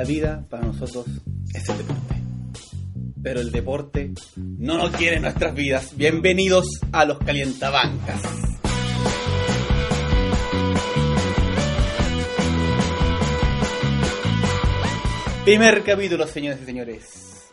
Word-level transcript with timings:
La 0.00 0.06
vida 0.06 0.46
para 0.48 0.64
nosotros 0.64 1.04
es 1.52 1.68
el 1.68 1.76
deporte. 1.76 2.14
Pero 3.22 3.40
el 3.40 3.52
deporte 3.52 4.10
no 4.34 4.78
nos 4.78 4.92
quiere 4.92 5.20
nuestras 5.20 5.54
vidas. 5.54 5.94
Bienvenidos 5.94 6.80
a 6.90 7.04
los 7.04 7.18
calientabancas. 7.18 8.22
Primer 15.44 15.82
capítulo, 15.82 16.26
señores 16.26 16.62
y 16.62 16.64
señores. 16.64 17.50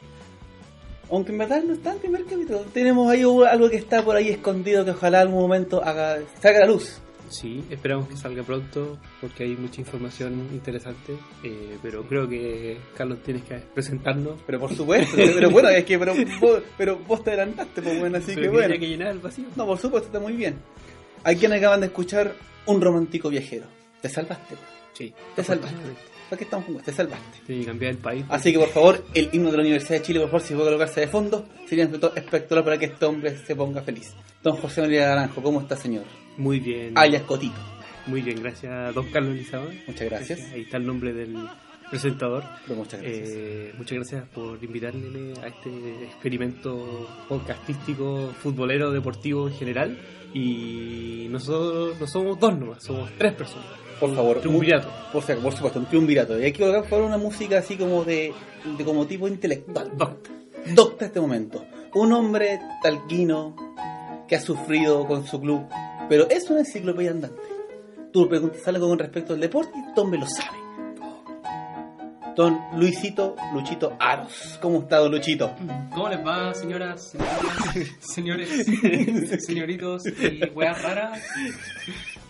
Aunque 1.11 1.34
en 1.34 1.39
verdad 1.39 1.64
no 1.64 1.73
está 1.73 1.91
en 1.91 2.00
primer 2.00 2.23
capítulo. 2.23 2.61
Tenemos 2.73 3.11
ahí 3.11 3.23
algo 3.23 3.70
que 3.70 3.75
está 3.75 4.05
por 4.05 4.16
ahí 4.16 4.29
escondido 4.29 4.86
que 4.86 4.91
ojalá 4.91 5.20
algún 5.20 5.41
momento 5.41 5.84
haga, 5.84 6.14
a 6.14 6.52
la 6.52 6.66
luz. 6.66 7.02
Sí, 7.30 7.64
esperamos 7.70 8.08
que 8.08 8.16
salga 8.17 8.44
pronto 8.44 8.98
porque 9.22 9.44
hay 9.44 9.55
mucha 9.55 9.81
información 9.81 10.48
interesante. 10.54 11.13
eh, 11.44 11.77
pero 11.81 12.04
creo 12.04 12.27
que 12.27 12.77
Carlos 12.95 13.20
tienes 13.23 13.44
que 13.44 13.55
presentarnos. 13.73 14.40
Pero 14.45 14.59
por 14.59 14.73
supuesto, 14.76 15.16
pero 15.16 15.49
bueno, 15.49 15.70
es 15.70 15.84
que 15.85 15.99
pero 15.99 16.13
vos, 16.40 16.62
pero 16.77 16.98
vos 16.99 17.23
te 17.23 17.32
adelantaste, 17.32 17.82
pues 17.82 17.99
bueno, 17.99 18.18
así 18.18 18.32
Pero 18.35 18.41
que 18.44 18.49
bueno. 18.58 18.73
que 18.80 18.88
llenar 18.88 19.09
el 19.12 19.20
vacío. 19.20 19.45
No, 19.55 19.66
por 19.66 19.77
supuesto, 19.77 20.08
está 20.08 20.20
muy 20.20 20.34
bien. 20.34 20.55
Hay 21.23 21.35
quienes 21.35 21.58
acaban 21.59 21.82
de 21.82 21.88
escuchar 21.88 22.34
un 22.66 22.80
romántico 22.82 23.30
viajero. 23.30 23.66
Te 24.02 24.09
salvaste. 24.09 24.55
Sí, 24.94 25.13
Te 25.35 25.44
salvaste. 25.44 25.77
¿Para 26.30 26.38
qué 26.38 26.44
estamos 26.44 26.66
con 26.66 26.77
Te 26.80 26.91
salvaste. 26.91 27.40
Que 27.48 27.66
cambiar 27.66 27.91
el 27.91 27.98
país. 27.99 28.26
Así 28.30 28.52
que 28.52 28.59
por 28.59 28.70
favor, 28.70 29.05
el 29.13 29.30
himno 29.32 29.49
de 29.52 29.57
la 29.57 29.63
Universidad 29.63 29.99
de 29.99 30.02
Chile, 30.05 30.20
por 30.20 30.30
favor, 30.30 30.41
si 30.41 30.54
puede 30.54 30.66
colocarse 30.68 30.99
de 31.02 31.07
fondo, 31.07 31.46
sería 31.68 31.85
espectacular 31.85 32.63
para 32.63 32.77
que 32.77 32.85
este 32.85 33.05
hombre 33.05 33.38
se 33.46 33.55
ponga 33.55 33.82
feliz. 33.82 34.13
Don 34.44 34.55
José 34.57 34.82
María 34.82 35.07
Naranjo, 35.07 35.41
¿cómo 35.41 35.62
está, 35.62 35.76
señor? 35.77 36.04
Muy 36.38 36.59
bien. 36.59 36.94
Alias 36.96 37.23
Cotito. 37.23 37.58
Muy 38.05 38.22
bien, 38.22 38.41
gracias, 38.41 38.96
don 38.96 39.09
Carlos 39.12 39.36
Lizaba. 39.36 39.68
Muchas 39.85 40.10
gracias. 40.10 40.52
Ahí 40.54 40.62
está 40.62 40.77
el 40.77 40.85
nombre 40.85 41.12
del 41.13 41.35
presentador. 41.90 42.44
Pero 42.66 42.77
muchas 42.77 43.02
gracias. 43.02 43.29
Eh, 43.29 43.74
muchas 43.77 43.96
gracias 43.96 44.24
por 44.29 44.63
invitarme 44.63 45.34
a 45.44 45.48
este 45.48 46.04
experimento 46.05 47.07
podcastístico, 47.27 48.32
futbolero, 48.41 48.91
deportivo 48.91 49.48
en 49.48 49.54
general. 49.55 49.98
Y 50.34 51.27
nosotros 51.29 51.99
no 51.99 52.07
somos 52.07 52.40
dos 52.40 52.57
nomás, 52.57 52.84
somos 52.84 53.10
tres 53.18 53.34
personas. 53.34 53.68
por 53.99 54.13
favor, 54.16 54.40
triunvirato. 54.40 54.90
Por, 55.12 55.24
por 55.24 55.54
supuesto, 55.54 55.79
un 55.79 55.85
triunvirato. 55.85 56.40
Y 56.40 56.44
hay 56.46 56.51
que 56.51 56.60
colocar 56.60 56.90
por 56.90 57.01
una 57.01 57.18
música 57.18 57.57
así 57.57 57.76
como 57.76 58.04
de, 58.04 58.34
de 58.77 58.85
como 58.85 59.05
tipo 59.05 59.27
intelectual. 59.27 59.91
Docta. 59.98 60.29
Docta 60.74 61.05
este 61.05 61.20
momento. 61.20 61.66
Un 61.94 62.13
hombre 62.13 62.60
talquino 62.84 63.55
que 64.28 64.35
ha 64.35 64.41
sufrido 64.41 65.07
con 65.07 65.25
su 65.25 65.40
club, 65.40 65.66
pero 66.09 66.30
es 66.30 66.50
una 66.50 66.59
enciclopedia 66.59 67.12
andante. 67.12 67.41
Tú 68.12 68.28
preguntas 68.28 68.68
algo 68.68 68.88
con 68.88 69.00
respecto 69.00 69.34
al 69.34 69.40
deporte 69.40 69.72
y 69.75 69.94
Tom 69.94 70.09
me 70.09 70.18
lo 70.18 70.28
sabe. 70.28 70.58
Don 72.36 72.59
Luisito 72.75 73.36
Luchito 73.52 73.97
Aros. 74.00 74.59
¿Cómo 74.62 74.81
está, 74.81 74.97
don 74.97 75.12
Luchito? 75.12 75.56
¿Cómo 75.91 76.08
les 76.08 76.19
va, 76.19 76.53
señoras, 76.53 77.16
señoras, 78.00 78.50
señores, 78.53 79.44
señoritos 79.46 80.06
y 80.06 80.46
weas 80.53 80.80
raras? 80.84 81.19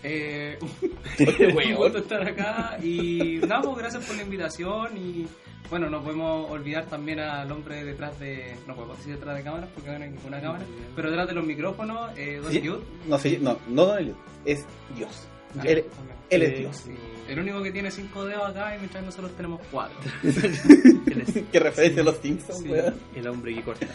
Eh, 0.04 0.58
un 1.20 1.76
gusto 1.76 1.98
estar 1.98 2.26
acá 2.26 2.78
y 2.82 3.40
nada, 3.46 3.62
pues, 3.64 3.78
gracias 3.80 4.06
por 4.06 4.16
la 4.16 4.22
invitación 4.22 4.98
y 4.98 5.28
bueno, 5.70 5.90
no 5.90 6.02
podemos 6.04 6.50
olvidar 6.52 6.86
también 6.86 7.20
al 7.20 7.52
hombre 7.52 7.84
detrás 7.84 8.20
de, 8.20 8.56
no 8.68 8.76
podemos 8.76 8.98
decir 8.98 9.16
detrás 9.16 9.36
de 9.38 9.44
cámaras 9.44 9.70
porque 9.74 9.90
no 9.90 9.96
hay 10.04 10.10
ninguna 10.12 10.42
cámara, 10.42 10.64
pero 10.96 11.10
detrás 11.10 11.28
de 11.28 11.34
los 11.34 11.46
micrófonos, 11.46 12.12
eh, 12.18 12.40
Don 12.42 12.52
Sí. 12.52 12.62
Jude. 12.66 12.80
No, 13.08 13.18
sé, 13.18 13.38
no, 13.40 13.58
no 13.68 13.86
Don 13.86 14.00
Eliot, 14.00 14.18
es 14.46 14.66
Dios. 14.96 15.28
Ah, 15.58 15.64
Él, 15.66 15.86
es 16.30 16.50
Sí. 16.50 16.56
Dios. 16.62 16.76
Sí, 16.78 16.92
el 17.30 17.40
único 17.40 17.64
que 17.64 17.72
tiene 17.72 17.90
cinco 17.92 18.26
dedos 18.26 18.50
acá 18.50 18.76
y 18.76 18.80
mientras 18.80 19.04
nosotros 19.04 19.32
tenemos 19.36 19.62
cuatro. 19.72 19.98
Que 21.52 21.60
referencia 21.60 22.02
a 22.02 22.06
los 22.06 22.18
Simpsons, 22.18 22.60
Sí. 22.64 22.72
el 23.16 23.28
hombre 23.28 23.54
que 23.56 23.62
corta. 23.64 23.86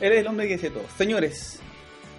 Él 0.00 0.12
es 0.12 0.20
el 0.20 0.26
hombre 0.26 0.46
que 0.48 0.54
dice 0.54 0.70
todo. 0.70 0.84
Señores, 0.96 1.60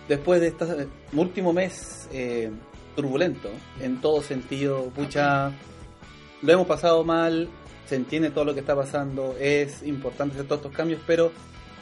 después 0.08 0.42
de 0.42 0.48
este 0.48 0.88
último 1.14 1.54
mes 1.54 2.08
eh, 2.12 2.50
turbulento, 2.96 3.50
en 3.80 4.00
todo 4.02 4.22
sentido, 4.22 4.86
pucha, 4.90 5.52
lo 6.42 6.52
hemos 6.54 6.68
pasado 6.68 7.04
mal, 7.04 7.50
se 7.86 7.96
entiende 7.96 8.30
todo 8.30 8.46
lo 8.46 8.54
que 8.54 8.62
está 8.62 8.76
pasando, 8.76 9.36
es 9.40 9.84
importante 9.84 10.36
hacer 10.36 10.48
todos 10.48 10.62
estos 10.62 10.76
cambios, 10.76 11.02
pero 11.06 11.32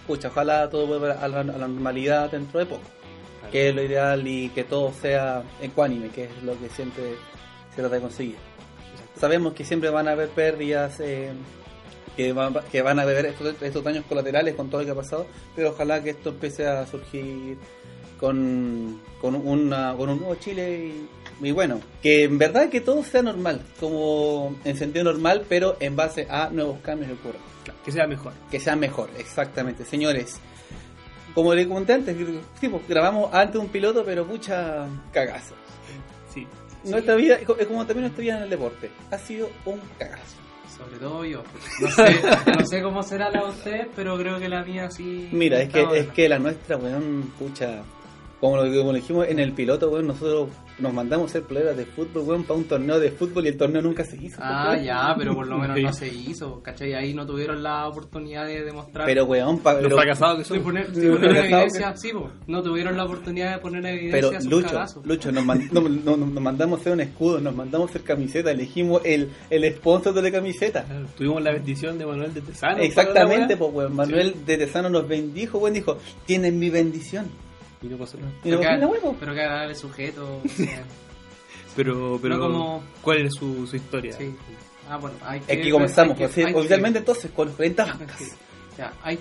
pucha, 0.08 0.30
ojalá 0.30 0.70
todo 0.70 0.88
vuelva 0.88 1.14
a 1.14 1.28
la, 1.28 1.42
a 1.42 1.44
la 1.44 1.68
normalidad 1.68 2.32
dentro 2.32 2.60
de 2.60 2.66
poco, 2.66 2.82
que 3.52 3.70
es 3.70 3.76
lo 3.76 3.84
ideal 3.84 4.28
y 4.28 4.50
que 4.50 4.64
todo 4.64 4.92
sea 4.92 5.44
ecuánime, 5.62 6.10
que 6.10 6.26
es 6.26 6.44
lo 6.44 6.60
que 6.60 6.70
siempre 6.70 7.16
se 7.70 7.82
trata 7.82 7.96
de 7.96 8.02
conseguir. 8.02 8.36
Sabemos 9.20 9.54
que 9.54 9.64
siempre 9.64 9.90
van 9.90 10.08
a 10.08 10.12
haber 10.12 10.30
pérdidas, 10.30 11.00
eh, 11.00 11.32
que, 12.16 12.34
van, 12.34 12.56
que 12.72 12.82
van 12.82 13.00
a 13.00 13.04
haber 13.04 13.26
estos, 13.28 13.62
estos 13.62 13.84
daños 13.84 14.06
colaterales 14.06 14.56
con 14.56 14.70
todo 14.70 14.82
lo 14.82 14.86
que 14.86 14.92
ha 14.92 14.96
pasado, 14.96 15.28
pero 15.56 15.70
ojalá 15.70 16.02
que 16.02 16.12
esto 16.12 16.30
empiece 16.30 16.66
a 16.66 16.86
surgir 16.88 17.58
con, 18.20 19.02
con, 19.22 19.36
una, 19.36 19.96
con 19.96 20.10
un 20.10 20.20
nuevo 20.20 20.36
Chile 20.36 20.88
y, 20.88 21.10
y 21.42 21.52
bueno, 21.52 21.80
que 22.02 22.24
en 22.24 22.38
verdad 22.38 22.70
que 22.70 22.82
todo 22.82 23.04
sea 23.04 23.22
normal, 23.22 23.62
como 23.80 24.56
en 24.66 24.78
sentido 24.78 25.06
normal, 25.06 25.46
pero 25.48 25.78
en 25.80 25.96
base 25.96 26.28
a 26.30 26.50
nuevos 26.50 26.80
cambios 26.80 27.12
que 27.12 27.18
ocurran. 27.18 27.42
Claro, 27.64 27.80
que 27.84 27.92
sea 27.92 28.08
mejor. 28.08 28.34
Que 28.52 28.60
sea 28.60 28.76
mejor, 28.76 29.10
exactamente. 29.18 29.86
Señores, 29.86 30.40
como 31.34 31.54
le 31.54 31.68
comenté 31.68 31.94
antes, 31.94 32.18
sí, 32.60 32.68
pues, 32.68 32.88
grabamos 32.88 33.34
antes 33.34 33.60
un 33.62 33.70
piloto, 33.70 34.04
pero 34.04 34.26
mucha 34.26 34.88
cagazo. 35.14 35.56
Sí. 36.34 36.46
Nuestra 36.84 37.16
vida, 37.16 37.36
es 37.36 37.68
como 37.68 37.86
también 37.86 38.02
nuestra 38.02 38.22
vida 38.22 38.38
en 38.38 38.44
el 38.44 38.50
deporte, 38.50 38.90
ha 39.12 39.18
sido 39.18 39.50
un 39.66 39.80
cagazo. 39.98 40.36
Sobre 40.78 40.98
todo 40.98 41.26
yo. 41.26 41.44
No 41.82 41.92
sé, 41.92 42.22
no 42.58 42.66
sé 42.66 42.82
cómo 42.82 43.04
será 43.04 43.30
la 43.30 43.44
de 43.44 43.50
ustedes, 43.50 43.88
pero 43.96 44.18
creo 44.18 44.40
que 44.40 44.48
la 44.48 44.64
mía 44.64 44.90
sí. 44.90 45.28
Mira, 45.32 45.62
es 45.62 45.70
que, 45.70 45.86
es 45.94 46.08
que 46.08 46.30
la 46.30 46.40
nuestra, 46.40 46.78
weón, 46.78 47.34
pucha, 47.38 47.84
como 48.40 48.56
lo, 48.58 48.64
como 48.78 48.92
lo 48.92 48.98
dijimos 48.98 49.28
en 49.28 49.40
el 49.40 49.52
piloto, 49.54 49.90
weón, 49.90 50.08
nosotros 50.08 50.48
nos 50.80 50.94
mandamos 50.94 51.30
a 51.30 51.34
ser 51.34 51.44
pruebas 51.44 51.76
de 51.76 51.86
fútbol, 51.86 52.24
weón, 52.26 52.44
para 52.44 52.58
un 52.58 52.64
torneo 52.66 52.98
de 53.00 53.12
fútbol 53.12 53.46
y 53.46 53.50
el 53.50 53.58
torneo 53.58 53.82
nunca 53.82 54.06
se 54.06 54.16
hizo. 54.16 54.38
Ah, 54.42 54.70
weón. 54.72 54.84
ya, 54.86 55.14
pero 55.18 55.36
por 55.36 55.46
lo 55.48 55.58
menos 55.58 55.78
no 55.80 55.92
se 55.94 56.08
hizo, 56.08 56.62
¿cachai? 56.64 56.94
Ahí 56.94 57.14
no 57.14 57.26
tuvieron 57.26 57.62
la 57.62 57.88
oportunidad 57.88 58.46
de 58.46 58.64
demostrar. 58.64 59.06
Pero, 59.06 59.26
weón, 59.26 59.60
pa- 59.60 59.82
Los 59.82 59.92
fracasados 59.94 60.38
que 60.40 60.44
son. 60.46 60.62
poner, 60.64 60.86
Sí, 60.96 61.08
poner 61.10 61.36
evidencia, 61.36 61.96
sí, 61.98 62.12
po, 62.14 62.30
no 62.48 62.64
tuvieron 62.64 62.96
la 62.96 63.04
oportunidad 63.06 63.56
de 63.56 63.60
poner 63.60 63.86
en 63.86 63.98
evidencia 63.98 64.40
pero 64.40 64.50
Lucho, 64.50 64.68
cagazos. 64.74 65.06
Lucho, 65.06 65.32
nos, 65.34 65.46
man- 65.46 65.70
no- 65.72 65.82
no- 65.82 66.18
no- 66.18 66.26
nos 66.28 66.42
mandamos 66.44 66.80
a 66.80 66.82
hacer 66.82 66.94
un 66.94 67.02
escudo, 67.02 67.40
nos 67.42 67.54
mandamos 67.56 67.88
a 67.88 67.92
hacer 67.92 68.04
camiseta, 68.04 68.52
elegimos 68.52 69.02
el, 69.04 69.30
el 69.50 69.74
sponsor 69.76 70.14
de 70.14 70.22
la 70.22 70.32
camiseta. 70.32 70.84
Claro, 70.86 71.06
Tuvimos 71.18 71.44
la 71.44 71.52
bendición 71.52 71.98
de 71.98 72.06
Manuel 72.06 72.34
de 72.34 72.42
Tesano. 72.42 72.78
Exactamente, 72.78 73.58
pues. 73.58 73.74
weón, 73.74 73.96
Manuel 73.96 74.46
de 74.46 74.58
Tesano 74.58 74.90
nos 74.90 75.08
bendijo, 75.08 75.58
weón, 75.58 75.74
dijo, 75.74 75.98
tienen 76.26 76.58
mi 76.58 76.70
bendición. 76.70 77.26
Y 77.82 77.88
no 77.88 77.98
pasó 77.98 78.18
nada. 78.18 78.32
Pero 78.44 78.60
que, 78.60 78.68
huevo. 78.86 79.16
pero 79.20 79.34
que 79.34 79.42
agradable 79.42 79.76
sujeto. 79.76 80.42
o 80.44 80.48
sea, 80.56 80.84
Pero, 81.76 82.20
pero 82.22 82.38
No 82.38 82.42
como- 82.44 82.84
¿cuál 83.02 83.26
es 83.26 83.34
su, 83.36 83.66
su 83.68 83.76
historia? 83.76 84.14
sí. 84.14 84.36
Ah, 84.90 84.98
bueno, 84.98 85.16
hay 85.24 85.40
Es 85.48 85.60
que 85.60 85.70
comenzamos, 85.72 86.14
hay 86.14 86.18
que- 86.18 86.28
pues, 86.34 86.38
hay 86.48 86.54
que- 86.54 86.60
oficialmente 86.60 87.00
entonces, 87.00 87.32
con 87.32 87.48
los 87.48 87.56
40 87.56 87.84
hay 87.84 87.90
bancas. 87.92 88.38
ya, 88.78 88.92
hay, 89.04 89.20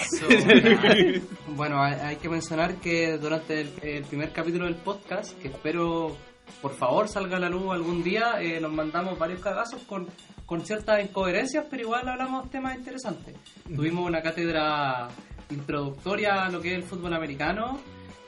eso, 0.00 0.28
ya. 0.30 1.20
Bueno, 1.48 1.82
hay, 1.82 1.92
hay 2.00 2.16
que 2.16 2.28
mencionar 2.30 2.76
que 2.76 3.18
durante 3.18 3.60
el, 3.60 3.70
el 3.82 4.04
primer 4.04 4.32
capítulo 4.32 4.64
del 4.64 4.76
podcast, 4.76 5.38
que 5.40 5.48
espero 5.48 6.16
por 6.62 6.74
favor 6.74 7.06
salga 7.06 7.36
a 7.36 7.40
la 7.40 7.50
luz 7.50 7.70
algún 7.70 8.02
día, 8.02 8.40
eh, 8.40 8.58
nos 8.60 8.72
mandamos 8.72 9.18
varios 9.18 9.40
cagazos 9.40 9.82
con, 9.82 10.06
con 10.46 10.64
ciertas 10.64 11.04
incoherencias, 11.04 11.66
pero 11.70 11.82
igual 11.82 12.08
hablamos 12.08 12.50
temas 12.50 12.74
interesantes. 12.76 13.34
Tuvimos 13.76 14.06
una 14.06 14.22
cátedra 14.22 15.08
introductoria 15.50 16.44
a 16.46 16.50
lo 16.50 16.60
que 16.60 16.72
es 16.72 16.76
el 16.76 16.82
fútbol 16.82 17.14
americano, 17.14 17.78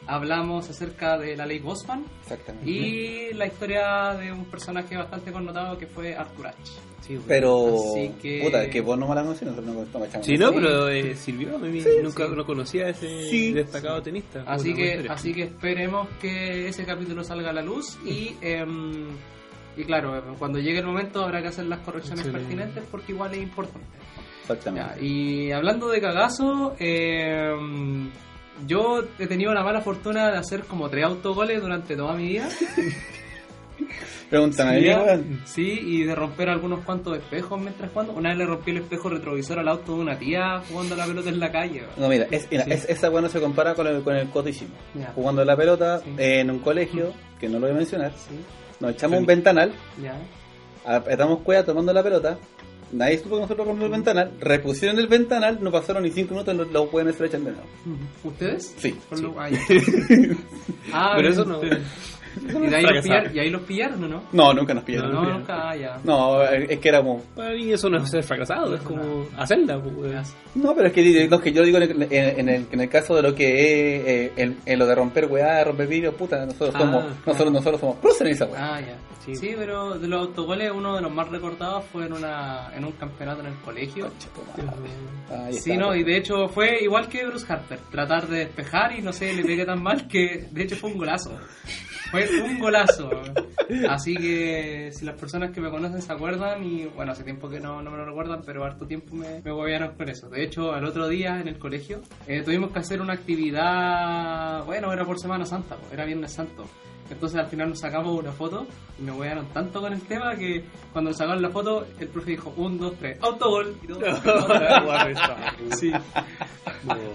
hablamos 0.06 0.68
acerca 0.70 1.18
de 1.18 1.36
la 1.36 1.46
ley 1.46 1.58
Bosman 1.58 2.04
Exactamente. 2.22 2.70
y 2.70 3.32
la 3.34 3.46
historia 3.46 4.14
de 4.14 4.32
un 4.32 4.44
personaje 4.46 4.96
bastante 4.96 5.30
connotado 5.32 5.78
que 5.78 5.86
fue 5.86 6.14
Arthur 6.14 6.48
Ashe. 6.48 6.80
Sí, 7.02 7.14
bueno. 7.14 7.24
Pero, 7.28 7.74
Así 7.92 8.12
que- 8.20 8.40
puta, 8.44 8.68
que 8.70 8.80
vos 8.82 8.98
no 8.98 9.08
me 9.08 9.14
la 9.14 9.22
conocés, 9.22 9.48
nosotros 9.48 9.66
no, 9.74 9.84
no 9.92 9.98
me 10.00 10.06
echamos. 10.06 10.26
Sí, 10.26 10.36
no, 10.36 10.48
Sí. 10.48 10.54
pero 10.56 10.88
eh, 10.88 11.14
sirvió. 11.16 11.56
A 11.56 11.58
mí 11.58 11.82
nunca 12.02 12.26
sí. 12.28 12.34
lo 12.34 12.44
conocía 12.46 12.88
ese 12.88 13.28
Sí. 13.30 13.52
destacado 13.52 14.02
tenista. 14.02 14.42
Así 14.46 14.74
que, 14.74 15.06
así 15.08 15.32
que 15.34 15.44
esperemos 15.44 16.08
que 16.20 16.68
ese 16.68 16.84
capítulo 16.84 17.24
salga 17.24 17.50
a 17.50 17.52
la 17.52 17.62
luz 17.62 17.98
y, 18.04 18.34
em, 18.42 19.08
y 19.76 19.84
claro, 19.84 20.36
cuando 20.38 20.58
llegue 20.58 20.80
el 20.80 20.86
momento 20.86 21.24
habrá 21.24 21.40
que 21.40 21.48
hacer 21.48 21.64
las 21.66 21.80
correcciones 21.80 22.26
pertinentes 22.26 22.84
porque 22.90 23.12
igual 23.12 23.32
es 23.34 23.42
importante. 23.42 23.86
Exactamente. 24.52 25.00
Ya, 25.00 25.02
y 25.06 25.52
hablando 25.52 25.88
de 25.88 26.00
cagazo, 26.00 26.74
em, 26.78 28.10
yo 28.66 29.04
he 29.18 29.26
tenido 29.26 29.52
la 29.54 29.62
mala 29.62 29.80
fortuna 29.80 30.30
de 30.30 30.38
hacer 30.38 30.64
como 30.64 30.88
tres 30.88 31.04
autogoles 31.04 31.60
durante 31.62 31.96
toda 31.96 32.14
mi 32.14 32.28
vida. 32.28 32.48
Pregúntame 34.28 34.92
a 34.92 35.02
weón. 35.02 35.40
Sí, 35.44 35.80
y 35.82 36.04
de 36.04 36.14
romper 36.14 36.50
algunos 36.50 36.84
cuantos 36.84 37.16
espejos 37.16 37.60
mientras 37.60 37.90
jugando. 37.90 38.12
Una 38.12 38.28
vez 38.28 38.38
le 38.38 38.46
rompí 38.46 38.70
el 38.70 38.76
espejo 38.76 39.08
retrovisor 39.08 39.58
al 39.58 39.66
auto 39.66 39.96
de 39.96 40.00
una 40.02 40.16
tía 40.18 40.62
jugando 40.70 40.94
a 40.94 40.98
la 40.98 41.06
pelota 41.06 41.30
en 41.30 41.40
la 41.40 41.50
calle. 41.50 41.82
No, 41.96 42.08
mira, 42.08 42.26
es, 42.30 42.46
mira 42.50 42.64
Sí. 42.64 42.70
es- 42.72 42.88
esa 42.88 43.10
weón 43.10 43.24
no 43.24 43.28
se 43.28 43.40
compara 43.40 43.74
con 43.74 43.86
el, 43.88 44.02
con 44.02 44.14
el. 44.14 44.28
Ya. 44.94 45.12
Jugando 45.16 45.44
la 45.44 45.56
pelota 45.56 45.98
Sí. 45.98 46.10
en 46.18 46.50
un 46.50 46.60
colegio, 46.60 47.12
que 47.40 47.48
no 47.48 47.54
lo 47.58 47.66
voy 47.66 47.70
a 47.70 47.78
mencionar, 47.78 48.12
Sí, 48.12 48.36
nos 48.78 48.92
echamos 48.92 49.18
un 49.18 49.26
ventanal, 49.26 49.72
ya. 50.00 50.14
apretamos 50.84 51.40
cueva 51.40 51.64
tomando 51.64 51.92
la 51.92 52.02
pelota, 52.04 52.38
nadie 52.92 53.18
supo 53.18 53.36
que 53.36 53.42
nosotros 53.42 53.66
rompimos 53.66 53.86
el 53.86 53.92
ventanal, 53.92 54.32
repusieron 54.40 54.98
el 54.98 55.06
ventanal, 55.06 55.58
no 55.62 55.70
pasaron 55.70 56.02
ni 56.02 56.10
5 56.10 56.32
minutos, 56.34 56.56
los, 56.56 56.70
los 56.70 56.90
buenos 56.90 57.14
se 57.14 57.20
lo 57.20 57.26
echan 57.26 57.44
de 57.44 57.52
nuevo. 57.52 57.66
¿Ustedes? 58.24 58.74
Sí. 58.78 58.94
Sí. 59.14 59.22
lo- 59.22 59.34
ah, 60.92 61.14
Pero 61.16 61.28
eso 61.28 61.44
no. 61.44 61.60
¿Y, 62.36 62.74
ahí 62.74 62.82
los 62.82 63.02
pillaron, 63.02 63.36
y 63.36 63.38
ahí 63.38 63.50
los 63.50 63.62
pillaron, 63.62 64.04
¿o 64.04 64.08
no? 64.08 64.22
No, 64.32 64.52
nunca 64.54 64.74
nos 64.74 64.84
pillaron. 64.84 65.12
No, 65.12 65.22
No, 65.24 65.38
nunca, 65.38 65.70
ah, 65.70 65.76
ya. 65.76 65.98
No, 66.04 66.42
es 66.42 66.78
que 66.78 66.88
era 66.88 66.98
como... 67.02 67.22
Para 67.34 67.52
mí 67.54 67.72
eso 67.72 67.88
no 67.90 67.98
es 67.98 68.10
ser 68.10 68.22
fracasado, 68.22 68.74
es 68.74 68.82
como 68.82 69.26
hacerla. 69.36 69.80
pues. 69.82 70.34
No, 70.54 70.74
pero 70.74 70.88
es 70.88 70.92
que 70.92 71.28
lo 71.28 71.40
que 71.40 71.52
yo 71.52 71.62
digo 71.62 71.78
en 71.78 71.82
el, 72.02 72.12
en 72.12 72.48
el, 72.48 72.66
en 72.70 72.80
el 72.80 72.88
caso 72.88 73.14
de 73.16 73.22
lo 73.22 73.34
que 73.34 73.46
es 73.48 74.06
eh, 74.06 74.32
en, 74.36 74.58
en 74.66 74.78
lo 74.78 74.86
de 74.86 74.94
romper 74.94 75.26
weá, 75.26 75.64
romper 75.64 75.86
vídeos, 75.88 76.14
puta, 76.14 76.44
nosotros 76.46 76.74
Ah, 76.74 76.78
somos, 76.78 77.02
claro. 77.04 77.16
nosotros, 77.26 77.52
nosotros 77.52 77.80
somos 77.80 77.96
pros 77.96 78.20
en 78.20 78.26
esa 78.28 78.44
weá. 78.46 78.74
Ah, 78.76 78.80
ya. 78.80 78.96
Sí. 79.24 79.34
Sí. 79.36 79.54
pero 79.56 79.98
de 79.98 80.08
los 80.08 80.28
autogoles 80.28 80.72
uno 80.74 80.96
de 80.96 81.02
los 81.02 81.12
más 81.12 81.28
recordados 81.28 81.84
fue 81.92 82.06
en 82.06 82.14
una 82.14 82.70
en 82.74 82.86
un 82.86 82.92
campeonato 82.92 83.40
en 83.40 83.48
el 83.48 83.54
colegio. 83.56 84.10
Concha. 84.34 84.72
Ahí 85.44 85.52
Sí, 85.52 85.72
está, 85.72 85.82
no, 85.84 85.94
y 85.94 86.02
de 86.04 86.16
hecho 86.16 86.48
fue 86.48 86.82
igual 86.82 87.06
que 87.08 87.26
Bruce 87.26 87.44
Harper, 87.52 87.78
tratar 87.90 88.26
de 88.28 88.38
despejar 88.46 88.98
y 88.98 89.02
no 89.02 89.12
sé, 89.12 89.34
le 89.34 89.44
pegué 89.44 89.66
tan 89.66 89.82
mal 89.82 90.08
que 90.08 90.48
de 90.50 90.62
hecho 90.62 90.74
fue 90.76 90.90
un 90.90 90.98
golazo. 90.98 91.32
Fue 92.10 92.28
un 92.42 92.58
golazo. 92.58 93.10
Así 93.88 94.16
que 94.16 94.90
si 94.92 95.04
las 95.04 95.16
personas 95.16 95.52
que 95.52 95.60
me 95.60 95.70
conocen 95.70 96.02
se 96.02 96.12
acuerdan, 96.12 96.64
y 96.64 96.86
bueno, 96.86 97.12
hace 97.12 97.22
tiempo 97.22 97.48
que 97.48 97.60
no, 97.60 97.82
no 97.82 97.90
me 97.90 97.98
lo 97.98 98.04
recuerdan, 98.04 98.42
pero 98.44 98.64
harto 98.64 98.86
tiempo 98.86 99.14
me, 99.14 99.40
me 99.42 99.90
con 99.96 100.08
eso. 100.08 100.28
De 100.28 100.42
hecho, 100.42 100.72
al 100.72 100.84
otro 100.84 101.08
día 101.08 101.40
en 101.40 101.48
el 101.48 101.58
colegio 101.58 102.00
eh, 102.26 102.42
tuvimos 102.42 102.72
que 102.72 102.80
hacer 102.80 103.00
una 103.00 103.14
actividad, 103.14 104.64
bueno, 104.64 104.92
era 104.92 105.04
por 105.04 105.18
Semana 105.18 105.44
Santa, 105.44 105.76
era 105.92 106.04
Viernes 106.04 106.32
Santo. 106.32 106.66
Entonces 107.10 107.38
al 107.40 107.46
final 107.48 107.70
nos 107.70 107.80
sacamos 107.80 108.18
una 108.18 108.32
foto 108.32 108.66
y 108.98 109.02
me 109.02 109.12
huevearon 109.12 109.46
tanto 109.52 109.80
con 109.80 109.92
el 109.92 110.00
tema 110.02 110.34
que 110.36 110.64
cuando 110.92 111.12
sacaron 111.12 111.42
la 111.42 111.50
foto 111.50 111.86
el 111.98 112.08
profe 112.08 112.30
dijo, 112.32 112.52
un, 112.56 112.78
dos, 112.78 112.94
tres, 112.98 113.18
autogol. 113.20 113.76
Y 113.82 113.86
todo. 113.88 114.00
Sí. 115.76 115.92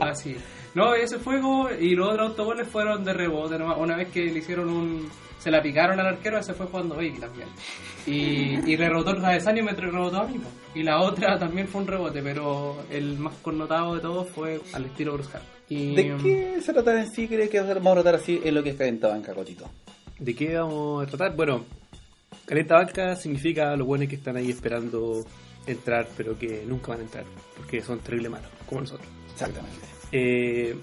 Así. 0.01 0.35
No, 0.73 0.93
ese 0.93 1.17
fue 1.19 1.39
como- 1.41 1.69
y 1.71 1.95
los 1.95 2.09
otros 2.11 2.29
autogoles 2.29 2.67
fueron 2.67 3.03
de 3.05 3.13
rebote 3.13 3.57
nomás. 3.57 3.77
Una 3.79 3.95
vez 3.95 4.09
que 4.09 4.25
le 4.25 4.39
hicieron 4.39 4.69
un. 4.69 5.09
Se 5.39 5.51
la 5.51 5.61
picaron 5.61 5.99
al 5.99 6.07
arquero, 6.07 6.39
ese 6.39 6.53
fue 6.53 6.65
jugando 6.65 6.95
Baby 6.95 7.19
también. 7.19 7.47
Y, 8.07 8.71
y 8.71 8.75
rebotó 8.75 9.11
el 9.11 9.21
travesaño 9.21 9.61
y 9.61 9.65
me 9.65 9.71
rebotó 9.73 10.21
a 10.21 10.27
mí. 10.27 10.39
Y 10.73 10.83
la 10.83 10.99
otra 11.01 11.37
también 11.37 11.67
fue 11.67 11.81
un 11.81 11.87
rebote, 11.87 12.21
pero 12.23 12.77
el 12.89 13.17
más 13.19 13.35
connotado 13.43 13.95
de 13.95 14.01
todos 14.01 14.27
fue 14.29 14.59
al 14.73 14.85
estilo 14.85 15.13
Bruce. 15.13 15.37
Y, 15.69 15.95
¿De 15.95 16.17
qué 16.21 16.61
se 16.61 16.73
trata 16.73 16.99
en 16.99 17.11
sí? 17.11 17.27
¿Cree 17.27 17.49
que 17.49 17.59
vamos 17.59 17.87
a 17.87 17.93
tratar 18.01 18.15
así 18.15 18.39
en 18.43 18.53
lo 18.53 18.63
que 18.63 18.71
es 18.71 18.75
Calentabanca, 18.75 19.33
Cotito? 19.33 19.69
¿De 20.19 20.35
qué 20.35 20.55
vamos 20.55 21.03
a 21.03 21.09
tratar? 21.09 21.35
Bueno, 21.35 21.65
calenta 22.45 22.75
banca 22.75 23.15
significa 23.15 23.75
los 23.75 23.87
buenos 23.87 24.07
que 24.07 24.15
están 24.15 24.37
ahí 24.37 24.51
esperando 24.51 25.25
entrar, 25.65 26.07
pero 26.15 26.37
que 26.37 26.63
nunca 26.65 26.89
van 26.89 26.99
a 26.99 27.03
entrar, 27.03 27.25
porque 27.57 27.81
son 27.81 27.99
terrible 27.99 28.29
malos, 28.29 28.49
como 28.67 28.81
nosotros. 28.81 29.07
Exactamente. 29.33 29.79
Eh, 30.11 30.75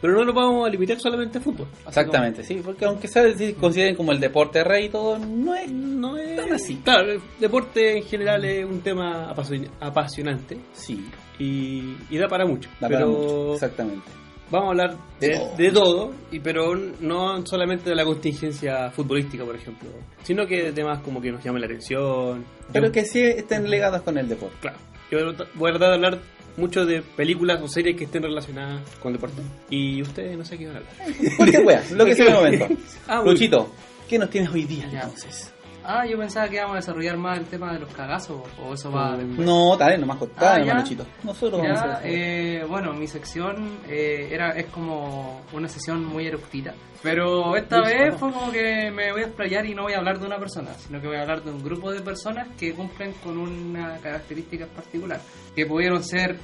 pero 0.00 0.12
no 0.14 0.24
nos 0.24 0.34
vamos 0.34 0.66
a 0.66 0.70
limitar 0.70 0.98
solamente 1.00 1.38
a 1.38 1.40
fútbol. 1.40 1.66
Exactamente, 1.86 2.42
sí, 2.44 2.60
porque 2.64 2.84
aunque 2.84 3.08
sea, 3.08 3.32
si 3.36 3.52
consideren 3.54 3.96
como 3.96 4.12
el 4.12 4.20
deporte 4.20 4.62
rey 4.64 4.86
y 4.86 4.88
todo, 4.88 5.18
no 5.18 5.54
es... 5.54 5.70
no 5.70 6.16
es 6.16 6.36
Tan 6.36 6.52
así. 6.52 6.76
Claro, 6.84 7.12
el 7.12 7.20
deporte 7.40 7.98
en 7.98 8.04
general 8.04 8.44
es 8.44 8.64
un 8.64 8.80
tema 8.80 9.30
apasio- 9.34 9.68
apasionante 9.80 10.58
Sí, 10.72 11.04
y, 11.38 11.96
y 12.10 12.18
da 12.18 12.28
para 12.28 12.46
mucho. 12.46 12.68
da 12.80 12.88
pero 12.88 13.00
para 13.00 13.06
mucho, 13.06 13.54
exactamente. 13.54 14.06
vamos 14.50 14.66
a 14.66 14.70
hablar 14.70 14.96
de, 15.20 15.28
De 15.28 15.34
todo. 15.36 15.56
de 15.56 15.70
todo, 15.72 16.12
y 16.32 16.40
pero 16.40 16.74
no 17.00 17.44
solamente 17.46 17.90
de 17.90 17.96
la 17.96 18.04
contingencia 18.04 18.90
futbolística, 18.90 19.44
por 19.44 19.56
ejemplo, 19.56 19.88
sino 20.22 20.46
que 20.46 20.64
de 20.64 20.72
temas 20.72 21.00
como 21.00 21.20
que 21.20 21.32
nos 21.32 21.42
llamen 21.42 21.60
la 21.62 21.66
atención. 21.66 22.44
Pero 22.72 22.86
Yo- 22.86 22.92
que 22.92 23.04
sí 23.04 23.20
estén 23.20 23.68
legados 23.68 24.02
con 24.02 24.16
el 24.18 24.28
deporte. 24.28 24.56
Claro. 24.60 24.78
Yo 25.10 25.18
voy 25.54 25.70
a 25.70 25.72
tratar 25.72 25.88
de 25.88 25.94
hablar 25.94 26.18
mucho 26.58 26.84
de 26.84 27.00
películas 27.02 27.60
o 27.62 27.68
series 27.68 27.96
que 27.96 28.04
estén 28.04 28.22
relacionadas 28.22 28.82
con 29.00 29.12
deporte. 29.14 29.40
Y 29.70 30.02
ustedes 30.02 30.36
no 30.36 30.44
sé 30.44 30.58
qué 30.58 30.66
van 30.66 30.76
a 30.76 30.78
hablar. 30.80 30.92
Cualquier 31.36 31.64
wea, 31.64 31.84
lo 31.92 32.04
que 32.04 32.14
sea 32.14 32.26
el 32.26 32.34
momento. 32.34 32.68
Ah, 33.08 33.22
Luchito, 33.24 33.72
¿qué 34.08 34.18
nos 34.18 34.28
tienes 34.28 34.50
hoy 34.50 34.64
día 34.64 34.88
Ya. 34.92 35.02
entonces? 35.02 35.52
Ah, 35.90 36.04
yo 36.04 36.18
pensaba 36.18 36.46
que 36.50 36.56
íbamos 36.56 36.74
a 36.74 36.80
desarrollar 36.80 37.16
más 37.16 37.38
el 37.38 37.46
tema 37.46 37.72
de 37.72 37.78
los 37.78 37.90
cagazos, 37.94 38.42
o 38.62 38.74
eso 38.74 38.92
va 38.92 39.12
Mm, 39.12 39.18
después. 39.26 39.46
No, 39.46 39.74
dale, 39.78 39.96
nomás 39.96 40.18
cortar, 40.18 40.60
Ah. 40.60 40.74
Luchito. 40.74 41.06
Nosotros 41.24 41.62
vamos 41.62 41.80
a 41.80 41.92
hacer 41.94 42.10
eh, 42.12 42.64
bueno, 42.68 42.92
mi 42.92 43.06
sección 43.06 43.78
eh, 43.88 44.28
era 44.30 44.50
es 44.50 44.66
como 44.66 45.40
una 45.54 45.66
sesión 45.66 46.04
muy 46.04 46.26
eructita. 46.26 46.74
Pero 47.02 47.56
esta 47.56 47.78
Uy, 47.80 47.84
vez 47.86 48.16
fue 48.16 48.30
como 48.32 48.50
que 48.52 48.90
me 48.90 49.12
voy 49.12 49.22
a 49.22 49.26
explayar 49.26 49.64
y 49.64 49.74
no 49.74 49.84
voy 49.84 49.94
a 49.94 49.98
hablar 49.98 50.18
de 50.18 50.26
una 50.26 50.38
persona, 50.38 50.74
sino 50.74 51.00
que 51.00 51.06
voy 51.06 51.16
a 51.16 51.22
hablar 51.22 51.42
de 51.42 51.52
un 51.52 51.62
grupo 51.64 51.90
de 51.90 52.00
personas 52.02 52.48
que 52.58 52.74
cumplen 52.74 53.14
con 53.24 53.38
una 53.38 53.96
característica 53.98 54.66
particular. 54.66 55.20
Que 55.56 55.64
pudieron 55.64 56.02
ser, 56.04 56.36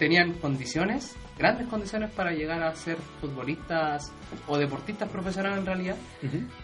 tenían 0.00 0.32
condiciones, 0.32 1.14
grandes 1.38 1.68
condiciones 1.68 2.10
para 2.10 2.32
llegar 2.32 2.62
a 2.62 2.74
ser 2.74 2.96
futbolistas 3.20 4.10
o 4.48 4.56
deportistas 4.56 5.10
profesionales 5.10 5.58
en 5.58 5.66
realidad 5.66 5.96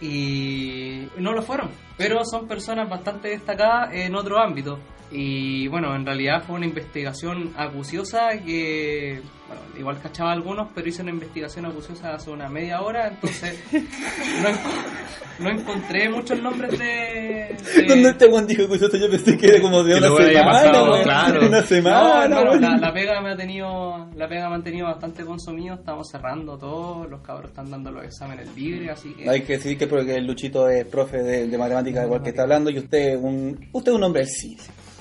y 0.01 1.07
no 1.19 1.33
lo 1.33 1.43
fueron, 1.43 1.69
pero 1.97 2.25
son 2.25 2.47
personas 2.47 2.89
bastante 2.89 3.29
destacadas 3.29 3.93
en 3.93 4.15
otro 4.15 4.39
ámbito. 4.39 4.79
Y 5.09 5.67
bueno, 5.69 5.95
en 5.95 6.05
realidad 6.05 6.43
fue 6.45 6.57
una 6.57 6.65
investigación 6.65 7.53
acuciosa 7.55 8.29
que, 8.45 9.21
bueno, 9.47 9.61
igual 9.79 10.01
cachaba 10.01 10.31
a 10.31 10.33
algunos, 10.33 10.67
pero 10.75 10.89
hice 10.89 11.01
una 11.01 11.11
investigación 11.11 11.65
acuciosa 11.65 12.13
hace 12.15 12.29
una 12.29 12.49
media 12.49 12.81
hora, 12.81 13.07
entonces 13.07 13.57
no, 13.71 14.49
enco- 14.49 15.39
no 15.39 15.49
encontré 15.49 16.09
muchos 16.09 16.41
nombres 16.41 16.77
de... 16.77 16.85
de- 16.85 17.85
Cuando 17.87 18.09
este 18.09 18.29
Juan 18.29 18.47
dijo 18.47 18.67
que 18.67 18.77
yo 18.99 19.09
pensé 19.09 19.37
que 19.37 19.45
era 19.47 19.61
como 19.61 19.81
de 19.81 19.95
una 19.97 20.07
semana, 20.09 20.43
pasado, 20.51 21.01
claro. 21.03 21.47
Una 21.47 21.61
No, 21.61 21.67
semana, 21.67 22.23
hermano, 22.25 22.49
weón. 22.51 22.61
la, 22.61 22.77
la 22.77 22.93
pega 22.93 23.21
me 23.21 23.31
ha 23.31 23.37
tenido 23.37 24.07
la 24.13 24.27
pega 24.27 24.49
me 24.49 24.55
ha 24.57 24.61
tenido 24.61 24.87
bastante 24.87 25.23
consumido, 25.23 25.75
estamos 25.75 26.09
cerrando 26.11 26.57
todo, 26.57 27.07
los 27.07 27.21
cabros 27.21 27.49
están 27.51 27.71
dando 27.71 27.91
los 27.91 28.03
exámenes 28.03 28.53
libres, 28.57 28.89
así 28.89 29.13
que... 29.13 29.29
Hay 29.29 29.41
que 29.43 29.53
decir 29.53 29.77
que 29.77 29.87
porque 29.87 30.15
el 30.15 30.27
Luchito 30.27 30.67
es 30.67 30.83
profe 30.85 31.19
de, 31.23 31.47
de 31.47 31.57
matemáticas 31.57 32.03
igual 32.03 32.21
que 32.21 32.29
está 32.31 32.41
hablando 32.41 32.69
y 32.69 32.79
usted 32.79 33.13
es 33.13 33.17
un 33.21 33.69
usted 33.71 33.91
es 33.93 33.95
un 33.97 34.03
hombre 34.03 34.21
del 34.23 34.29
sí. 34.29 34.57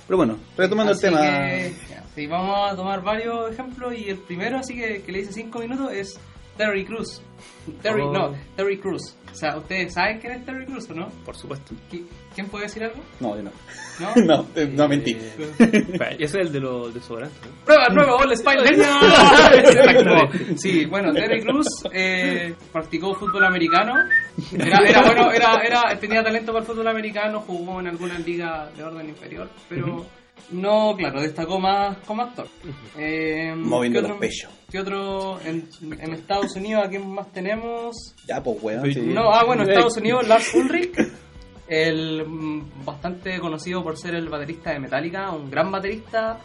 Pero 0.07 0.17
bueno, 0.19 0.37
retomando 0.57 0.93
Así 0.93 1.07
el 1.07 1.13
tema. 1.13 1.23
que, 1.23 1.75
sí, 2.15 2.27
vamos 2.27 2.73
a 2.73 2.77
tomar 2.77 3.03
varios 3.03 3.51
ejemplos 3.53 3.95
y 3.97 4.09
el 4.09 4.19
primero, 4.19 4.59
así 4.59 4.75
que, 4.77 5.03
que 5.03 5.13
le 5.13 5.21
hice 5.21 5.33
5 5.33 5.59
minutos, 5.59 5.93
es 5.93 6.19
Terry 6.57 6.85
Cruz. 6.85 7.21
Terry, 7.83 8.03
Oh. 8.03 8.13
no, 8.13 8.35
Terry 8.57 8.79
Cruz. 8.79 9.17
O 9.31 9.35
sea, 9.35 9.57
¿ustedes 9.57 9.93
saben 9.93 10.19
quién 10.21 10.33
es 10.35 10.45
Terry 10.47 10.65
Cruz 10.65 10.89
o 10.91 10.95
no? 10.95 11.09
Por 11.25 11.37
supuesto. 11.37 11.75
¿Qui- 11.93 12.05
¿Quién 12.35 12.49
puede 12.49 12.65
decir 12.65 12.85
algo? 12.85 13.03
No, 13.21 13.37
yo 13.37 13.43
no. 13.43 13.51
¿No? 14.01 14.13
No, 14.25 14.47
eh, 14.55 14.71
no 14.73 14.89
mentí. 14.89 15.13
Eh, 15.19 15.57
ese 16.19 16.25
es 16.25 16.47
el 16.47 16.53
de 16.53 16.61
los 16.61 16.95
desodorantes. 16.95 17.39
¿no? 17.45 17.65
¡Prueba 17.65 17.89
nueva! 17.89 18.15
¡All 18.17 18.33
Spider! 18.33 18.77
Sí, 20.57 20.85
bueno, 20.87 21.13
Terry 21.13 21.43
Cruz 21.43 21.67
eh, 21.93 22.55
practicó 22.73 23.15
fútbol 23.15 23.45
americano. 23.45 23.95
Era, 24.53 24.79
era 24.89 25.03
bueno, 25.03 25.31
era, 25.33 25.55
era, 25.65 25.99
tenía 25.99 26.23
talento 26.23 26.53
para 26.53 26.65
el 26.65 26.67
fútbol 26.71 26.89
americano, 26.89 27.41
jugó 27.41 27.81
en 27.81 27.89
alguna 27.89 28.19
liga 28.19 28.71
de 28.77 28.83
orden 28.85 29.09
inferior, 29.09 29.49
pero 29.69 30.07
no, 30.51 30.95
claro, 30.97 31.21
destacó 31.21 31.59
más 31.59 31.97
como 32.07 32.23
actor. 32.23 32.47
Eh, 32.97 33.55
Moviendo 33.57 33.99
¿qué 34.01 34.03
los 34.03 34.11
otro- 34.17 34.21
pechos. 34.21 34.51
¿Qué 34.71 34.81
otro 34.81 35.41
en, 35.45 35.69
en 36.01 36.13
Estados 36.15 36.55
Unidos 36.57 36.85
a 36.85 36.89
quién 36.89 37.09
más 37.09 37.31
tenemos? 37.33 38.15
Ya, 38.27 38.43
pues, 38.43 38.59
weón. 38.63 38.93
Sí. 38.93 39.01
No, 39.01 39.33
ah, 39.33 39.45
bueno, 39.45 39.63
Estados 39.63 39.97
Unidos, 39.97 40.27
Lars 40.27 40.53
Ulrich, 40.55 40.97
el 41.69 42.25
mm, 42.27 42.85
bastante 42.85 43.39
conocido 43.39 43.83
por 43.83 43.97
ser 43.97 44.15
el 44.15 44.29
baterista 44.29 44.73
de 44.73 44.81
Metallica, 44.81 45.31
un 45.31 45.51
gran 45.51 45.71
baterista, 45.71 46.39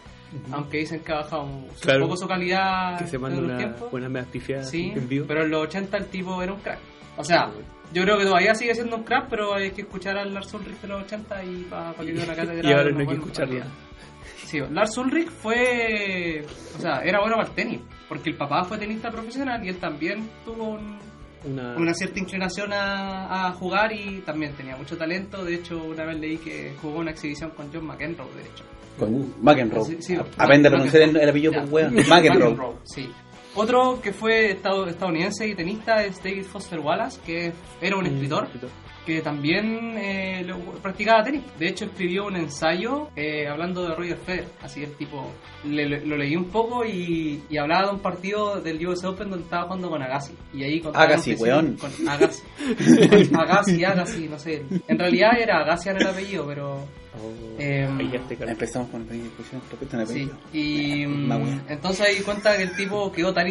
aunque 0.52 0.78
dicen 0.78 1.00
que 1.00 1.12
ha 1.12 1.16
bajado 1.16 1.42
un 1.44 1.66
Claro. 1.80 2.04
poco 2.04 2.16
su 2.16 2.26
calidad 2.26 2.98
Que 2.98 3.06
se 3.06 3.16
en 3.16 3.22
manda 3.22 3.38
el 3.38 3.44
una 3.44 3.58
tiempo. 3.58 3.88
buena 3.90 4.08
media 4.08 4.26
pifiada 4.30 4.64
Sí, 4.64 4.92
en 4.94 5.08
vivo. 5.08 5.26
pero 5.28 5.42
en 5.44 5.50
los 5.50 5.62
80 5.64 5.96
el 5.98 6.06
tipo 6.06 6.42
era 6.42 6.52
un 6.52 6.60
crack. 6.60 6.78
O 7.18 7.24
sea, 7.24 7.50
yo 7.92 8.02
creo 8.02 8.18
que 8.18 8.24
todavía 8.24 8.54
sigue 8.54 8.74
siendo 8.74 8.96
un 8.96 9.04
crack, 9.04 9.28
pero 9.28 9.54
hay 9.54 9.70
que 9.70 9.82
escuchar 9.82 10.16
al 10.16 10.32
Lars 10.32 10.52
Ulrich 10.54 10.80
de 10.80 10.88
los 10.88 11.02
80 11.04 11.44
y 11.44 11.56
para 11.64 11.94
que 11.94 12.12
dé 12.12 12.22
una 12.24 12.34
cátedra. 12.34 12.68
Y 12.68 12.72
ahora 12.72 12.90
no 12.90 12.98
hay 13.00 13.06
que 13.06 13.14
buenos 13.14 13.26
escuchar 13.26 13.48
ya. 13.48 13.60
partidos. 13.60 13.92
Sí, 14.46 14.60
Lars 14.70 14.98
Ulrich 14.98 15.28
fue. 15.30 16.44
O 16.76 16.80
sea, 16.80 17.00
era 17.04 17.20
bueno 17.20 17.36
para 17.36 17.48
el 17.48 17.54
tenis, 17.54 17.80
porque 18.08 18.30
el 18.30 18.36
papá 18.36 18.64
fue 18.64 18.78
tenista 18.78 19.10
profesional 19.10 19.64
y 19.64 19.68
él 19.68 19.76
también 19.78 20.28
tuvo 20.44 20.70
un, 20.70 20.98
Una, 21.44 21.76
una 21.76 21.94
cierta 21.94 22.18
inclinación 22.18 22.72
a, 22.72 23.46
a 23.48 23.52
jugar 23.52 23.92
y 23.92 24.20
también 24.20 24.52
tenía 24.54 24.76
mucho 24.76 24.96
talento. 24.96 25.44
De 25.44 25.54
hecho, 25.54 25.82
una 25.82 26.04
vez 26.04 26.18
leí 26.18 26.36
que 26.38 26.74
jugó 26.80 26.98
una 27.00 27.10
exhibición 27.12 27.50
con 27.50 27.70
John 27.72 27.86
McEnroe, 27.86 28.28
de 28.34 28.42
hecho. 28.42 28.64
Con 28.98 29.34
McEnroe. 29.42 29.84
Sí, 29.84 29.96
sí, 30.00 30.16
Aprende 30.36 30.68
a 30.68 30.70
pronunciar 30.70 31.02
el, 31.02 31.28
apellido, 31.28 31.52
pues, 31.52 31.70
weón. 31.70 31.94
McEnroe. 31.94 32.74
sí. 32.84 33.10
Otro 33.54 34.00
que 34.00 34.12
fue 34.12 34.52
estado- 34.52 34.86
estadounidense 34.86 35.46
y 35.46 35.54
tenista 35.54 36.02
es 36.04 36.22
David 36.22 36.44
Foster 36.44 36.80
Wallace, 36.80 37.20
que 37.24 37.52
era 37.80 37.96
un 37.96 38.06
escritor. 38.06 38.48
que 39.04 39.20
también 39.20 39.98
eh, 39.98 40.44
lo- 40.46 40.58
practicaba 40.80 41.24
tenis. 41.24 41.42
De 41.58 41.66
hecho, 41.68 41.86
escribió 41.86 42.24
un 42.26 42.36
ensayo 42.36 43.08
eh, 43.16 43.48
hablando 43.48 43.82
de 43.88 43.96
Roger 43.96 44.16
Federer. 44.16 44.48
Así 44.62 44.84
el 44.84 44.92
tipo, 44.94 45.26
le- 45.64 45.86
le- 45.88 46.06
lo 46.06 46.16
leí 46.16 46.36
un 46.36 46.44
poco 46.44 46.84
y, 46.84 47.42
y 47.50 47.56
hablaba 47.58 47.88
de 47.88 47.94
un 47.94 47.98
partido 48.00 48.60
del 48.60 48.86
US 48.86 49.02
Open 49.04 49.28
donde 49.28 49.42
estaba 49.44 49.64
jugando 49.64 49.90
con 49.90 50.00
Agassi. 50.02 50.34
Y 50.54 50.62
ahí 50.62 50.80
Agassi, 50.94 51.34
weón. 51.42 51.76
Con 51.78 52.08
Agassi. 52.08 52.42
Agassi, 53.36 53.84
Agassi, 53.84 54.28
no 54.28 54.38
sé. 54.38 54.62
En 54.86 54.98
realidad 54.98 55.30
era 55.36 55.58
Agassian 55.62 55.96
el 55.96 56.06
apellido, 56.06 56.46
pero... 56.46 56.84
Eh, 57.58 57.88
Ahí 57.98 58.10
ya 58.10 58.20
te 58.20 58.36
calma. 58.36 58.52
Empezamos 58.52 58.88
con 58.88 59.02
pequeña 59.04 59.24
discusión 59.24 59.60
respecto 59.70 59.96
a 59.96 60.00
un 60.00 60.06
Sí, 60.06 60.30
y 60.52 61.06
wea. 61.36 61.62
entonces 61.68 62.06
ahí 62.06 62.20
cuenta 62.22 62.56
que 62.56 62.62
el 62.62 62.74
tipo 62.76 63.12
quedó 63.12 63.34
tan 63.34 63.48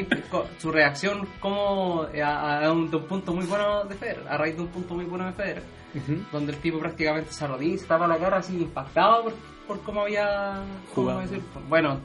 su 0.58 0.72
reacción 0.72 1.28
como 1.40 2.08
eh, 2.14 2.24
a, 2.24 2.66
a 2.66 2.72
un, 2.72 2.90
de 2.90 2.98
un 2.98 3.04
punto 3.06 3.34
muy 3.34 3.46
bueno 3.46 3.84
de 3.86 3.96
Federer, 3.96 4.28
a 4.28 4.38
raíz 4.38 4.56
de 4.56 4.62
un 4.64 4.68
punto 4.70 4.96
muy 4.96 5.06
bueno 5.06 5.26
de 5.28 5.34
Federer, 5.34 5.64
Ujú. 5.94 6.22
donde 6.32 6.54
el 6.54 6.58
tipo 6.60 6.80
prácticamente 6.80 7.32
se 7.34 7.46
se 7.78 7.86
tapa 7.86 8.08
la 8.08 8.18
cara 8.18 8.38
así 8.38 8.56
impactado 8.56 9.24
por, 9.26 9.34
por 9.68 9.82
cómo 9.84 10.02
había 10.02 10.64
cómo 10.96 11.10
Jugado. 11.12 11.20
decir, 11.22 11.42
bueno, 11.70 12.00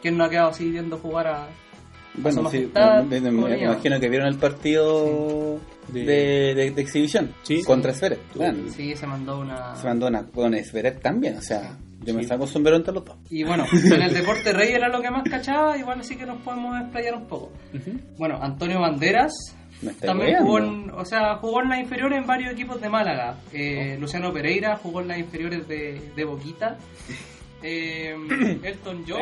¿quién 0.00 0.16
no 0.16 0.24
ha 0.24 0.30
quedado 0.30 0.48
así 0.48 0.70
viendo 0.70 0.96
jugar 0.96 1.26
a 1.26 1.46
Bueno, 2.14 2.50
sí, 2.50 2.68
majestad, 2.72 3.04
me, 3.04 3.16
imagino 3.18 3.98
que 3.98 4.08
vieron 4.08 4.28
el 4.28 4.36
partido 4.36 5.58
De- 5.88 6.04
de, 6.04 6.54
de- 6.54 6.70
de 6.70 6.82
exhibición 6.82 7.34
Sí. 7.42 7.62
contra 7.64 7.92
Zverev. 7.94 8.18
Bueno, 8.34 8.70
Sí, 8.70 8.94
se 8.94 9.06
mandó 9.06 9.40
una... 9.40 9.74
se 9.76 9.86
mandó 9.86 10.06
una 10.08 10.24
con 10.26 10.54
Zverev 10.62 11.00
también, 11.00 11.38
o 11.38 11.42
sea, 11.42 11.76
yo 12.04 12.12
me 12.14 12.22
saco 12.24 12.42
un 12.44 12.48
sombrero 12.48 12.76
entre 12.76 12.92
los 12.92 13.04
dos. 13.04 13.16
Y 13.30 13.44
bueno, 13.44 13.64
en 13.84 14.02
el 14.02 14.12
deporte 14.12 14.52
rey 14.52 14.72
era 14.72 14.88
lo 14.88 15.00
que 15.00 15.10
más 15.10 15.22
cachaba, 15.24 15.78
igual 15.78 16.00
así 16.00 16.16
que 16.16 16.26
nos 16.26 16.40
podemos 16.42 16.78
explayar 16.80 17.14
un 17.14 17.26
poco. 17.26 17.50
Ujú. 17.74 17.98
Bueno, 18.18 18.38
Antonio 18.42 18.80
Banderas 18.80 19.32
también 20.00 20.36
jugó 20.42 20.58
en, 20.58 20.90
o 20.90 21.04
sea, 21.04 21.36
jugó 21.38 21.62
en 21.62 21.70
las 21.70 21.80
inferiores 21.80 22.18
en 22.18 22.26
varios 22.26 22.52
equipos 22.52 22.80
de 22.80 22.88
Málaga. 22.88 23.36
Eh, 23.52 23.96
Luciano 23.98 24.32
Pereira 24.32 24.76
jugó 24.76 25.00
en 25.00 25.08
las 25.08 25.18
inferiores 25.18 25.66
de, 25.66 26.00
de 26.14 26.24
Boquita. 26.24 26.76
Eh, 27.62 28.14
Elton 28.62 29.04
John. 29.06 29.18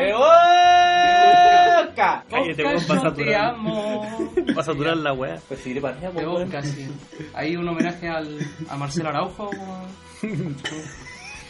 Cállate, 2.29 2.65
Oscar, 2.65 2.75
vas 2.89 2.91
a 2.91 2.95
yo 3.05 3.13
te 3.13 3.25
saturar. 3.25 3.55
amo. 3.55 4.33
Va 4.57 4.61
a 4.61 4.65
saturar 4.65 4.97
la 4.97 5.13
weá. 5.13 5.39
Pues 5.49 5.61
si 5.61 5.75
le 5.75 5.81
parecía, 5.81 6.11
De 6.11 6.25
Boca, 6.27 6.63
sí. 6.63 6.89
Hay 7.35 7.57
un 7.57 7.69
homenaje 7.69 8.09
al, 8.09 8.39
a 8.69 8.77
Marcelo 8.77 9.09
Araujo. 9.11 9.51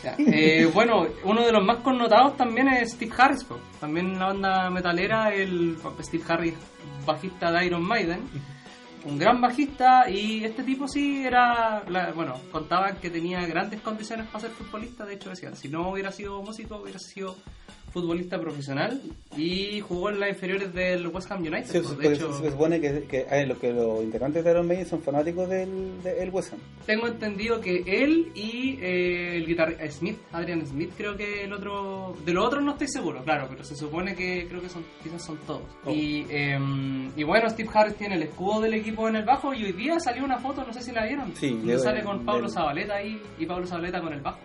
Ya, 0.03 0.15
eh, 0.19 0.71
bueno, 0.73 1.07
uno 1.25 1.45
de 1.45 1.53
los 1.53 1.63
más 1.63 1.79
connotados 1.83 2.35
también 2.37 2.69
es 2.69 2.93
Steve 2.93 3.13
Harris. 3.19 3.45
po. 3.45 3.59
También 3.79 4.07
en 4.13 4.19
la 4.19 4.27
banda 4.29 4.71
metalera, 4.71 5.33
el 5.35 5.77
Steve 6.01 6.25
Harris, 6.27 6.55
bajista 7.05 7.53
de 7.53 7.67
Iron 7.67 7.87
Maiden. 7.87 8.21
Un 9.05 9.19
gran 9.19 9.41
bajista 9.41 10.11
y 10.11 10.45
este 10.45 10.63
tipo 10.63 10.87
sí 10.87 11.25
era, 11.25 11.83
bueno, 12.15 12.39
contaban 12.53 12.97
que 12.97 13.09
tenía 13.09 13.47
grandes 13.47 13.81
condiciones 13.81 14.27
para 14.27 14.41
ser 14.41 14.51
futbolista, 14.51 15.07
de 15.07 15.15
hecho 15.15 15.31
decían, 15.31 15.57
si 15.57 15.69
no 15.69 15.91
hubiera 15.91 16.13
sido 16.13 16.43
músico 16.43 16.77
hubiera 16.77 16.99
sido 16.99 17.37
futbolista 17.91 18.39
profesional 18.41 19.01
y 19.37 19.81
jugó 19.81 20.11
en 20.11 20.21
las 20.21 20.31
inferiores 20.31 20.73
del 20.73 21.07
West 21.09 21.31
Ham 21.31 21.41
United. 21.41 21.67
Sí, 21.67 21.79
pues, 21.81 21.99
de 21.99 22.13
hecho, 22.15 22.33
se 22.33 22.51
supone 22.51 22.81
que, 22.81 23.05
que 23.05 23.27
hay 23.31 23.47
los 23.47 23.59
que 23.59 23.73
los 23.73 24.03
integrantes 24.03 24.45
de 24.45 24.51
Iron 24.51 24.67
Maiden 24.67 24.87
son 24.87 25.03
fanáticos 25.03 25.49
del, 25.49 26.03
del 26.03 26.31
West 26.31 26.53
Ham. 26.53 26.59
Tengo 26.87 27.07
entendido 27.07 27.61
que 27.61 27.83
él 27.87 28.31
y 28.35 28.79
eh, 28.81 29.37
el 29.37 29.47
guitarrista 29.47 29.91
Smith, 29.91 30.19
Adrian 30.33 30.67
Smith, 30.67 30.91
creo 30.97 31.17
que 31.17 31.45
el 31.45 31.53
otro. 31.53 32.15
De 32.25 32.33
los 32.33 32.47
otros 32.47 32.63
no 32.65 32.73
estoy 32.73 32.89
seguro, 32.89 33.23
claro, 33.25 33.47
pero 33.51 33.65
se 33.65 33.75
supone 33.77 34.15
que 34.15 34.47
creo 34.49 34.61
que 34.61 34.69
son 34.69 34.85
quizás 35.03 35.25
son 35.25 35.37
todos. 35.47 35.63
Oh. 35.85 35.91
Y, 35.91 36.27
eh, 36.31 36.59
y 37.17 37.25
bueno, 37.25 37.49
Steve 37.51 37.69
Harris 37.73 37.95
tiene 37.97 38.15
el 38.17 38.23
escudo 38.25 38.61
del 38.61 38.75
equipo 38.75 39.09
en 39.09 39.17
el 39.17 39.25
bajo 39.25 39.53
y 39.55 39.65
hoy 39.65 39.73
día 39.73 39.99
salió 40.01 40.25
una 40.25 40.39
foto, 40.39 40.65
no 40.65 40.73
sé 40.73 40.81
si 40.83 40.93
la 40.93 41.07
vieron. 41.07 41.35
Sí, 41.37 41.51
de- 41.65 41.79
sale 41.79 42.03
con 42.03 42.25
Pablo 42.25 42.49
Zabaleta 42.49 42.95
ahí 42.97 43.21
y 43.39 43.47
Pablo 43.47 43.67
Zabaleta 43.67 44.01
con 44.01 44.13
el 44.13 44.21
bajo. 44.21 44.39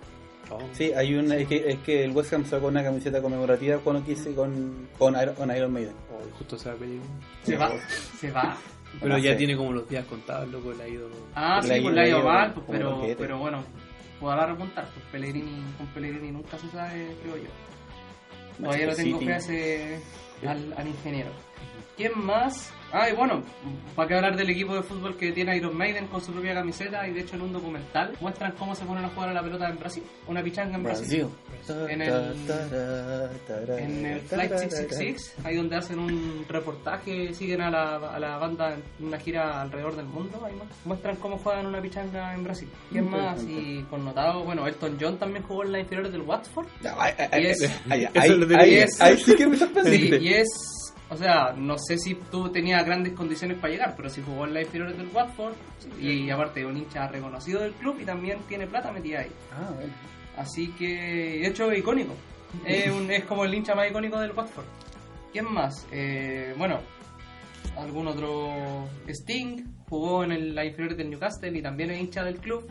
Oh. 0.52 0.60
Sí, 0.74 0.92
hay 0.94 1.16
una, 1.16 1.38
es, 1.38 1.48
que, 1.48 1.70
es 1.72 1.80
que 1.80 2.04
el 2.04 2.12
West 2.12 2.32
Ham 2.34 2.46
sacó 2.46 2.68
una 2.68 2.84
camiseta 2.84 3.22
conmemorativa 3.22 3.78
cuando 3.80 4.04
quise 4.04 4.34
con, 4.36 4.88
con, 4.98 5.20
Iron, 5.20 5.36
con 5.36 5.56
Iron 5.56 5.74
Maiden. 5.74 5.94
Oh, 6.12 6.38
justo 6.38 6.58
se 6.58 6.70
va 6.70 6.76
a 6.76 6.78
pedir. 6.78 7.02
Se 7.44 7.58
va, 7.58 7.72
se 8.20 8.32
va. 8.32 8.56
Pero 9.00 9.14
No 9.14 9.18
ya 9.18 9.32
sé. 9.32 9.38
tiene 9.38 9.58
como 9.58 9.74
los 9.74 9.90
días 9.90 10.06
contados, 10.06 10.48
loco, 10.50 10.72
le 10.74 10.84
ha 10.84 10.88
ido. 10.88 11.10
Ah, 11.34 11.60
sí, 11.62 11.70
pues 11.82 11.94
le 11.94 12.02
ha 12.02 12.08
ido 12.08 12.20
ido 12.20 12.28
mal, 12.28 12.54
pues, 12.54 12.66
pero, 12.70 13.02
pero 13.18 13.38
bueno, 13.40 13.64
podrá 14.20 14.46
remontar. 14.46 14.88
Pues 14.94 15.06
Pellegrini, 15.12 15.64
con 15.78 15.88
Pellegrini 15.88 16.32
nunca 16.32 16.58
se 16.58 16.70
sabe, 16.70 17.16
creo 17.24 17.38
yo. 17.38 17.50
Todavía 18.64 18.86
lo 18.86 18.96
tengo 18.96 19.20
fe 19.20 19.36
ese, 19.36 20.00
al, 20.48 20.74
al 20.78 20.88
ingeniero. 20.88 21.32
¿Quién 21.98 22.12
más? 22.16 22.72
Ah, 22.92 23.10
y 23.10 23.14
bueno, 23.16 23.44
para 23.96 24.08
que 24.08 24.16
hablar 24.16 24.38
del 24.38 24.50
equipo 24.52 24.74
de 24.76 24.82
fútbol 24.84 25.18
que 25.18 25.32
tiene 25.34 25.58
Iron 25.58 25.76
Maiden 25.76 26.08
con 26.08 26.22
su 26.22 26.32
propia 26.32 26.54
camiseta 26.54 27.06
y 27.08 27.12
de 27.14 27.22
hecho 27.22 27.36
en 27.36 27.42
un 27.42 27.52
documental 27.52 28.14
muestran 28.22 28.54
cómo 28.54 28.74
se 28.74 28.86
ponen 28.86 29.04
a 29.04 29.10
jugar 29.10 29.30
a 29.30 29.34
la 29.34 29.42
pelota 29.42 29.68
en 29.70 29.78
Brasil. 29.78 30.04
Una 30.28 30.42
pichanga 30.42 30.76
en 30.78 30.84
Brasil. 30.84 31.28
Brasil. 31.68 31.90
En 31.90 32.02
el- 32.02 32.10
En 33.80 34.06
el 34.06 34.20
Flight 34.22 34.52
666, 34.60 35.36
ahí 35.44 35.56
donde 35.58 35.76
hacen 35.76 36.00
un 36.00 36.46
reportaje, 36.48 37.34
siguen 37.34 37.62
a 37.62 37.70
la, 37.72 37.96
a 37.96 38.20
la 38.20 38.38
banda 38.38 38.76
en 38.76 39.06
una 39.08 39.18
gira 39.20 39.62
alrededor 39.62 39.96
del 39.98 40.06
mundo, 40.06 40.42
ahí 40.46 40.54
mu- 40.54 40.64
muestran 40.86 41.16
cómo 41.18 41.38
juegan 41.38 41.66
una 41.66 41.82
pichanga 41.82 42.34
en 42.34 42.44
Brasil. 42.44 42.70
¿Quién 42.92 43.10
más? 43.10 43.44
Y 43.44 43.84
connotado, 43.90 44.44
bueno, 44.46 44.68
Elton 44.68 44.98
John 45.02 45.18
también 45.18 45.44
jugó 45.44 45.64
en 45.64 45.72
las 45.74 45.82
inferiores 45.82 46.12
del 46.14 46.22
Watford. 46.22 46.68
Y 47.42 47.44
que 48.08 48.08
ahí 48.62 48.76
decir. 48.76 49.18
sí 49.18 49.36
que 49.36 49.48
me 49.48 49.58
sorprendiste. 49.58 50.18
y 50.22 50.34
es, 50.34 50.48
o 51.10 51.16
sea, 51.18 51.54
no 51.56 51.78
sé 51.78 51.98
si 51.98 52.16
tú 52.32 52.50
tenías 52.50 52.84
grandes 52.86 53.14
condiciones 53.14 53.58
para 53.60 53.72
llegar, 53.74 53.94
pero 53.96 54.10
si 54.10 54.22
jugó 54.22 54.46
en 54.46 54.54
las 54.54 54.64
inferiores 54.64 54.98
del 54.98 55.08
Watford 55.14 55.54
y 56.02 56.30
aparte 56.30 56.62
es 56.62 56.66
un 56.66 56.78
hincha 56.78 57.08
reconocido 57.08 57.62
del 57.62 57.74
club 57.74 57.98
y 58.02 58.06
también 58.06 58.40
tiene 58.48 58.66
plata 58.68 58.92
metida 58.92 59.20
ahí. 59.20 59.32
Ah, 59.52 59.72
bueno. 59.76 59.94
Así 60.38 60.70
que, 60.78 60.88
de 61.42 61.48
hecho, 61.48 61.72
es 61.72 61.80
icónico. 61.80 62.14
Es, 62.66 62.90
un- 62.92 63.12
es 63.12 63.24
como 63.26 63.44
el 63.46 63.54
hincha 63.54 63.76
más 63.76 63.90
icónico 63.90 64.18
del 64.20 64.32
Watford. 64.32 64.66
¿Quién 65.34 65.46
más? 65.52 65.86
Eh, 65.92 66.54
bueno, 66.58 66.80
algún 67.78 68.08
otro. 68.08 68.88
Sting 69.08 69.64
jugó 69.90 70.24
en 70.24 70.32
el, 70.32 70.56
la 70.56 70.66
inferior 70.66 70.96
del 70.96 71.10
Newcastle 71.10 71.58
y 71.58 71.62
también 71.62 71.92
es 71.92 72.00
hincha 72.02 72.24
del 72.24 72.38
club. 72.38 72.66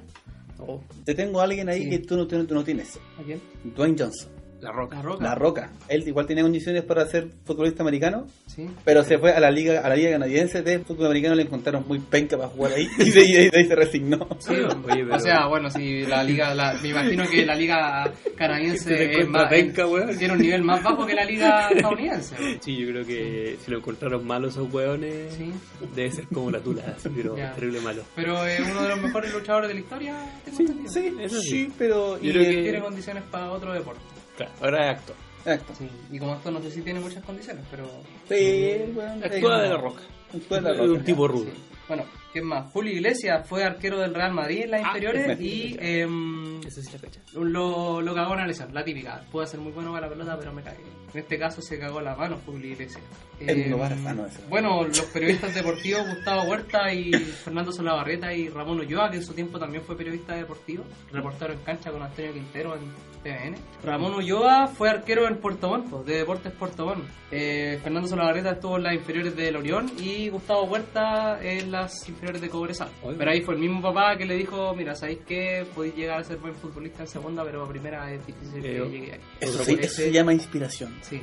Oh, 0.59 0.81
Te 1.05 1.15
tengo 1.15 1.41
a 1.41 1.45
alguien 1.45 1.69
ahí 1.69 1.85
Sí. 1.85 1.91
que 1.91 1.99
tú 1.99 2.17
no, 2.17 2.27
tú 2.27 2.47
no 2.55 2.65
tienes. 2.65 2.99
¿A 3.21 3.23
quién? 3.23 3.41
Dwayne 3.77 3.97
Johnson. 3.99 4.31
La 4.65 4.73
roca. 4.73 4.97
La 4.97 5.03
Roca. 5.03 5.25
La 5.25 5.35
Roca. 5.35 5.71
Él 5.89 6.07
igual 6.09 6.27
tenía 6.27 6.43
condiciones 6.43 6.83
para 6.83 7.07
ser 7.07 7.29
futbolista 7.45 7.83
americano, 7.83 8.27
Sí. 8.47 8.67
pero 8.85 9.03
se 9.05 9.19
fue 9.19 9.33
a 9.33 9.41
la 9.41 9.51
liga 9.51 9.81
a 9.81 9.89
la 9.89 9.97
liga 9.97 10.11
canadiense 10.13 10.63
de 10.63 10.79
fútbol 10.81 11.07
americano 11.07 11.35
le 11.35 11.43
encontraron 11.43 11.85
muy 11.87 11.99
penca 11.99 12.37
para 12.37 12.49
jugar 12.49 12.73
ahí 12.73 12.87
y 12.99 13.11
de 13.11 13.21
ahí, 13.21 13.51
de 13.51 13.59
ahí 13.59 13.67
se 13.67 13.75
resignó. 13.75 14.27
Sí, 14.39 14.53
Oye, 14.55 14.69
pero- 15.05 15.15
O 15.17 15.19
sea, 15.21 15.47
bueno, 15.47 15.71
si 15.71 16.03
la 16.07 16.23
liga, 16.25 16.55
la- 16.55 16.75
me 16.83 16.89
imagino 16.89 17.25
que 17.29 17.45
la 17.47 17.55
liga 17.55 18.13
Se 18.23 18.33
canadiense 18.33 19.21
es 19.21 19.29
más- 19.29 19.49
penca, 19.49 19.87
weón. 19.87 20.17
tiene 20.19 20.35
un 20.35 20.41
nivel 20.41 20.63
más 20.63 20.83
bajo 20.83 21.07
que 21.07 21.15
la 21.15 21.25
liga 21.25 21.69
estadounidense. 21.69 22.37
Sí, 22.61 22.77
yo 22.77 22.89
creo 22.89 23.05
que 23.07 23.57
si 23.65 23.71
lo 23.71 23.79
encontraron 23.79 24.27
malo 24.27 24.49
esos 24.49 24.73
hueones, 24.73 25.35
Sí. 25.35 25.53
debe 25.95 26.11
ser 26.11 26.27
como 26.33 26.51
la 26.51 26.61
tula, 26.61 26.97
pero 27.15 27.35
terrible 27.35 27.81
malo. 27.81 28.03
Pero 28.17 28.45
es 28.47 28.61
uno 28.61 28.83
de 28.83 28.89
los 28.89 29.03
mejores 29.03 29.33
luchadores 29.33 29.69
de 29.69 29.75
la 29.75 29.81
historia. 29.81 30.15
tengo 30.45 30.61
entendido. 30.61 30.91
Sí, 30.93 31.15
Eso 31.21 31.41
sí. 31.41 31.49
sí, 31.51 31.73
pero 31.79 32.19
Y 32.21 32.29
y 32.29 32.31
creo 32.33 32.43
el- 32.43 32.49
que- 32.55 32.63
tiene 32.63 32.81
condiciones 32.81 33.23
para 33.31 33.51
otro 33.51 33.73
deporte. 33.73 34.01
Claro, 34.37 34.53
ahora 34.61 34.91
es 34.93 34.99
actor. 34.99 35.17
Exacto. 35.47 35.75
Sí, 35.79 35.89
y 36.11 36.19
como 36.19 36.33
actor 36.33 36.53
no 36.53 36.63
sé 36.63 36.71
si 36.71 36.81
tiene 36.83 37.01
muchas 37.01 37.23
condiciones, 37.25 37.65
pero... 37.71 37.87
Sí, 38.29 38.77
bueno, 38.95 39.25
Actúa 39.25 39.59
eh, 39.59 39.63
de 39.63 39.69
la 39.69 39.77
roca. 39.77 40.03
actúa 40.35 40.57
de 40.59 40.63
la 40.63 40.71
Es 40.73 40.79
roca. 40.79 40.93
un 40.93 41.05
tipo 41.05 41.29
rudo. 41.29 41.45
Sí. 41.45 41.51
Bueno, 41.87 42.05
¿quién 42.33 42.47
más? 42.47 42.73
Julio 42.73 42.95
Iglesias 42.95 43.47
fue 43.47 43.63
arquero 43.63 43.99
del 44.01 44.15
Real 44.15 44.33
Madrid 44.33 44.63
en 44.65 44.71
las 44.71 44.81
Ah, 44.83 44.87
inferiores 44.87 45.29
es 45.29 45.41
y 45.41 45.77
em, 45.79 46.61
Esa 46.67 46.81
sí 46.81 46.89
la 46.95 46.99
fecha. 46.99 47.21
lo, 47.35 48.01
lo 48.01 48.15
cagó 48.15 48.33
en 48.33 48.39
la 48.41 48.47
lesión, 48.47 48.73
la 48.73 48.83
típica. 48.83 49.23
Puede 49.31 49.47
ser 49.49 49.61
muy 49.61 49.71
bueno 49.71 49.93
para 49.93 50.07
la 50.07 50.13
pelota, 50.15 50.39
pero 50.39 50.51
me 50.55 50.63
cae. 50.63 50.79
En 51.13 51.21
este 51.21 51.39
caso 51.39 51.61
se 51.61 51.79
cagó 51.79 52.01
la 52.01 52.17
mano 52.17 52.41
Julio 52.47 52.73
Iglesias. 52.73 53.03
Es 53.39 53.49
Em, 53.51 53.75
un 53.75 53.79
barafano 53.79 54.25
ese. 54.27 54.41
bueno, 54.49 54.83
los 54.85 54.99
periodistas 55.13 55.55
deportivos 55.55 56.09
Gustavo 56.09 56.45
Huerta 56.45 56.91
y 56.91 57.13
Fernando 57.13 57.71
Solabarrieta 57.71 58.33
y 58.33 58.49
Ramón 58.49 58.81
Ulloa, 58.81 59.11
que 59.11 59.19
en 59.19 59.23
su 59.25 59.35
tiempo 59.35 59.59
también 59.59 59.85
fue 59.85 59.95
periodista 59.95 60.35
deportivo, 60.35 60.85
reportero 61.13 61.53
en 61.53 61.59
cancha 61.61 61.93
con 61.93 62.03
Antonio 62.03 62.33
Quintero 62.33 62.77
en 62.77 62.81
TVN. 63.25 63.57
Ramón 63.83 64.15
Ulloa 64.15 64.69
fue 64.69 64.89
arquero 64.91 65.27
en 65.27 65.39
Puerto 65.39 65.69
Montt, 65.69 65.89
pues, 65.91 66.07
de 66.07 66.19
Deportes 66.19 66.53
Puerto 66.53 66.87
Montt. 66.87 67.05
Eh, 67.31 67.81
Fernando 67.83 68.07
Solabarrieta 68.09 68.53
estuvo 68.53 68.77
en 68.77 68.85
las 68.85 68.95
inferiores 68.95 69.35
del 69.35 69.57
Orión 69.57 69.91
y 69.99 70.29
Gustavo 70.29 70.63
Huerta 70.65 71.39
en 71.43 71.73
las 71.73 72.09
inferiores 72.09 72.41
de 72.41 72.49
Cobresal. 72.49 72.89
Oye. 73.03 73.17
Pero 73.19 73.31
ahí 73.33 73.41
fue 73.41 73.55
el 73.55 73.61
mismo 73.61 73.83
papá 73.83 74.17
que 74.17 74.25
le 74.27 74.37
dijo, 74.37 74.73
mira, 74.77 74.95
¿sabéis 74.95 75.19
qué? 75.27 75.67
Podéis 75.75 75.97
llegar 75.97 76.21
a 76.21 76.25
ser 76.25 76.37
buen 76.37 76.55
futbolista 76.55 77.03
en 77.03 77.09
segunda, 77.09 77.43
pero 77.45 77.65
a 77.65 77.69
primera 77.69 78.13
es 78.13 78.25
difícil 78.27 78.63
que 78.63 78.77
Eh, 78.77 78.89
llegue 78.89 79.13
ahí. 79.15 79.21
Eso, 79.41 79.65
sí, 79.65 79.77
eso 79.81 79.97
se 79.97 80.13
llama 80.13 80.33
inspiración. 80.33 80.95
Sí, 81.03 81.21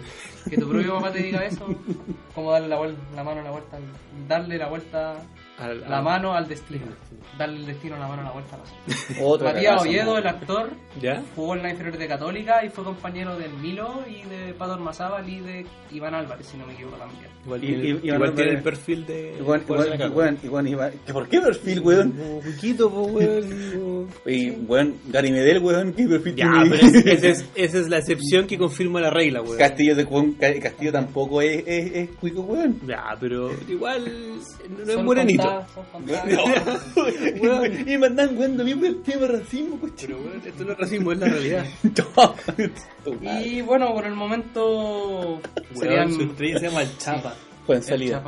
que 0.49 0.57
tu 0.57 0.67
propio 0.67 0.95
papá 0.95 1.11
te 1.13 1.19
diga 1.23 1.45
eso, 1.45 1.65
como 2.35 2.51
darle 2.51 2.67
la, 2.67 2.77
la 3.15 3.23
mano 3.23 3.39
a 3.41 3.43
la 3.43 3.51
vuelta, 3.51 3.77
darle 4.27 4.57
la 4.57 4.67
vuelta 4.67 5.15
Al- 5.59 5.81
la 5.81 5.97
al- 5.99 6.03
mano 6.03 6.33
al 6.33 6.47
destino. 6.47 6.85
Darle 7.37 7.57
el 7.57 7.65
destino 7.65 7.97
la 7.97 8.07
mano 8.07 8.21
a 8.21 8.25
la 8.25 8.31
vuelta. 8.31 8.57
Otra 9.23 9.53
Matías 9.53 9.81
Oviedo, 9.81 10.17
el 10.17 10.27
actor, 10.27 10.69
¿Ya? 11.01 11.21
jugó 11.35 11.55
en 11.55 11.63
la 11.63 11.69
inferior 11.71 11.97
de 11.97 12.07
Católica 12.07 12.63
y 12.65 12.69
fue 12.69 12.83
compañero 12.83 13.35
del 13.37 13.53
Milo 13.53 14.03
y 14.07 14.23
de 14.29 14.53
Pato 14.53 14.73
Armazábal 14.73 15.27
y 15.29 15.39
de 15.39 15.65
Iván 15.91 16.13
Álvarez, 16.13 16.45
si 16.47 16.57
no 16.57 16.65
me 16.67 16.73
equivoco 16.73 16.97
también. 16.97 17.31
Igual, 17.45 17.63
Y- 17.63 17.67
tiene, 17.67 17.83
y- 17.83 17.87
igual 17.89 18.03
Iván 18.03 18.35
tiene 18.35 18.51
Álvarez- 18.51 18.57
el 18.57 18.63
perfil 18.63 19.05
de. 19.05 19.35
Igual, 19.39 19.61
igual, 19.63 20.01
igual, 20.11 20.37
igual, 20.43 20.67
igual. 20.67 20.93
¿Que 21.05 21.13
¿Por 21.13 21.27
qué 21.29 21.41
perfil, 21.41 21.79
weón? 21.79 22.11
Poquito, 22.43 22.89
po, 22.91 23.01
weón. 23.03 24.07
Y, 24.25 24.49
weón, 24.51 24.95
Gary 25.07 25.31
Medel, 25.31 25.59
weón, 25.59 25.93
¿qué 25.93 26.07
perfil 26.07 26.35
Ya, 26.35 26.51
tiene? 26.51 26.69
pero 26.69 26.87
es- 26.87 27.05
esa 27.05 27.27
es, 27.27 27.45
esa 27.55 27.79
es 27.79 27.89
la 27.89 27.97
excepción 27.99 28.45
que 28.45 28.57
confirma 28.57 28.99
la 29.01 29.09
regla, 29.09 29.41
weón. 29.41 29.57
Castillo, 29.57 29.95
de, 29.95 30.03
weón, 30.03 30.33
Ca- 30.33 30.59
Castillo 30.59 30.91
tampoco 30.91 31.41
es, 31.41 31.63
es, 31.65 31.91
es 31.95 32.09
cuico, 32.17 32.41
weón. 32.41 32.79
Ya, 32.85 33.03
pero 33.19 33.49
igual 33.67 34.05
no 34.85 34.91
es 34.91 35.03
morenito. 35.03 35.43
contadas, 35.43 35.71
son 35.71 35.85
contadas. 35.91 36.93
Weón. 37.41 37.89
Y 37.89 37.97
me 37.97 38.07
andan 38.07 38.37
weando 38.37 38.63
bien 38.63 38.79
por 38.79 38.87
el 38.87 39.01
tema 39.01 39.21
de 39.21 39.39
racismo, 39.39 39.79
coche. 39.79 40.07
Pero 40.07 40.19
weón, 40.19 40.41
esto 40.45 40.63
no 40.63 40.71
es 40.71 40.77
racismo, 40.77 41.11
es 41.11 41.19
la 41.19 41.27
realidad. 41.27 41.65
Y 43.43 43.61
bueno, 43.61 43.93
por 43.93 44.05
el 44.05 44.13
momento 44.13 45.41
serían 45.73 46.11
su 46.13 46.21
estrella 46.21 46.59
se 46.59 46.67
llama 46.67 46.81
el 46.83 46.97
Chapa. 46.97 47.35
Fue 47.65 47.75
en 47.75 47.81
el 47.81 47.87
salida. 47.87 48.23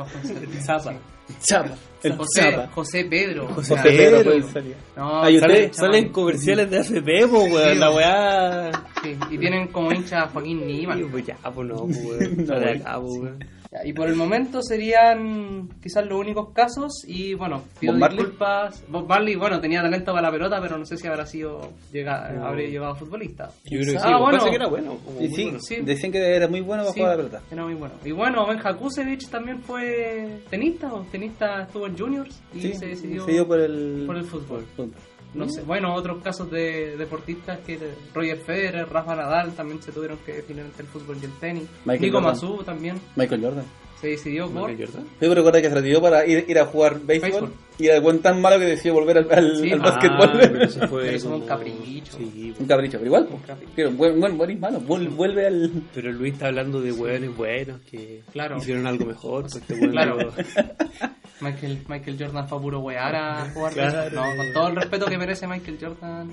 Chapa. 0.64 0.94
Chapa. 1.40 1.74
El 2.02 2.16
José, 2.16 2.40
chapa. 2.42 2.68
José 2.74 3.04
Pedro. 3.06 3.48
José 3.48 3.76
Pedro, 3.82 4.22
fue 4.24 4.36
en 4.36 4.52
salida. 4.52 4.76
No, 4.96 5.22
Ay, 5.22 5.36
usted- 5.38 5.72
Salen, 5.72 6.08
comerciales 6.10 6.70
de 6.70 6.78
AFP, 6.78 7.24
weón. 7.24 7.72
Sí, 7.72 7.78
La 7.78 7.90
weá. 7.90 8.70
Sí, 9.04 9.16
y 9.30 9.38
tienen 9.38 9.68
como 9.68 9.92
hincha 9.92 10.22
a 10.22 10.28
Joaquín 10.28 10.66
Niman. 10.66 10.98
Sí, 10.98 11.04
pues 11.10 11.26
ya, 11.26 11.36
pues 11.54 11.68
no, 11.68 11.86
pues. 11.86 12.36
No, 12.48 12.54
acá, 12.56 13.00
pues. 13.00 13.32
Ya, 13.70 13.84
Y 13.84 13.92
por 13.92 14.08
el 14.08 14.14
momento 14.14 14.62
serían 14.62 15.68
quizás 15.82 16.06
los 16.06 16.20
únicos 16.20 16.50
casos 16.52 17.04
y 17.08 17.34
bueno, 17.34 17.62
pido 17.80 17.92
¿Bob 17.92 18.00
Marley? 18.00 18.18
disculpas. 18.18 18.84
Bob 18.88 19.08
Marley, 19.08 19.34
bueno, 19.34 19.60
tenía 19.60 19.82
talento 19.82 20.12
para 20.12 20.28
la 20.28 20.30
pelota, 20.30 20.60
pero 20.60 20.78
no 20.78 20.86
sé 20.86 20.96
si 20.96 21.06
habrá 21.08 21.26
sido 21.26 21.72
llega, 21.92 22.30
No. 22.32 22.46
habría 22.46 22.68
llegado 22.68 22.92
a 22.92 22.94
futbolista. 22.94 23.50
Yo 23.64 23.80
creo 23.80 23.94
que 23.94 23.98
sí, 23.98 24.06
Ah, 24.08 24.18
bueno. 24.20 24.44
que 24.44 24.54
era 24.54 24.68
bueno. 24.68 24.96
Sí, 25.04 25.12
muy 25.18 25.28
sí, 25.34 25.42
bueno. 25.44 25.58
Sí. 25.60 25.76
decían 25.82 26.12
que 26.12 26.18
era 26.36 26.46
muy 26.46 26.60
bueno 26.60 26.84
para 26.84 26.94
Sí, 26.94 27.00
jugar 27.00 27.12
a 27.12 27.16
la 27.16 27.22
pelota. 27.28 27.42
era 27.50 27.64
muy 27.64 27.74
bueno. 27.74 27.94
Y 28.04 28.12
bueno, 28.12 28.46
Ben 28.46 28.60
Hakusevich 28.64 29.28
también 29.28 29.60
fue 29.60 30.38
tenista, 30.50 30.94
o 30.94 31.00
tenista 31.10 31.62
estuvo 31.62 31.86
en 31.88 31.98
juniors 31.98 32.40
y 32.54 32.60
Sí, 32.60 32.74
se 32.74 32.86
decidió 32.86 33.24
se 33.24 33.32
dio 33.32 33.46
por 33.48 33.58
el, 33.58 34.04
por 34.06 34.16
el 34.16 34.24
fútbol. 34.24 34.64
fútbol. 34.76 34.92
No 35.34 35.48
sé, 35.48 35.62
bueno, 35.62 35.94
otros 35.94 36.22
casos 36.22 36.50
de 36.50 36.96
deportistas 36.96 37.58
que 37.66 37.78
Roger 38.14 38.38
Federer, 38.38 38.88
Rafa 38.88 39.14
Nadal 39.16 39.52
también 39.54 39.82
se 39.82 39.90
tuvieron 39.92 40.18
que 40.24 40.32
definir 40.34 40.64
entre 40.64 40.82
el 40.82 40.88
fútbol 40.88 41.16
y 41.20 41.24
el 41.24 41.32
tenis. 41.38 41.64
Michael 41.84 42.00
Nico 42.02 42.16
Jordan. 42.18 42.32
Masu 42.34 42.62
también 42.64 43.00
Michael 43.16 43.42
Jordan. 43.42 43.64
se 44.00 44.08
decidió 44.08 44.48
por 44.50 44.68
Michael 44.70 44.88
Jordan. 44.88 45.06
Yo 45.20 45.34
recuerdo 45.34 45.60
que 45.62 45.68
se 45.68 45.74
retiró 45.74 46.00
para 46.00 46.26
ir, 46.26 46.44
ir 46.48 46.58
a 46.58 46.66
jugar 46.66 47.00
béisbol, 47.00 47.30
Béisbol. 47.30 47.52
y 47.78 47.86
era 47.88 48.00
buen 48.00 48.20
tan 48.20 48.40
malo 48.40 48.58
que 48.58 48.66
decidió 48.66 48.94
volver 48.94 49.18
al, 49.18 49.32
al, 49.32 49.56
Sí, 49.56 49.72
al 49.72 49.80
ah, 49.80 49.84
básquetbol. 49.90 50.30
pero 50.40 50.62
eso 50.64 50.88
fue 50.88 51.02
Pero 51.04 51.16
eso 51.16 51.28
fue 51.28 51.36
un 51.36 51.42
como- 51.42 51.46
capricho. 51.58 52.16
Sí, 52.16 52.54
un 52.58 52.66
capricho, 52.66 52.98
pero 52.98 53.06
igual, 53.06 53.26
pues. 53.26 53.42
capricho. 53.46 53.72
Pero 53.74 53.90
buen, 53.92 54.20
buen, 54.20 54.38
buen 54.38 54.60
malo, 54.60 54.80
vuel- 54.80 55.08
vuelve 55.10 55.46
al. 55.46 55.72
Pero 55.94 56.12
Luis 56.12 56.34
está 56.34 56.46
hablando 56.46 56.80
de 56.80 56.92
hueones 56.92 57.36
buenos 57.36 57.80
que 57.90 58.22
Claro. 58.32 58.58
hicieron 58.58 58.86
algo 58.86 59.06
mejor. 59.06 59.42
Pues 59.42 59.56
este 59.56 59.78
Claro. 59.90 60.18
Michael, 61.40 61.84
Michael 61.88 62.16
Jordan 62.18 62.48
fue 62.48 62.58
a 62.58 62.60
puro 62.60 62.80
wear 62.80 63.14
a 63.16 63.50
jugar 63.52 63.72
Claro. 63.72 64.10
No, 64.14 64.36
con 64.36 64.52
todo 64.52 64.68
el 64.68 64.76
respeto 64.76 65.06
que 65.06 65.18
merece 65.18 65.46
Michael 65.46 65.78
Jordan. 65.80 66.30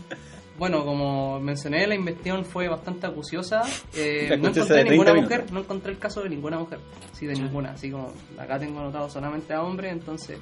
Bueno, 0.57 0.85
como 0.85 1.39
mencioné, 1.39 1.87
la 1.87 1.95
investigación 1.95 2.45
fue 2.45 2.67
bastante 2.67 3.07
acuciosa. 3.07 3.63
Eh, 3.95 4.27
La 4.29 4.37
no 4.37 4.49
encontré 4.49 4.61
de 4.63 4.67
30 4.67 4.91
ninguna 4.91 5.13
minutos. 5.13 5.37
mujer, 5.37 5.51
no 5.53 5.59
encontré 5.61 5.91
el 5.93 5.97
caso 5.97 6.21
de 6.21 6.29
ninguna 6.29 6.59
mujer. 6.59 6.79
Sí, 7.13 7.25
de 7.25 7.33
ninguna. 7.33 7.71
Así 7.71 7.89
como 7.89 8.13
acá 8.37 8.59
tengo 8.59 8.79
anotado 8.79 9.09
solamente 9.09 9.53
a 9.53 9.63
hombres, 9.63 9.91
entonces 9.91 10.37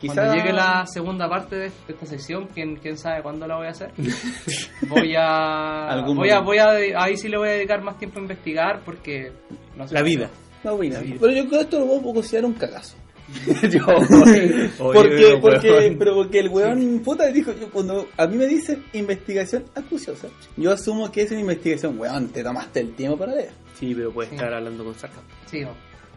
Quizá- 0.00 0.14
cuando 0.14 0.34
llegue 0.34 0.52
la 0.52 0.84
segunda 0.86 1.28
parte 1.28 1.54
de 1.54 1.66
esta 1.86 2.06
sección, 2.06 2.48
quién, 2.52 2.74
quién 2.76 2.98
sabe 2.98 3.22
cuándo 3.22 3.46
la 3.46 3.56
voy 3.56 3.68
a 3.68 3.70
hacer, 3.70 3.92
voy 4.88 5.14
a, 5.16 5.88
Algún 5.90 6.16
voy 6.16 6.30
a, 6.30 6.40
voy 6.40 6.58
a, 6.58 6.70
ahí 7.00 7.16
sí 7.16 7.28
le 7.28 7.36
voy 7.38 7.48
a 7.50 7.52
dedicar 7.52 7.82
más 7.82 7.98
tiempo 7.98 8.18
a 8.18 8.22
investigar 8.22 8.80
porque 8.84 9.30
no 9.76 9.86
sé. 9.86 9.94
La 9.94 10.02
vida. 10.02 10.28
No, 10.64 10.76
bueno, 10.76 10.96
pero 11.20 11.32
yo 11.32 11.46
creo 11.46 11.50
que 11.50 11.60
esto 11.60 11.78
lo 11.80 11.86
puedo 12.00 12.14
considerar 12.14 12.46
un 12.46 12.54
cagazo. 12.54 12.96
yo, 13.70 13.86
Oye, 13.86 14.70
porque, 14.78 15.08
pero, 15.10 15.40
porque, 15.40 15.70
weón. 15.70 15.96
pero 15.98 16.14
porque 16.14 16.38
el 16.40 16.48
weón 16.48 17.00
puta 17.04 17.26
dijo, 17.26 17.52
yo, 17.58 17.70
cuando 17.70 18.08
a 18.16 18.26
mí 18.26 18.36
me 18.36 18.46
dicen 18.46 18.84
investigación 18.92 19.64
acuciosa, 19.74 20.28
yo 20.56 20.72
asumo 20.72 21.10
que 21.10 21.22
es 21.22 21.30
una 21.30 21.40
investigación, 21.40 21.98
weón, 21.98 22.28
te 22.28 22.42
tomaste 22.42 22.80
el 22.80 22.94
tiempo 22.94 23.16
para 23.18 23.34
leer. 23.34 23.50
Sí, 23.78 23.94
pero 23.94 24.12
puede 24.12 24.28
Sí. 24.30 24.34
estar 24.36 24.52
hablando 24.52 24.84
con 24.84 24.94
sarcasmo. 24.94 25.28
Sí, 25.46 25.60
no. 25.60 25.70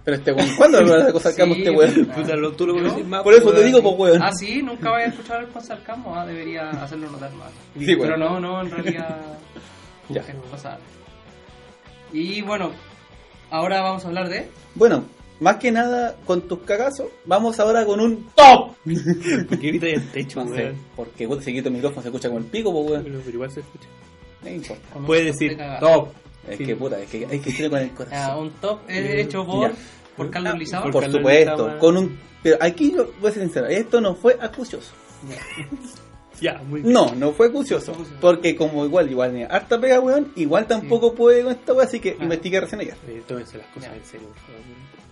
Pero 0.04 0.18
este 0.18 0.32
weón, 0.34 0.50
¿cuándo 0.56 0.82
lo 0.82 1.14
vas 1.14 1.26
a 1.26 1.32
Sí, 1.32 1.42
este 1.42 1.70
weón? 1.72 2.06
Puta, 2.14 2.36
lo- 2.36 2.52
tú 2.52 2.68
lo 2.68 2.74
conoces 2.76 3.08
más. 3.08 3.24
Por 3.24 3.34
eso 3.34 3.52
te 3.52 3.64
digo, 3.64 3.82
pues 3.82 4.12
weón. 4.12 4.22
Ah, 4.22 4.32
sí, 4.34 4.62
nunca 4.62 4.92
voy 4.92 5.02
a 5.02 5.06
escuchar 5.06 5.44
el 5.56 5.62
sarcasmo, 5.64 6.16
ah, 6.16 6.26
debería 6.28 6.70
hacerlo 6.70 7.10
notar 7.10 7.34
más. 7.34 7.50
Sí, 7.78 7.86
Pero 7.86 7.98
bueno. 7.98 8.18
no, 8.18 8.40
no, 8.40 8.62
en 8.62 8.70
realidad 8.72 9.18
Ya. 10.10 10.22
pasar. 10.52 10.78
Y 12.14 12.42
bueno, 12.44 12.72
ahora 13.50 13.82
vamos 13.82 14.06
a 14.06 14.08
hablar 14.10 14.30
de... 14.30 14.48
Bueno, 14.76 15.06
más 15.40 15.58
que 15.58 15.72
nada 15.72 16.16
con 16.26 16.42
tus 16.48 16.60
cagazos, 16.60 17.08
vamos 17.26 17.60
ahora 17.60 17.86
con 17.86 18.00
un 18.00 18.28
top. 18.36 18.76
¿Por 19.50 19.60
qué 19.60 19.68
grita 19.68 19.88
el 19.88 20.10
techo, 20.12 20.44
No 20.46 20.56
sé, 20.56 20.64
weón? 20.64 20.76
porque 20.96 21.28
puta, 21.28 21.42
si 21.44 21.54
quito 21.54 21.70
el 21.70 21.76
micrófono 21.76 22.02
se 22.02 22.08
escucha 22.10 22.28
como 22.30 22.40
el 22.40 22.46
pico, 22.46 22.72
pues 22.72 22.92
weón. 22.92 23.04
Pero, 23.04 23.30
igual 23.30 23.52
se 23.52 23.60
escucha. 23.62 23.88
No 24.44 24.50
importa. 24.52 24.84
con 24.94 25.02
un 25.02 25.08
Puede 25.08 25.22
top 25.22 25.32
decir 25.40 25.58
top. 25.80 26.08
Es 26.48 26.58
Sí. 26.60 26.66
que 26.66 26.76
puta, 26.76 27.00
es 27.02 27.10
que 27.10 27.26
hay 27.26 27.40
que 27.40 27.50
estar 27.50 27.70
con 27.72 27.80
el 27.80 27.88
Ah, 27.90 27.96
corazón. 27.98 28.40
un 28.46 28.52
top 28.62 28.80
es 28.88 29.26
hecho 29.26 29.46
por, 29.46 29.72
Ya. 29.72 29.76
por 30.16 30.30
Carlos 30.30 30.60
Lizaba. 30.60 30.84
por 30.84 30.92
Por 30.92 31.02
Carlos 31.02 31.18
supuesto, 31.20 31.80
con 31.80 31.98
un. 31.98 32.20
Pero 32.44 32.58
aquí 32.62 32.92
yo 32.96 33.12
voy 33.20 33.32
a 33.32 33.34
ser 33.34 33.42
sincero, 33.44 33.66
esto 33.68 34.00
no 34.00 34.14
fue 34.14 34.38
acucioso. 34.40 34.92
Ya, 36.40 36.62
muy 36.70 36.82
bien. 36.82 36.94
No, 36.94 37.16
no 37.16 37.32
fue 37.32 37.48
acucioso. 37.48 37.94
Porque 38.22 38.56
como 38.56 38.86
igual, 38.86 39.10
igual, 39.10 39.32
tenía 39.32 39.48
harta 39.48 39.80
pega, 39.82 40.00
weón, 40.00 40.32
igual 40.36 40.68
tampoco 40.68 41.16
puede 41.16 41.42
con 41.44 41.54
esta 41.54 41.74
weá, 41.74 41.86
así 41.88 42.00
que 42.00 42.12
Claro. 42.12 42.26
investigué 42.26 42.62
recién 42.62 42.82
ayer. 42.82 42.96
Eh, 43.08 43.24
tómense 43.28 43.58
las 43.58 43.68
cosas 43.68 43.90
Ya. 43.90 43.96
en 43.98 44.06
serio, 44.06 44.28
por 44.28 44.38
favor. 44.38 44.62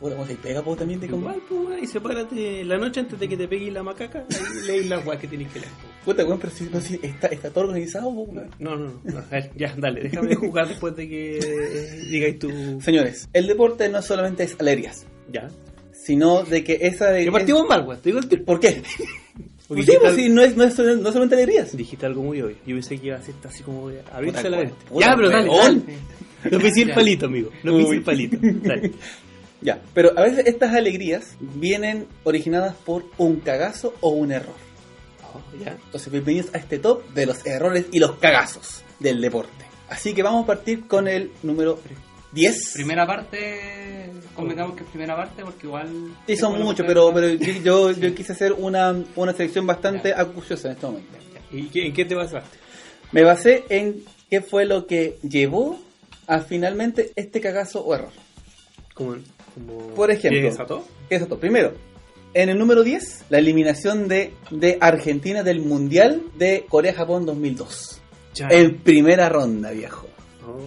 Puta, 0.04 0.16
¿cómo 0.16 0.28
se 0.28 0.36
pega 0.36 0.60
vos 0.60 0.78
también 0.78 1.00
de 1.00 1.08
como. 1.08 1.22
Igual, 1.30 1.42
pues, 1.48 1.84
y 1.84 1.88
sepárate 1.88 2.66
la 2.66 2.78
noche 2.78 3.00
antes 3.00 3.18
de 3.18 3.30
que 3.30 3.38
te 3.38 3.48
pegue 3.48 3.72
la 3.72 3.84
macaca, 3.84 4.26
ahí 4.30 4.68
leí 4.68 4.84
las 4.89 5.06
weas 5.06 5.18
que 5.22 5.28
tenés 5.30 5.50
que 5.52 5.60
leer. 5.62 5.72
Puta, 6.04 6.26
weón, 6.26 6.39
pero 6.39 6.52
si, 6.54 6.66
pero 6.66 6.82
si 6.82 7.00
está, 7.02 7.28
está 7.28 7.50
todo 7.50 7.63
organizado, 7.63 8.13
po, 8.13 8.24
weón. 8.24 8.50
No, 8.60 8.76
no, 8.76 9.00
no. 9.02 9.18
A 9.20 9.22
ver, 9.32 9.52
ya, 9.56 9.74
dale, 9.78 10.02
déjame 10.02 10.36
jugar 10.36 10.68
después 10.68 10.94
de 10.98 11.08
que 11.08 11.38
eh, 11.38 12.06
digáis 12.12 12.38
tu. 12.38 12.52
Señores, 12.82 13.30
el 13.32 13.48
deporte 13.48 13.88
no 13.88 14.02
solamente 14.02 14.44
es 14.44 14.58
alegrías, 14.60 15.06
Ya. 15.32 15.48
sino 15.94 16.44
de 16.44 16.66
que 16.66 16.80
esa 16.82 17.10
de. 17.12 17.24
Que 17.24 17.32
partimos 17.32 17.66
mal, 17.70 17.88
weón, 17.88 18.02
te 18.02 18.10
digo 18.10 18.20
el 18.20 18.28
tiro. 18.28 18.44
¿Por 18.44 18.60
qué? 18.60 18.84
Porque 19.70 19.84
Sí, 19.84 19.94
pues, 20.02 20.16
sí, 20.16 20.28
no 20.28 20.42
es, 20.42 20.58
no 20.58 20.66
es, 20.66 20.78
no 20.78 21.08
solamente 21.08 21.36
alegrías. 21.36 21.76
dijiste 21.78 22.06
algo 22.06 22.22
muy 22.22 22.42
obvio. 22.42 22.58
Yo 22.68 22.76
pensé 22.76 22.98
que 23.00 23.08
iba 23.08 23.16
a 23.16 23.22
ser 23.22 23.36
así 23.46 23.63
como 23.63 23.88
de 23.88 24.02
abrirse 24.12 24.50
la 24.50 24.58
mente. 24.58 24.76
Ya, 25.00 25.16
pero 25.16 25.30
dale, 25.30 25.48
dale. 25.50 25.82
No 26.52 26.60
pensé 26.60 26.82
el 26.82 26.92
palito, 26.92 27.28
amigo. 27.28 27.50
No 27.63 27.74
Uy. 27.78 27.96
el 27.96 28.04
palito. 28.04 28.36
Dale. 28.42 28.92
Ya, 29.63 29.82
pero 29.93 30.12
a 30.17 30.21
veces 30.23 30.45
estas 30.45 30.73
alegrías 30.73 31.36
vienen 31.39 32.06
originadas 32.26 32.76
por 32.76 33.06
un 33.17 33.38
cagazo 33.39 33.93
o 34.02 34.10
un 34.10 34.34
error. 34.34 34.56
Oh, 35.34 35.39
ya. 35.63 35.71
Entonces, 35.86 36.12
bienvenidos 36.12 36.54
a 36.54 36.58
este 36.58 36.80
top 36.80 37.08
de 37.13 37.26
los 37.26 37.45
errores 37.45 37.86
y 37.93 37.99
los 37.99 38.17
cagazos 38.17 38.84
del 38.99 39.21
deporte. 39.21 39.63
Así 39.89 40.13
que 40.13 40.21
vamos 40.21 40.43
a 40.43 40.47
partir 40.47 40.86
con 40.86 41.08
el 41.08 41.32
número 41.43 41.80
10. 42.34 42.71
Primera 42.73 43.08
parte, 43.08 44.12
convengamos 44.36 44.76
que 44.76 44.84
primera 44.84 45.15
parte 45.15 45.43
porque 45.45 45.65
igual... 45.67 45.88
Sí, 46.28 46.36
son 46.36 46.62
muchos, 46.62 46.86
pero- 46.86 47.13
pero, 47.13 47.30
yo, 47.30 47.91
yo, 47.91 48.13
quise 48.15 48.34
hacer 48.34 48.52
una, 48.52 48.93
una 49.15 49.32
selección 49.32 49.65
bastante 49.65 50.13
acuciosa 50.13 50.67
en 50.69 50.73
este 50.73 50.86
momento. 50.88 51.17
¿Y 51.52 51.67
qué, 51.67 51.86
en 51.88 51.93
qué 51.93 52.04
te 52.04 52.15
basaste? 52.15 52.58
Me 53.13 53.23
basé 53.23 53.63
en 53.69 54.04
qué 54.30 54.41
fue 54.41 54.65
lo 54.65 54.88
que 54.88 55.19
llevó 55.21 55.80
a 56.28 56.39
finalmente 56.41 57.13
este 57.15 57.39
cagazo 57.39 57.82
o 57.86 57.95
error. 57.95 58.12
Como, 58.93 59.15
como 59.54 59.88
Por 59.89 60.12
ejemplo. 60.12 60.39
¿Qué 61.10 61.16
desató? 61.16 61.39
Primero, 61.39 61.74
en 62.34 62.50
el 62.50 62.58
número 62.58 62.84
10, 62.84 63.26
la 63.30 63.38
eliminación 63.38 64.08
de, 64.08 64.34
de 64.50 64.78
Argentina 64.82 65.44
del 65.44 65.62
Mundial 65.62 66.24
de 66.36 66.66
Corea-Japón 66.68 67.26
2002. 67.26 68.02
Ya. 68.34 68.48
En 68.50 68.80
primera 68.80 69.30
ronda, 69.30 69.72
viejo. 69.72 70.08
Oh. 70.48 70.60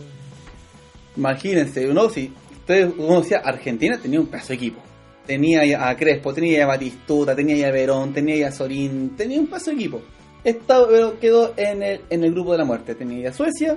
Imagínense, 1.17 1.89
uno, 1.89 2.09
si 2.09 2.33
ustedes, 2.53 2.93
uno 2.97 3.21
decía 3.21 3.39
Argentina 3.39 3.99
tenía 4.01 4.21
un 4.21 4.27
pedazo 4.27 4.49
de 4.49 4.55
equipo. 4.55 4.81
Tenía 5.27 5.89
a 5.89 5.97
Crespo, 5.97 6.33
tenía 6.33 6.63
a 6.63 6.67
Batistuta, 6.67 7.35
tenía 7.35 7.67
a 7.67 7.73
Verón, 7.73 8.13
tenía 8.13 8.47
a 8.47 8.53
Sorín, 8.53 9.17
tenía 9.17 9.41
un 9.41 9.49
pedazo 9.49 9.71
de 9.71 9.77
equipo. 9.77 10.03
Esta 10.45 10.87
pero 10.87 11.19
quedó 11.19 11.53
en 11.57 11.83
el, 11.83 12.01
en 12.11 12.23
el 12.23 12.31
grupo 12.33 12.53
de 12.53 12.59
la 12.59 12.65
muerte. 12.65 12.95
Tenía 12.95 13.31
a 13.31 13.33
Suecia, 13.33 13.77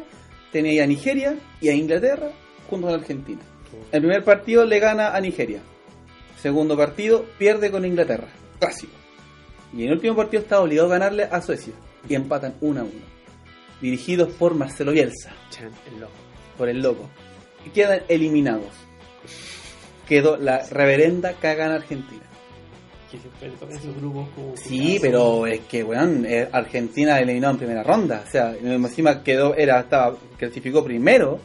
tenía 0.51 0.83
a 0.83 0.87
Nigeria 0.87 1.35
y 1.59 1.69
a 1.69 1.73
Inglaterra 1.73 2.29
junto 2.69 2.85
con 2.85 2.99
Argentina. 2.99 3.41
El 3.91 4.01
primer 4.01 4.23
partido 4.23 4.65
le 4.65 4.79
gana 4.79 5.15
a 5.15 5.21
Nigeria. 5.21 5.61
Segundo 6.41 6.77
partido 6.77 7.25
pierde 7.37 7.71
con 7.71 7.85
Inglaterra. 7.85 8.27
Clásico. 8.59 8.93
Y 9.73 9.81
en 9.83 9.87
el 9.87 9.93
último 9.95 10.15
partido 10.15 10.41
está 10.41 10.59
obligado 10.61 10.87
a 10.87 10.91
ganarle 10.91 11.23
a 11.23 11.41
Suecia. 11.41 11.73
Y 12.07 12.15
empatan 12.15 12.55
1 12.61 12.79
a 12.79 12.83
1. 12.83 12.91
Dirigidos 13.81 14.29
por 14.33 14.55
Marcelo 14.55 14.91
Bielsa 14.91 15.31
Chan, 15.49 15.71
el 15.91 16.01
loco. 16.01 16.13
por 16.57 16.69
el 16.69 16.81
loco. 16.81 17.09
Y 17.65 17.69
quedan 17.69 18.01
eliminados. 18.07 18.71
Quedó 20.07 20.37
la 20.37 20.65
reverenda 20.69 21.33
caga 21.33 21.65
en 21.67 21.71
Argentina. 21.73 22.23
que 23.11 23.17
tocan 23.49 23.75
esos 23.75 23.95
grupos 23.95 24.29
como. 24.29 24.57
Sí, 24.57 24.97
pero 25.01 25.45
es 25.45 25.61
que, 25.61 25.83
weón, 25.83 26.25
eh, 26.25 26.47
Argentina 26.51 27.19
eliminó 27.19 27.51
en 27.51 27.57
primera 27.57 27.83
ronda. 27.83 28.23
O 28.25 28.31
sea, 28.31 28.55
encima 28.55 29.23
quedó, 29.23 29.55
era, 29.55 29.81
estaba, 29.81 30.17
clasificó 30.37 30.83
primero 30.83 31.39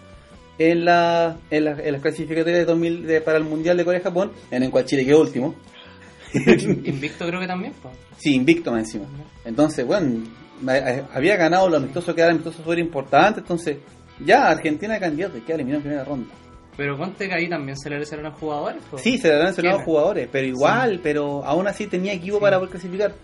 en 0.59 0.85
la, 0.85 1.37
en, 1.51 1.65
la, 1.65 1.71
en 1.73 1.93
las 1.93 2.01
clasificatorias 2.03 2.61
de 2.61 2.65
2000 2.65 3.07
de- 3.07 3.21
para 3.21 3.39
el 3.39 3.45
Mundial 3.45 3.77
de 3.77 3.85
Corea-Japón, 3.85 4.33
en 4.51 4.63
el 4.63 4.71
cual 4.71 4.85
Chile 4.85 5.05
quedó 5.05 5.21
último. 5.21 5.55
Invicto 6.35 7.27
creo 7.27 7.41
que 7.41 7.47
también. 7.47 7.73
pues. 7.83 7.95
Sí, 8.19 8.35
invicto 8.35 8.71
más 8.73 8.81
encima. 8.81 9.05
Entonces, 9.45 9.87
bueno, 9.87 10.25
había 11.13 11.37
ganado 11.37 11.69
los 11.69 11.79
amistosos 11.81 12.15
que 12.15 12.21
eran 12.21 12.33
amistosos 12.35 12.63
súper 12.63 12.79
importantes. 12.79 13.43
Entonces, 13.43 13.79
ya 14.25 14.49
Argentina 14.49 14.99
candidato 14.99 15.37
y 15.39 15.43
queda 15.43 15.57
eliminado 15.57 15.79
en 15.79 15.83
primera 15.83 16.05
ronda. 16.05 16.35
Pero 16.77 16.97
ponte 16.97 17.29
que 17.29 17.35
ahí 17.35 17.49
también 17.49 17.77
se 17.79 17.89
le 17.89 17.99
lesionaron 18.01 18.33
jugadores. 18.33 18.83
Sí, 18.97 19.17
se 19.19 19.29
le 19.29 19.53
¿Quiénes? 19.55 19.85
jugadores, 19.85 20.29
pero 20.31 20.47
igual, 20.47 20.99
pero 21.03 21.45
aún 21.45 21.69
así 21.69 21.87
tenía 21.87 22.13
equipo 22.13 22.41
para 22.41 22.57
poder 22.59 22.71
clasificar. 22.73 23.15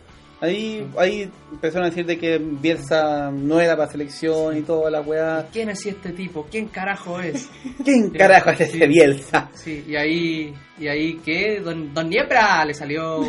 Ahí, 0.41 0.87
ahí 0.97 1.31
empezaron 1.53 1.85
a 1.87 1.91
decir 1.91 2.07
de 2.07 2.17
que 2.17 2.39
Bielsa 2.39 3.31
no 3.31 3.61
era 3.61 3.77
para 3.77 3.91
selección 3.91 4.57
y 4.57 4.63
toda 4.63 4.91
la 4.91 5.03
weá. 5.03 5.47
¿Quién 5.53 5.69
es 5.69 5.85
este 5.85 6.13
tipo? 6.13 6.47
¿Quién 6.51 6.69
carajo 6.69 7.21
es? 7.21 7.51
¿Quién 7.85 8.11
carajo 8.11 8.51
es 8.51 8.61
ese 8.63 8.79
Sí. 8.79 8.87
Bielsa? 8.87 9.51
Sí, 9.53 9.85
y 9.87 9.97
ahí, 9.97 10.55
y 10.79 10.89
ahí 10.89 11.21
¿qué? 11.25 11.61
Don, 11.61 11.93
Don 11.93 12.09
Niebra 12.09 12.65
le 12.65 12.73
salió. 12.73 13.21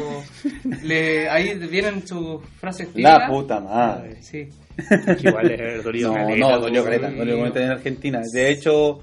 le, 0.83 1.29
ahí 1.29 1.57
vienen 1.67 2.07
sus 2.07 2.41
frases 2.59 2.87
típicas. 2.87 3.19
La 3.19 3.27
puta 3.27 3.59
madre. 3.59 4.21
Sí. 4.21 4.47
Que 4.87 5.27
igual 5.27 5.51
es 5.51 5.83
dolido 5.83 6.09
No, 6.09 6.15
caleta, 6.15 6.37
no, 6.39 6.59
dolió 6.59 6.83
caleta, 6.83 7.09
dolió 7.11 7.37
caleta 7.39 7.61
en 7.61 7.71
Argentina. 7.71 8.21
De 8.31 8.51
hecho, 8.51 8.99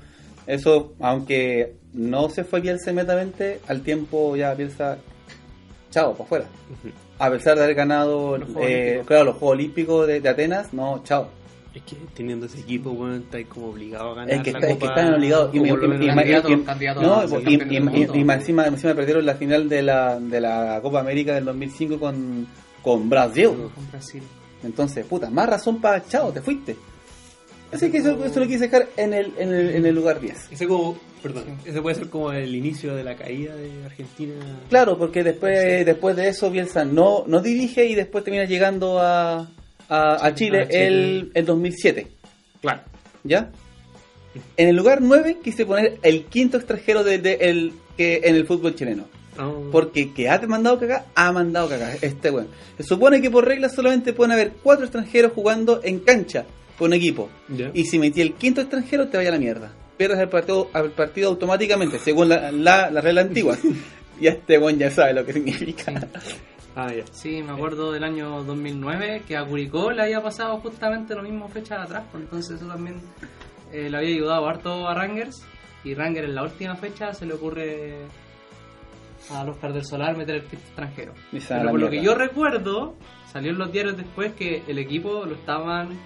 eso, 0.47 0.95
aunque 1.01 1.75
no 1.93 2.31
se 2.31 2.45
fue 2.45 2.61
Bielsa 2.61 2.91
inmediatamente, 2.91 3.61
al 3.69 3.83
tiempo 3.83 4.35
ya 4.35 4.55
Bielsa, 4.55 4.99
chao, 5.91 6.13
para 6.13 6.25
afuera. 6.25 6.45
A 7.19 7.31
pesar 7.31 7.57
de 7.57 7.65
haber 7.65 7.75
ganado, 7.75 8.39
Los 8.39 8.49
Juegos 8.51 8.71
eh, 8.71 8.75
Olímpicos. 8.75 9.07
claro, 9.07 9.25
los 9.25 9.37
Juegos 9.37 9.55
Olímpicos 9.55 10.07
de, 10.07 10.21
de 10.21 10.29
Atenas, 10.29 10.73
no, 10.73 11.03
chao. 11.05 11.29
Es 11.75 11.83
que 11.83 11.97
teniendo 12.15 12.47
ese 12.47 12.61
equipo, 12.61 12.91
weón, 12.91 13.23
estáis 13.25 13.47
como 13.47 13.69
obligado 13.69 14.13
a 14.13 14.15
ganar. 14.15 14.35
Es 14.35 14.43
que, 14.43 14.53
la 14.53 14.59
está, 14.59 14.71
es 14.71 14.75
que 14.79 14.81
Copa, 14.81 15.01
están 15.01 15.15
obligados. 15.15 15.55
Y, 15.55 15.59
encima, 18.31 18.67
encima 18.67 18.95
perdieron 18.95 19.27
la 19.27 19.35
final 19.35 19.69
de 19.69 19.83
la, 19.83 20.19
de 20.19 20.41
la 20.41 20.81
Copa 20.83 21.01
América 21.01 21.35
del 21.35 21.45
2005 21.45 22.01
con, 22.01 22.47
con 22.83 23.11
Brasil. 23.11 23.51
Con 23.75 23.91
Brasil. 23.91 24.23
Entonces, 24.65 25.05
puta, 25.07 25.31
más 25.31 25.49
razón 25.49 25.81
para 25.81 26.05
chao, 26.07 26.33
te 26.33 26.41
fuiste. 26.41 26.77
Así 27.71 27.91
que 27.91 27.99
eso, 27.99 28.25
eso 28.25 28.41
lo 28.41 28.47
quise 28.47 28.61
dejar 28.61 28.89
en 28.97 29.13
el, 29.13 29.35
en 29.37 29.53
el, 29.53 29.71
en 29.71 29.87
el 29.87 29.95
lugar 29.95 30.21
10. 30.21 30.53
Ese 30.53 30.67
como, 30.67 30.97
perdón, 31.23 31.45
ese 31.65 31.81
puede 31.83 31.97
ser 31.97 32.09
como 32.09 32.33
el 32.33 32.55
inicio 32.55 32.95
de 32.95 33.05
la 33.05 33.17
caída 33.17 33.55
de 33.57 33.85
Argentina. 33.85 34.35
Claro, 34.69 34.99
porque 34.99 35.23
después, 35.25 35.85
después 35.85 36.17
de 36.17 36.29
eso 36.29 36.51
Bielsa 36.51 36.85
no, 36.85 37.25
no 37.27 37.41
dirige 37.41 37.87
y 37.87 37.95
después 37.95 38.25
termina 38.25 38.45
llegando 38.45 38.99
a, 39.01 39.49
a, 39.89 40.27
a 40.27 40.35
Chile, 40.35 40.63
a 40.63 40.69
Chile. 40.69 40.87
El, 40.87 41.31
el 41.35 41.45
2007. 41.45 42.07
Claro. 42.61 42.81
¿Ya? 43.25 43.51
En 44.57 44.69
el 44.69 44.77
lugar 44.77 45.01
9 45.01 45.39
quise 45.43 45.67
poner 45.67 45.99
el 46.03 46.25
quinto 46.25 46.57
extranjero 46.57 47.05
de, 47.05 47.19
de 47.19 47.35
el, 47.41 47.73
que 47.97 48.21
en 48.25 48.37
el 48.37 48.47
fútbol 48.47 48.75
chileno. 48.75 49.05
No. 49.37 49.71
Porque 49.71 50.13
que 50.13 50.29
ha 50.29 50.41
mandado 50.47 50.79
cagar, 50.81 51.07
ha 51.15 51.31
mandado 51.33 51.69
cagar. 51.69 51.97
Este 52.03 52.31
weón. 52.31 52.49
Se 52.77 52.83
supone 52.83 53.23
que 53.23 53.31
por 53.31 53.47
regla 53.47 53.69
solamente 53.69 54.13
pueden 54.13 54.33
haber 54.33 54.53
cuatro 54.63 54.85
extranjeros 54.85 55.33
jugando 55.33 55.81
en 55.85 56.01
cancha 56.01 56.45
con 56.77 56.89
un 56.89 56.95
equipo. 56.95 57.29
Ya. 57.49 57.71
Y 57.73 57.85
si 57.85 57.99
metí 57.99 58.21
el 58.21 58.35
quinto 58.35 58.61
extranjero, 58.61 59.09
te 59.09 59.17
vaya 59.17 59.29
a 59.31 59.33
la 59.33 59.39
mierda. 59.39 59.73
Pierdes 59.99 60.19
el 60.21 60.29
partido, 60.31 60.71
el 60.75 60.93
partido 60.93 61.29
automáticamente, 61.29 61.99
según 61.99 62.31
la, 62.31 62.51
la, 62.51 62.91
la 62.91 63.01
regla 63.03 63.21
antigua. 63.21 63.57
y 64.21 64.27
este 64.27 64.59
weón 64.59 64.79
ya 64.79 64.91
sabe 64.91 65.13
lo 65.13 65.27
que 65.27 65.35
significa. 65.35 65.93
Ah, 66.75 66.93
ya. 66.93 67.05
Sí, 67.11 67.43
me 67.43 67.53
acuerdo 67.53 67.91
del 67.93 68.05
año 68.05 68.45
2009 68.45 69.25
que 69.27 69.37
a 69.37 69.45
Curicó 69.45 69.91
le 69.91 70.03
había 70.03 70.23
pasado 70.23 70.59
justamente 70.59 71.15
lo 71.15 71.23
mismo 71.23 71.49
fecha 71.49 71.83
atrás, 71.83 72.05
pues 72.11 72.23
entonces 72.23 72.57
eso 72.57 72.69
también 72.69 73.01
eh, 73.73 73.91
le 73.91 73.97
había 73.97 74.15
ayudado 74.15 74.49
harto 74.49 74.87
a 74.87 74.95
Rangers 74.95 75.45
y 75.85 75.95
Rangers 75.95 76.29
en 76.29 76.35
la 76.35 76.45
última 76.45 76.77
fecha 76.77 77.13
se 77.13 77.27
le 77.27 77.35
ocurre 77.35 78.07
a 79.31 79.43
Oscar 79.43 79.73
del 79.73 79.85
Solar 79.85 80.17
meter 80.17 80.37
el 80.37 80.43
quinto 80.43 80.65
extranjero. 80.67 81.13
A 81.13 81.49
Pero 81.49 81.71
por 81.71 81.81
lo 81.81 81.91
que 81.91 82.03
yo 82.03 82.15
recuerdo, 82.15 82.95
salió 83.33 83.51
en 83.51 83.59
los 83.59 83.73
diarios 83.73 83.97
después 83.97 84.33
que 84.35 84.63
el 84.67 84.79
equipo 84.79 85.25
lo 85.25 85.35
estaban 85.35 85.99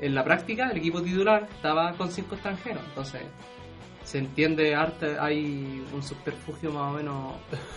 en 0.00 0.14
la 0.14 0.22
práctica, 0.24 0.68
el 0.70 0.78
equipo 0.78 1.00
titular 1.02 1.48
estaba 1.54 1.92
con 1.94 2.10
cinco 2.10 2.34
extranjeros, 2.34 2.82
entonces 2.88 3.22
se 4.04 4.18
entiende 4.18 4.72
arte, 4.74 5.16
hay 5.18 5.82
un 5.92 6.00
subterfugio 6.00 6.70
más 6.70 6.92
o 6.92 6.96
menos 6.96 7.34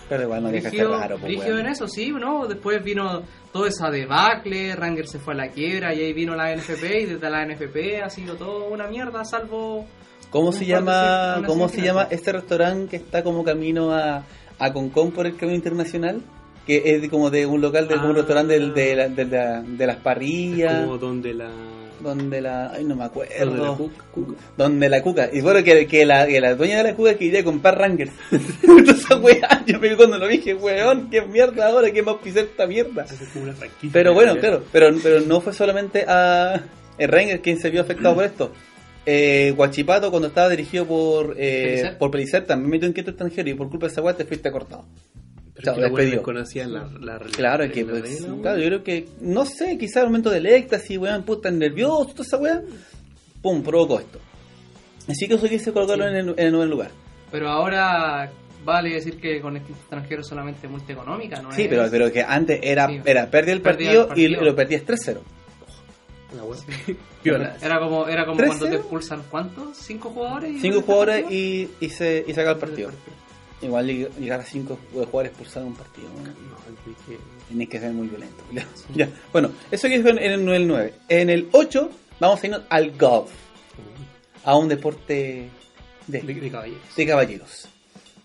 Pero 0.08 0.24
igual 0.24 0.44
no 0.44 0.50
deja 0.52 0.70
Brígido, 0.70 0.90
claro, 0.96 1.16
pues, 1.16 1.24
brígido 1.24 1.56
weón. 1.56 1.60
en 1.66 1.72
eso, 1.72 1.88
sí, 1.88 2.12
¿no? 2.12 2.46
Después 2.46 2.84
vino 2.84 3.24
toda 3.52 3.68
esa 3.68 3.90
debacle, 3.90 4.76
Ranger 4.76 5.08
se 5.08 5.18
fue 5.18 5.34
a 5.34 5.38
la 5.38 5.48
quiebra 5.50 5.94
y 5.96 6.02
ahí 6.02 6.14
vino 6.14 6.36
la 6.36 6.54
NFP 6.56 6.84
y 7.02 7.06
desde 7.06 7.30
la 7.32 7.44
NFP 7.46 8.04
ha 8.04 8.10
sido 8.12 8.36
todo 8.36 8.68
una 8.68 8.88
mierda, 8.88 9.26
salvo... 9.26 9.88
¿Cómo 10.30 10.52
se 10.52 10.60
de 10.60 10.66
llama, 10.68 11.38
una 11.40 11.48
cómo 11.48 11.68
se 11.68 11.82
llama 11.82 12.08
este 12.12 12.32
restaurante 12.32 12.90
que 12.92 12.96
está 12.98 13.24
como 13.24 13.44
camino 13.44 13.92
a, 13.92 14.24
a 14.60 14.74
Concón 14.74 15.12
por 15.12 15.26
el 15.26 15.36
camino 15.36 15.56
internacional? 15.56 16.22
Que 16.68 16.84
es 16.86 17.02
de- 17.02 17.10
como 17.10 17.32
de 17.32 17.48
un 17.48 17.62
local, 17.62 17.88
de 17.88 17.96
como 17.96 18.10
un 18.10 18.16
Ah. 18.18 18.20
restaurante 18.20 18.54
del- 18.54 18.74
de, 18.76 18.96
la- 18.96 19.08
de 19.10 19.26
la- 19.26 19.62
de 19.64 19.88
las 19.88 19.96
parrillas. 19.96 20.82
Como 20.84 21.00
donde 21.00 21.34
la. 21.34 21.50
Donde 22.02 22.42
la. 22.42 22.72
Ay, 22.72 22.84
no 22.84 22.96
me 22.96 23.04
Donde 23.10 23.26
la 23.38 23.46
acuerdo. 23.46 23.78
Cuca- 23.78 24.04
Cuca. 24.12 24.34
Donde 24.58 24.90
la 24.90 25.02
cuca. 25.02 25.30
Y 25.34 25.42
bueno, 25.42 25.64
que, 25.64 25.86
que, 25.88 26.06
la, 26.06 26.26
que 26.28 26.40
la 26.40 26.56
dueña 26.56 26.78
de 26.78 26.84
la 26.84 26.96
cuca 26.96 27.16
quería 27.16 27.44
comprar 27.44 27.78
Rangers. 27.78 28.12
Entonces, 28.32 29.10
weón, 29.22 29.66
yo 29.66 29.80
me 29.80 29.96
cuando 29.96 30.18
lo 30.18 30.28
dije, 30.28 30.54
weón, 30.54 31.10
qué 31.10 31.22
mierda 31.22 31.68
ahora, 31.68 31.92
qué 31.92 32.02
más 32.04 32.16
pisar 32.24 32.44
esta 32.46 32.66
mierda. 32.68 33.06
Pero 33.92 34.14
bueno, 34.14 34.38
claro, 34.40 34.64
pero, 34.72 34.96
pero 35.04 35.22
no 35.22 35.42
fue 35.42 35.54
solamente 35.54 36.06
a 36.08 36.62
el 36.98 37.08
Rangers 37.10 37.42
quien 37.42 37.60
se 37.60 37.70
vio 37.70 37.82
afectado 37.82 38.16
por 38.16 38.24
esto. 38.26 38.52
Eh, 39.06 39.54
Guachipato, 39.56 40.12
cuando 40.12 40.28
estaba 40.28 40.50
dirigido 40.50 40.86
por 40.86 41.36
eh, 41.38 41.96
por 41.98 42.12
Pelicer, 42.12 42.46
también 42.46 42.70
metió 42.70 42.88
un 42.88 42.94
quinto 42.94 43.12
extranjero 43.12 43.50
y 43.50 43.54
por 43.56 43.70
culpa 43.70 43.88
de 43.88 43.92
esa 43.94 44.02
weá 44.02 44.16
te 44.16 44.26
fuiste 44.26 44.52
cortado. 44.52 44.86
Pero 45.62 45.66
Chao, 45.66 45.74
es 45.74 45.76
que 45.76 45.82
los 45.82 45.90
despedido. 45.92 46.22
buenos 46.22 46.26
conocían 46.26 46.74
la, 46.74 46.90
la 47.02 47.20
Claro, 47.20 47.64
es 47.66 47.72
que, 47.74 47.84
la 47.84 47.90
pues, 47.92 48.02
regla, 48.04 48.28
weón. 48.28 48.42
claro, 48.42 48.60
yo 48.60 48.66
creo 48.68 48.84
que, 48.84 49.08
no 49.20 49.46
sé, 49.46 49.78
quizá 49.78 50.00
el 50.02 50.06
momento 50.08 50.30
del 50.30 50.46
éxtasis, 50.46 50.98
weón, 50.98 51.24
puta, 51.24 51.52
nervioso, 51.52 52.06
toda 52.14 52.24
esa 52.24 52.38
weá, 52.38 52.62
pum, 53.42 53.62
provocó 53.62 54.00
esto. 54.00 54.20
Así 55.08 55.28
que 55.28 55.34
eso 55.34 55.50
quise 55.50 55.74
colocarlo 55.74 56.08
en, 56.08 56.16
el, 56.16 56.30
en 56.30 56.40
el 56.40 56.52
nuevo 56.52 56.66
lugar. 56.66 56.92
Pero 57.32 57.50
ahora 57.50 58.32
vale 58.64 58.92
decir 58.94 59.20
que 59.20 59.42
con 59.42 59.58
este 59.58 59.74
extranjero 59.74 60.24
solamente 60.24 60.68
multieconómica, 60.68 61.42
¿no? 61.42 61.52
Sí, 61.52 61.64
es- 61.64 61.68
pero, 61.68 61.88
pero 61.92 62.12
que 62.12 62.22
antes 62.24 62.60
era, 62.64 62.88
Sí. 62.88 63.02
era 63.06 63.30
partido, 63.30 63.62
partido. 63.62 64.14
y 64.16 64.28
lo 64.28 64.56
perdías 64.56 64.84
3-0. 64.86 65.20
La 66.36 66.44
weá. 66.44 66.60
Era, 67.62 67.80
como, 67.80 68.08
era 68.08 68.26
como 68.26 68.38
13. 68.38 68.48
cuando 68.58 68.70
te 68.70 68.76
expulsan, 68.76 69.24
¿cuántos? 69.30 69.76
¿Cinco 69.78 70.10
jugadores? 70.12 70.52
y 70.56 70.60
Cinco 70.62 70.82
jugadores 70.84 71.24
partido? 71.24 71.42
y, 71.42 71.70
y, 71.86 71.90
se, 71.90 72.24
y 72.26 72.34
saca 72.34 72.52
el 72.52 72.58
partido. 72.58 72.90
El 72.90 72.96
Igual 73.62 73.88
lleg- 73.88 74.10
llegar 74.20 74.40
a 74.40 74.44
cinco 74.46 74.80
jugadores 74.94 75.32
expulsados 75.32 75.66
en 75.68 75.72
un 75.74 75.78
partido. 75.78 76.08
¿no? 76.16 76.22
No, 76.24 76.32
es 76.92 77.06
que- 77.06 77.18
Tienes 77.50 77.68
que 77.70 77.80
ser 77.80 77.92
muy 77.92 78.08
violento. 78.08 78.44
Ya. 78.96 79.10
Bueno, 79.34 79.52
eso 79.72 79.88
que 79.88 80.02
fue 80.02 80.12
en 80.12 80.18
el, 80.20 80.32
en 80.44 80.50
el 80.50 80.68
9. 80.68 80.94
En 81.10 81.30
el 81.30 81.50
8 81.52 81.90
vamos 82.20 82.42
a 82.44 82.46
irnos 82.48 82.62
al 82.70 82.92
golf. 82.92 83.32
A 84.46 84.56
un 84.56 84.68
deporte 84.70 85.50
de, 86.08 86.22
De, 86.22 86.34
de 86.34 86.50
caballeros. 86.52 86.96
de 86.96 87.06
caballeros. 87.06 87.68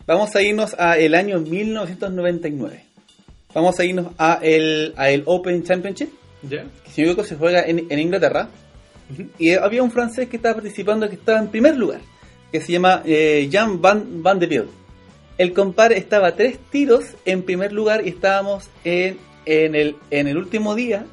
Vamos 0.06 0.34
a 0.36 0.42
irnos 0.42 0.74
a 0.78 0.98
el 0.98 1.14
año 1.14 1.40
1999. 1.40 2.84
Vamos 3.54 3.78
a 3.78 3.84
irnos 3.84 4.08
a 4.18 4.38
el, 4.42 4.92
a 4.96 5.10
el 5.10 5.22
Open 5.26 5.62
Championship, 5.64 6.10
¿Ya? 6.42 6.64
que 6.84 6.90
si 6.90 7.02
me 7.02 7.24
se 7.24 7.36
juega 7.36 7.62
en, 7.66 7.86
en 7.90 7.98
Inglaterra. 7.98 8.48
Y 9.38 9.52
había 9.54 9.82
un 9.82 9.90
francés 9.90 10.28
que 10.28 10.36
estaba 10.36 10.54
participando 10.56 11.08
que 11.08 11.14
estaba 11.16 11.38
en 11.38 11.48
primer 11.48 11.76
lugar, 11.76 12.00
que 12.50 12.60
se 12.60 12.72
llama 12.72 13.02
eh, 13.04 13.48
Jean 13.50 13.80
Van, 13.80 14.22
Van 14.22 14.38
de 14.38 14.46
Ville. 14.46 14.68
El 15.38 15.52
compadre 15.52 15.98
estaba 15.98 16.28
a 16.28 16.36
tres 16.36 16.58
tiros 16.70 17.04
en 17.24 17.42
primer 17.42 17.72
lugar 17.72 18.06
y 18.06 18.10
estábamos 18.10 18.68
en, 18.84 19.18
en, 19.46 19.74
el, 19.74 19.96
en 20.10 20.28
el 20.28 20.36
último 20.38 20.74
día 20.74 21.06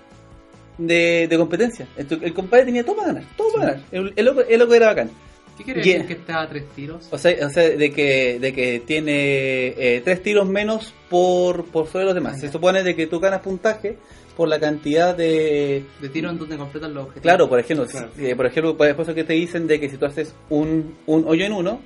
de, 0.78 1.28
de 1.28 1.38
competencia. 1.38 1.88
Entonces, 1.98 2.28
el 2.28 2.34
compadre 2.34 2.66
tenía 2.66 2.84
todo 2.86 2.96
para 2.98 3.08
ganar, 3.10 3.24
todo 3.36 3.52
para 3.54 3.66
ganar. 3.66 3.84
El, 3.92 4.14
el 4.16 4.26
loco, 4.26 4.42
el 4.48 4.60
loco 4.60 4.74
era 4.74 4.88
bacán. 4.88 5.10
¿Qué 5.58 5.64
quiere 5.66 5.84
Yeah. 5.84 5.94
decir 6.02 6.08
que 6.16 6.22
está 6.22 6.42
a 6.42 6.48
tres 6.50 6.64
tiros? 6.76 7.08
O 7.12 7.18
sea, 7.18 7.46
o 7.46 7.50
sea 7.50 7.70
de, 7.70 7.92
que, 7.92 8.40
de 8.40 8.54
que 8.54 8.80
tiene 8.80 9.68
eh, 9.78 10.02
tres 10.04 10.24
tiros 10.24 10.48
menos 10.48 10.94
por, 11.10 11.66
por 11.66 11.88
sobre 11.88 12.06
los 12.06 12.16
demás. 12.16 12.34
Ah, 12.38 12.40
Se 12.42 12.52
supone 12.52 12.84
de 12.84 12.96
que 12.96 13.06
tú 13.08 13.20
ganas 13.20 13.42
puntaje 13.42 13.98
por 14.38 14.48
la 14.48 14.60
cantidad 14.60 15.16
de, 15.16 15.84
De 16.00 16.10
tiro 16.10 16.30
en 16.30 16.38
donde 16.40 16.58
completan 16.58 16.94
los 16.94 17.04
objetivos. 17.04 17.24
Claro, 17.24 17.50
por 17.50 17.60
ejemplo, 17.60 17.86
Claro. 17.86 18.10
si- 18.16 18.26
eh, 18.28 18.36
por 18.36 18.46
ejemplo, 18.46 18.78
por 18.78 18.88
eso 18.88 19.14
que 19.14 19.24
te 19.24 19.34
dicen 19.34 19.68
de 19.68 19.80
que 19.80 19.90
si 19.90 19.98
tú 19.98 20.06
haces 20.06 20.34
un, 20.50 20.96
un 21.06 21.26
hoyo 21.28 21.46
en 21.46 21.54
uno, 21.54 21.82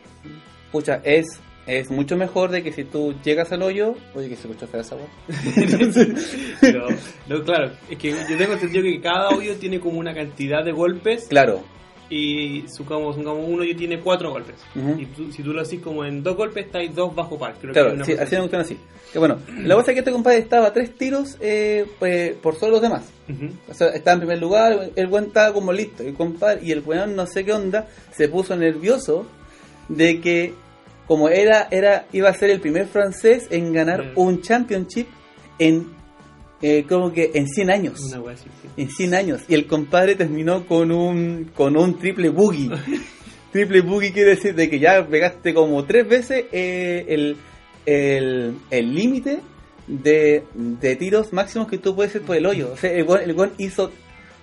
pucha, 0.71 1.01
es, 1.03 1.25
es 1.67 1.89
mucho 1.89 2.15
mejor 2.15 2.51
de 2.51 2.61
que 2.63 2.71
si 2.71 2.83
tú 2.83 3.15
llegas 3.23 3.51
al 3.51 3.61
hoyo, 3.63 3.95
oye 4.13 4.29
que 4.29 4.35
se 4.35 4.47
escuchó 4.47 4.67
fea 4.67 4.81
esa. 4.81 4.95
Pero, 6.61 6.87
no, 7.27 7.43
claro, 7.43 7.71
es 7.89 7.97
que 7.97 8.11
yo 8.11 8.37
tengo 8.37 8.53
entendido 8.53 8.83
que 8.83 9.01
cada 9.01 9.29
audio 9.29 9.55
tiene 9.55 9.79
como 9.79 9.99
una 9.99 10.13
cantidad 10.13 10.63
de 10.63 10.71
golpes 10.71 11.25
Claro, 11.29 11.61
y 12.09 12.63
supongamos, 12.67 13.15
supongamos 13.15 13.49
uno 13.49 13.63
y 13.63 13.73
tiene 13.73 13.99
cuatro 13.99 14.29
golpes. 14.29 14.55
Ujú. 14.75 14.99
Y 14.99 15.05
tú- 15.07 15.31
si 15.31 15.41
tú 15.41 15.53
lo 15.53 15.61
haces 15.61 15.79
como 15.79 16.05
en 16.05 16.21
dos 16.21 16.35
golpes, 16.37 16.67
estáis 16.67 16.93
dos 16.93 17.15
bajo 17.15 17.37
par. 17.37 17.55
Creo 17.59 17.73
que 17.73 17.79
Claro, 17.79 17.89
es 17.89 17.95
una 17.95 18.05
sí, 18.05 18.11
así 18.13 18.35
así. 18.35 18.77
Que 19.11 19.17
bueno, 19.19 19.39
la 19.63 19.75
cosa 19.75 19.91
es 19.91 19.95
que 19.95 19.99
este 19.99 20.11
compadre 20.11 20.37
estaba 20.39 20.67
a 20.67 20.73
tres 20.73 20.95
tiros 20.95 21.37
eh, 21.39 21.85
pues, 21.97 22.33
por 22.35 22.55
solo 22.55 22.73
los 22.73 22.81
demás. 22.83 23.05
Ujú. 23.27 23.49
O 23.69 23.73
sea, 23.73 23.87
estaba 23.89 24.13
en 24.13 24.19
primer 24.19 24.39
lugar, 24.39 24.91
el 24.95 25.07
buen 25.07 25.25
estaba 25.25 25.51
como 25.53 25.73
listo. 25.73 26.03
El 26.03 26.13
compadre, 26.13 26.61
y 26.63 26.71
el 26.71 26.81
weón 26.85 27.15
no 27.15 27.25
sé 27.25 27.43
qué 27.43 27.53
onda, 27.53 27.87
se 28.15 28.27
puso 28.27 28.55
nervioso 28.55 29.25
de 29.89 30.19
que 30.21 30.53
como 31.07 31.29
era, 31.29 31.67
era, 31.71 32.05
iba 32.11 32.29
a 32.29 32.33
ser 32.33 32.49
el 32.49 32.59
primer 32.59 32.87
francés 32.87 33.47
en 33.49 33.73
ganar 33.73 34.13
Mm. 34.13 34.19
un 34.19 34.41
championship 34.41 35.07
en 35.59 35.93
eh, 36.61 36.85
como 36.87 37.11
que 37.11 37.31
en 37.35 37.47
100 37.47 37.69
años. 37.69 37.99
Una 38.07 38.21
wea 38.21 38.33
así, 38.33 38.45
sí. 38.61 38.69
En 38.77 38.89
100 38.89 39.13
años. 39.13 39.41
Y 39.47 39.53
el 39.53 39.67
compadre 39.67 40.15
terminó 40.15 40.65
con 40.65 40.91
un, 40.91 41.51
con 41.53 41.77
un 41.77 41.99
triple 41.99 42.29
boogie. 42.29 42.69
triple 43.51 43.81
boogie 43.81 44.11
quiere 44.11 44.31
decir 44.31 44.55
de 44.55 44.69
que 44.69 44.79
ya 44.79 45.05
pegaste 45.05 45.53
como 45.53 45.83
tres 45.85 46.07
veces 46.07 46.45
eh, 46.51 47.05
el 47.09 47.37
el 47.85 48.55
el 48.71 48.95
límite 48.95 49.39
de, 49.87 50.43
de 50.55 50.95
tiros 50.95 51.31
máximos 51.33 51.67
que 51.67 51.77
tú 51.77 51.93
puedes 51.93 52.11
hacer 52.11 52.23
por 52.23 52.35
el 52.35 52.45
hoyo. 52.47 52.71
O 52.73 52.77
sea, 52.77 52.91
el 52.91 53.03
weón, 53.03 53.21
el 53.21 53.33
weón 53.35 53.51
hizo 53.59 53.91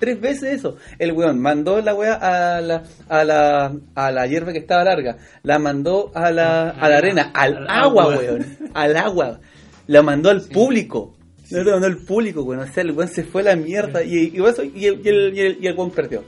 tres 0.02 0.20
veces 0.20 0.54
eso. 0.54 0.76
El 0.98 1.12
weón 1.12 1.38
mandó 1.38 1.80
la 1.80 1.94
weá 1.94 2.14
a 2.14 2.60
la, 2.60 2.82
a 3.08 3.22
la, 3.24 3.72
a 3.94 4.10
la 4.10 4.26
hierba 4.26 4.50
que 4.52 4.58
estaba 4.58 4.82
larga. 4.82 5.16
La 5.44 5.60
mandó 5.60 6.10
a 6.12 6.32
la, 6.32 6.70
a 6.70 6.88
la 6.88 6.98
arena, 6.98 7.30
al 7.32 7.58
Al 7.58 7.68
agua, 7.70 8.02
agua. 8.02 8.16
weón. 8.18 8.46
Al 8.74 8.96
agua. 8.96 9.40
La 9.86 10.02
mandó 10.02 10.30
al 10.30 10.40
público. 10.42 11.14
No 11.52 11.62
lo 11.62 11.70
mandó 11.72 11.86
al 11.86 11.98
público, 11.98 12.42
weón. 12.42 12.62
O 12.68 12.72
sea, 12.72 12.82
el 12.82 12.90
weón 12.90 13.08
se 13.08 13.22
fue 13.22 13.42
a 13.42 13.44
la 13.44 13.56
mierda. 13.56 14.02
Y, 14.02 14.32
y, 14.34 14.42
eso- 14.44 14.64
y 14.64 14.86
el, 14.86 15.00
y, 15.04 15.08
el, 15.08 15.34
y, 15.36 15.40
el, 15.40 15.58
y 15.60 15.66
el 15.68 15.76
weón 15.76 15.92
perdió. 15.92 16.24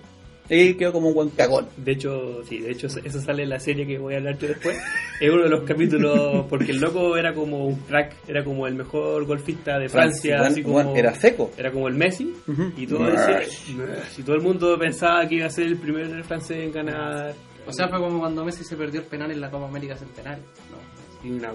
Y 0.48 0.74
quedó 0.74 0.92
como 0.92 1.08
un 1.08 1.14
buen 1.14 1.30
cagón. 1.30 1.68
De 1.76 1.92
hecho, 1.92 2.44
sí, 2.44 2.58
de 2.58 2.72
hecho 2.72 2.86
eso 2.86 3.20
sale 3.20 3.44
en 3.44 3.50
la 3.50 3.58
serie 3.58 3.86
que 3.86 3.98
voy 3.98 4.14
a 4.14 4.18
hablar 4.18 4.38
yo 4.38 4.48
después. 4.48 4.76
Es 5.20 5.30
uno 5.30 5.44
de 5.44 5.48
los 5.48 5.64
capítulos, 5.64 6.46
porque 6.48 6.72
el 6.72 6.80
loco 6.80 7.16
era 7.16 7.32
como 7.32 7.66
un 7.66 7.76
crack, 7.76 8.16
era 8.28 8.44
como 8.44 8.66
el 8.66 8.74
mejor 8.74 9.24
golfista 9.24 9.78
de 9.78 9.88
Francia, 9.88 10.40
así 10.40 10.62
como... 10.62 10.94
era 10.94 11.14
seco. 11.14 11.50
Era 11.56 11.70
como 11.70 11.88
el 11.88 11.94
Messi, 11.94 12.34
y 12.76 12.86
todo, 12.86 13.08
y 14.18 14.22
todo 14.22 14.36
el 14.36 14.42
mundo 14.42 14.78
pensaba 14.78 15.26
que 15.26 15.36
iba 15.36 15.46
a 15.46 15.50
ser 15.50 15.66
el 15.66 15.76
primer 15.76 16.22
francés 16.24 16.58
en 16.58 16.72
ganar 16.72 17.32
O 17.66 17.72
sea, 17.72 17.88
fue 17.88 17.98
como 17.98 18.18
cuando 18.18 18.44
Messi 18.44 18.64
se 18.64 18.76
perdió 18.76 19.00
el 19.00 19.06
penal 19.06 19.30
en 19.30 19.40
la 19.40 19.50
Copa 19.50 19.66
América 19.66 19.96
Centenario. 19.96 20.44
¿no? 20.70 20.94
y 21.24 21.30
una, 21.32 21.52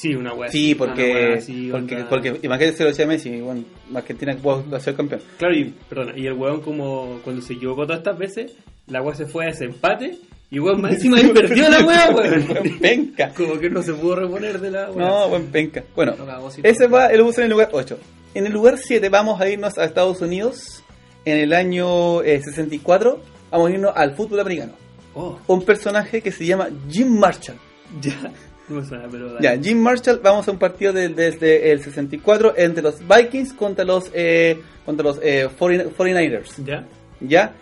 sí, 0.00 0.14
una 0.14 0.32
wea 0.34 0.50
Sí, 0.50 0.74
porque, 0.74 1.12
wea 1.14 1.34
así, 1.38 1.68
porque, 1.70 1.96
onda- 1.96 2.08
porque 2.08 2.28
imagínate 2.42 2.76
si 2.76 2.82
lo 2.82 2.88
decía 2.88 3.06
Messi, 3.06 3.40
bueno, 3.40 3.64
Argentina 3.94 4.36
pudo 4.36 4.80
ser 4.80 4.94
campeón. 4.96 5.20
Claro, 5.38 5.54
y, 5.54 5.64
perdona, 5.88 6.12
y 6.16 6.26
el 6.26 6.32
weón 6.34 6.60
como 6.60 7.20
cuando 7.24 7.42
se 7.42 7.54
equivocó 7.54 7.82
todas 7.84 7.98
estas 7.98 8.18
veces, 8.18 8.52
la 8.86 9.02
wea 9.02 9.14
se 9.14 9.26
fue 9.26 9.46
a 9.46 9.50
ese 9.50 9.64
empate, 9.66 10.18
y 10.50 10.58
weón 10.58 10.80
más 10.80 10.92
encima 10.94 11.18
ahí 11.18 11.28
perdió 11.28 11.68
la 11.68 11.84
wea, 11.84 12.10
weón. 12.14 12.46
Buen 12.48 12.78
penca. 12.80 13.32
Como 13.36 13.58
que 13.58 13.68
no 13.70 13.82
se 13.82 13.92
pudo 13.94 14.16
reponer 14.16 14.58
de 14.60 14.70
la 14.70 14.90
wea. 14.90 15.06
No, 15.06 15.28
buen 15.28 15.46
penca. 15.46 15.84
Bueno, 15.94 16.14
ese 16.62 16.86
va, 16.86 17.06
el 17.06 17.20
uso 17.20 17.40
en 17.40 17.44
el 17.44 17.50
lugar 17.52 17.68
8. 17.72 17.98
En 18.34 18.46
el 18.46 18.52
lugar 18.52 18.78
7 18.78 19.08
vamos 19.08 19.40
a 19.40 19.48
irnos 19.48 19.76
a 19.78 19.84
Estados 19.84 20.20
Unidos. 20.20 20.82
En 21.24 21.36
el 21.36 21.52
año 21.52 22.22
eh, 22.22 22.40
64 22.42 23.20
vamos 23.50 23.68
a 23.68 23.72
irnos 23.72 23.92
al 23.94 24.14
fútbol 24.16 24.40
americano. 24.40 24.72
Oh, 25.14 25.38
Un 25.48 25.62
personaje 25.64 26.22
que 26.22 26.30
se 26.32 26.46
llama 26.46 26.68
Jim 26.88 27.08
Marshall. 27.18 27.58
ya. 28.00 28.32
No 28.70 28.80
me 28.80 28.86
suena, 28.86 29.04
pero 29.10 29.32
dale. 29.34 29.42
Ya, 29.42 29.60
Jim 29.62 29.78
Marshall, 29.82 30.20
vamos 30.22 30.46
a 30.48 30.52
un 30.52 30.58
partido 30.58 30.92
de- 30.92 31.08
desde 31.10 31.70
el 31.72 31.82
64 31.82 32.54
entre 32.56 32.82
los 32.82 32.96
Vikings 33.06 33.52
contra 33.52 33.84
los 33.84 34.10
eh, 34.14 34.60
contra 34.86 35.04
los 35.04 35.18
eh, 35.22 35.48
40 35.58 35.90
49ers. 35.96 36.64
¿Ya? 36.64 36.86
¿Ya? 37.20 37.52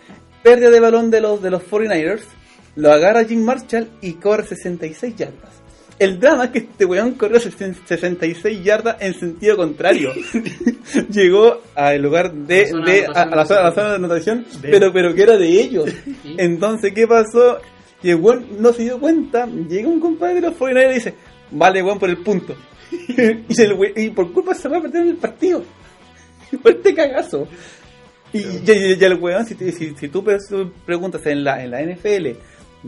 Pérdida 0.43 0.69
de 0.69 0.79
balón 0.79 1.11
de 1.11 1.19
los, 1.21 1.41
de 1.41 1.49
los 1.51 1.63
49ers. 1.63 2.21
Lo 2.75 2.91
agarra 2.93 3.25
Jim 3.25 3.43
Marshall 3.43 3.89
y 4.01 4.13
corre 4.13 4.45
66 4.45 5.15
yardas. 5.15 5.49
El 5.97 6.17
drama 6.17 6.45
es 6.45 6.51
que 6.51 6.59
este 6.59 6.85
weón 6.85 7.11
corrió 7.15 7.39
66 7.41 8.63
yardas 8.63 8.95
en 9.01 9.13
sentido 9.19 9.57
contrario. 9.57 10.13
Llegó 11.11 11.61
al 11.75 12.01
lugar 12.01 12.31
de, 12.31 12.61
A 12.61 12.63
la 12.63 12.69
zona 12.71 12.85
de- 12.85 12.93
de 13.01 13.05
a, 13.07 13.21
a 13.21 13.25
la, 13.35 13.45
zona, 13.45 13.59
a 13.59 13.63
la 13.63 13.71
zona 13.73 13.89
de 13.89 13.95
anotación, 13.95 14.45
De- 14.61 14.69
pero, 14.69 14.93
pero 14.93 15.13
que 15.13 15.23
era 15.23 15.35
de 15.37 15.47
ellos. 15.49 15.89
Entonces, 16.37 16.93
¿qué 16.93 17.05
pasó? 17.07 17.57
Y 18.01 18.09
el 18.11 18.15
weón 18.17 18.45
no 18.59 18.71
se 18.73 18.83
dio 18.83 18.99
cuenta. 18.99 19.45
Llega 19.45 19.87
un 19.89 19.99
compadre 19.99 20.35
de 20.35 20.41
los 20.41 20.53
49ers 20.57 20.91
y 20.91 20.93
dice: 20.95 21.13
Vale, 21.51 21.83
weón, 21.83 21.99
por 21.99 22.09
el 22.09 22.17
punto. 22.17 22.55
y, 22.91 23.61
el 23.61 23.73
we- 23.73 23.93
y 23.95 24.09
por 24.09 24.31
culpa 24.31 24.51
de 24.53 24.59
esa 24.59 24.69
weón 24.69 24.83
perdieron 24.83 25.09
el 25.09 25.17
partido. 25.17 25.63
Por 26.63 26.71
este 26.71 26.95
cagazo. 26.95 27.47
Y 28.33 28.41
ya, 28.63 28.73
ya- 28.73 28.95
ya 28.97 29.07
el 29.07 29.19
weón, 29.19 29.45
si, 29.45 29.53
te- 29.55 29.71
si, 29.71 29.95
si 29.95 30.07
tú 30.07 30.23
pre- 30.23 30.37
preguntas 30.85 31.23
en 31.27 31.43
la, 31.43 31.63
en 31.63 31.71
la 31.71 31.81
NFL, 31.83 32.27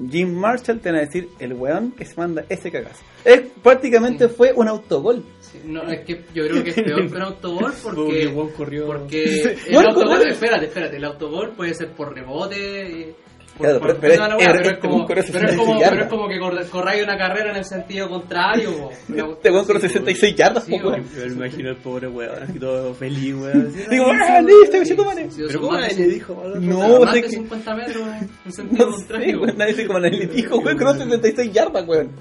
Jim 0.10 0.34
Marshall 0.34 0.80
te 0.80 0.90
van 0.90 1.00
a 1.00 1.06
decir 1.06 1.30
el 1.40 1.54
weón 1.54 1.92
que 1.92 2.06
se 2.06 2.16
manda 2.16 2.44
ese 2.50 2.72
cagazo. 2.72 3.04
Es, 3.26 3.42
prácticamente 3.62 4.30
fue 4.30 4.54
un 4.56 4.68
autogol. 4.68 5.24
Sí, 5.42 5.60
no, 5.66 5.84
es 5.92 6.00
que 6.06 6.24
yo 6.34 6.48
creo 6.48 6.64
que 6.64 6.70
es 6.72 6.76
peor 6.76 7.08
que 7.10 7.16
un 7.16 7.22
autogol 7.22 7.74
Porque 7.84 8.02
porque... 8.02 8.22
el 8.24 8.28
weón 8.30 8.50
corrió. 8.52 8.86
Porque 8.88 9.24
el 9.42 9.58
Bueno, 9.74 9.90
autogol, 9.90 10.28
espérate, 10.28 10.66
espérate, 10.66 10.96
el 10.98 11.04
autogol 11.06 11.52
puede 11.56 11.74
ser 11.74 11.92
por 11.92 12.16
rebote, 12.16 13.02
eh, 13.10 13.16
Claro, 13.62 13.80
por- 13.80 13.88
pero- 13.88 14.00
pero 14.02 14.16
toda 14.16 14.28
la 14.28 14.36
es- 14.36 14.40
weá, 14.40 14.48
es- 14.48 14.52
pero 14.58 14.62
es 14.70 14.72
es 14.74 14.80
como, 14.80 14.94
corre 14.94 15.08
pero 15.08 15.20
es 15.22 15.26
como, 15.32 15.40
66 15.42 15.68
pero 15.68 15.74
es 15.74 15.92
yardas. 15.92 16.10
como 16.10 16.28
que 16.28 16.40
corráis 16.70 17.04
una 17.04 17.18
carrera 17.18 17.52
en 17.52 17.58
el 17.58 17.66
sentido 17.66 18.10
contrario. 18.10 18.90
Este 19.10 19.50
corre 19.52 19.66
sí, 19.66 19.74
po. 19.74 19.80
66 19.80 20.36
yardas, 20.36 20.64
Sí, 20.66 20.80
po, 20.80 20.92
me 20.92 21.26
imagino 21.28 21.70
el 21.70 21.78
pobre 21.78 22.08
weón, 22.08 22.44
así 22.44 22.60
todo 22.60 22.94
feliz, 22.94 23.34
weón. 23.36 23.74
Digo, 23.90 24.06
"Ay, 24.12 24.18
¡ah, 24.22 24.40
sí, 24.40 24.46
listo, 24.46 24.72
weón". 24.72 24.80
que 24.82 24.86
se 24.86 25.44
Pero 25.48 25.60
¿cómo 25.62 25.72
más 25.72 25.82
de 25.82 25.88
nadie 25.94 26.08
le 26.08 26.14
dijo? 26.14 26.34
No, 26.56 26.82
son 26.82 26.92
sé 27.00 27.06
más 27.06 27.14
de 27.14 27.22
que- 27.22 27.30
50 27.30 27.76
metros 27.76 28.08
en 28.46 28.52
sentido 28.54 28.86
No 28.88 28.92
contrario. 28.96 29.46
nadie 29.58 29.74
dice 29.74 29.88
como 29.88 30.00
nadie 30.00 30.18
le 30.20 30.28
dijo, 30.28 30.58
weón, 30.58 30.78
corrió 30.78 30.94
66 30.94 31.52
yardas, 31.54 31.88
weón. 31.88 32.12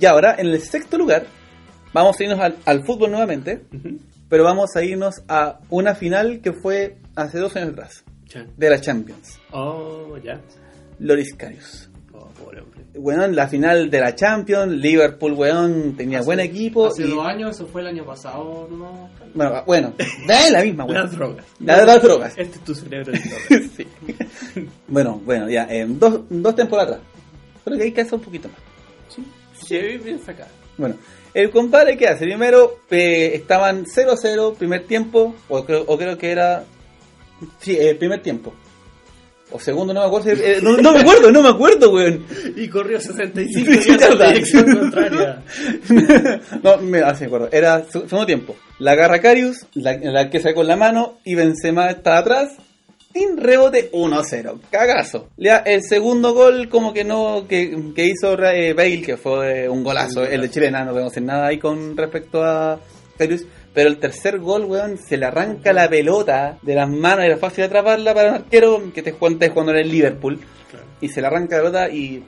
Y 0.00 0.06
ahora, 0.06 0.34
en 0.38 0.46
el 0.48 0.60
sexto 0.60 0.98
lugar, 0.98 1.26
vamos 1.92 2.18
a 2.18 2.22
irnos 2.24 2.40
al, 2.40 2.56
al 2.64 2.84
fútbol 2.84 3.10
nuevamente, 3.12 3.62
pero 4.28 4.42
vamos 4.44 4.74
a 4.74 4.82
irnos 4.82 5.22
a 5.28 5.58
una 5.70 5.94
final 5.94 6.40
que 6.42 6.52
fue 6.52 6.96
hace 7.14 7.38
dos 7.38 7.54
años 7.54 7.70
atrás, 7.70 8.04
Chan. 8.26 8.48
de 8.56 8.70
la 8.70 8.80
Champions. 8.80 9.38
Oh, 9.52 10.16
ya. 10.22 10.40
Loris 10.98 11.34
Karius. 11.34 11.88
Oh, 12.12 12.28
pobre 12.28 12.60
hombre. 12.60 12.80
Weón, 12.94 13.34
la 13.34 13.48
final 13.48 13.90
de 13.90 14.00
la 14.00 14.14
Champions, 14.14 14.70
Liverpool, 14.72 15.32
weón, 15.32 15.96
tenía 15.96 16.18
Hace- 16.20 16.26
buen 16.26 16.40
equipo. 16.40 16.86
Hace 16.86 17.04
y- 17.04 17.10
dos 17.10 17.26
años, 17.26 17.56
eso 17.56 17.66
fue 17.66 17.80
el 17.80 17.88
año 17.88 18.04
pasado, 18.04 18.68
¿no? 18.70 19.10
Bueno, 19.34 19.62
bueno, 19.66 19.94
da 20.28 20.50
la 20.50 20.62
misma, 20.62 20.84
weón. 20.84 20.96
Las 21.02 21.12
drogas. 21.12 21.44
La 21.58 21.80
de 21.80 21.86
las 21.86 22.02
drogas. 22.02 22.34
Este 22.36 22.58
es 22.58 22.64
tu 22.64 22.74
cerebro 22.74 23.12
de 23.12 23.18
drogas. 23.18 23.70
Sí. 23.76 24.68
Bueno, 24.86 25.20
bueno, 25.24 25.48
ya, 25.50 25.64
eh, 25.68 25.84
dos, 25.88 26.20
dos 26.30 26.54
temporadas 26.54 26.92
atrás. 26.98 27.08
Creo 27.64 27.76
que 27.78 27.82
hay 27.84 27.92
que 27.92 28.00
hacer 28.02 28.14
un 28.14 28.20
poquito 28.20 28.48
más. 28.48 28.58
Sí, 29.08 29.24
sí, 29.66 29.78
bien 29.98 30.20
sacado. 30.24 30.50
Bueno, 30.76 30.94
el 31.32 31.50
compadre 31.50 31.96
que 31.96 32.06
hace, 32.06 32.24
primero 32.24 32.78
eh, 32.90 33.32
estaban 33.34 33.84
0-0, 33.84 34.54
primer 34.54 34.84
tiempo, 34.86 35.34
o 35.48 35.64
creo, 35.64 35.82
o 35.88 35.98
creo 35.98 36.16
que 36.16 36.30
era... 36.30 36.64
Sí, 37.60 37.76
el 37.78 37.96
primer 37.96 38.20
tiempo. 38.22 38.54
O 39.50 39.60
segundo, 39.60 39.94
no 39.94 40.00
me 40.00 40.06
acuerdo. 40.06 40.30
eh, 40.30 40.58
no, 40.62 40.76
no 40.78 40.92
me 40.92 41.00
acuerdo, 41.00 41.30
no 41.30 41.42
me 41.42 41.48
acuerdo, 41.50 41.92
weón. 41.92 42.24
Y 42.56 42.66
corrió 42.68 43.00
65 43.00 43.72
Sí, 43.82 43.88
yardas 43.90 44.10
en 44.10 44.18
verdad. 44.18 44.28
dirección 44.32 44.78
contraria. 44.78 45.42
no, 46.62 46.76
me 46.78 47.00
ah, 47.00 47.14
sí, 47.14 47.20
me 47.22 47.26
acuerdo. 47.26 47.48
Era 47.52 47.84
su- 47.90 48.00
segundo 48.08 48.26
tiempo. 48.26 48.56
La 48.78 48.92
agarra 48.92 49.20
Carius, 49.20 49.66
la, 49.74 49.96
la 49.98 50.30
que 50.30 50.40
sacó 50.40 50.62
en 50.62 50.68
la 50.68 50.76
mano, 50.76 51.18
y 51.24 51.34
Benzema 51.34 51.88
está 51.90 52.18
atrás. 52.18 52.52
Sin 53.12 53.36
rebote 53.36 53.92
1-0. 53.92 54.58
Cagazo. 54.72 55.28
El 55.38 55.82
segundo 55.84 56.34
gol, 56.34 56.68
como 56.68 56.92
que 56.92 57.04
no, 57.04 57.46
que, 57.48 57.92
que 57.94 58.06
hizo 58.06 58.36
eh, 58.42 58.72
Bale, 58.72 59.02
que 59.02 59.16
fue 59.16 59.68
un 59.68 59.84
golazo. 59.84 60.24
El 60.24 60.40
de 60.40 60.50
chilena, 60.50 60.84
no 60.84 60.90
podemos 60.90 61.12
hacer 61.12 61.22
nada 61.22 61.46
ahí 61.46 61.58
con 61.58 61.96
respecto 61.96 62.42
a 62.42 62.80
Carius. 63.16 63.44
Pero 63.74 63.88
el 63.88 63.98
tercer 63.98 64.38
gol, 64.38 64.64
weón, 64.64 64.96
se 64.98 65.16
le 65.16 65.26
arranca 65.26 65.72
la 65.72 65.88
pelota 65.88 66.58
de 66.62 66.74
las 66.76 66.88
manos. 66.88 67.24
Era 67.24 67.36
fácil 67.36 67.64
atraparla 67.64 68.14
para 68.14 68.28
un 68.30 68.34
arquero 68.36 68.92
que 68.94 69.02
te 69.02 69.12
jugando, 69.12 69.46
jugando 69.50 69.72
en 69.72 69.78
el 69.78 69.90
Liverpool. 69.90 70.38
Claro. 70.70 70.86
Y 71.00 71.08
se 71.08 71.20
le 71.20 71.26
arranca 71.26 71.56
la 71.56 71.62
pelota 71.62 71.90
y 71.90 72.22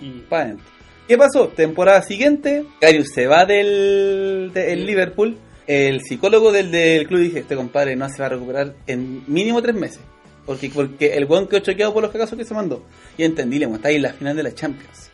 Y 0.00 0.24
adentro. 0.30 0.66
¿Qué 1.06 1.16
pasó? 1.18 1.48
Temporada 1.48 2.02
siguiente, 2.02 2.64
Karius 2.80 3.08
se 3.12 3.26
va 3.26 3.44
del, 3.44 4.50
del 4.52 4.86
Liverpool. 4.86 5.36
El 5.66 6.00
psicólogo 6.02 6.52
del, 6.52 6.70
del 6.70 7.06
club 7.06 7.20
dice, 7.20 7.40
este 7.40 7.56
compadre 7.56 7.96
no 7.96 8.08
se 8.08 8.18
va 8.18 8.26
a 8.26 8.30
recuperar 8.30 8.74
en 8.86 9.22
mínimo 9.26 9.62
tres 9.62 9.74
meses. 9.74 10.00
Porque, 10.46 10.70
porque 10.70 11.16
el 11.16 11.26
weón 11.26 11.46
quedó 11.46 11.60
choqueado 11.60 11.92
por 11.92 12.02
los 12.02 12.12
cagazos 12.12 12.36
que 12.36 12.44
se 12.44 12.54
mandó. 12.54 12.84
Y 13.16 13.24
entendí, 13.24 13.58
le 13.58 13.66
está 13.66 13.88
ahí 13.88 13.96
en 13.96 14.02
la 14.02 14.12
final 14.12 14.36
de 14.36 14.42
la 14.42 14.54
Champions. 14.54 15.09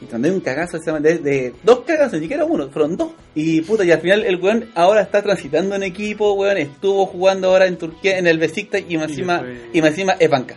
Y 0.00 0.10
mandé 0.10 0.30
un 0.30 0.40
cagazo 0.40 0.78
de, 0.78 1.18
de 1.18 1.54
dos 1.62 1.80
cagazos, 1.80 2.14
ni 2.14 2.20
siquiera 2.20 2.44
uno, 2.46 2.70
fueron 2.70 2.96
dos. 2.96 3.10
Y 3.34 3.60
puta, 3.60 3.84
y 3.84 3.90
al 3.90 4.00
final 4.00 4.24
el 4.24 4.36
weón 4.36 4.70
ahora 4.74 5.02
está 5.02 5.22
transitando 5.22 5.74
en 5.74 5.82
equipo, 5.82 6.32
weón, 6.32 6.56
estuvo 6.58 7.04
jugando 7.06 7.48
ahora 7.50 7.66
en 7.66 7.76
Turquía, 7.76 8.18
en 8.18 8.26
el 8.26 8.38
Besiktas 8.38 8.82
y 8.88 8.96
más 8.96 9.10
encima, 9.10 9.44
y 9.72 9.80
más 9.82 9.90
encima 9.90 10.12
es 10.18 10.30
banca. 10.30 10.56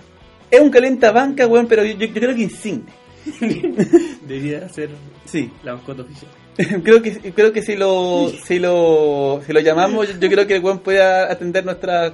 Es 0.50 0.60
un 0.62 0.70
calenta 0.70 1.12
banca, 1.12 1.46
weón, 1.48 1.68
pero 1.68 1.84
yo, 1.84 1.94
yo- 1.94 2.08
yo 2.08 2.14
creo 2.14 2.36
que 2.36 2.42
insigne. 2.44 2.84
debía 4.28 4.68
ser 4.70 4.90
Sí. 5.26 5.50
la 5.64 5.76
mascota 5.76 6.04
oficial. 6.04 6.32
creo 6.84 7.02
que 7.02 7.34
creo 7.34 7.52
que 7.52 7.62
si 7.64 7.76
lo 7.76 8.32
si 8.46 8.60
lo 8.60 9.42
si 9.46 9.52
lo 9.54 9.60
llamamos 9.60 10.08
yo, 10.08 10.20
yo 10.20 10.30
creo 10.30 10.46
que 10.46 10.56
el 10.58 10.64
weón 10.64 10.80
puede 10.80 11.02
atender 11.02 11.66
nuestras 11.66 12.14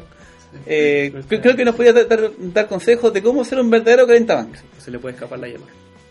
eh, 0.65 1.11
cre- 1.29 1.41
creo 1.41 1.55
que 1.55 1.65
nos 1.65 1.75
podía 1.75 1.91
dar, 1.93 2.07
dar- 2.07 2.31
dar 2.37 2.67
consejos 2.67 3.11
de 3.13 3.21
cómo 3.21 3.43
ser 3.43 3.59
un 3.59 3.69
verdadero 3.69 4.07
calentabancas. 4.07 4.63
Se 4.79 4.89
le 4.91 4.97
puede 4.99 5.15
escapar 5.15 5.39
la 5.39 5.47
llama. 5.47 5.65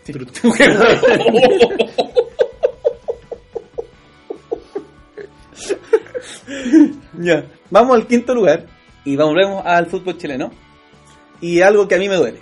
ya, 7.19 7.45
vamos 7.69 7.95
al 7.95 8.07
quinto 8.07 8.33
lugar 8.33 8.65
y 9.05 9.15
volvemos 9.15 9.63
al 9.65 9.85
fútbol 9.87 10.17
chileno. 10.17 10.51
Y 11.41 11.61
algo 11.61 11.87
que 11.87 11.95
a 11.95 11.99
mí 11.99 12.09
me 12.09 12.15
duele. 12.15 12.39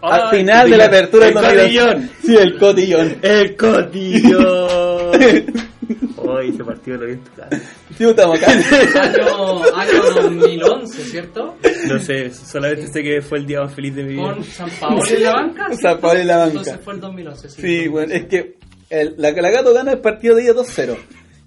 Al 0.00 0.22
Ay, 0.30 0.38
final 0.38 0.70
de 0.70 0.76
la 0.76 0.84
apertura 0.86 1.26
el 1.28 1.34
2002. 1.34 1.62
cotillón. 1.62 2.10
Sí, 2.24 2.36
el 2.36 2.58
cotillón. 2.58 3.16
El 3.22 3.56
cotillón. 3.56 5.10
Hoy 6.32 6.52
se 6.52 6.64
partió 6.64 6.96
lo 6.96 7.06
bien 7.06 7.22
tu 7.24 7.30
cara. 7.32 7.48
Sí, 7.96 8.04
estamos 8.04 8.40
acá. 8.42 8.52
Año, 9.02 9.62
año 9.74 10.02
2011, 10.14 11.02
¿cierto? 11.04 11.56
No 11.88 11.98
sé, 11.98 12.30
solamente 12.30 12.86
sé 12.88 13.02
que 13.02 13.20
fue 13.22 13.38
el 13.38 13.46
día 13.46 13.60
más 13.60 13.74
feliz 13.74 13.94
de 13.94 14.02
mi 14.04 14.12
vida. 14.14 14.34
Con 14.34 14.44
San 14.44 14.70
Paolo 14.80 15.02
en 15.06 15.22
la 15.22 15.32
banca. 15.32 15.68
San 15.80 15.98
Paolo 16.00 16.20
en 16.20 16.26
la 16.26 16.36
banca. 16.38 16.50
Entonces 16.58 16.78
fue 16.84 16.94
el 16.94 17.00
2011, 17.00 17.48
sí. 17.48 17.62
Sí, 17.62 17.88
bueno, 17.88 18.14
es 18.14 18.24
que 18.26 18.56
el- 18.90 19.14
la, 19.18 19.32
la 19.32 19.50
Gato 19.50 19.72
gana 19.74 19.92
el 19.92 19.98
partido 20.00 20.34
de 20.36 20.42
día 20.42 20.52
2-0. 20.54 20.96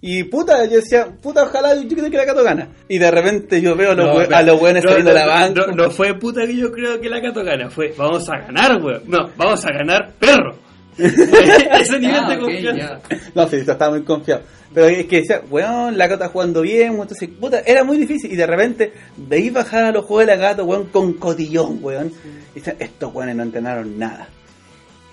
Y 0.06 0.24
puta, 0.26 0.66
yo 0.66 0.76
decía, 0.82 1.08
puta, 1.22 1.44
ojalá 1.44 1.76
yo 1.76 1.88
creo 1.88 2.12
que 2.12 2.18
la 2.18 2.26
Gato 2.26 2.44
gana. 2.44 2.68
Y 2.90 2.98
de 2.98 3.10
repente 3.10 3.62
yo 3.62 3.74
veo 3.76 3.92
a 3.92 3.96
los, 3.96 4.06
No, 4.06 4.16
pero- 4.18 4.36
a 4.36 4.42
los 4.44 4.60
buenos 4.60 4.84
no, 4.84 4.90
saliendo 4.90 5.14
no, 5.14 5.18
la 5.20 5.26
banca. 5.28 5.66
No, 5.68 5.74
no 5.86 5.92
fue 5.92 6.14
puta 6.20 6.46
que 6.46 6.58
yo 6.58 6.72
creo 6.74 7.00
que 7.00 7.10
la 7.10 7.22
Cato 7.22 7.42
gana, 7.44 7.70
fue 7.70 7.94
vamos 7.98 8.28
a 8.30 8.38
ganar, 8.40 8.82
weón. 8.84 9.04
No, 9.08 9.30
vamos 9.38 9.66
a 9.66 9.72
ganar 9.72 10.12
perro. 10.20 10.58
Ese 10.98 12.00
nivel 12.00 12.16
Ah, 12.16 12.30
de 12.30 12.40
confianza. 12.40 13.00
No, 13.34 13.48
sí, 13.48 13.56
estaba 13.58 13.92
muy 13.92 14.04
confiado. 14.04 14.44
Pero 14.74 14.88
es 14.88 15.06
que 15.06 15.18
decía, 15.18 15.42
weón, 15.50 15.98
la 15.98 16.08
Gato 16.08 16.24
está 16.24 16.34
jugando 16.34 16.62
bien, 16.62 16.94
entonces, 16.94 17.30
puta, 17.30 17.60
era 17.60 17.84
muy 17.84 17.98
difícil. 17.98 18.32
Y 18.32 18.36
de 18.36 18.48
repente, 18.48 18.94
de 19.16 19.36
ahí 19.36 19.50
bajar 19.50 19.84
a 19.86 19.92
los 19.92 20.06
juegos 20.06 20.26
de 20.26 20.36
la 20.36 20.42
Gato, 20.42 20.66
weón, 20.66 20.86
con 20.86 21.14
cotillón, 21.14 21.80
weón. 21.82 22.12
Y 22.56 22.60
decían, 22.60 22.78
estos 22.80 23.14
weones 23.14 23.36
no 23.36 23.44
entrenaron 23.44 23.98
nada. 24.00 24.30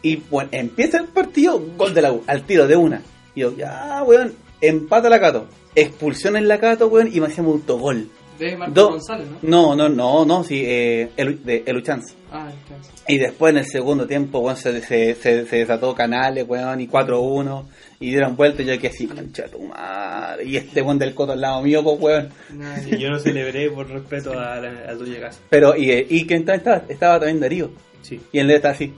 Y 0.02 0.16
bueno, 0.30 0.48
empieza 0.52 0.98
el 0.98 1.08
partido, 1.08 1.62
gol 1.76 1.92
de 1.92 2.02
la 2.02 2.12
U, 2.12 2.22
al 2.26 2.42
tiro 2.46 2.66
de 2.66 2.76
una. 2.76 3.02
Y 3.34 3.40
yo, 3.40 3.54
ya, 3.54 4.02
weón, 4.06 4.32
empata 4.60 5.10
la 5.10 5.18
Gato. 5.18 5.46
Expulsión 5.74 6.36
en 6.36 6.48
la 6.48 6.56
Gato, 6.56 6.88
weón, 6.88 7.10
y 7.12 7.20
me 7.20 7.26
hacíamos 7.26 7.54
autogol. 7.54 8.08
De 8.40 8.56
Marco 8.56 8.74
Do- 8.74 8.88
González, 8.90 9.26
¿no? 9.42 9.74
No, 9.74 9.76
no, 9.76 9.88
no, 9.88 10.24
no, 10.24 10.42
sí, 10.44 10.62
eh, 10.66 11.10
el, 11.16 11.44
de 11.44 11.62
Eluchans. 11.66 12.14
Ah, 12.32 12.48
entonces. 12.50 12.92
Y 13.06 13.18
después 13.18 13.52
en 13.52 13.58
el 13.58 13.66
segundo 13.66 14.06
tiempo, 14.06 14.38
weón, 14.40 14.56
se, 14.56 14.80
se, 14.82 15.14
se, 15.14 15.46
se 15.46 15.56
desató 15.56 15.94
Canales, 15.94 16.44
weón, 16.48 16.80
y 16.80 16.88
4-1. 16.88 17.64
Y 18.00 18.10
dieron 18.10 18.34
vuelta 18.34 18.62
y 18.62 18.66
yo 18.66 18.78
que 18.80 18.88
así, 18.88 19.06
concha 19.06 19.46
tu 19.48 19.60
madre. 19.60 20.44
Y 20.44 20.56
este 20.56 20.80
weón 20.80 20.98
del 20.98 21.14
coto 21.14 21.32
al 21.32 21.40
lado 21.40 21.60
mío, 21.62 21.82
pues, 21.84 22.00
weón. 22.00 22.28
Nada, 22.54 22.78
Sí, 22.80 22.96
yo 22.98 23.10
no 23.10 23.18
celebré 23.18 23.70
por 23.70 23.88
respeto 23.88 24.32
a 24.32 24.56
la- 24.58 24.88
al 24.88 24.96
dueño 24.98 25.14
de 25.14 25.20
casa. 25.20 25.40
Pero, 25.50 25.76
y, 25.76 25.90
eh, 25.90 26.06
y 26.08 26.26
quién 26.26 26.48
estaba, 26.48 26.82
estaba 26.88 27.18
también 27.20 27.40
Darío. 27.40 27.70
Sí, 28.02 28.16
sí, 28.16 28.20
Y 28.32 28.38
él 28.38 28.50
estaba 28.50 28.72
así. 28.74 28.92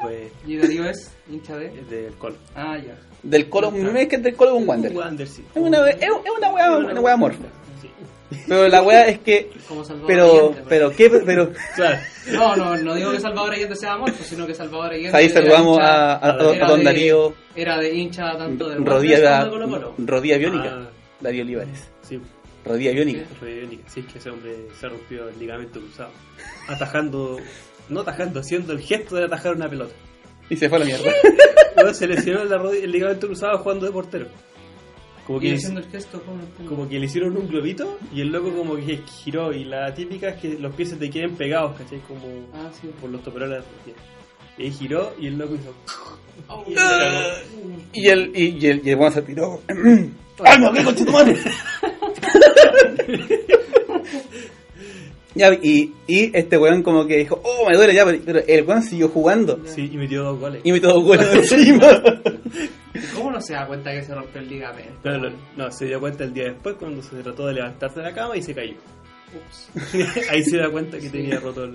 fue 0.00 0.30
¿Y 0.46 0.56
Darío 0.56 0.84
es 0.86 1.10
hincha 1.30 1.56
de? 1.56 1.66
el 1.68 1.88
del 1.88 2.12
Colo. 2.14 2.36
Ah, 2.54 2.76
ya. 2.76 2.96
Del 3.22 3.48
colo, 3.48 3.70
no 3.70 3.96
es 3.96 4.08
que 4.08 4.16
es 4.16 4.22
del 4.24 4.34
colo 4.34 4.54
con 4.54 4.68
Wander. 4.68 4.92
Wander, 4.92 5.28
sí. 5.28 5.44
Es 5.54 5.62
una, 5.62 5.88
es, 5.88 5.96
es 6.02 6.08
una 6.36 6.52
weá, 6.52 6.76
una 6.76 7.00
weá 7.00 7.16
morfa. 7.16 7.44
Sí. 7.80 7.88
Pero 8.48 8.68
la 8.68 8.82
weá 8.82 9.06
es 9.08 9.18
que, 9.20 9.50
Como 9.68 9.84
Salvador 9.84 10.06
pero, 10.08 10.24
Allende, 10.50 10.62
pero, 10.68 10.90
¿qué? 10.90 11.10
Pero, 11.24 11.52
Claro. 11.76 11.98
No, 12.32 12.56
no, 12.56 12.76
no 12.76 12.94
digo 12.94 13.10
que 13.12 13.20
Salvador 13.20 13.52
Allende 13.54 13.76
sea 13.76 13.96
muerto, 13.96 14.22
sino 14.24 14.46
que 14.46 14.54
Salvador 14.54 14.92
Allende. 14.92 15.16
ahí 15.16 15.24
era 15.26 15.34
saludamos 15.34 15.78
hincha- 15.78 15.84
a, 15.88 16.12
a, 16.14 16.30
a 16.50 16.54
era 16.54 16.66
don 16.68 16.78
de- 16.78 16.84
Darío 16.84 17.34
Era 17.56 17.78
de 17.78 17.94
hincha 17.94 18.36
tanto 18.38 18.68
del 18.68 18.84
Rodilla, 18.84 19.14
Wanderers 19.16 19.44
como 19.48 19.58
de 19.58 19.66
Colo-Colo. 19.80 19.94
rodilla 20.06 20.38
biónica. 20.38 20.68
Ah, 20.72 20.90
Darío 21.20 21.42
Olivares. 21.44 21.88
sí, 22.08 22.20
Rodilla 22.64 22.92
biónica. 22.92 23.24
Sí, 23.88 24.00
es 24.00 24.06
que 24.12 24.18
ese 24.18 24.30
hombre 24.30 24.56
se 24.78 24.88
rompió 24.88 25.28
el 25.28 25.38
ligamento 25.38 25.80
cruzado. 25.80 26.10
Atajando, 26.68 27.38
no 27.88 28.00
atajando, 28.00 28.40
haciendo 28.40 28.72
el 28.72 28.80
gesto 28.80 29.16
de 29.16 29.24
atajar 29.24 29.54
una 29.56 29.68
pelota. 29.68 29.94
Y 30.48 30.56
se 30.56 30.68
fue 30.68 30.76
a 30.76 30.80
la 30.80 30.86
mierda. 30.86 31.10
Luego 31.76 31.94
se 31.94 32.06
lesionó 32.06 32.44
la 32.44 32.58
rodilla- 32.58 32.84
el 32.84 32.92
ligamento 32.92 33.26
cruzado 33.26 33.58
jugando 33.58 33.86
de 33.86 33.92
portero. 33.92 34.26
Como 35.26 35.38
Y 35.38 35.42
que, 35.42 35.54
haciendo 35.54 35.80
el 35.80 35.86
gesto, 35.86 36.20
¿cómo 36.24 36.38
no 36.38 36.42
entiendo? 36.44 36.74
como 36.74 36.88
que 36.88 36.98
le 36.98 37.06
hicieron 37.06 37.36
un 37.36 37.46
globito 37.48 37.98
y 38.12 38.20
el 38.22 38.28
loco 38.32 38.50
como 38.52 38.74
que 38.76 38.98
giró 39.24 39.52
y 39.52 39.64
la 39.64 39.94
típica 39.94 40.30
es 40.30 40.40
que 40.40 40.58
los 40.58 40.74
pies 40.74 40.88
se 40.90 40.96
te 40.96 41.08
queden 41.10 41.36
pegados, 41.36 41.76
¿cachai? 41.78 42.00
Como 42.00 42.22
Ah, 42.54 42.70
sí. 42.80 42.88
por 43.00 43.08
los 43.10 43.22
toperoles 43.22 43.50
de 43.50 43.70
los 43.72 43.82
pies. 43.84 43.96
Y 44.58 44.62
ahí 44.64 44.70
giró 44.72 45.14
y 45.20 45.28
el 45.28 45.38
loco 45.38 45.54
hizo... 45.54 45.72
Oh, 46.48 46.64
y. 47.94 48.00
Y 48.00 48.08
el, 48.08 48.32
y, 48.34 48.58
y 48.58 48.66
el, 48.66 48.82
y 48.84 48.90
el 48.90 48.96
weón 48.98 49.12
se 49.12 49.22
tiró. 49.22 49.60
¡Ay, 50.44 50.58
no, 50.58 50.72
qué 50.72 50.82
concha 50.82 51.04
tu 51.04 51.12
madre! 51.12 51.36
Ya, 55.34 55.50
y, 55.54 55.94
y 56.06 56.30
este 56.36 56.58
weón 56.58 56.82
como 56.82 57.06
que 57.06 57.16
dijo, 57.16 57.40
oh, 57.42 57.66
me 57.66 57.74
duele 57.74 57.94
ya, 57.94 58.04
pero- 58.04 58.40
el 58.46 58.64
weón 58.66 58.82
siguió 58.82 59.08
jugando. 59.08 59.60
Sí, 59.64 59.88
y 59.90 59.96
metió 59.96 60.24
dos 60.24 60.38
goles. 60.38 60.60
Y 60.62 60.72
me 60.72 60.78
todo 60.80 61.00
bueno 61.00 61.22
encima. 61.32 61.86
¿Cómo 63.14 63.30
no 63.30 63.40
se 63.40 63.54
da 63.54 63.66
cuenta 63.66 63.90
que 63.92 64.02
se 64.02 64.14
rompió 64.14 64.40
el 64.40 64.48
ligamento? 64.48 64.92
No, 65.04 65.18
no, 65.18 65.30
no, 65.56 65.70
se 65.72 65.86
dio 65.86 66.00
cuenta 66.00 66.24
el 66.24 66.32
día 66.34 66.44
después 66.44 66.76
cuando 66.78 67.02
se 67.02 67.16
trató 67.22 67.46
de 67.46 67.54
levantarse 67.54 68.00
de 68.00 68.06
la 68.06 68.14
cama 68.14 68.36
y 68.36 68.42
se 68.42 68.54
cayó. 68.54 68.74
Ups. 69.34 69.70
Ahí 70.30 70.42
se 70.44 70.58
da 70.58 70.70
cuenta 70.70 70.98
que 70.98 71.08
tenía 71.08 71.40
roto 71.40 71.64
el, 71.64 71.74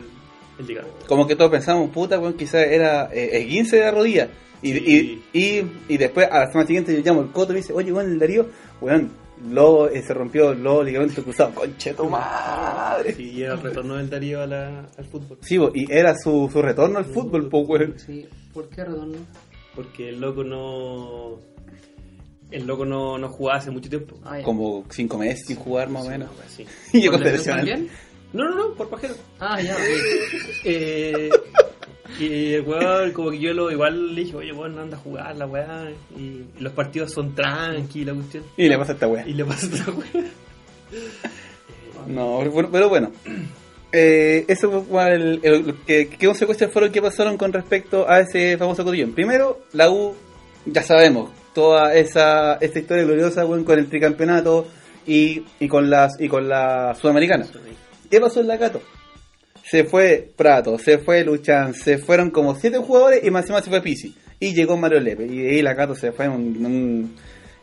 el 0.59 0.67
ligamento. 0.67 1.05
Como 1.07 1.25
que 1.27 1.35
todos 1.35 1.51
pensamos, 1.51 1.89
puta, 1.91 2.19
weón, 2.19 2.33
quizás 2.33 2.65
era 2.67 3.09
eh, 3.13 3.41
el 3.41 3.47
15 3.47 3.75
de 3.77 3.81
la 3.83 3.91
rodilla. 3.91 4.29
Y, 4.61 4.73
Sí. 4.73 5.21
y, 5.33 5.39
y, 5.39 5.71
y 5.87 5.97
después, 5.97 6.27
a 6.31 6.39
la 6.39 6.47
semana 6.47 6.65
siguiente, 6.67 6.93
yo 6.95 7.01
llamo 7.03 7.21
al 7.21 7.31
coto 7.31 7.51
y 7.51 7.55
me 7.55 7.61
dice, 7.61 7.73
oye, 7.73 7.91
weón, 7.91 8.11
el 8.11 8.19
Darío, 8.19 8.47
weón, 8.81 9.11
lo, 9.51 9.87
eh, 9.87 10.01
se 10.01 10.13
rompió 10.15 10.53
los 10.55 10.83
ligamentos 10.83 11.23
cruzados. 11.23 11.53
Conche 11.53 11.93
tu 11.93 12.09
madre. 12.09 13.13
Sí, 13.13 13.31
y 13.33 13.43
era 13.43 13.53
el 13.53 13.61
retorno 13.61 13.95
del 13.97 14.09
Darío 14.09 14.41
a 14.41 14.47
la- 14.47 14.79
al 14.97 15.05
fútbol. 15.05 15.37
Sí, 15.41 15.59
y 15.75 15.91
era 15.91 16.15
su, 16.15 16.49
su 16.51 16.59
retorno 16.61 16.97
al 16.97 17.05
fútbol, 17.05 17.47
pues, 17.49 17.67
weón. 17.67 17.99
Sí, 17.99 18.27
¿por 18.51 18.67
qué 18.69 18.83
retorno? 18.83 19.17
Porque 19.77 20.09
el 20.09 20.19
loco 20.19 20.43
no. 20.43 21.39
El 22.49 22.65
loco 22.65 22.83
no, 22.83 23.17
no 23.19 23.29
jugaba 23.29 23.59
hace 23.59 23.69
mucho 23.69 23.89
tiempo. 23.89 24.17
Ah, 24.25 24.39
ya. 24.39 24.43
Como 24.43 24.83
cinco 24.89 25.17
meses 25.19 25.45
sin 25.45 25.55
jugar, 25.57 25.87
más 25.89 26.05
o 26.05 26.09
menos. 26.09 26.29
Sí. 26.49 26.65
Y 26.93 27.01
llegó 27.01 27.13
¿Por 27.17 27.21
lesión 27.27 27.43
seleccionado. 27.59 27.67
también? 27.67 27.89
No, 28.33 28.43
no, 28.49 28.55
no, 28.55 28.73
por 28.73 28.89
pajero. 28.89 29.13
Ah, 29.39 29.61
ya, 29.61 29.75
ok. 29.75 29.81
Eh, 30.65 31.29
y 32.19 32.53
el 32.53 32.61
weón, 32.63 33.11
como 33.11 33.29
que 33.29 33.39
yo 33.39 33.53
lo 33.53 33.69
igual 33.69 34.15
le 34.15 34.23
dije, 34.23 34.35
oye, 34.35 34.51
weón, 34.51 34.75
no 34.75 34.81
anda 34.81 34.97
a 34.97 34.99
jugar 34.99 35.35
la 35.37 35.45
weá. 35.45 35.91
Y, 36.17 36.21
y 36.21 36.45
los 36.59 36.73
partidos 36.73 37.11
son 37.13 37.35
tranqui, 37.35 38.03
la 38.03 38.13
cuestión. 38.15 38.43
Y 38.57 38.67
le 38.67 38.77
pasa 38.79 38.93
a 38.93 38.95
esta 38.95 39.07
weá. 39.07 39.27
Y 39.27 39.33
le 39.33 39.45
pasa 39.45 39.67
otra 39.67 39.93
weá. 39.93 40.25
No, 42.07 42.39
pero, 42.41 42.71
pero 42.71 42.89
bueno. 42.89 43.11
Eh, 43.99 44.45
eso 44.47 44.83
fue 44.83 45.11
el, 45.15 45.39
el- 45.41 45.75
¿qué, 45.87 46.07
¿Qué 46.07 46.27
consecuencias 46.27 46.71
fueron 46.71 46.91
que 46.91 47.01
pasaron 47.01 47.35
con 47.35 47.51
respecto 47.51 48.07
a 48.07 48.19
ese 48.19 48.55
famoso 48.57 48.83
cotillón? 48.83 49.13
Primero, 49.13 49.61
la 49.73 49.89
U, 49.89 50.13
ya 50.67 50.83
sabemos, 50.83 51.31
toda 51.55 51.95
esa, 51.95 52.55
esa 52.61 52.77
historia 52.79 53.03
gloriosa 53.05 53.43
weón, 53.45 53.63
con 53.63 53.79
el 53.79 53.87
tricampeonato 53.89 54.67
y, 55.07 55.43
y 55.59 55.67
con 55.67 55.89
las 55.89 56.19
y 56.21 56.27
con 56.27 56.47
la 56.47 56.93
sudamericana. 56.93 57.45
¿Qué 58.11 58.19
pasó 58.21 58.39
en 58.41 58.47
la 58.47 58.59
Cato? 58.59 58.81
Se 59.63 59.83
fue 59.83 60.29
Prato, 60.35 60.77
se 60.77 60.99
fue 60.99 61.23
Luchan, 61.23 61.73
se 61.73 61.97
fueron 61.97 62.29
como 62.29 62.53
siete 62.55 62.77
jugadores 62.77 63.23
y 63.23 63.31
más 63.31 63.41
encima 63.43 63.61
se 63.63 63.69
fue 63.71 63.81
Pisi. 63.81 64.15
Y 64.39 64.53
llegó 64.53 64.77
Mario 64.77 64.99
Lepe. 64.99 65.25
Y 65.25 65.39
de 65.41 65.49
ahí 65.49 65.61
la 65.63 65.75
Cato 65.75 65.95
se 65.95 66.11
fue 66.11 66.25
en 66.25 66.31
un, 66.31 66.55
en 66.57 66.65
un, 66.67 67.15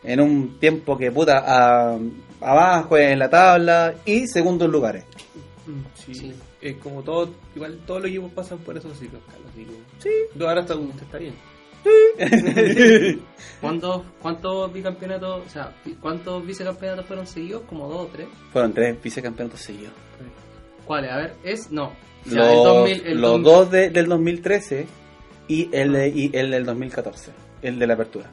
en 0.03 0.19
un 0.19 0.59
tiempo 0.59 0.97
que 0.97 1.11
puta 1.11 1.43
a- 1.45 1.97
abajo 2.41 2.97
en 2.97 3.17
la 3.19 3.29
tabla 3.29 3.93
y 4.05 4.27
segundos 4.27 4.69
lugares. 4.69 5.05
Sí. 5.95 6.13
Sí. 6.13 6.33
Es 6.61 6.77
como 6.77 7.01
todo, 7.03 7.29
igual 7.55 7.79
todos 7.87 8.01
los 8.01 8.09
equipos 8.09 8.31
pasan 8.33 8.59
por 8.59 8.77
esos 8.77 8.97
ciclos, 8.97 9.21
Carlos. 9.29 9.47
Así 9.51 9.65
que, 9.65 9.73
sí. 9.99 10.43
Ahora 10.43 10.61
está, 10.61 10.75
usted 10.75 11.03
está 11.03 11.17
bien. 11.17 11.33
¿Cuántos, 13.61 14.01
¿Cuántos 14.21 14.73
bicampeonatos, 14.73 15.45
o 15.45 15.49
sea, 15.49 15.71
cuántos 16.01 16.45
vicecampeonatos 16.45 17.05
fueron 17.05 17.27
seguidos? 17.27 17.63
Como 17.67 17.87
dos 17.87 18.01
o 18.01 18.07
tres. 18.07 18.27
Fueron 18.51 18.73
tres 18.73 19.01
vicecampeonatos 19.01 19.61
seguidos. 19.61 19.93
¿Cuáles? 20.85 21.11
A 21.11 21.17
ver, 21.17 21.33
es, 21.43 21.71
no. 21.71 21.91
O 22.25 22.29
sea, 22.29 22.39
Los, 22.39 22.49
el 22.49 22.63
2000, 22.63 23.07
el 23.07 23.21
los 23.21 23.31
2000 23.31 23.43
dos 23.43 23.71
de- 23.71 23.89
del 23.89 24.05
2013 24.07 24.87
y 25.47 25.69
el, 25.71 25.93
de- 25.93 26.09
y 26.09 26.29
el 26.33 26.51
del 26.51 26.65
2014, 26.65 27.31
el 27.61 27.79
de 27.79 27.87
la 27.87 27.93
apertura. 27.93 28.31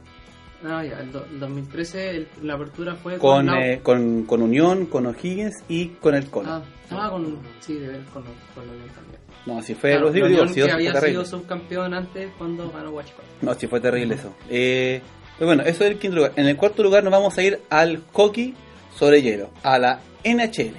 Ah, 0.65 0.85
ya, 0.85 1.01
el, 1.01 1.11
do- 1.13 1.25
el 1.31 1.41
2013 1.41 2.11
el- 2.11 2.29
la 2.43 2.55
apertura 2.55 2.95
fue 2.95 3.19
Con, 3.19 3.47
Nau. 3.47 3.61
eh, 3.61 3.81
con, 3.83 4.25
con 4.25 4.43
Unión, 4.43 4.87
con 4.87 5.07
O'Higgins 5.07 5.63
y 5.69 5.89
con 5.89 6.15
el 6.15 6.27
Colo. 6.31 6.49
Ah, 6.51 6.63
ah, 6.99 7.11
con, 7.11 7.39
sí, 7.61 7.75
de 7.75 7.89
ver, 7.89 8.01
con, 8.13 8.23
con 8.23 8.33
también. 8.65 9.21
No, 9.47 9.63
si 9.63 9.75
fue, 9.75 9.91
Claro, 9.91 10.07
los 10.07 10.15
digo, 10.15 10.27
Unión 10.27 10.49
si 10.49 10.55
que 10.55 10.63
fue 10.63 10.73
había 10.73 10.93
terrible. 10.93 11.25
sido 11.25 11.25
subcampeón 11.25 11.95
antes 11.95 12.31
cuando 12.39 12.71
ganó 12.71 12.91
Huachipato. 12.91 13.25
No, 13.41 13.55
sí 13.55 13.67
fue 13.67 13.81
terrible 13.81 14.15
eso. 14.15 14.33
Eh, 14.49 15.01
pero 15.39 15.49
bueno, 15.49 15.63
eso 15.63 15.85
es 15.85 15.91
el 15.91 15.99
quinto 15.99 16.17
lugar. 16.17 16.33
En 16.37 16.47
el 16.47 16.57
cuarto 16.57 16.83
lugar 16.83 17.03
nos 17.03 17.11
vamos 17.11 17.37
a 17.39 17.43
ir 17.43 17.61
al 17.71 18.03
hockey 18.13 18.55
sobre 18.95 19.23
hielo, 19.23 19.51
a 19.63 19.79
la 19.79 20.01
NHL. 20.25 20.77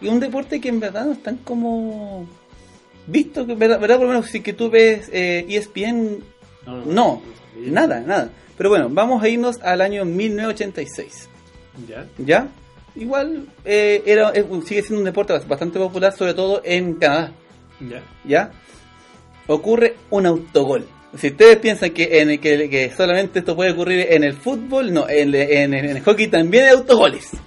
Y 0.00 0.08
un 0.08 0.18
deporte 0.18 0.60
que 0.60 0.68
en 0.68 0.80
verdad 0.80 1.04
no 1.06 1.12
están 1.12 1.36
como 1.38 2.26
visto, 3.06 3.46
que 3.46 3.54
verdad, 3.54 3.78
verdad 3.78 3.98
por 3.98 4.06
lo 4.06 4.12
menos 4.14 4.26
si 4.26 4.40
que 4.40 4.52
tú 4.52 4.68
ves 4.68 5.08
eh, 5.12 5.46
ESPN, 5.48 6.18
no, 6.86 7.22
nada, 7.56 8.00
nada. 8.00 8.30
Pero 8.56 8.70
bueno, 8.70 8.88
vamos 8.90 9.22
a 9.22 9.28
irnos 9.28 9.60
al 9.62 9.80
año 9.80 10.04
1986. 10.04 11.28
Ya. 11.88 12.06
¿Ya? 12.18 12.48
Igual 12.96 13.46
eh, 13.64 14.02
era, 14.06 14.30
eh, 14.34 14.44
sigue 14.66 14.82
siendo 14.82 14.98
un 14.98 15.04
deporte 15.04 15.32
bastante 15.46 15.78
popular, 15.78 16.12
sobre 16.16 16.34
todo 16.34 16.60
en 16.64 16.94
Canadá. 16.94 17.32
Ya. 17.80 18.02
¿Ya? 18.24 18.50
Ocurre 19.46 19.96
un 20.10 20.26
autogol. 20.26 20.86
Si 21.16 21.28
ustedes 21.28 21.58
piensan 21.58 21.90
que, 21.90 22.20
en 22.20 22.38
que, 22.40 22.70
que 22.70 22.90
solamente 22.96 23.40
esto 23.40 23.54
puede 23.54 23.72
ocurrir 23.72 24.06
en 24.10 24.24
el 24.24 24.32
fútbol, 24.34 24.92
no, 24.92 25.08
en, 25.08 25.34
en- 25.34 25.74
en 25.74 25.84
el 25.96 26.00
hockey 26.02 26.28
también 26.28 26.64
hay 26.64 26.70
autogoles. 26.70 27.30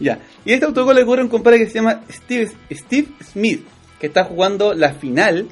Ya. 0.00 0.20
Y 0.44 0.52
este 0.52 0.64
autogol 0.64 0.94
le 0.94 1.02
ocurre 1.02 1.22
a 1.22 1.24
un 1.24 1.28
compadre 1.30 1.58
que 1.58 1.66
se 1.66 1.74
llama 1.74 2.04
Steve, 2.08 2.52
Steve 2.70 3.08
Smith, 3.20 3.66
que 3.98 4.06
está 4.06 4.22
jugando 4.22 4.72
la 4.72 4.92
final, 4.92 5.48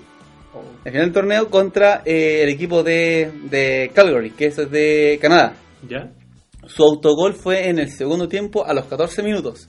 la 0.85 0.91
final 0.93 1.05
del 1.07 1.13
torneo 1.13 1.51
contra 1.51 2.03
eh, 2.05 2.43
el 2.45 2.51
equipo 2.51 2.85
de, 2.85 3.29
de 3.51 3.91
Calgary, 3.93 4.31
que 4.31 4.47
eso 4.47 4.63
es 4.63 4.71
de 4.71 5.19
Canadá. 5.21 5.55
Ya. 5.89 6.13
Su 6.67 6.85
autogol 6.85 7.35
fue 7.35 7.69
en 7.69 7.79
el 7.79 7.91
segundo 7.91 8.29
tiempo 8.29 8.67
a 8.67 8.75
los 8.75 8.87
14 8.87 9.23
minutos. 9.23 9.69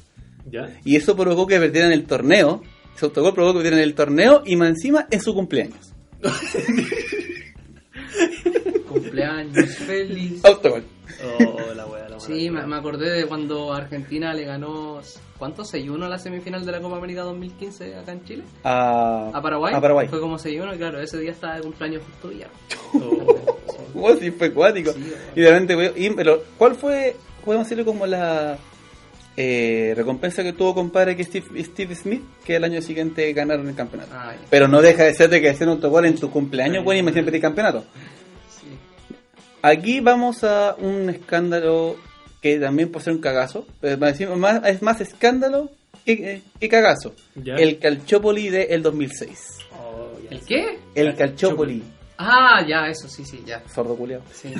Ya. 0.51 0.79
Y 0.83 0.95
eso 0.95 1.15
provocó 1.15 1.47
que 1.47 1.59
perdieran 1.59 1.91
el 1.91 2.05
torneo. 2.05 2.61
Ese 2.95 3.05
autogol 3.05 3.33
provocó 3.33 3.59
que 3.59 3.63
perdieran 3.63 3.87
el 3.87 3.95
torneo 3.95 4.43
y 4.45 4.55
más 4.55 4.69
encima 4.69 5.07
en 5.11 5.21
su 5.21 5.33
cumpleaños. 5.33 5.93
Cumpleaños 8.87 9.75
feliz. 9.77 10.43
Autogol. 10.43 10.83
Oh, 11.23 11.73
la 11.75 11.85
wea, 11.85 12.06
Sí, 12.19 12.49
me, 12.49 12.65
me 12.65 12.75
acordé 12.75 13.09
de 13.11 13.25
cuando 13.25 13.73
Argentina 13.73 14.33
le 14.33 14.45
ganó, 14.45 14.99
¿cuánto? 15.37 15.63
6-1 15.63 16.03
a 16.05 16.09
la 16.09 16.17
semifinal 16.19 16.65
de 16.65 16.71
la 16.71 16.81
Copa 16.81 16.97
América 16.97 17.21
2015 17.23 17.95
acá 17.95 18.11
en 18.11 18.23
Chile. 18.25 18.43
A, 18.63 19.31
A 19.33 19.41
Paraguay. 19.41 19.73
A 19.73 19.81
Paraguay. 19.81 20.07
Fue 20.07 20.19
como 20.19 20.37
6-1 20.37 20.75
y 20.75 20.77
claro, 20.77 20.99
ese 20.99 21.19
día 21.19 21.31
estaba 21.31 21.55
de 21.55 21.61
cumpleaños 21.61 22.03
justo 22.03 22.31
ya. 22.37 22.47
Oh. 23.99 24.15
Sí, 24.19 24.29
fue 24.31 24.51
cuático. 24.53 24.91
Sí, 24.91 25.11
y 25.35 25.41
de 25.41 25.49
repente, 25.51 25.93
y- 25.95 26.09
pero, 26.11 26.43
¿cuál 26.57 26.75
fue, 26.75 27.15
podemos 27.43 27.65
decirlo 27.67 27.83
como 27.83 28.05
la 28.05 28.57
eh, 29.35 29.93
recompensa 29.95 30.43
que 30.43 30.53
tuvo 30.53 30.75
compadre 30.75 31.15
que 31.15 31.23
Steve, 31.23 31.63
Steve 31.63 31.95
Smith? 31.95 32.21
Que 32.45 32.57
el 32.57 32.63
año 32.63 32.79
siguiente 32.81 33.31
ganaron 33.33 33.67
el 33.67 33.73
campeonato. 33.75 34.11
Ah. 34.13 34.33
Pero 34.51 34.67
no 34.67 34.81
deja 34.81 35.03
de 35.03 35.15
ser 35.15 35.29
de 35.31 35.41
que 35.41 35.49
hacer 35.49 35.67
un 35.67 35.75
autogol 35.75 36.05
en 36.05 36.15
tu 36.15 36.29
cumpleaños, 36.29 36.83
bueno, 36.83 36.99
imagínate 36.99 37.35
el 37.35 37.41
campeonato. 37.41 37.85
Sí. 38.49 38.67
Aquí 39.63 39.99
vamos 39.99 40.43
a 40.43 40.75
un 40.77 41.09
escándalo 41.09 41.95
que 42.55 42.59
también 42.59 42.89
puede 42.91 43.05
ser 43.05 43.13
un 43.13 43.19
cagazo. 43.21 43.65
pero 43.81 43.93
es 43.93 43.99
más- 43.99 44.19
Es 44.21 44.29
más, 44.37 44.65
es 44.65 44.81
más 44.81 45.01
escándalo 45.01 45.69
que, 46.05 46.41
que 46.59 46.69
cagazo. 46.69 47.13
Ya. 47.35 47.55
El 47.55 47.79
Calciopoli 47.79 48.49
del 48.49 48.81
2006. 48.83 49.57
Oh. 49.79 50.09
¿El 50.29 50.41
qué? 50.41 50.79
El 50.95 51.15
Calciopoli. 51.15 51.83
Ah, 52.19 52.65
ya, 52.67 52.87
eso, 52.87 53.07
sí, 53.07 53.23
sí, 53.25 53.43
ya. 53.45 53.61
Sordo 53.73 53.95
culiao. 53.95 54.21
Sí. 54.33 54.51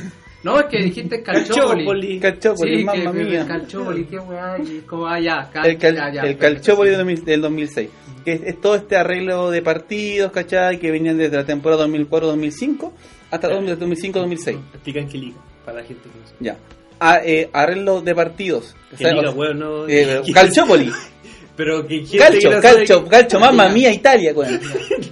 No, 0.44 0.60
es 0.60 0.68
que 0.68 0.78
dijiste 0.84 1.24
calchópoli. 1.24 1.86
Calciopoli. 1.86 2.20
Calciopoli, 2.20 2.78
Sí, 2.78 2.84
mamma 2.84 3.12
que, 3.12 3.24
mía. 3.24 3.46
Calchópoli, 3.48 4.06
qué 4.06 4.20
weá. 4.20 4.58
Como, 4.86 5.08
ah, 5.08 5.20
ya, 5.20 5.50
cal- 5.52 5.66
El, 5.66 5.78
cal, 5.80 5.96
ya, 5.96 6.14
ya, 6.14 6.22
el 6.22 6.38
Calciopoli 6.38 6.92
sí. 6.92 6.96
del, 6.96 7.06
2000 7.06 7.26
del 7.26 7.42
2006. 7.42 7.90
Que 8.24 8.34
es, 8.34 8.42
es 8.44 8.62
todo 8.62 8.76
este 8.76 8.96
arreglo 8.96 9.50
de 9.50 9.62
partidos, 9.64 10.32
¿cachai? 10.32 10.80
Que 10.80 10.92
venían 10.92 11.18
desde 11.18 11.36
la 11.38 11.46
temporada 11.46 11.88
2004-2005 11.88 12.92
hasta 13.32 13.50
Ya. 13.50 13.56
2005-2006. 13.76 14.60
Explica 14.76 15.00
en 15.00 15.10
qué 15.10 15.18
liga, 15.18 15.38
para 15.66 15.80
la 15.82 15.84
gente 15.88 16.04
que 16.04 16.20
no 16.20 16.26
sabe. 16.28 16.38
Ya. 16.42 16.58
Ah, 17.00 17.20
eh, 17.24 17.50
arreglo 17.54 18.02
de 18.02 18.16
partidos. 18.16 18.76
O 18.94 18.98
¿Qué 18.98 19.04
sea, 19.04 19.30
weón? 19.32 19.60
No, 19.60 19.88
eh, 19.88 20.22
Calciopoli. 20.34 20.92
Pero 21.56 21.86
que 21.88 22.06
gente 22.06 22.18
Calcio, 22.60 23.04
que 23.04 23.10
calcio, 23.10 23.40
mamma 23.40 23.68
mía, 23.74 23.92
Italia, 23.92 24.32
weón. 24.34 24.60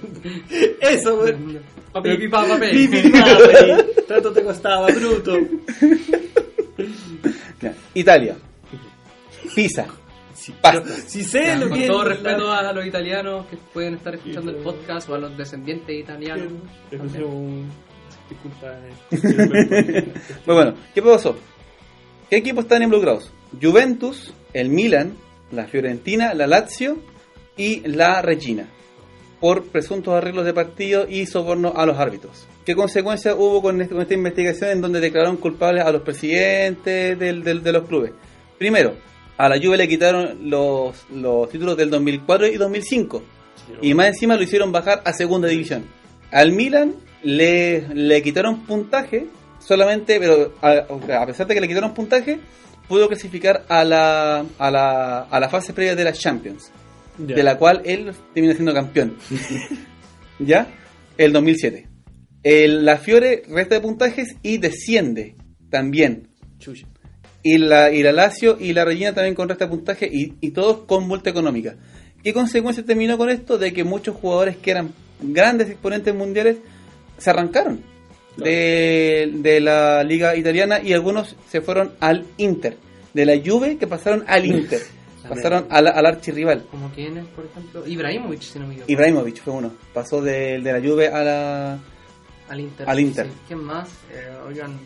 Eso, 0.80 1.16
weón. 1.16 1.60
Papi, 1.92 2.10
pipi, 2.10 2.28
pa, 2.28 2.46
papel. 2.46 2.70
Pipi, 2.70 3.08
papi, 3.10 4.02
Tanto 4.06 4.32
te 4.32 4.42
costaba, 4.42 4.86
bruto. 4.88 5.38
Italia. 7.94 8.36
Pisa. 9.54 9.86
Sí, 10.34 10.52
pero 10.62 10.84
Si 11.06 11.24
sé 11.24 11.42
Ya, 11.46 11.56
lo 11.56 11.68
con 11.70 11.78
que 11.78 11.86
todo 11.86 12.02
es 12.02 12.08
respeto 12.10 12.46
la- 12.46 12.58
a 12.68 12.72
los 12.72 12.86
italianos 12.86 13.46
que 13.46 13.56
pueden 13.72 13.94
estar 13.94 14.14
escuchando 14.14 14.50
el 14.50 14.58
podcast 14.58 15.08
o 15.08 15.14
a 15.14 15.18
los 15.18 15.36
descendientes 15.36 15.98
italianos. 15.98 16.48
Pusieron 16.90 17.32
un- 17.34 17.70
Disculpa. 18.28 18.74
eh. 19.12 20.12
Bueno, 20.44 20.74
¿qué 20.94 21.00
pasó? 21.02 21.36
¿Qué 22.30 22.36
equipos 22.36 22.64
están 22.64 22.82
involucrados? 22.82 23.30
Juventus, 23.60 24.32
el 24.52 24.68
Milan, 24.68 25.14
la 25.52 25.66
Fiorentina, 25.66 26.34
la 26.34 26.46
Lazio 26.46 26.98
y 27.56 27.80
la 27.86 28.20
Regina. 28.22 28.68
Por 29.40 29.64
presuntos 29.66 30.14
arreglos 30.14 30.44
de 30.44 30.54
partido 30.54 31.06
y 31.08 31.26
soborno 31.26 31.72
a 31.76 31.86
los 31.86 31.98
árbitros. 31.98 32.46
¿Qué 32.64 32.74
consecuencias 32.74 33.36
hubo 33.38 33.62
con, 33.62 33.80
este- 33.80 33.94
con 33.94 34.02
esta 34.02 34.14
investigación 34.14 34.70
en 34.70 34.80
donde 34.80 34.98
declararon 35.00 35.36
culpables 35.36 35.84
a 35.84 35.92
los 35.92 36.02
presidentes 36.02 37.18
de 37.18 37.72
los 37.72 37.86
clubes? 37.86 38.12
Primero, 38.58 38.94
a 39.36 39.48
la 39.48 39.58
Juve 39.60 39.76
le 39.76 39.86
quitaron 39.88 40.50
los, 40.50 41.04
los 41.14 41.48
títulos 41.50 41.76
del 41.76 41.90
2004 41.90 42.48
y 42.48 42.56
2005. 42.56 43.22
Y 43.82 43.94
más 43.94 44.08
encima 44.08 44.36
lo 44.36 44.42
hicieron 44.42 44.72
bajar 44.72 45.02
a 45.04 45.12
segunda 45.12 45.48
división. 45.48 45.84
Al 46.32 46.52
Milan 46.52 46.94
le, 47.22 47.86
le 47.94 48.22
quitaron 48.22 48.64
puntaje 48.64 49.26
solamente, 49.66 50.20
pero 50.20 50.54
a, 50.62 50.86
a 51.20 51.26
pesar 51.26 51.46
de 51.46 51.54
que 51.54 51.60
le 51.60 51.68
quitaron 51.68 51.92
puntaje, 51.92 52.38
pudo 52.88 53.08
clasificar 53.08 53.64
a 53.68 53.84
la, 53.84 54.44
a 54.58 54.70
la, 54.70 55.20
a 55.22 55.40
la 55.40 55.48
fase 55.48 55.72
previa 55.72 55.96
de 55.96 56.04
la 56.04 56.12
Champions, 56.12 56.70
de 57.18 57.42
la 57.42 57.58
cual 57.58 57.82
él 57.84 58.12
termina 58.32 58.54
siendo 58.54 58.72
campeón. 58.72 59.16
¿Ya? 60.38 60.68
El 61.18 61.32
2007. 61.32 61.88
El, 62.42 62.84
la 62.84 62.98
Fiore 62.98 63.42
resta 63.48 63.74
de 63.74 63.80
puntajes 63.80 64.36
y 64.42 64.58
desciende 64.58 65.34
también. 65.68 66.28
Chucha. 66.58 66.86
Y 67.42 67.58
la, 67.58 67.90
y 67.90 68.02
la 68.02 68.12
Lazio 68.12 68.56
y 68.60 68.72
la 68.72 68.84
Regina 68.84 69.14
también 69.14 69.34
con 69.34 69.48
resta 69.48 69.64
de 69.64 69.70
puntaje 69.70 70.08
y, 70.12 70.34
y 70.40 70.50
todos 70.50 70.84
con 70.86 71.08
multa 71.08 71.30
económica. 71.30 71.76
¿Qué 72.22 72.32
consecuencias 72.32 72.86
terminó 72.86 73.18
con 73.18 73.30
esto? 73.30 73.58
De 73.58 73.72
que 73.72 73.82
muchos 73.82 74.14
jugadores 74.16 74.56
que 74.56 74.70
eran 74.70 74.92
grandes 75.20 75.70
exponentes 75.70 76.14
mundiales 76.14 76.58
se 77.18 77.30
arrancaron 77.30 77.95
de, 78.36 79.30
de 79.34 79.60
la 79.60 80.02
liga 80.04 80.36
italiana 80.36 80.80
y 80.82 80.92
algunos 80.92 81.36
se 81.48 81.60
fueron 81.60 81.92
al 82.00 82.24
Inter. 82.36 82.76
De 83.14 83.24
la 83.24 83.34
Juve 83.44 83.78
que 83.78 83.86
pasaron 83.86 84.24
al 84.26 84.44
Inter. 84.54 84.80
pasaron 85.28 85.66
al, 85.70 85.86
al 85.88 86.06
archirrival. 86.06 86.64
Como 86.70 86.90
quién 86.92 87.16
es, 87.18 87.26
por 87.28 87.46
ejemplo, 87.46 87.86
Ibrahimovic, 87.86 88.42
si 88.42 88.58
no 88.58 88.66
me 88.66 88.74
equivoco. 88.74 88.92
Ibrahimovic 88.92 89.42
fue 89.42 89.52
uno. 89.54 89.72
Pasó 89.94 90.20
de, 90.20 90.60
de 90.60 90.72
la 90.72 90.80
Juve 90.80 91.08
a 91.08 91.22
la... 91.24 91.78
Al 92.48 92.60
Inter. 92.60 92.88
Al 92.88 93.00
Inter. 93.00 93.26
Sí. 93.26 93.32
¿Quién 93.48 93.60
más? 93.64 93.88
Eh, 94.12 94.28
oigan, 94.46 94.78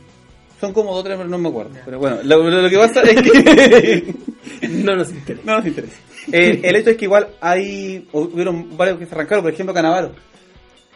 Son 0.61 0.73
como 0.73 0.91
dos 0.93 1.01
o 1.01 1.05
tres, 1.05 1.17
pero 1.19 1.29
no 1.29 1.37
me 1.39 1.49
acuerdo. 1.51 1.73
Pero 1.85 1.99
bueno, 1.99 2.23
lo 2.23 2.71
que 2.71 2.79
pasa 2.79 3.03
es 3.03 3.21
que... 3.21 4.15
No 4.69 4.95
nos 4.97 5.11
interesa. 5.11 5.43
No 5.45 5.57
nos 5.59 5.67
interesa. 5.67 5.97
Eh, 6.33 6.61
el 6.65 6.77
hecho 6.77 6.91
es 6.91 6.97
que 6.97 7.05
igual 7.07 7.29
hay 7.41 8.07
hubieron 8.13 8.77
varios 8.77 8.99
que 8.99 9.07
se 9.07 9.15
arrancaron, 9.15 9.43
por 9.45 9.53
ejemplo 9.53 9.75
Canavaro. 9.75 10.13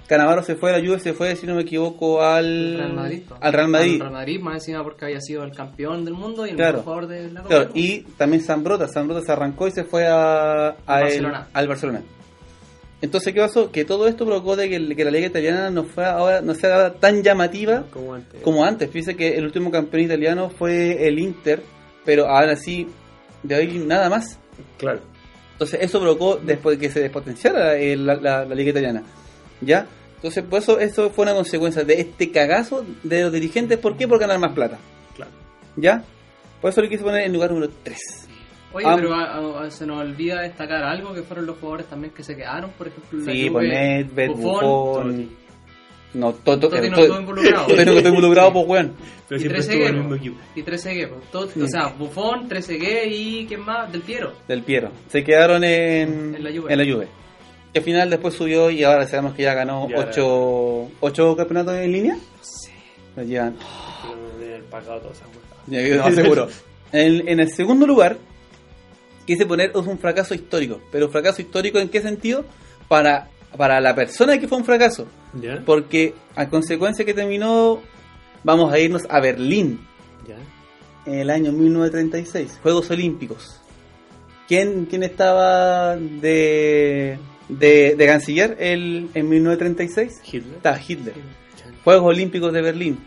Canavaro 0.06 0.42
se 0.42 0.54
fue 0.54 0.70
a 0.70 0.78
la 0.78 0.86
Juve, 0.86 0.98
se 1.00 1.14
fue, 1.14 1.34
si 1.34 1.46
no 1.46 1.54
me 1.54 1.62
equivoco, 1.62 2.22
al 2.22 2.76
Real 2.76 2.92
Madrid. 2.92 3.22
al 3.40 3.52
Real 3.52 3.68
Madrid. 3.68 3.92
Al 3.94 4.00
Real 4.00 4.12
Madrid, 4.12 4.40
más 4.40 4.54
encima 4.56 4.82
porque 4.82 5.06
había 5.06 5.20
sido 5.20 5.44
el 5.44 5.52
campeón 5.52 6.04
del 6.04 6.12
mundo 6.14 6.46
y 6.46 6.50
el 6.50 6.56
Claro. 6.56 6.78
mejor 6.78 6.84
jugador 6.84 7.06
de 7.08 7.30
la 7.32 7.42
Copa. 7.42 7.54
Claro, 7.54 7.70
y 7.74 8.00
también 8.18 8.42
Zambrota, 8.42 8.86
Zambrota 8.88 9.22
se 9.24 9.32
arrancó 9.32 9.66
y 9.66 9.70
se 9.70 9.84
fue 9.84 10.06
a, 10.06 10.68
a 10.86 10.98
el- 10.98 11.04
Barcelona. 11.04 11.48
al 11.54 11.68
Barcelona. 11.68 12.02
Entonces, 13.00 13.34
¿qué 13.34 13.40
pasó? 13.40 13.70
Que 13.70 13.84
todo 13.84 14.06
esto 14.08 14.24
provocó 14.24 14.56
de 14.56 14.68
que, 14.70 14.78
la 14.78 15.10
liga 15.10 15.26
italiana 15.26 15.68
no 15.70 15.84
fue 15.84 16.04
ahora 16.06 16.40
no 16.40 16.54
sea 16.54 16.74
ahora 16.74 16.92
tan 16.94 17.22
llamativa 17.22 17.84
Como 17.92 18.14
antes. 18.14 18.40
como 18.42 18.64
antes. 18.64 18.90
Fíjese 18.90 19.14
que 19.16 19.36
el 19.36 19.44
último 19.44 19.70
campeón 19.70 20.04
italiano 20.04 20.48
fue 20.50 21.06
el 21.06 21.18
Inter, 21.18 21.62
pero 22.04 22.26
ahora 22.28 22.56
sí, 22.56 22.86
de 23.42 23.54
ahí 23.54 23.78
nada 23.86 24.08
más. 24.08 24.38
Claro. 24.78 25.00
Entonces 25.52 25.80
eso 25.82 26.00
provocó 26.00 26.36
después 26.36 26.78
que 26.78 26.88
se 26.90 27.00
despotenciara 27.00 27.74
la, 27.78 28.14
la- 28.16 28.44
la 28.44 28.54
liga 28.54 28.70
italiana. 28.70 29.02
¿Ya? 29.64 29.86
Entonces 30.16 30.42
por 30.44 30.58
eso, 30.60 30.78
eso 30.80 31.10
fue 31.10 31.24
una 31.24 31.34
consecuencia 31.34 31.84
de 31.84 32.00
este 32.00 32.30
cagazo 32.30 32.84
de 33.02 33.22
los 33.22 33.32
dirigentes. 33.32 33.78
¿Por 33.78 33.96
qué? 33.96 34.08
Por 34.08 34.18
ganar 34.18 34.38
más 34.38 34.52
plata. 34.52 34.78
Claro. 35.14 35.30
¿Ya? 35.76 36.02
Por 36.60 36.70
eso 36.70 36.80
lo 36.80 36.88
quise 36.88 37.02
poner 37.02 37.22
en 37.24 37.32
lugar 37.32 37.50
número 37.52 37.70
3. 37.82 37.98
Oye, 38.72 38.86
Am- 38.86 38.96
pero 39.00 39.70
se 39.70 39.86
nos 39.86 40.00
olvida 40.00 40.40
destacar 40.40 40.82
algo 40.82 41.12
que 41.14 41.22
fueron 41.22 41.46
los 41.46 41.58
jugadores 41.58 41.86
también 41.86 42.12
que 42.12 42.24
se 42.24 42.34
quedaron, 42.34 42.70
por 42.70 42.88
ejemplo, 42.88 43.18
la 43.20 43.32
Sí, 43.32 43.42
Juve, 43.48 43.50
pues 43.52 43.68
Nedved, 43.68 44.30
Buffon. 44.30 45.28
No, 46.14 46.32
todo, 46.32 46.58
todo, 46.60 46.70
Totti 46.70 46.88
no 46.90 46.94
todo- 46.94 47.04
estuvo 47.04 47.20
involucrado. 47.20 47.66
Totti 47.66 47.84
no 47.84 47.92
estuvo 47.92 48.08
involucrado, 48.14 48.52
pues 48.52 48.66
weón. 48.68 48.92
Pero 49.28 49.36
y 49.36 49.40
siempre 49.40 49.60
estuvo 49.60 49.76
13G, 49.76 49.80
en 49.82 49.86
el 49.88 49.94
mismo 49.94 50.08
po. 50.10 50.14
equipo. 50.16 50.36
y 50.54 50.62
13G, 50.62 51.08
po. 51.08 51.16
Todo- 51.32 51.48
o 51.64 51.68
sea, 51.68 51.86
Buffon, 51.98 52.48
13G 52.48 53.02
y 53.10 53.46
¿quién 53.46 53.60
más? 53.60 53.90
Del 53.92 54.02
Piero. 54.02 54.32
Del 54.48 54.62
Piero. 54.62 54.90
Se 55.08 55.22
quedaron 55.24 55.62
en, 55.64 56.34
En 56.36 56.44
la 56.44 56.50
Juve. 56.50 56.72
en 56.72 56.78
la 56.78 56.94
Juve. 56.94 57.08
Que 57.74 57.80
al 57.80 57.84
final 57.84 58.08
después 58.08 58.32
subió 58.32 58.70
y 58.70 58.82
ahora 58.84 59.06
sabemos 59.06 59.34
que 59.34 59.42
ya 59.42 59.52
ganó 59.52 59.86
Ya, 59.90 59.98
8 59.98 60.90
ocho 61.00 61.36
campeonatos 61.36 61.74
en 61.74 61.92
línea. 61.92 62.16
Lo 63.16 63.22
llevan 63.22 63.56
Pero 64.02 64.38
debe 64.38 64.54
haber 64.54 64.64
pagado 64.70 65.00
todas 65.00 65.18
esas 65.18 65.28
weas. 65.28 65.42
Ya 65.66 65.82
que 65.82 66.10
no, 66.10 66.16
seguro. 66.16 66.48
En, 66.92 67.28
en 67.28 67.40
el 67.40 67.52
segundo 67.52 67.86
lugar, 67.86 68.16
quise 69.26 69.44
poner 69.44 69.70
es 69.70 69.76
un 69.86 69.98
fracaso 69.98 70.34
histórico. 70.34 70.80
Pero 70.90 71.10
fracaso 71.10 71.42
histórico 71.42 71.78
en 71.78 71.90
qué 71.90 72.00
sentido? 72.00 72.46
Para, 72.88 73.28
para 73.58 73.80
la 73.82 73.94
persona 73.94 74.38
que 74.38 74.48
fue 74.48 74.56
un 74.56 74.64
fracaso. 74.64 75.06
¿Ya? 75.34 75.60
Porque 75.66 76.14
a 76.34 76.48
consecuencia 76.48 77.04
que 77.04 77.12
terminó, 77.12 77.80
vamos 78.42 78.72
a 78.72 78.78
irnos 78.78 79.02
a 79.10 79.20
Berlín. 79.20 79.84
¿Ya? 80.26 80.36
en 81.06 81.18
el 81.18 81.30
año 81.30 81.52
1936, 81.52 82.60
Juegos 82.62 82.90
Olímpicos. 82.90 83.60
¿Quién, 84.48 84.86
quién 84.86 85.02
estaba 85.02 85.96
de, 85.96 87.18
de, 87.48 87.94
de 87.96 88.06
canciller 88.06 88.56
el, 88.58 89.08
en 89.14 89.28
1936? 89.28 90.20
Hitler. 90.24 90.56
Estaba 90.56 90.80
Hitler. 90.86 91.14
Juegos 91.82 92.04
Olímpicos 92.06 92.52
de 92.52 92.62
Berlín. 92.62 92.98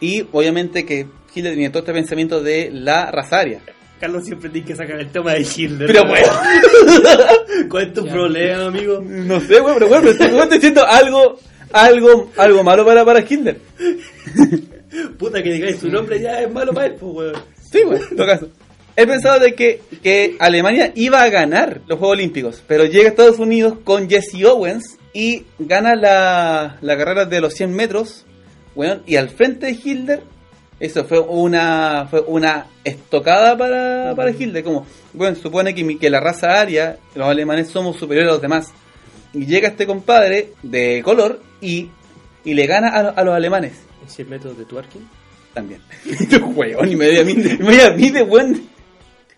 Y 0.00 0.26
obviamente 0.32 0.86
que 0.86 1.06
Hitler 1.34 1.54
tenía 1.54 1.70
todo 1.70 1.80
este 1.80 1.92
pensamiento 1.92 2.40
de 2.40 2.70
la 2.72 3.10
raza 3.10 3.40
aria. 3.40 3.60
Carlos 4.00 4.24
siempre 4.24 4.48
tiene 4.50 4.66
que 4.66 4.76
sacar 4.76 5.00
el 5.00 5.10
tema 5.10 5.32
de 5.32 5.40
Hitler. 5.40 5.86
Pero 5.88 6.06
bueno, 6.06 6.28
¿Cuál 7.68 7.88
es 7.88 7.94
tu 7.94 8.06
problema, 8.06 8.66
amigo? 8.66 9.02
no 9.04 9.40
sé, 9.40 9.60
weón, 9.60 9.74
pero 9.74 9.88
bueno, 9.88 10.10
pero 10.16 10.42
estoy 10.42 10.58
diciendo 10.58 10.86
algo, 10.86 11.38
algo, 11.72 12.30
algo 12.36 12.62
malo 12.62 12.84
para, 12.84 13.04
para 13.04 13.20
Hitler. 13.20 13.58
Puta 15.18 15.42
que 15.42 15.52
digáis 15.52 15.80
su 15.80 15.88
nombre 15.88 16.20
ya 16.20 16.40
es 16.40 16.52
malo 16.52 16.72
para 16.72 16.86
él, 16.86 16.94
pues, 16.94 17.12
weón. 17.12 17.42
Sí, 17.70 17.82
bueno, 17.84 18.04
en 18.08 18.16
todo 18.16 18.26
caso. 18.26 18.48
Él 18.98 19.06
pensaba 19.06 19.38
de 19.38 19.54
que, 19.54 19.80
que 20.02 20.34
Alemania 20.40 20.90
iba 20.96 21.22
a 21.22 21.28
ganar 21.28 21.82
los 21.86 22.00
Juegos 22.00 22.16
Olímpicos, 22.16 22.64
pero 22.66 22.84
llega 22.84 23.04
a 23.04 23.10
Estados 23.10 23.38
Unidos 23.38 23.78
con 23.84 24.10
Jesse 24.10 24.42
Owens 24.44 24.98
y 25.14 25.44
gana 25.60 25.94
la, 25.94 26.78
la 26.80 26.98
carrera 26.98 27.24
de 27.24 27.40
los 27.40 27.54
100 27.54 27.72
metros, 27.76 28.26
weón, 28.74 29.04
y 29.06 29.14
al 29.14 29.30
frente 29.30 29.66
de 29.66 29.72
Hitler, 29.72 30.24
eso 30.80 31.04
fue 31.04 31.20
una 31.20 32.08
fue 32.10 32.22
una 32.26 32.66
estocada 32.82 33.56
para, 33.56 34.16
para 34.16 34.32
Hitler, 34.32 34.64
como, 34.64 34.84
bueno, 35.12 35.36
supone 35.36 35.76
que, 35.76 35.96
que 35.96 36.10
la 36.10 36.18
raza 36.18 36.60
aria, 36.60 36.98
los 37.14 37.28
alemanes 37.28 37.68
somos 37.68 37.96
superiores 37.96 38.30
a 38.30 38.32
los 38.32 38.42
demás. 38.42 38.72
Y 39.32 39.46
llega 39.46 39.68
este 39.68 39.86
compadre 39.86 40.54
de 40.64 41.02
color 41.04 41.40
y, 41.60 41.88
y 42.44 42.54
le 42.54 42.66
gana 42.66 42.88
a, 42.88 42.98
a 43.10 43.22
los 43.22 43.36
alemanes 43.36 43.74
¿En 44.02 44.08
100 44.08 44.28
metros 44.28 44.58
de 44.58 44.64
twerking? 44.64 45.08
también. 45.54 45.82
Weón, 46.56 46.90
y 46.90 46.96
me 46.96 47.10
dio 47.10 47.20
a 47.20 47.24
mí, 47.24 47.34
me 47.34 47.72
dio 47.72 47.86
a 47.86 47.90
mí 47.90 48.10
de 48.10 48.22
buen 48.22 48.77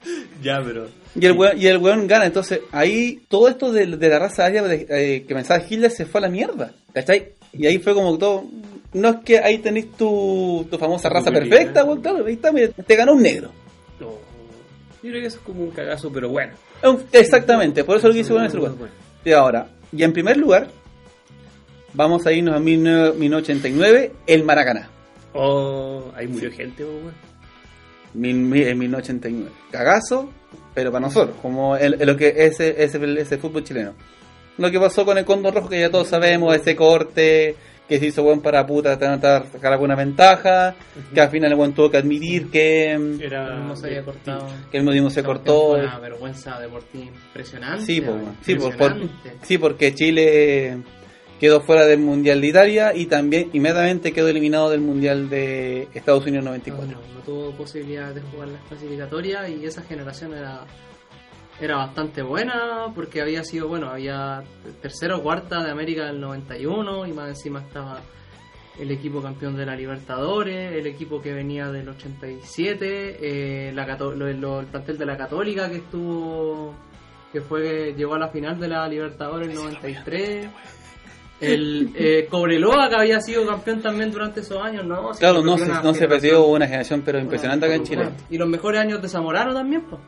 Ya, 0.43 0.61
pero... 0.65 0.89
y 1.15 1.27
el, 1.27 1.33
weón, 1.33 1.61
y 1.61 1.67
el 1.67 1.79
weón 1.79 2.07
gana, 2.07 2.25
entonces 2.27 2.61
ahí 2.73 3.23
todo 3.29 3.49
esto 3.49 3.71
de, 3.73 3.87
de 3.87 4.09
la 4.09 4.19
raza 4.19 4.47
aria 4.47 4.63
de- 4.63 4.87
eh, 4.89 5.25
que 5.27 5.35
pensaba 5.35 5.63
Hitler 5.69 5.91
se 5.91 6.07
fue 6.07 6.19
a 6.21 6.23
la 6.23 6.29
mierda, 6.29 6.73
¿cachai? 6.95 7.33
Y 7.53 7.67
ahí 7.67 7.79
fue 7.79 7.93
como 7.95 8.17
todo, 8.17 8.45
no 8.95 9.09
es 9.11 9.17
que 9.25 9.39
ahí 9.39 9.59
tenéis 9.59 9.93
tu, 9.93 10.67
tu 10.71 10.79
famosa 10.79 11.09
raza 11.11 11.31
perfecta, 11.31 11.85
weón, 11.85 12.01
claro, 12.01 12.25
ahí 12.25 12.35
está, 12.35 12.53
mira, 12.53 12.69
te 12.69 12.97
ganó 12.97 13.13
un 13.13 13.23
negro. 13.23 13.51
No. 14.01 14.07
Yo 15.03 15.11
creo 15.11 15.21
que 15.21 15.27
eso 15.27 15.37
es 15.39 15.43
como 15.45 15.65
un 15.65 15.71
cagazo, 15.71 16.11
pero 16.13 16.29
bueno. 16.31 16.53
Exactamente, 17.13 17.85
por 17.85 17.97
eso 17.99 18.09
lo 18.09 18.15
quise 18.15 18.29
poner 18.31 18.45
en 18.45 18.49
ese 18.49 18.57
lugar. 18.57 18.73
Y 19.25 19.33
ahora, 19.33 19.67
y 19.93 20.03
en 20.03 20.13
primer 20.13 20.37
lugar, 20.39 20.69
vamos 21.93 22.27
a 22.27 22.33
irnos 22.33 22.55
a 22.55 22.59
19- 22.61 23.15
1989, 23.15 24.13
el 24.27 24.45
Maracaná, 24.45 24.89
Oh, 25.33 26.11
ahí 26.17 26.27
murió 26.27 26.51
gente, 26.51 26.85
pues, 26.85 26.97
weón. 26.97 27.30
Mil- 28.15 28.37
mil- 28.37 28.67
en 28.69 28.79
1989. 28.79 29.51
Cagazo, 29.71 30.31
pero 30.75 30.91
para 30.93 31.07
nosotros, 31.07 31.37
como 31.43 31.77
el- 31.77 32.01
el- 32.01 32.07
lo 32.07 32.17
que 32.17 32.29
es 32.29 32.61
ese, 32.61 32.83
ese 33.21 33.39
fútbol 33.39 33.65
chileno. 33.65 33.95
Lo 34.59 34.71
que 34.71 34.79
pasó 34.79 35.05
con 35.05 35.17
el 35.19 35.25
Condor 35.25 35.55
Rojo, 35.55 35.69
que 35.69 35.81
ya 35.81 35.91
todos 35.91 36.09
sabemos, 36.09 36.55
ese 36.55 36.77
corte 36.77 37.55
que 37.89 37.99
se 37.99 38.07
hizo 38.07 38.23
buen 38.23 38.41
para 38.41 38.65
puta 38.67 38.97
tratar 38.97 39.45
de 39.47 39.51
sacar 39.51 39.73
alguna 39.73 39.97
ventaja, 39.97 40.77
que 41.13 41.21
al 41.21 41.29
final 41.29 41.51
el 41.51 41.57
buen 41.57 41.73
tuvo 41.73 41.91
que 41.91 41.97
admitir 41.97 42.49
que, 42.49 42.93
Era... 43.21 43.57
no 43.57 43.75
se 43.75 43.89
había 43.89 44.05
cortado. 44.05 44.47
que 44.71 44.79
el 44.79 44.85
mismo 44.85 45.11
se 45.11 45.25
cortó. 45.25 45.71
Fue 45.71 45.81
una 45.81 45.99
vergüenza 45.99 46.61
deportiva 46.61 47.07
impresionante. 47.07 47.85
Sí, 47.85 48.01
po, 48.01 48.13
sí, 48.43 48.55
por- 48.55 48.77
por- 48.77 48.93
impresionante. 48.93 49.45
sí, 49.47 49.59
porque 49.59 49.93
Chile 49.95 50.79
quedó 51.41 51.61
fuera 51.62 51.86
del 51.86 51.99
Mundial 52.01 52.41
de 52.41 52.47
Italia 52.47 52.93
y 52.95 53.07
también 53.07 53.49
inmediatamente 53.55 54.12
quedó 54.12 54.28
eliminado 54.28 54.70
del 54.70 54.80
Mundial 54.82 55.28
de 55.30 55.88
Estados 55.95 56.24
Unidos 56.26 56.45
No, 56.45 56.51
94. 56.51 56.86
no, 56.86 57.14
no 57.14 57.20
tuvo 57.24 57.51
posibilidad 57.53 58.14
de 58.14 58.20
jugar 58.20 58.49
las 58.49 58.61
clasificatorias 58.68 59.49
y 59.51 59.64
esa 59.64 59.82
generación 59.82 60.34
era 60.34 60.61
era 61.62 61.76
bastante 61.76 62.22
buena 62.22 62.86
porque 62.95 63.20
había 63.20 63.45
sido, 63.45 63.68
bueno, 63.68 63.91
había 63.91 64.43
tercera 64.80 65.16
o 65.16 65.22
cuarta 65.22 65.62
de 65.62 65.70
América 65.70 66.07
del 66.07 66.18
91 66.18 67.07
y 67.07 67.12
más 67.12 67.28
encima 67.28 67.61
estaba 67.61 68.01
el 68.78 68.91
equipo 68.91 69.20
campeón 69.20 69.57
de 69.59 69.66
la 69.66 69.76
Libertadores, 69.76 70.72
el 70.72 70.86
equipo 70.86 71.20
que 71.20 71.34
venía 71.34 71.70
del 71.70 71.86
87, 71.91 73.18
eh, 73.68 73.72
la 73.74 73.84
Cato- 73.86 74.12
lo- 74.14 74.32
lo- 74.32 74.61
el 74.61 74.66
plantel 74.66 74.97
de 74.97 75.05
la 75.05 75.18
Católica 75.18 75.68
que 75.68 75.76
estuvo, 75.76 76.74
que 77.30 77.43
fue 77.43 77.93
llegó 77.95 78.14
a 78.14 78.18
la 78.18 78.28
final 78.28 78.59
de 78.59 78.68
la 78.68 78.88
Libertadores 78.88 79.49
el 79.51 79.55
93. 79.55 80.49
El 81.41 81.91
eh, 81.95 82.26
Cobreloa 82.30 82.88
que 82.91 82.97
había 82.97 83.20
sido 83.20 83.47
campeón 83.47 83.80
también 83.80 84.11
durante 84.12 84.41
esos 84.41 84.62
años, 84.62 84.84
¿no? 84.86 85.11
Claro, 85.18 85.43
no 85.43 85.57
se, 85.57 85.66
no 85.66 85.95
se 85.95 86.07
perdió 86.07 86.45
una 86.47 86.66
generación, 86.66 87.03
pero 87.05 87.18
impresionante 87.18 87.66
acá 87.66 87.74
en 87.76 87.84
Chile. 87.84 88.09
Y 88.30 88.36
los 88.38 88.49
mejores 88.49 88.80
años 88.80 89.01
de 89.01 89.09
Zamorano 89.09 89.55
también, 89.55 89.82
pues. 89.82 90.01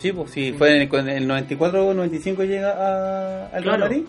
Sí, 0.00 0.12
pues 0.12 0.30
sí, 0.32 0.52
fue 0.52 0.74
en 0.74 0.82
el, 0.82 0.88
con 0.88 1.08
el 1.08 1.28
94-95 1.28 2.44
llega 2.46 2.72
a, 2.72 3.46
al 3.48 3.62
Real. 3.62 3.80
Madrid. 3.80 4.02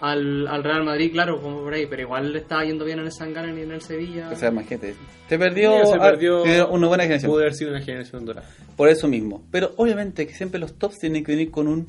Al, 0.00 0.46
al 0.46 0.62
Real 0.62 0.84
Madrid, 0.84 1.10
claro, 1.12 1.42
como 1.42 1.60
por 1.64 1.74
ahí, 1.74 1.86
pero 1.86 2.02
igual 2.02 2.32
le 2.32 2.38
estaba 2.38 2.64
yendo 2.64 2.84
bien 2.84 3.00
en 3.00 3.06
el 3.06 3.12
Sangana 3.12 3.52
y 3.52 3.62
en 3.62 3.72
el 3.72 3.82
Sevilla. 3.82 4.30
O 4.32 4.36
sea, 4.36 4.50
más 4.52 4.66
gente. 4.66 4.94
Se 5.28 5.38
perdió, 5.38 5.84
Sí, 5.84 5.90
se 5.90 5.96
ah, 5.96 6.00
perdió- 6.00 6.68
una 6.70 6.86
buena 6.86 7.02
generación. 7.02 7.30
Pudo 7.32 7.40
haber 7.40 7.54
sido 7.54 7.70
una 7.72 7.80
generación 7.80 8.24
dorada. 8.24 8.48
Por 8.76 8.88
eso 8.88 9.08
mismo. 9.08 9.42
Pero 9.50 9.72
obviamente 9.76 10.26
que 10.26 10.34
siempre 10.34 10.60
los 10.60 10.78
tops 10.78 10.98
tienen 11.00 11.24
que 11.24 11.32
venir 11.32 11.50
con 11.50 11.66
un 11.66 11.86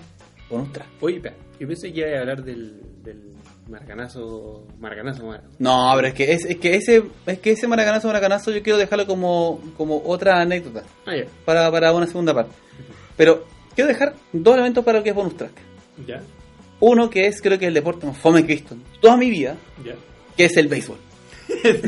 con 0.49 0.61
un 0.61 0.71
track. 0.71 0.87
Oye, 1.01 1.17
espera, 1.17 1.35
yo 1.59 1.67
pensé 1.67 1.93
que 1.93 1.99
iba 1.99 2.17
a 2.17 2.21
hablar 2.21 2.43
del, 2.43 2.81
del 3.03 3.21
maracanazo, 3.69 4.65
maracanazo, 4.79 5.25
mar- 5.25 5.43
No, 5.59 5.91
pero 5.95 6.07
es 6.07 6.13
que, 6.13 6.31
es, 6.33 6.45
es 6.45 6.57
que 6.57 6.75
ese 6.75 7.03
es 7.25 7.39
que 7.39 7.51
ese 7.51 7.67
maracanazo 7.67 8.07
maracanazo 8.07 8.51
yo 8.51 8.61
quiero 8.63 8.77
dejarlo 8.79 9.05
como, 9.07 9.61
como 9.77 10.01
otra 10.05 10.41
anécdota 10.41 10.83
Ah, 11.05 11.15
ya, 11.15 11.23
para, 11.45 11.71
para 11.71 11.93
una 11.93 12.07
segunda 12.07 12.33
parte. 12.33 12.51
Pero 13.15 13.45
quiero 13.75 13.87
dejar 13.89 14.15
dos 14.33 14.53
elementos 14.55 14.83
para 14.83 14.97
lo 14.99 15.03
que 15.03 15.09
es 15.11 15.15
bonus 15.15 15.37
track. 15.37 15.51
ya, 16.07 16.21
Uno 16.79 17.09
que 17.09 17.27
es 17.27 17.41
creo 17.41 17.59
que 17.59 17.67
el 17.67 17.73
deporte 17.73 18.07
más 18.07 18.17
fome 18.17 18.45
que 18.45 18.53
he 18.53 18.55
visto 18.55 18.75
toda 19.01 19.17
mi 19.17 19.29
vida, 19.29 19.55
ya, 19.85 19.93
que 20.35 20.45
es 20.45 20.57
el 20.57 20.67
béisbol. 20.67 20.97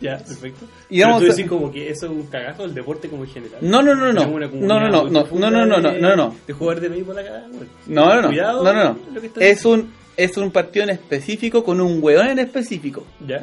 ya, 0.00 0.18
perfecto. 0.18 0.66
Y 0.90 0.96
Pero 0.98 1.08
vamos 1.08 1.22
tú 1.22 1.26
a- 1.32 1.34
decís 1.34 1.48
como 1.48 1.70
que 1.72 1.90
eso 1.90 2.06
es 2.06 2.12
un 2.12 2.26
cagazo 2.26 2.64
el 2.64 2.74
deporte 2.74 3.08
como 3.08 3.24
en 3.24 3.30
general. 3.30 3.58
No, 3.62 3.82
no, 3.82 3.94
no, 3.94 4.12
no. 4.12 4.26
No, 4.26 4.38
no, 4.80 4.88
no, 4.88 5.08
no, 5.08 5.50
no, 5.50 5.50
no, 5.66 5.80
no, 5.80 5.92
no, 5.98 6.16
no. 6.16 6.36
De 6.46 6.52
jugar 6.52 6.80
de 6.80 6.88
béisbol 6.88 7.18
acá. 7.18 7.44
No, 7.86 8.06
no, 8.14 8.22
no. 8.22 8.28
Cuidado 8.28 8.62
no, 8.64 8.72
no, 8.72 8.84
no. 8.84 8.98
Es 9.40 9.64
un 9.64 9.90
es 10.16 10.36
un 10.36 10.50
partido 10.50 10.84
en 10.84 10.90
específico 10.90 11.62
con 11.64 11.80
un 11.80 12.02
weón 12.02 12.28
en 12.28 12.38
específico. 12.38 13.06
¿Ya? 13.26 13.42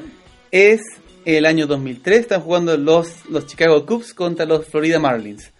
Es 0.51 0.81
el 1.25 1.45
año 1.45 1.67
2003, 1.67 2.19
están 2.19 2.41
jugando 2.41 2.75
los, 2.77 3.25
los 3.29 3.45
Chicago 3.47 3.85
Cubs 3.85 4.13
contra 4.13 4.45
los 4.45 4.65
Florida 4.65 4.99
Marlins. 4.99 5.51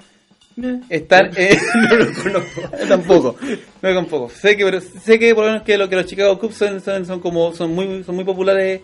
Están 0.90 1.32
eh, 1.36 1.58
no 1.90 1.96
lo 1.96 2.14
conozco. 2.22 2.62
tampoco, 2.88 3.36
no 3.82 3.94
tampoco. 3.94 4.30
Sé 4.30 4.56
que 4.56 4.64
pero 4.66 4.80
sé 4.82 5.18
que 5.18 5.34
por 5.34 5.46
lo 5.46 5.52
menos 5.52 5.66
que 5.66 5.78
lo 5.78 5.90
que 5.90 5.96
los 5.96 6.06
Chicago 6.06 6.38
Cubs 6.38 6.56
son, 6.56 6.80
son, 6.82 7.06
son 7.08 7.20
como 7.20 7.54
son 7.54 7.74
muy 7.74 8.04
son 8.04 8.14
muy 8.16 8.24
populares 8.24 8.82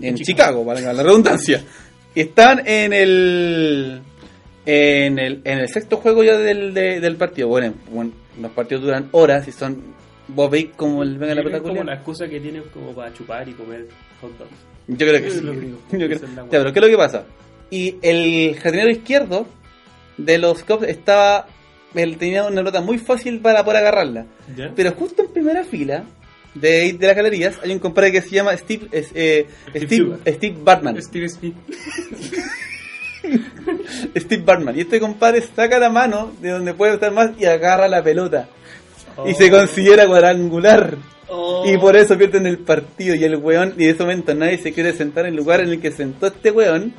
en 0.00 0.04
En 0.04 0.14
Chicago, 0.16 0.64
valga 0.64 0.92
la 0.92 1.02
redundancia. 1.04 1.62
Y 2.16 2.20
están 2.22 2.66
en 2.66 2.92
el 2.92 4.00
en 4.66 5.18
el 5.20 5.40
en 5.44 5.58
el 5.58 5.68
sexto 5.68 5.98
juego 5.98 6.24
ya 6.24 6.36
del, 6.36 6.74
de- 6.74 6.98
del 7.00 7.14
partido. 7.16 7.46
Bueno, 7.46 7.74
bueno, 7.92 8.10
los 8.40 8.50
partidos 8.50 8.82
duran 8.82 9.08
horas 9.12 9.46
y 9.46 9.52
son 9.52 9.94
vos 10.28 10.50
veis 10.50 10.70
como 10.76 11.02
el 11.02 11.18
venga 11.18 11.34
la 11.34 11.42
pelota 11.42 11.56
es 11.58 11.62
como 11.62 11.84
la 11.84 11.94
excusa 11.94 12.28
que 12.28 12.40
tienen 12.40 12.62
como 12.72 12.92
para 12.94 13.12
chupar 13.12 13.48
y 13.48 13.52
comer 13.52 13.86
hot 14.20 14.36
dogs. 14.38 14.50
Yo 14.86 15.06
creo 15.06 15.22
que 15.22 15.30
sí. 15.30 15.40
Yo 15.92 16.06
creo- 16.06 16.18
Ya, 16.20 16.44
pero 16.50 16.72
¿qué 16.72 16.78
es 16.78 16.84
lo 16.84 16.90
que 16.90 16.96
pasa? 16.96 17.24
Y 17.70 17.96
el 18.02 18.54
jardinero 18.56 18.90
izquierdo 18.90 19.46
de 20.16 20.38
los 20.38 20.62
Cubs 20.64 20.86
estaba. 20.88 21.46
Él 21.94 22.16
tenía 22.18 22.44
una 22.44 22.62
nota 22.62 22.80
muy 22.80 22.98
fácil 22.98 23.40
para 23.40 23.64
poder 23.64 23.78
agarrarla. 23.80 24.26
¿Ya? 24.56 24.72
Pero 24.74 24.92
justo 24.92 25.22
en 25.22 25.32
primera 25.32 25.62
fila 25.64 26.04
de, 26.54 26.92
de 26.92 27.06
las 27.06 27.14
galerías 27.16 27.56
hay 27.62 27.70
un 27.72 27.78
compadre 27.78 28.10
que 28.12 28.20
se 28.20 28.30
llama 28.30 28.56
Steve, 28.56 28.88
es, 28.90 29.10
eh, 29.14 29.46
Steve 29.70 29.86
Steve. 29.86 30.16
Steve 30.36 30.56
Bartman. 30.62 31.00
Steve 31.02 31.28
Smith. 31.28 31.54
Steve 34.16 34.42
Bartman. 34.42 34.76
Y 34.76 34.80
este 34.82 35.00
compadre 35.00 35.40
saca 35.42 35.78
la 35.78 35.88
mano 35.90 36.32
de 36.40 36.50
donde 36.50 36.74
puede 36.74 36.94
estar 36.94 37.12
más 37.12 37.30
y 37.38 37.44
agarra 37.46 37.88
la 37.88 38.02
pelota. 38.02 38.48
Y 39.26 39.34
se 39.34 39.50
considera 39.50 40.06
cuadrangular. 40.06 40.96
Oh. 41.28 41.64
Y 41.66 41.78
por 41.78 41.96
eso 41.96 42.16
pierden 42.18 42.46
el 42.46 42.58
partido. 42.58 43.14
Y 43.14 43.24
el 43.24 43.36
weón, 43.36 43.74
y 43.78 43.84
en 43.84 43.90
ese 43.90 44.02
momento 44.02 44.34
nadie 44.34 44.58
se 44.58 44.72
quiere 44.72 44.92
sentar 44.92 45.26
en 45.26 45.32
el 45.32 45.36
lugar 45.36 45.60
en 45.60 45.70
el 45.70 45.80
que 45.80 45.90
sentó 45.90 46.26
este 46.26 46.50
weón. 46.50 46.92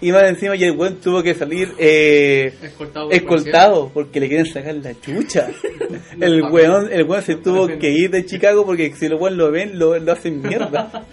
Y 0.00 0.12
más 0.12 0.24
encima, 0.24 0.54
y 0.54 0.62
el 0.64 0.72
weón 0.76 0.96
tuvo 0.96 1.22
que 1.22 1.34
salir 1.34 1.72
eh, 1.78 2.54
Escoltado. 2.62 3.06
por 3.08 3.16
escoltado 3.16 3.90
porque 3.92 4.20
le 4.20 4.28
quieren 4.28 4.46
sacar 4.46 4.74
la 4.76 4.98
chucha. 5.00 5.48
El 6.20 6.42
weón, 6.44 6.90
el 6.92 7.02
weón 7.04 7.22
se 7.22 7.36
tuvo 7.36 7.66
que 7.66 7.90
ir 7.90 8.10
de 8.10 8.24
Chicago 8.24 8.64
porque 8.64 8.94
si 8.94 9.08
los 9.08 9.20
weón 9.20 9.36
lo 9.36 9.50
ven, 9.50 9.78
lo, 9.78 9.98
lo 9.98 10.12
hacen 10.12 10.40
mierda. 10.40 11.04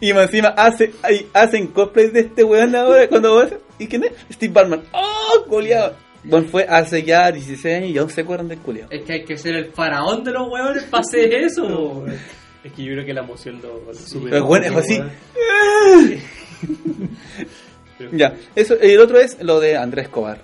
Y 0.00 0.12
más 0.14 0.26
encima 0.26 0.48
hace, 0.48 0.92
ay, 1.02 1.26
hacen 1.34 1.68
cosplay 1.68 2.08
de 2.08 2.20
este 2.20 2.42
weón 2.42 2.74
ahora 2.74 3.06
cuando 3.08 3.46
¿Y 3.78 3.86
quién 3.86 4.04
es? 4.04 4.12
Steve 4.32 4.52
Bartman. 4.52 4.82
¡Oh, 4.92 5.44
culiado! 5.46 5.94
Bueno, 6.24 6.46
fue 6.48 6.66
hace 6.68 7.02
ya 7.02 7.30
16 7.32 7.76
años 7.76 7.90
y 7.90 7.98
aún 7.98 8.10
se 8.10 8.20
acuerdan 8.20 8.48
del 8.48 8.58
culiado. 8.58 8.90
Es 8.90 9.02
que 9.04 9.12
hay 9.14 9.24
que 9.24 9.36
ser 9.38 9.54
el 9.54 9.72
faraón 9.72 10.22
de 10.22 10.32
los 10.32 10.48
huevones 10.48 10.84
para 10.84 11.00
hacer 11.00 11.32
eso. 11.32 12.04
Es 12.62 12.72
que 12.72 12.84
yo 12.84 12.92
creo 12.92 13.06
que 13.06 13.14
la 13.14 13.22
emoción 13.22 13.60
lo, 13.62 13.84
lo 13.86 13.94
superó. 13.94 14.30
Pero 14.30 14.46
bueno, 14.46 14.66
es 14.66 14.76
así. 14.76 15.00
Ya, 18.12 18.34
eso, 18.54 18.76
y 18.82 18.92
el 18.92 19.00
otro 19.00 19.18
es 19.20 19.42
lo 19.42 19.60
de 19.60 19.76
Andrés 19.76 20.06
Escobar. 20.06 20.38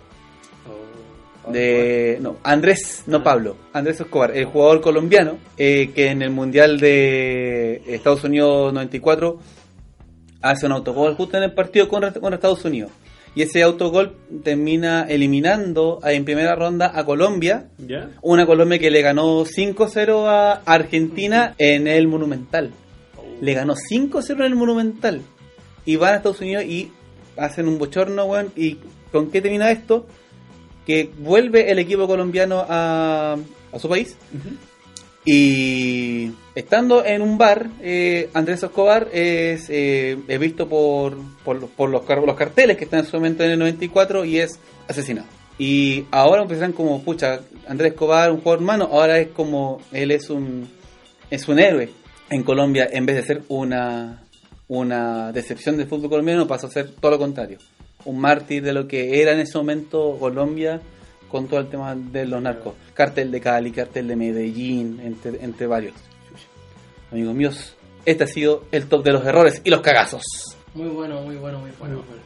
Oh, 1.45 1.51
De, 1.51 2.19
no, 2.21 2.37
Andrés, 2.43 3.05
no 3.07 3.23
Pablo, 3.23 3.57
Andrés 3.73 4.01
Escobar, 4.01 4.37
el 4.37 4.45
jugador 4.45 4.81
colombiano 4.81 5.39
eh, 5.57 5.91
que 5.95 6.11
en 6.11 6.23
el 6.23 6.31
Mundial 6.31 6.79
de 6.79 7.83
Estados 7.87 8.25
Unidos 8.25 8.73
94 8.75 9.39
hace 10.43 10.67
un 10.67 10.73
autogol 10.73 11.15
justo 11.15 11.37
en 11.39 11.45
el 11.45 11.55
partido 11.55 11.89
contra, 11.89 12.13
contra 12.13 12.35
Estados 12.35 12.65
Unidos. 12.65 12.91
Y 13.37 13.43
ese 13.43 13.63
autogol 13.63 14.17
termina 14.43 15.03
eliminando 15.03 16.01
en 16.03 16.25
primera 16.25 16.57
ronda 16.57 16.91
a 16.93 17.05
Colombia, 17.05 17.69
¿Ya? 17.79 18.11
una 18.23 18.47
Colombia 18.47 18.79
que 18.79 18.91
le 18.91 19.03
ganó 19.03 19.45
5-0 19.45 20.27
a 20.27 20.53
Argentina 20.65 21.55
en 21.59 21.87
el 21.87 22.09
Monumental. 22.09 22.73
Le 23.43 23.53
ganó 23.53 23.75
5-0 23.75 24.31
en 24.37 24.43
el 24.43 24.57
Monumental. 24.57 25.21
Y 25.85 25.97
van 25.97 26.15
a 26.15 26.17
Estados 26.17 26.41
Unidos 26.41 26.65
y 26.65 26.91
hacen 27.37 27.69
un 27.69 27.79
bochorno, 27.79 28.25
weón. 28.25 28.51
¿Y 28.57 28.79
con 29.13 29.31
qué 29.31 29.43
termina 29.43 29.71
esto? 29.71 30.07
Que 30.87 31.11
vuelve 31.19 31.71
el 31.71 31.79
equipo 31.79 32.07
colombiano 32.07 32.65
a, 32.67 33.37
a 33.71 33.79
su 33.79 33.87
país. 33.87 34.17
Y 35.29 36.31
estando 36.55 37.05
en 37.05 37.21
un 37.21 37.37
bar, 37.37 37.69
eh, 37.83 38.31
Andrés 38.33 38.63
Escobar 38.63 39.09
es, 39.13 39.69
eh, 39.69 40.17
es 40.29 40.39
visto 40.39 40.69
por, 40.69 41.17
por, 41.45 41.89
los- 41.91 42.37
carteles 42.37 42.77
que 42.77 42.85
están 42.85 43.01
en 43.01 43.07
su 43.07 43.17
momento 43.17 43.43
en 43.43 43.51
el 43.51 43.59
94 43.59 44.25
y 44.25 44.39
es 44.39 44.61
asesinado. 44.87 45.27
Y 45.59 46.05
ahora 46.13 46.43
empiezan 46.43 46.73
como, 46.73 47.03
pucha, 47.03 47.41
Andrés 47.67 47.93
Escobar, 47.93 48.31
un 48.31 48.41
jugador 48.41 48.63
humano, 48.63 48.89
ahora 48.93 49.19
es 49.19 49.29
como, 49.29 49.81
él 49.91 50.13
es 50.13 50.31
un, 50.31 50.69
es 51.29 51.49
un 51.49 51.59
héroe 51.59 51.91
en 52.31 52.45
Colombia, 52.45 52.89
en 52.93 53.05
vez 53.05 53.17
de 53.17 53.23
ser 53.25 53.43
una, 53.49 54.23
una 54.69 55.33
decepción 55.33 55.77
del 55.77 55.89
fútbol 55.89 56.11
colombiano, 56.11 56.47
pasó 56.47 56.69
a 56.69 56.71
ser 56.71 56.93
todo 57.01 57.11
lo 57.11 57.19
contrario. 57.19 57.59
Un 58.05 58.21
mártir 58.21 58.63
de 58.63 58.73
lo 58.73 58.87
que 58.87 59.21
era 59.21 59.33
en 59.33 59.41
ese 59.41 59.59
momento 59.59 60.17
Colombia 60.21 60.81
con 61.29 61.47
todo 61.49 61.61
el 61.61 61.69
tema 61.69 61.95
de 61.95 62.27
los 62.27 62.41
narcos. 62.43 62.75
Cartel 62.95 63.31
de 63.31 63.41
Cali, 63.41 63.71
cartel 63.73 64.09
de 64.09 64.17
Medellín, 64.17 65.01
entre, 65.03 65.43
entre 65.45 65.67
varios. 65.67 65.95
Amigos 67.11 67.35
míos, 67.35 67.77
este 68.05 68.25
ha 68.25 68.27
sido 68.27 68.65
el 68.73 68.87
top 68.89 69.05
de 69.05 69.13
los 69.13 69.25
errores 69.25 69.61
y 69.65 69.71
los 69.71 69.81
cagazos. 69.81 70.23
Muy 70.75 70.89
bueno, 70.89 71.21
muy 71.23 71.37
bueno, 71.37 71.59
muy 71.61 71.71
bueno. 71.79 71.97
Muy 71.97 72.05
bueno. 72.05 72.23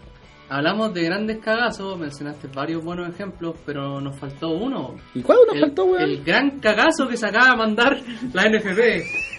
Hablamos 0.52 0.92
de 0.92 1.04
grandes 1.04 1.38
cagazos, 1.38 1.96
mencionaste 1.96 2.48
varios 2.48 2.82
buenos 2.82 3.08
ejemplos, 3.08 3.54
pero 3.64 4.00
nos 4.00 4.18
faltó 4.18 4.48
uno. 4.48 4.96
¿Y 5.14 5.22
cuál 5.22 5.38
nos 5.46 5.54
El, 5.54 5.60
faltó, 5.60 5.84
weón? 5.84 6.02
el 6.02 6.24
gran 6.24 6.58
cagazo 6.58 7.06
que 7.06 7.16
se 7.16 7.26
acaba 7.26 7.52
de 7.52 7.56
mandar 7.56 8.00
la 8.32 8.48
NFP. 8.48 8.80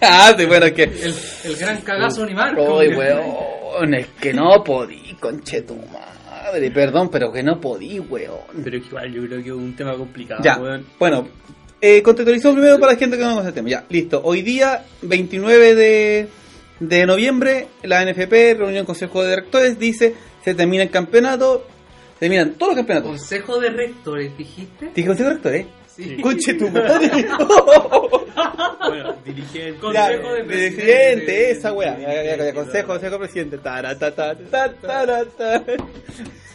Ah, 0.04 0.34
sí, 0.36 0.46
bueno, 0.46 0.66
es 0.66 0.72
que... 0.72 0.82
El, 0.84 1.14
el 1.44 1.56
gran 1.56 1.80
cagazo 1.82 2.22
Unimarco. 2.22 2.78
Uy, 2.78 2.88
weón, 2.96 3.94
es 3.94 4.06
que 4.20 4.32
no 4.32 4.64
podí, 4.64 5.14
conche 5.20 5.60
Perdón, 6.74 7.08
pero 7.10 7.32
que 7.32 7.42
no 7.42 7.60
podí, 7.60 7.98
weón. 8.00 8.40
Pero 8.62 8.76
igual 8.76 9.12
yo 9.12 9.22
creo 9.26 9.42
que 9.42 9.48
es 9.48 9.54
un 9.54 9.74
tema 9.74 9.94
complicado, 9.96 10.42
Ya, 10.44 10.58
weón. 10.58 10.84
bueno, 10.98 11.28
eh, 11.80 12.02
contextualizamos 12.02 12.56
primero 12.56 12.78
para 12.78 12.92
la 12.92 12.98
gente 12.98 13.16
que 13.16 13.22
no 13.24 13.30
conoce 13.30 13.48
el 13.48 13.54
tema. 13.54 13.68
Ya, 13.68 13.84
listo. 13.88 14.20
Hoy 14.24 14.42
día, 14.42 14.84
29 15.02 15.74
de, 15.74 16.28
de 16.80 17.06
noviembre, 17.06 17.68
la 17.82 18.04
NFP, 18.04 18.54
reunión 18.58 18.84
Consejo 18.86 19.22
de 19.22 19.30
Directores, 19.30 19.78
dice, 19.78 20.14
se 20.44 20.54
termina 20.54 20.82
el 20.82 20.90
campeonato, 20.90 21.66
terminan 22.18 22.52
todos 22.54 22.70
los 22.72 22.76
campeonatos. 22.76 23.10
Consejo 23.10 23.58
de 23.58 23.70
rectores, 23.70 24.36
dijiste. 24.38 24.90
¿Dije 24.94 25.08
Consejo 25.08 25.30
de 25.30 25.34
Directores? 25.36 25.66
Sí. 25.94 26.16
Conche 26.22 26.54
tu 26.54 26.68
madre. 26.70 27.26
Bueno, 28.88 29.14
dirigente. 29.24 29.78
Ya, 29.92 30.06
Consejo 30.08 30.32
de 30.34 30.44
presidente, 30.44 30.84
presidente. 30.84 31.50
esa 31.50 31.72
weá. 31.72 32.52
Consejo, 32.54 32.86
consejo 32.88 33.18
presidente. 33.18 33.58
Tara, 33.58 33.98
ta, 33.98 34.14
ta, 34.14 34.34
ta, 34.34 34.72
tara, 34.74 35.24
ta. 35.36 35.62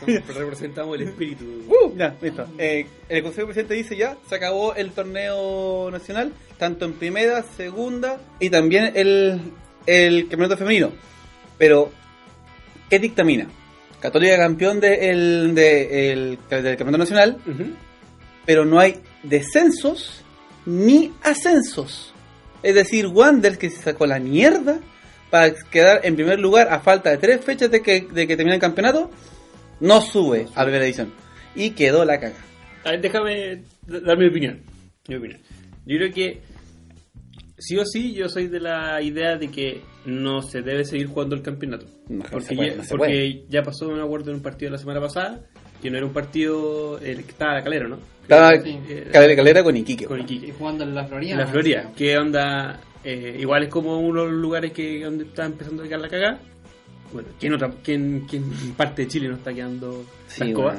Representamos 0.05 0.95
el 0.99 1.07
espíritu. 1.07 1.45
Uh, 1.67 1.95
ya, 1.97 2.15
listo. 2.21 2.45
Eh, 2.57 2.85
el 3.09 3.23
Consejo 3.23 3.47
Presidente 3.47 3.73
dice 3.73 3.95
ya, 3.95 4.15
se 4.29 4.35
acabó 4.35 4.73
el 4.75 4.91
torneo 4.91 5.89
nacional, 5.91 6.31
tanto 6.57 6.85
en 6.85 6.93
primera, 6.93 7.43
segunda 7.43 8.19
y 8.39 8.49
también 8.49 8.91
el, 8.95 9.39
el 9.85 10.21
campeonato 10.29 10.57
femenino. 10.57 10.91
Pero, 11.57 11.91
¿qué 12.89 12.99
dictamina? 12.99 13.47
Católica 13.99 14.37
campeón 14.37 14.79
de 14.79 15.09
el, 15.09 15.55
de, 15.55 16.11
el- 16.13 16.37
del 16.49 16.77
campeonato 16.77 16.97
nacional. 16.99 17.37
Pero 18.47 18.65
no 18.65 18.79
hay 18.79 19.01
descensos 19.21 20.23
ni 20.65 21.13
ascensos. 21.21 22.13
Es 22.63 22.73
decir, 22.73 23.05
Wander 23.07 23.57
que 23.59 23.69
se 23.69 23.83
sacó 23.83 24.07
la 24.07 24.19
mierda 24.19 24.79
para 25.29 25.53
quedar 25.53 25.99
en 26.03 26.15
primer 26.15 26.39
lugar 26.39 26.69
a 26.71 26.79
falta 26.79 27.11
de 27.11 27.17
tres 27.17 27.43
fechas 27.43 27.69
de 27.69 27.81
que, 27.81 28.01
de 28.01 28.25
que 28.25 28.35
termine 28.35 28.55
el 28.55 28.61
campeonato, 28.61 29.11
no 29.81 30.01
sube 30.01 30.47
a 30.55 30.63
primera 30.63 30.85
edición. 30.85 31.13
Y 31.55 31.71
quedó 31.71 32.05
la 32.05 32.19
caga. 32.19 32.37
A 32.85 32.91
ver, 32.91 33.01
déjame 33.01 33.63
dar 33.85 34.17
mi 34.17 34.27
opinión. 34.27 34.61
Mi 35.07 35.15
opinión. 35.15 35.41
Yo 35.85 35.97
creo 35.97 36.13
que 36.13 36.41
sí 37.57 37.77
o 37.77 37.85
sí 37.85 38.13
yo 38.13 38.29
soy 38.29 38.47
de 38.47 38.61
la 38.61 39.01
idea 39.01 39.35
de 39.35 39.49
que 39.49 39.81
no 40.05 40.41
se 40.41 40.61
debe 40.61 40.85
seguir 40.85 41.07
jugando 41.07 41.35
el 41.35 41.41
campeonato. 41.41 41.85
No, 42.07 42.23
porque 42.31 42.55
puede, 42.55 42.69
ya, 42.69 42.75
no 42.77 42.83
se 42.83 42.89
porque 42.89 43.07
puede. 43.07 43.45
ya 43.49 43.63
pasó 43.63 43.89
un 43.89 43.99
acuerdo 43.99 44.31
en 44.31 44.37
un 44.37 44.41
partido 44.41 44.71
la 44.71 44.77
semana 44.77 45.01
pasada, 45.01 45.41
que 45.81 45.89
no 45.91 45.97
era 45.97 46.05
un 46.05 46.13
partido 46.13 46.97
el 46.99 47.23
que 47.23 47.31
estaba 47.31 47.55
la 47.55 47.63
calera, 47.63 47.87
¿no? 47.87 47.99
Estaba 48.27 48.51
Calera, 49.11 49.35
Calera 49.35 49.63
con 49.63 49.77
Iquique. 49.77 50.05
con 50.05 50.19
Y 50.19 50.23
Iquique. 50.23 50.53
jugando 50.57 50.83
en 50.83 50.93
la 50.95 51.05
Florida. 51.05 51.31
En 51.33 51.37
la 51.39 51.47
Florida, 51.47 51.91
que 51.95 52.17
onda, 52.17 52.79
eh, 53.03 53.37
igual 53.39 53.63
es 53.63 53.69
como 53.69 53.99
uno 53.99 54.23
de 54.23 54.31
los 54.31 54.37
lugares 54.41 54.71
que 54.73 55.03
donde 55.03 55.23
está 55.25 55.45
empezando 55.45 55.83
a 55.83 55.85
quedar 55.87 56.01
la 56.01 56.09
cagada. 56.09 56.39
Bueno, 57.13 57.29
¿quién, 57.39 57.53
otra, 57.53 57.71
quién, 57.83 58.25
quién 58.29 58.43
parte 58.75 59.03
de 59.03 59.07
Chile 59.07 59.29
no 59.29 59.35
está 59.35 59.53
quedando 59.53 60.03
Sí, 60.27 60.41
la 60.41 60.45
escoba? 60.47 60.75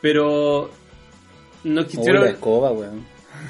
Pero 0.00 0.70
no 1.64 1.80
Uy, 1.80 1.86
existieron, 1.86 2.24
la 2.24 2.30
escoba, 2.30 2.72
weón. 2.72 3.04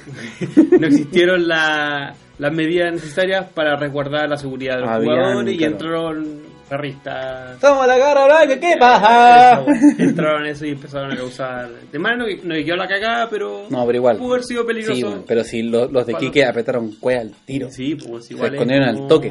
no 0.81 0.87
existieron 0.87 1.49
la- 1.49 2.15
las 2.39 2.53
medidas 2.53 2.93
necesarias 2.93 3.47
para 3.55 3.77
resguardar 3.77 4.29
la 4.29 4.37
seguridad 4.37 4.77
de 4.77 4.81
los 4.83 4.91
Habían, 4.91 5.17
jugadores 5.17 5.55
y 5.55 5.57
claro. 5.59 5.73
entraron 5.73 6.39
garristas. 6.69 7.59
¡Toma 7.61 7.87
la 7.87 7.99
cara, 7.99 8.25
Blanca! 8.27 8.61
¿Qué 8.61 8.77
pasa? 8.79 9.65
entraron 9.99 10.47
eso 10.47 10.67
y 10.67 10.71
empezaron 10.71 11.13
a 11.13 11.17
causar. 11.17 11.69
De 11.91 11.99
mano 11.99 12.27
que 12.27 12.41
no 12.45 12.55
quedó 12.55 12.77
la 12.77 12.87
cagada, 12.89 13.29
pero. 13.31 13.67
No, 13.71 13.85
pero 13.87 13.97
igual. 13.97 14.17
Pudo 14.19 14.35
haber 14.35 14.45
sido 14.45 14.67
peligroso. 14.67 15.13
Sí, 15.17 15.23
pero 15.27 15.45
si 15.45 15.63
lo- 15.63 15.89
los 15.89 16.07
de 16.07 16.13
Cuando- 16.13 16.19
Quique 16.31 16.45
apretaron 16.45 16.93
cueva 17.01 17.23
al 17.23 17.33
tiro. 17.45 17.71
Sí, 17.71 17.95
pues 17.95 18.31
igual. 18.31 18.49
es 18.49 18.53
escondieron 18.55 18.89
al 18.89 19.07
toque. 19.09 19.29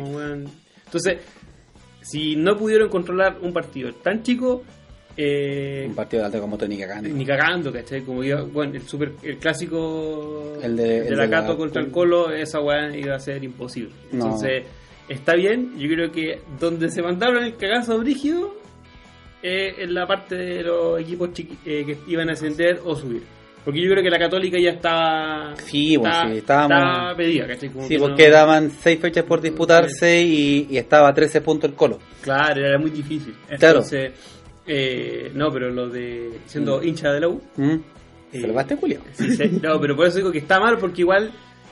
Entonces, 0.85 1.17
si 2.01 2.35
no 2.35 2.57
pudieron 2.57 2.89
controlar 2.89 3.37
un 3.41 3.51
partido 3.53 3.93
tan 3.95 4.23
chico, 4.23 4.63
eh, 5.19 5.85
Un 5.89 5.95
partido 5.95 6.21
de 6.21 6.25
alta 6.27 6.39
como 6.39 6.57
Tony 6.57 6.77
Cagane. 6.77 7.09
ni 7.09 7.25
cagando, 7.25 7.73
¿cachai? 7.73 8.01
Como 8.01 8.23
iba, 8.23 8.43
bueno, 8.43 8.75
el, 8.75 8.83
super, 8.87 9.13
el 9.23 9.37
clásico 9.37 10.53
El 10.61 10.77
de- 10.77 11.07
el 11.07 11.17
la 11.17 11.23
de 11.23 11.27
la- 11.27 11.41
Cato 11.41 11.57
contra 11.57 11.81
el 11.81 11.89
Colo, 11.91 12.31
esa 12.31 12.59
weá 12.61 12.95
iba 12.95 13.15
a 13.15 13.19
ser 13.19 13.43
imposible. 13.43 13.91
No. 14.11 14.37
Está 15.09 15.35
bien, 15.35 15.77
yo 15.77 15.87
creo 15.87 16.11
que 16.11 16.41
donde 16.59 16.89
se 16.91 17.01
mandaron 17.01 17.43
el 17.43 17.55
cagazo 17.55 17.97
brígido 17.99 18.53
eh, 19.41 19.75
en 19.79 19.93
la 19.93 20.05
parte 20.05 20.35
de 20.35 20.63
los 20.63 20.99
equipos 20.99 21.29
eh, 21.39 21.83
que 21.85 21.97
iban 22.07 22.29
a 22.29 22.33
ascender 22.33 22.81
o 22.83 22.95
subir. 22.95 23.23
Porque 23.63 23.81
yo 23.81 23.91
creo 23.91 24.01
que 24.03 24.09
la 24.09 24.19
Católica 24.19 24.57
ya 24.59 24.71
estaba. 24.71 25.53
Sí, 25.57 25.97
bueno, 25.97 26.13
estaba- 26.13 26.31
sí, 26.31 26.37
estábamos- 26.37 26.77
estaba 26.77 27.15
pedida, 27.17 27.47
¿cachai? 27.47 27.69
Como 27.69 27.83
Sí, 27.87 27.89
que 27.95 27.99
porque 27.99 28.27
no- 28.27 28.33
daban 28.33 28.71
6 28.71 28.99
fechas 28.99 29.23
por 29.25 29.41
disputarse 29.41 30.21
y, 30.21 30.67
y 30.69 30.77
estaba 30.77 31.09
a 31.09 31.13
13 31.13 31.41
puntos 31.41 31.69
el 31.69 31.75
Colo. 31.75 31.99
Claro, 32.21 32.65
era 32.65 32.77
muy 32.77 32.89
difícil. 32.91 33.33
Claro. 33.59 33.79
Entonces, 33.79 34.11
eh, 34.65 35.31
no, 35.33 35.51
pero 35.51 35.69
lo 35.69 35.89
de 35.89 36.39
siendo 36.45 36.81
hincha 36.83 37.11
de 37.11 37.19
la 37.21 37.27
U. 37.29 37.41
¿Mm? 37.57 37.71
eh, 38.33 38.41
¿Salvaste, 38.41 38.75
Julio? 38.77 39.01
sí, 39.13 39.31
sí. 39.35 39.59
no, 39.61 39.79
pero 39.81 39.95
por 39.97 40.07
eso 40.07 40.17
digo 40.17 40.31
que 40.31 40.39
está 40.39 40.59
mal, 40.61 40.77
porque 40.77 41.01
igual, 41.01 41.31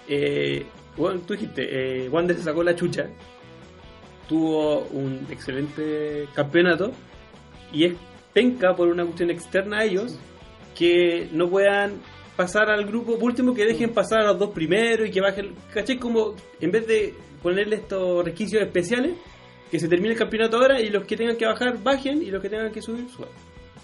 eh, 0.10 0.66
bueno, 0.98 1.22
tú 1.22 1.34
dijiste, 1.34 2.06
eh, 2.06 2.10
Wander 2.10 2.36
se 2.36 2.44
sacó 2.44 2.64
la 2.64 2.76
chucha, 2.76 3.10
tuvo 4.28 4.88
un 4.92 5.28
excelente 5.30 6.28
campeonato 6.34 6.92
y 7.72 7.86
es 7.86 7.94
penca 8.34 8.76
por 8.76 8.90
una 8.90 9.04
cuestión 9.04 9.30
externa 9.30 9.80
a 9.80 9.86
ellos 9.86 10.18
que 10.78 11.30
no 11.32 11.50
puedan 11.50 12.02
pasar 12.36 12.70
al 12.70 12.86
grupo, 12.86 13.18
por 13.18 13.30
último 13.30 13.54
que 13.54 13.66
dejen 13.66 13.92
pasar 13.92 14.20
a 14.22 14.28
los 14.28 14.40
dos 14.40 14.50
primeros 14.52 15.08
y 15.08 15.12
que 15.12 15.22
bajen, 15.22 15.56
¿cachai? 15.74 15.98
Como 15.98 16.36
en 16.60 16.72
vez 16.72 16.86
de 16.86 17.14
ponerle 17.42 17.78
estos 17.78 18.26
requisitos 18.26 18.62
especiales, 18.62 19.14
que 19.72 19.80
se 19.80 19.88
termine 19.88 20.14
el 20.14 20.20
campeonato 20.20 20.58
ahora 20.58 20.82
y 20.82 20.90
los 20.90 21.06
que 21.06 21.16
tengan 21.16 21.38
que 21.38 21.46
bajar 21.46 21.82
bajen 21.82 22.22
y 22.22 22.30
los 22.30 22.42
que 22.42 22.50
tengan 22.50 22.72
que 22.72 22.82
subir 22.82 23.10
suban. 23.10 23.30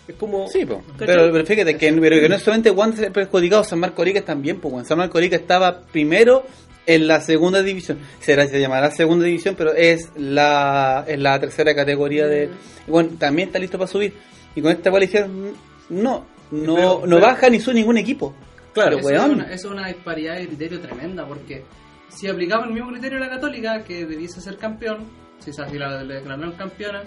Es 0.08 0.16
como... 0.16 0.48
Sí, 0.48 0.66
po. 0.66 0.84
pero, 0.98 1.32
pero 1.32 1.46
fíjate 1.46 1.78
que, 1.78 1.94
pero 1.94 2.20
que 2.20 2.28
no 2.28 2.38
solamente 2.40 2.72
Wander 2.72 3.06
el 3.06 3.12
perjudicado, 3.12 3.64
San 3.64 3.80
Marco 3.80 4.02
Arica 4.02 4.22
también, 4.24 4.60
pues. 4.60 4.88
San 4.88 4.98
Marco 4.98 5.18
Arica 5.18 5.38
estaba 5.38 5.82
primero 5.82 6.44
en 6.86 7.08
la 7.08 7.22
segunda 7.22 7.62
división. 7.64 8.00
Será, 8.20 8.48
se 8.48 8.60
llamará 8.60 8.92
segunda 8.92 9.26
división, 9.26 9.56
pero 9.58 9.74
es 9.74 10.10
la, 10.16 11.06
es 11.08 11.20
la 11.20 11.40
tercera 11.40 11.76
categoría 11.76 12.28
de. 12.28 12.50
y 12.88 12.92
Bueno, 12.92 13.10
también 13.18 13.50
está 13.50 13.60
listo 13.60 13.78
para 13.78 13.88
subir. 13.88 14.14
Y 14.56 14.62
con 14.62 14.72
esta 14.72 14.90
cual 14.90 15.02
dijeron, 15.02 15.54
no, 15.90 16.26
no, 16.52 16.76
Pero- 16.76 16.94
no 17.06 17.16
pero- 17.16 17.22
baja 17.22 17.50
ni 17.50 17.60
sube 17.60 17.76
ningún 17.76 17.98
equipo. 17.98 18.34
Claro, 18.74 18.98
Pero, 18.98 19.10
eso, 19.10 19.26
es 19.26 19.32
una, 19.32 19.44
eso 19.46 19.68
es 19.68 19.74
una 19.74 19.88
disparidad 19.88 20.38
de 20.38 20.48
criterio 20.48 20.80
tremenda, 20.80 21.26
porque 21.28 21.64
si 22.10 22.28
aplicamos 22.28 22.68
el 22.68 22.74
mismo 22.74 22.90
criterio 22.92 23.18
a 23.18 23.22
la 23.22 23.30
Católica, 23.30 23.84
que 23.84 24.06
debiese 24.06 24.40
ser 24.42 24.58
campeón, 24.58 25.06
si 25.40 25.52
se 25.52 25.62
la 25.78 26.04
le 26.04 26.16
declararon 26.16 26.54
campeona, 26.54 27.04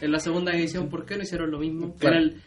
en 0.00 0.12
la 0.12 0.20
segunda 0.20 0.52
división, 0.52 0.88
¿por 0.88 1.04
qué 1.04 1.16
no 1.16 1.22
hicieron 1.24 1.50
lo 1.50 1.58
mismo? 1.58 1.94
Claro. 1.98 2.16
Con 2.16 2.22
el- 2.24 2.42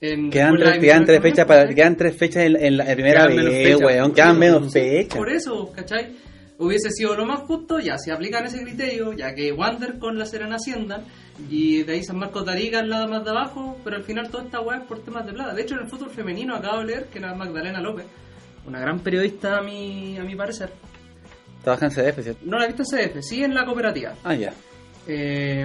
en- 0.00 0.30
Quedan 0.30 0.56
tres, 0.56 0.78
quedan 0.78 1.06
fechas 1.22 1.46
para, 1.46 1.66
quedan 1.74 1.96
tres 1.96 2.16
fechas 2.16 2.42
en, 2.44 2.56
en 2.56 2.76
la 2.76 2.84
primera 2.84 3.26
vez, 3.28 3.76
weón, 3.80 4.12
quedan 4.12 4.38
menos 4.38 4.72
fechas. 4.72 5.16
Por 5.16 5.30
eso, 5.30 5.72
¿cachai? 5.74 6.10
Hubiese 6.58 6.90
sido 6.90 7.14
lo 7.14 7.26
más 7.26 7.40
justo, 7.40 7.78
ya 7.78 7.98
se 7.98 8.12
aplican 8.12 8.46
ese 8.46 8.62
criterio, 8.62 9.12
ya 9.12 9.34
que 9.34 9.52
Wander 9.52 9.98
con 9.98 10.18
la 10.18 10.24
Serena 10.24 10.56
asciendan 10.56 11.04
y 11.50 11.82
de 11.82 11.92
ahí 11.92 12.02
San 12.02 12.18
Marcos 12.18 12.46
de 12.46 12.52
Arica 12.52 12.78
al 12.78 12.88
lado 12.88 13.08
más 13.08 13.24
de 13.24 13.30
abajo, 13.30 13.76
pero 13.84 13.96
al 13.96 14.04
final 14.04 14.30
toda 14.30 14.44
esta 14.44 14.60
weá 14.60 14.78
es 14.78 14.84
por 14.84 15.00
temas 15.00 15.26
de 15.26 15.34
plata. 15.34 15.52
De 15.52 15.62
hecho, 15.62 15.74
en 15.74 15.82
el 15.82 15.88
fútbol 15.88 16.10
femenino 16.10 16.54
acabo 16.56 16.78
de 16.78 16.86
leer 16.86 17.06
que 17.06 17.20
la 17.20 17.34
Magdalena 17.34 17.80
López, 17.80 18.06
una 18.66 18.80
gran 18.80 19.00
periodista 19.00 19.58
a 19.58 19.62
mi, 19.62 20.16
a 20.16 20.24
mi 20.24 20.34
parecer, 20.34 20.72
Trabaja 21.62 21.86
en 21.86 21.92
CDF, 21.92 22.22
¿cierto? 22.22 22.40
no 22.44 22.58
la 22.58 22.64
he 22.64 22.68
visto 22.68 22.84
en 22.84 23.08
CDF, 23.08 23.22
sí 23.22 23.42
en 23.42 23.52
la 23.52 23.64
cooperativa. 23.64 24.14
Ah, 24.22 24.34
ya. 24.34 24.52
Eh, 25.08 25.64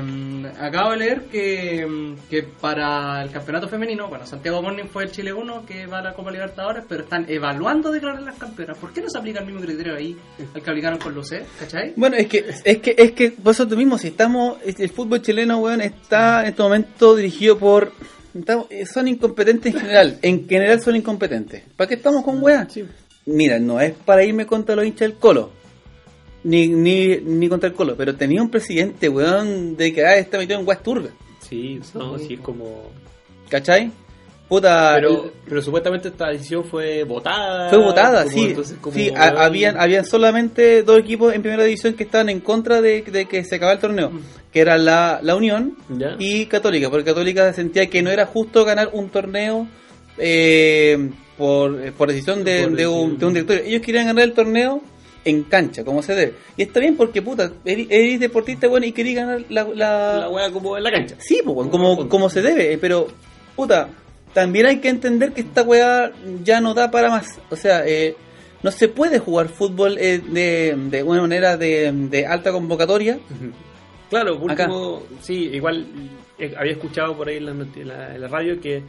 acabo 0.60 0.92
de 0.92 0.98
leer 0.98 1.22
que, 1.24 2.16
que 2.30 2.44
para 2.44 3.24
el 3.24 3.32
campeonato 3.32 3.68
femenino, 3.68 4.08
bueno, 4.08 4.26
Santiago 4.26 4.62
Morning 4.62 4.84
fue 4.86 5.04
el 5.06 5.12
Chile 5.12 5.34
1 5.34 5.66
que 5.66 5.88
va 5.88 6.00
a 6.00 6.02
la 6.04 6.14
Copa 6.14 6.32
Libertadores, 6.32 6.84
pero 6.88 7.04
están 7.04 7.26
evaluando 7.28 7.92
declarar 7.92 8.22
las 8.22 8.38
campeonas. 8.38 8.78
¿Por 8.78 8.94
qué 8.94 9.02
no 9.02 9.10
se 9.10 9.18
aplica 9.18 9.40
el 9.40 9.46
mismo 9.48 9.62
criterio 9.62 9.96
ahí 9.96 10.16
al 10.54 10.62
que 10.62 10.70
aplicaron 10.70 11.00
con 11.00 11.14
Lucé? 11.16 11.44
¿Cachai? 11.60 11.94
Bueno, 11.96 12.18
es 12.18 12.28
que, 12.28 12.46
es 12.64 12.78
que, 12.78 12.96
es 12.98 13.12
que 13.14 13.34
vosotros 13.42 13.78
mismos, 13.78 14.02
si 14.02 14.10
estamos, 14.10 14.58
el 14.64 14.90
fútbol 14.90 15.22
chileno, 15.22 15.58
weón, 15.60 15.82
está 15.82 16.42
en 16.44 16.50
este 16.50 16.62
momento 16.62 17.16
dirigido 17.16 17.58
por, 17.58 17.92
estamos- 18.38 18.68
eh, 18.70 18.86
son 18.86 19.08
incompetentes 19.08 19.74
en 19.74 19.80
general, 19.82 20.20
en 20.22 20.48
general 20.48 20.80
son 20.82 20.96
incompetentes. 20.96 21.64
¿Para 21.76 21.88
qué 21.88 21.96
estamos 21.96 22.24
con 22.24 22.42
weá? 22.44 22.68
Mira, 23.26 23.60
no 23.60 23.80
es 23.82 23.94
para 23.94 24.24
irme 24.24 24.46
contra 24.46 24.76
los 24.76 24.86
hinchas 24.86 25.10
del 25.10 25.16
Colo, 25.18 25.52
ni, 26.44 26.68
ni, 26.68 27.18
ni 27.18 27.50
contra 27.50 27.70
el 27.70 27.76
Colo, 27.76 27.96
pero 27.96 28.16
tenía 28.16 28.42
un 28.42 28.50
presidente, 28.50 29.10
weón, 29.10 29.76
de 29.78 29.94
que 29.94 30.06
ah, 30.06 30.16
está 30.18 30.38
metido 30.38 30.60
en 30.60 30.68
weas 30.68 30.82
turbias, 30.82 31.14
Sí, 31.48 31.80
no, 31.94 32.18
sí, 32.18 32.36
es 32.36 32.40
como... 32.40 32.90
¿cachai? 33.50 33.92
Puta, 34.48 34.94
Pero, 34.96 35.32
pero 35.48 35.62
supuestamente 35.62 36.10
esta 36.10 36.28
decisión 36.28 36.66
fue 36.66 37.04
votada. 37.04 37.70
Fue 37.70 37.78
votada, 37.78 38.24
como 38.24 38.36
sí. 38.36 38.46
entonces 38.50 38.78
como, 38.82 38.96
sí, 38.96 39.10
weón, 39.10 39.38
habían, 39.38 39.80
habían 39.80 40.06
solamente 40.06 40.84
dos 40.84 41.00
equipos 41.00 41.34
en 41.34 41.42
primera 41.42 41.64
división 41.64 41.94
que 41.94 42.04
estaban 42.04 42.30
en 42.30 42.42
contra 42.42 42.82
de, 42.82 43.02
de 43.02 43.26
que 43.28 43.46
se 43.46 43.56
acabara 43.56 43.76
el 43.76 43.82
torneo, 43.82 44.12
que 44.52 44.60
era 44.60 44.78
la, 44.78 45.20
la 45.24 45.36
Unión 45.36 45.78
¿Ya? 45.90 46.16
y 46.20 46.48
Católica, 46.48 46.90
porque 46.90 47.06
Católica 47.06 47.54
sentía 47.54 47.88
que 47.90 48.02
no 48.02 48.10
era 48.10 48.26
justo 48.26 48.66
ganar 48.66 48.90
un 48.92 49.10
torneo 49.10 49.68
eh, 50.18 51.12
por, 51.38 51.94
por 51.94 52.10
decisión 52.10 52.44
de, 52.44 52.64
Por 52.64 52.76
de 52.76 52.88
un, 52.88 53.18
de 53.18 53.26
un 53.26 53.34
directorio. 53.34 53.64
Ellos 53.64 53.82
querían 53.82 54.08
ganar 54.08 54.24
el 54.26 54.34
torneo 54.34 54.82
en 55.24 55.44
cancha, 55.44 55.84
como 55.84 56.02
se 56.02 56.16
debe. 56.16 56.34
Y 56.58 56.64
está 56.64 56.80
bien 56.80 56.96
porque, 56.98 57.22
puta, 57.22 57.52
eres, 57.66 57.88
eres 57.90 58.20
deportista 58.20 58.68
bueno 58.68 58.86
y 58.86 58.92
querías 58.92 59.26
ganar 59.26 59.44
la... 59.50 59.64
la- 59.66 60.18
La 60.22 60.30
wea 60.30 60.52
como 60.52 60.78
en 60.78 60.84
la 60.84 60.92
cancha. 60.92 61.16
Sí, 61.20 61.42
pues, 61.46 61.68
como, 61.70 62.08
como 62.10 62.30
se 62.30 62.42
debe, 62.42 62.74
eh, 62.74 62.78
pero, 62.78 63.08
puta, 63.56 63.90
también 64.34 64.66
hay 64.66 64.80
que 64.80 64.90
entender 64.90 65.34
que 65.34 65.42
esta 65.42 65.62
weá 65.64 66.12
ya 66.44 66.60
no 66.62 66.74
da 66.74 66.90
para 66.90 67.10
más. 67.10 67.40
O 67.50 67.56
sea, 67.56 67.84
eh, 67.86 68.16
no 68.64 68.72
se 68.72 68.88
puede 68.88 69.20
jugar 69.20 69.50
fútbol 69.50 69.98
eh, 70.00 70.20
de, 70.26 70.76
de 70.90 71.04
una 71.04 71.22
manera 71.22 71.58
de, 71.58 71.92
de 71.92 72.26
alta 72.26 72.52
convocatoria. 72.52 73.20
Claro, 74.10 74.40
por 74.40 74.52
Acá. 74.52 74.64
último, 74.66 75.04
sí, 75.22 75.50
igual 75.54 75.86
eh, 76.40 76.54
había 76.58 76.74
escuchado 76.74 77.16
por 77.16 77.28
ahí 77.30 77.38
en 77.38 77.46
la, 77.46 77.52
en 77.52 77.88
la- 77.88 78.16
en 78.16 78.22
la 78.22 78.28
radio 78.28 78.60
que 78.60 78.84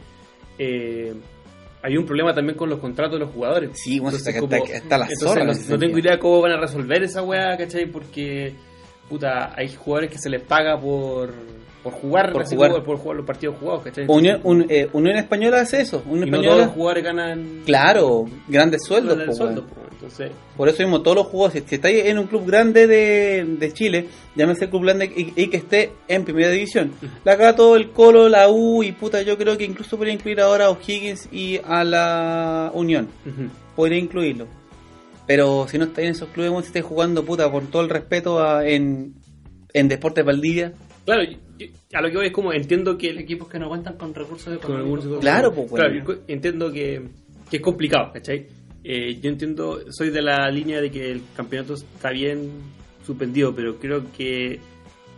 hay 1.83 1.97
un 1.97 2.05
problema 2.05 2.33
también 2.33 2.57
con 2.57 2.69
los 2.69 2.79
contratos 2.79 3.13
de 3.19 3.25
los 3.25 3.33
jugadores. 3.33 3.71
Sí, 3.73 3.99
bueno, 3.99 4.17
Entonces, 4.17 4.35
está, 4.35 4.39
como- 4.39 4.65
está, 4.65 4.77
está 4.77 4.97
la 4.97 5.07
zorra. 5.19 5.43
no, 5.43 5.53
no 5.53 5.77
tengo 5.77 5.97
idea 5.99 6.17
cómo 6.17 6.41
van 6.41 6.53
a 6.53 6.57
resolver 6.61 7.03
esa 7.03 7.21
weá, 7.21 7.55
¿cachai? 7.57 7.85
Porque, 7.87 8.55
puta, 9.09 9.53
hay 9.55 9.73
jugadores 9.73 10.09
que 10.11 10.17
se 10.17 10.29
les 10.29 10.41
paga 10.41 10.79
por, 10.79 11.33
por 11.83 11.93
jugar, 11.93 12.31
Por 12.31 12.45
jugar. 12.45 12.83
por 12.83 12.97
jugar 12.97 13.17
los 13.17 13.25
partidos 13.25 13.55
jugados, 13.59 13.83
¿cachai? 13.83 14.05
Unión, 14.07 14.39
un- 14.43 14.65
eh, 14.69 14.89
Unión 14.93 15.17
Española 15.17 15.61
hace 15.61 15.81
eso. 15.81 16.01
Unión 16.07 16.27
y 16.27 16.31
no 16.31 16.37
todos 16.37 16.45
Española, 16.45 16.65
los 16.65 16.73
jugadores 16.75 17.03
ganan 17.03 17.61
claro, 17.65 18.25
grandes 18.47 18.81
sueldos. 18.85 19.17
po, 19.25 19.33
sueldo, 19.33 19.65
po, 19.65 19.75
entonces, 19.91 20.31
Por 20.57 20.67
eso 20.67 20.83
mismo 20.83 21.01
todos 21.01 21.15
los 21.17 21.27
jugadores, 21.27 21.63
si 21.65 21.75
estáis 21.75 22.05
en 22.05 22.19
un 22.19 22.27
club 22.27 22.45
grande 22.45 22.87
de, 22.87 23.45
de 23.57 23.73
Chile, 23.73 24.07
llámese 24.35 24.65
el 24.65 24.69
club 24.69 24.83
grande 24.83 25.05
y, 25.05 25.33
y 25.41 25.47
que 25.49 25.57
esté 25.57 25.91
en 26.09 26.25
primera 26.25 26.49
división. 26.49 26.91
La 27.23 27.55
todo 27.55 27.75
el 27.77 27.91
Colo, 27.91 28.27
la 28.27 28.49
U 28.49 28.83
y 28.83 28.91
puta, 28.91 29.21
yo 29.21 29.37
creo 29.37 29.57
que 29.57 29.63
incluso 29.63 29.95
podría 29.95 30.13
incluir 30.13 30.41
ahora 30.41 30.65
a 30.65 30.69
O'Higgins 30.71 31.29
y 31.31 31.59
a 31.63 31.83
la 31.85 32.71
Unión. 32.73 33.07
ujú. 33.25 33.49
Podría 33.75 33.97
incluirlo. 33.97 34.47
Pero 35.27 35.67
si 35.69 35.77
no 35.77 35.85
estáis 35.85 36.05
en 36.07 36.11
esos 36.11 36.29
clubes, 36.29 36.51
si 36.61 36.67
estáis 36.67 36.85
jugando 36.85 37.23
puta 37.23 37.49
con 37.51 37.67
todo 37.67 37.81
el 37.81 37.89
respeto 37.89 38.43
a- 38.43 38.67
en, 38.67 39.13
en 39.73 39.87
Deportes 39.87 40.25
Valdivia. 40.25 40.73
Claro, 41.05 41.23
yo- 41.23 41.37
yo- 41.57 41.67
a 41.93 42.01
lo 42.01 42.09
que 42.09 42.17
voy 42.17 42.25
es 42.27 42.31
como 42.33 42.51
entiendo 42.53 42.97
que 42.97 43.09
el 43.09 43.19
Equipos 43.19 43.47
que 43.47 43.59
no 43.59 43.69
cuentan 43.69 43.97
con 43.97 44.13
recursos 44.13 44.45
con 44.45 44.55
económicos. 44.55 45.03
recursos- 45.05 45.19
Claro, 45.21 45.53
pues, 45.53 45.69
bueno. 45.69 46.15
entiendo 46.27 46.71
que, 46.71 47.01
que 47.49 47.57
es 47.57 47.61
complicado, 47.61 48.11
¿cachai? 48.13 48.47
Eh, 48.83 49.17
yo 49.21 49.29
entiendo, 49.29 49.79
soy 49.91 50.09
de 50.09 50.21
la 50.21 50.49
línea 50.51 50.81
de 50.81 50.91
que 50.91 51.11
el 51.11 51.21
campeonato 51.35 51.75
está 51.75 52.09
bien 52.09 52.49
suspendido, 53.05 53.55
pero 53.55 53.77
creo 53.79 54.03
que 54.17 54.59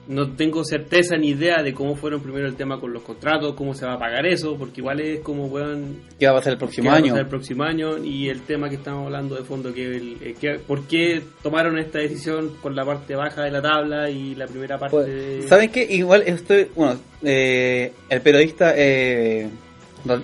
no 0.08 0.32
tengo 0.36 0.64
certeza 0.64 1.18
ni 1.18 1.30
idea 1.30 1.64
de 1.64 1.74
cómo 1.74 1.96
fueron 1.96 2.22
primero 2.22 2.48
el 2.48 2.56
tema 2.56 2.80
con 2.80 2.94
los 2.94 3.04
contratos, 3.04 3.56
cómo 3.56 3.74
se 3.74 3.86
va 3.86 3.94
a 3.94 4.00
pagar 4.00 4.26
eso, 4.26 4.56
porque 4.58 4.82
igual 4.82 5.00
es 5.00 5.20
como, 5.22 5.46
weón, 5.48 6.02
¿Qué 6.20 6.26
va 6.28 6.34
a 6.34 6.36
pasar 6.36 6.54
el 6.54 6.60
próximo 6.60 6.90
va 6.90 6.96
a 6.96 6.98
año? 6.98 7.08
pasar 7.08 7.22
el 7.22 7.30
próximo 7.30 7.64
año 7.64 7.98
y 8.04 8.30
el 8.30 8.42
tema 8.42 8.70
que 8.70 8.76
estamos 8.76 9.06
hablando 9.06 9.36
de 9.36 9.44
fondo, 9.44 9.74
que, 9.74 9.86
el, 9.96 10.18
eh, 10.22 10.36
que 10.40 10.60
por 10.60 10.88
qué 10.88 11.22
tomaron 11.42 11.78
esta 11.80 12.00
decisión 12.00 12.52
con 12.62 12.76
la 12.76 12.86
parte 12.86 13.16
baja 13.16 13.44
de 13.44 13.52
la 13.52 13.62
tabla 13.62 14.10
y 14.10 14.36
la 14.36 14.46
primera 14.48 14.78
parte 14.78 14.96
Pues, 14.96 15.08
de... 15.08 15.48
¿Saben 15.48 15.72
qué? 15.72 15.86
Igual 15.90 16.24
estoy. 16.26 16.68
Bueno, 16.76 17.00
eh, 17.24 17.92
el 18.10 18.22
periodista 18.22 18.74
eh, 18.76 19.50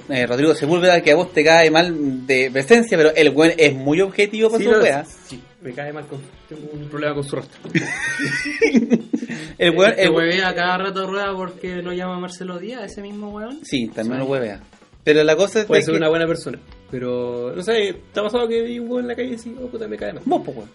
eh, 0.10 0.28
Rodrigo 0.28 0.54
Sepúlveda, 0.54 1.02
que 1.02 1.12
a 1.12 1.16
vos 1.16 1.34
te 1.34 1.44
cae 1.44 1.72
mal 1.72 2.28
de 2.28 2.52
presencia, 2.52 2.98
pero 2.98 3.14
el 3.16 3.32
buen 3.32 3.54
es 3.58 3.74
muy 3.74 4.00
objetivo 4.02 4.50
para 4.52 4.60
Sí, 4.64 4.66
su 4.66 4.72
no, 4.72 5.06
sí, 5.28 5.42
me 5.62 5.72
cae 5.74 5.92
mal 5.92 6.06
con... 6.06 6.20
Tengo 6.48 6.70
un 6.74 6.88
problema 6.88 7.16
con 7.16 7.24
su 7.24 7.36
rostro. 7.38 7.60
El. 9.58 9.76
Que 9.76 10.04
el- 10.04 10.10
huevea 10.12 10.54
cada 10.56 10.78
rato 10.78 11.08
rueda 11.08 11.34
porque 11.36 11.76
lo 11.82 11.94
llama 11.94 12.20
Marcelo 12.20 12.60
Díaz, 12.60 12.84
ese 12.92 13.02
mismo 13.02 13.30
weón. 13.30 13.60
sí, 13.64 13.88
también 13.88 14.20
lo 14.20 14.26
huevea. 14.26 14.62
Pero 15.04 15.24
la 15.24 15.36
cosa 15.36 15.62
es 15.62 15.66
Puede 15.66 15.82
de 15.82 15.86
ser 15.86 15.94
que. 15.94 15.98
una 15.98 16.10
buena 16.10 16.28
persona. 16.28 16.60
Pero, 16.92 17.54
no 17.56 17.62
sé, 17.64 17.96
¿te 18.14 18.20
ha 18.20 18.24
pasado 18.24 18.48
que 18.48 18.62
vi 18.62 18.78
un 18.80 18.88
weón 18.90 19.02
en 19.04 19.08
la 19.08 19.16
calle 19.16 19.30
y 19.30 19.36
decís, 19.36 19.54
oh 19.60 19.68
puta, 19.68 19.88
me 19.88 19.98
cae 19.98 20.14
mal? 20.14 20.22
Vos, 20.26 20.42
pues, 20.46 20.58
weón. 20.58 20.70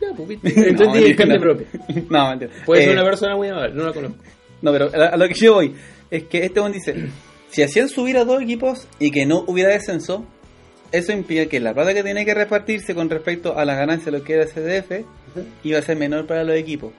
Ya, 0.00 0.08
pues, 0.16 0.28
viste. 0.28 0.48
Entendí 0.70 1.04
en 1.04 1.16
carne 1.16 1.38
propia. 1.40 1.66
No, 2.10 2.28
mentira. 2.30 2.50
Puede 2.64 2.82
Eh, 2.82 2.84
ser 2.86 2.92
una 2.94 3.04
persona 3.04 3.36
muy 3.36 3.48
amable, 3.48 3.74
no 3.74 3.84
la 3.84 3.92
conozco. 3.92 4.16
No, 4.62 4.72
pero 4.72 4.90
a, 4.94 5.16
lo 5.16 5.28
que 5.28 5.34
yo 5.34 5.54
voy 5.54 5.74
es 6.10 6.24
que 6.24 6.44
este 6.44 6.60
buen 6.60 6.72
dice: 6.72 6.94
si 7.50 7.62
hacían 7.62 7.88
subir 7.88 8.16
a 8.16 8.24
dos 8.24 8.40
equipos 8.42 8.86
y 8.98 9.10
que 9.10 9.26
no 9.26 9.44
hubiera 9.46 9.70
descenso, 9.72 10.24
eso 10.92 11.12
impide 11.12 11.48
que 11.48 11.60
la 11.60 11.74
plata 11.74 11.92
que 11.92 12.02
tiene 12.02 12.24
que 12.24 12.32
repartirse 12.32 12.94
con 12.94 13.10
respecto 13.10 13.58
a 13.58 13.64
las 13.64 13.76
ganancias 13.76 14.06
de 14.06 14.18
lo 14.18 14.24
que 14.24 14.34
era 14.34 14.46
CDF 14.46 15.04
iba 15.64 15.78
a 15.78 15.82
ser 15.82 15.96
menor 15.98 16.26
para 16.26 16.44
los 16.44 16.56
equipos. 16.56 16.92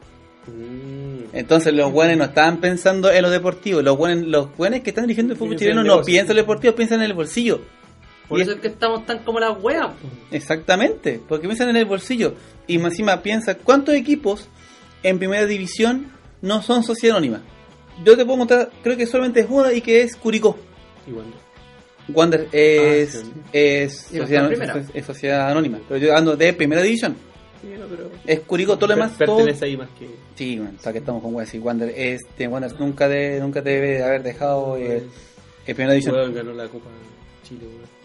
Mm. 0.47 1.35
Entonces 1.35 1.73
los 1.73 1.91
buenos 1.91 2.17
no 2.17 2.23
estaban 2.25 2.57
pensando 2.57 3.11
en 3.11 3.21
lo 3.21 3.29
deportivo. 3.29 3.81
Los 3.81 3.97
buenos, 3.97 4.25
los 4.27 4.55
buenos 4.57 4.79
que 4.81 4.89
están 4.91 5.05
dirigiendo 5.05 5.33
el 5.33 5.37
fútbol 5.39 5.49
Piensan 5.57 5.65
chileno 5.65 5.81
el 5.81 5.87
no 5.87 6.01
piensan 6.03 6.31
en 6.31 6.35
lo 6.37 6.41
deportivo, 6.43 6.75
piensan 6.75 6.99
en 7.01 7.05
el 7.05 7.13
bolsillo. 7.13 7.61
Por 8.27 8.39
Y 8.39 8.41
eso 8.41 8.51
es 8.53 8.59
que 8.59 8.67
estamos 8.67 9.05
tan 9.05 9.19
como 9.19 9.39
las 9.39 9.61
weas. 9.61 9.87
Exactamente, 10.31 11.21
porque 11.27 11.47
piensan 11.47 11.69
en 11.69 11.77
el 11.77 11.85
bolsillo. 11.85 12.33
Y 12.67 12.77
más 12.77 12.91
encima 12.93 13.21
piensa 13.21 13.55
cuántos 13.55 13.95
equipos 13.95 14.47
en 15.03 15.17
primera 15.19 15.45
división 15.45 16.11
no 16.41 16.61
son 16.61 16.83
sociedad 16.83 17.17
anónima. 17.17 17.41
Yo 18.05 18.15
te 18.17 18.25
puedo 18.25 18.39
contar, 18.39 18.69
creo 18.83 18.95
que 18.97 19.05
solamente 19.07 19.39
es 19.41 19.47
una 19.49 19.73
y 19.73 19.81
que 19.81 20.01
es 20.01 20.15
Curicó. 20.15 20.57
Y 21.07 22.11
Wander 22.11 22.47
es, 22.51 23.15
Ah, 23.15 23.19
sí. 23.23 23.31
es, 23.53 24.11
Y 24.11 24.15
no 24.17 24.21
sociedad, 24.23 24.77
es- 24.77 24.87
es 24.93 25.05
sociedad 25.05 25.49
anónima. 25.49 25.79
Pero 25.87 25.99
yo 25.99 26.15
ando 26.15 26.35
de 26.35 26.53
primera 26.53 26.81
división. 26.81 27.15
Sí, 27.61 27.69
no, 27.77 27.85
pero- 27.87 28.11
Es 28.25 28.41
Curicó, 28.41 28.75
todo 28.77 28.87
lo 28.87 28.95
demás. 28.95 29.11
Per- 29.17 29.25
todo- 29.27 29.37
Pertenece 29.37 29.65
ahí 29.65 29.77
más 29.77 29.89
que. 29.97 30.07
Sí, 30.37 30.57
bueno, 30.59 30.73
o 30.79 30.81
sea 30.81 30.91
que 30.93 30.99
estamos 30.99 31.21
con 31.21 31.33
Wander. 31.33 31.49
Sí, 31.51 31.59
Wander, 31.59 31.89
este, 31.97 32.47
Wander 32.47 32.71
nunca, 32.79 33.09
de, 33.09 33.39
nunca 33.39 33.61
debe 33.61 34.03
haber 34.03 34.21
dejado 34.23 34.77
eh, 34.77 35.03
en 35.65 35.75
primera 35.75 35.91
división. 35.93 36.15
Weón 36.15 36.33
ganó 36.33 36.53
la 36.53 36.67
Copa 36.67 36.89
Chile, 37.43 37.65
weón. 37.65 37.97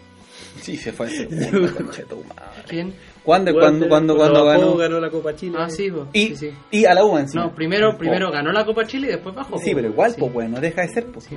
Sí, 0.61 0.77
se 0.77 0.91
fue. 0.91 1.07
¿Quién? 2.67 2.93
Wander, 3.25 3.53
Weón, 3.53 3.79
cuando, 3.79 3.87
cuando, 3.87 3.87
cuando 3.87 4.15
cuando 4.17 4.45
bajó, 4.45 4.59
ganó. 4.61 4.77
ganó 4.77 4.99
la 4.99 5.09
Copa 5.09 5.35
Chile. 5.35 5.55
Ah, 5.59 5.69
sí. 5.69 5.91
Y, 6.13 6.27
sí, 6.29 6.35
sí. 6.35 6.51
y 6.71 6.85
a 6.85 6.93
la 6.93 7.05
U 7.05 7.17
encima. 7.17 7.43
No, 7.45 7.55
primero, 7.55 7.97
primero 7.97 8.29
Oh. 8.29 8.31
ganó 8.31 8.51
la 8.51 8.65
Copa 8.65 8.85
Chile 8.85 9.07
y 9.07 9.11
después 9.11 9.33
bajó. 9.35 9.57
Sí, 9.59 9.71
pero 9.73 9.87
igual, 9.89 10.11
Sí. 10.11 10.17
pues, 10.19 10.33
bueno, 10.33 10.49
no 10.55 10.61
deja 10.61 10.81
de 10.81 10.89
ser, 10.89 11.05
pues. 11.07 11.25
Sí. 11.25 11.35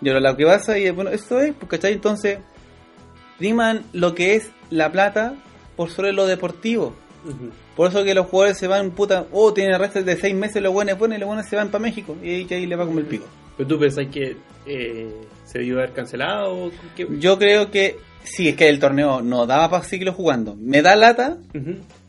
Yo 0.00 0.14
lo 0.18 0.36
que 0.36 0.44
pasa 0.44 0.78
y 0.78 0.90
bueno, 0.90 1.10
eso 1.10 1.40
es, 1.40 1.54
pues, 1.54 1.70
¿cachai? 1.70 1.92
Entonces, 1.92 2.38
priman 3.38 3.84
lo 3.92 4.14
que 4.14 4.34
es 4.36 4.50
la 4.70 4.90
plata 4.90 5.34
por 5.76 5.90
sobre 5.90 6.12
lo 6.12 6.26
deportivo. 6.26 6.94
Ujú. 7.24 7.50
Por 7.76 7.88
eso 7.88 8.04
que 8.04 8.14
los 8.14 8.26
jugadores 8.26 8.58
se 8.58 8.66
van, 8.66 8.90
puta, 8.90 9.26
oh, 9.32 9.52
tienen 9.52 9.74
arrestos 9.74 10.04
de 10.04 10.16
seis 10.16 10.34
meses, 10.34 10.62
los 10.62 10.72
buenos 10.72 10.98
buenos 10.98 11.16
y 11.16 11.20
los 11.20 11.26
buenos 11.26 11.46
se 11.46 11.56
van 11.56 11.70
para 11.70 11.82
México. 11.82 12.16
Y 12.22 12.44
que 12.44 12.56
ahí 12.56 12.66
le 12.66 12.76
va 12.76 12.86
como 12.86 12.98
el 12.98 13.06
pico. 13.06 13.24
¿Pero 13.56 13.68
tú 13.68 13.78
pensás 13.78 14.06
que 14.12 14.36
eh, 14.66 15.10
se 15.44 15.58
debió 15.58 15.78
haber 15.78 15.92
cancelado? 15.92 16.70
qué? 16.96 17.06
Yo 17.18 17.38
creo 17.38 17.70
que 17.70 17.96
sí, 18.24 18.48
es 18.48 18.56
que 18.56 18.68
el 18.68 18.78
torneo 18.78 19.22
no 19.22 19.46
daba 19.46 19.70
para 19.70 19.84
seguirlo 19.84 20.12
jugando. 20.12 20.54
Me 20.56 20.82
da 20.82 20.96
lata, 20.96 21.38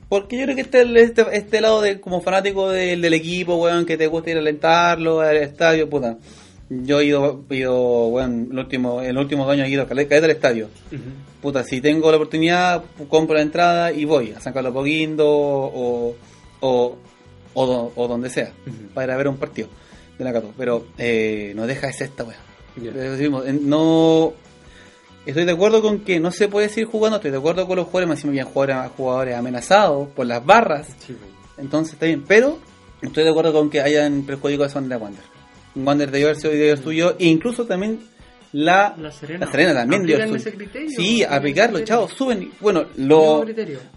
porque 0.09 0.38
yo 0.38 0.43
creo 0.43 0.55
que 0.55 0.61
este, 0.61 1.01
este, 1.01 1.26
este 1.32 1.61
lado 1.61 1.82
de 1.82 1.99
como 1.99 2.22
fanático 2.22 2.70
del, 2.70 3.01
del 3.01 3.14
equipo, 3.14 3.55
weón, 3.55 3.86
que 3.86 3.97
te 3.97 4.07
gusta 4.07 4.32
ir 4.32 4.38
a 4.38 4.39
alentarlo 4.39 5.22
al 5.22 5.38
estadio, 5.38 5.89
puta. 5.89 6.18
Yo 6.86 7.00
he 7.00 7.06
ido, 7.06 7.44
he 7.50 7.56
ido 7.58 7.74
bueno, 8.10 8.48
el 8.52 8.58
último, 8.60 9.02
últimos 9.18 9.46
dos 9.46 9.54
años 9.54 9.68
he 9.68 9.72
ido 9.72 9.84
a 9.84 9.88
caleta 9.88 10.16
al 10.18 10.30
estadio. 10.32 10.70
Puta, 11.42 11.64
si 11.64 11.82
tengo 11.82 12.10
la 12.10 12.18
oportunidad, 12.18 12.84
compro 13.10 13.36
la 13.36 13.42
entrada 13.42 13.92
y 13.92 14.06
voy 14.06 14.32
a 14.32 14.40
San 14.40 14.54
Carlos 14.54 14.74
Poquindo 14.74 15.28
o, 15.28 16.16
o, 16.62 16.98
o, 17.54 17.92
o 17.96 18.08
donde 18.08 18.30
sea, 18.30 18.52
Ujú. 18.66 18.88
para 18.94 19.06
ir 19.06 19.12
a 19.12 19.18
ver 19.18 19.28
un 19.28 19.38
partido 19.38 19.68
de 20.18 20.24
la 20.24 20.32
Cato. 20.34 20.52
Pero 20.58 20.86
eh, 20.98 21.52
no 21.56 21.68
deja 21.68 21.88
de 21.88 21.94
ser 21.94 22.08
esta 22.08 22.24
decimos, 22.92 23.46
eh, 23.46 23.54
No. 23.62 24.34
Estoy 25.26 25.46
de 25.46 25.54
acuerdo 25.54 25.82
con 25.82 26.00
que 26.00 26.20
no 26.20 26.32
se 26.32 26.50
puede 26.50 26.68
seguir 26.68 26.86
jugando, 26.88 27.16
estoy 27.16 27.32
de 27.32 27.38
acuerdo 27.38 27.66
con 27.66 27.78
los 27.78 27.86
jugadores, 27.86 28.10
más 28.10 28.18
encima 28.18 28.34
bien 28.34 28.46
jugadores, 28.46 28.92
jugadores 28.98 29.36
amenazados 29.38 30.10
por 30.10 30.26
las 30.26 30.46
barras, 30.46 30.88
Sí, 31.00 31.14
pues. 31.14 31.32
entonces 31.58 31.94
está 31.94 32.08
bien, 32.08 32.26
pero 32.28 32.58
estoy 33.02 33.24
de 33.24 33.30
acuerdo 33.30 33.54
con 33.54 33.70
que 33.70 33.80
hayan 33.80 34.24
perjudicado 34.24 34.66
a 34.66 34.70
Son 34.70 34.90
de 34.90 34.98
Wander. 34.98 35.24
Wander 35.76 36.12
haber 36.28 36.36
sido 36.38 36.52
debió 36.52 36.72
haber 36.74 36.84
suyo, 36.84 37.16
e 37.20 37.26
incluso 37.26 37.66
también 37.66 38.00
la, 38.52 38.96
La 39.00 39.12
Serena. 39.12 39.46
la 39.46 39.52
Serena 39.52 39.74
también 39.74 40.02
suyo. 40.02 40.52
criterio, 40.58 40.90
Sí, 40.96 41.24
aplicarlo, 41.24 41.80
chao, 41.82 42.08
suben. 42.08 42.52
Bueno, 42.60 42.86
lo, 42.98 43.44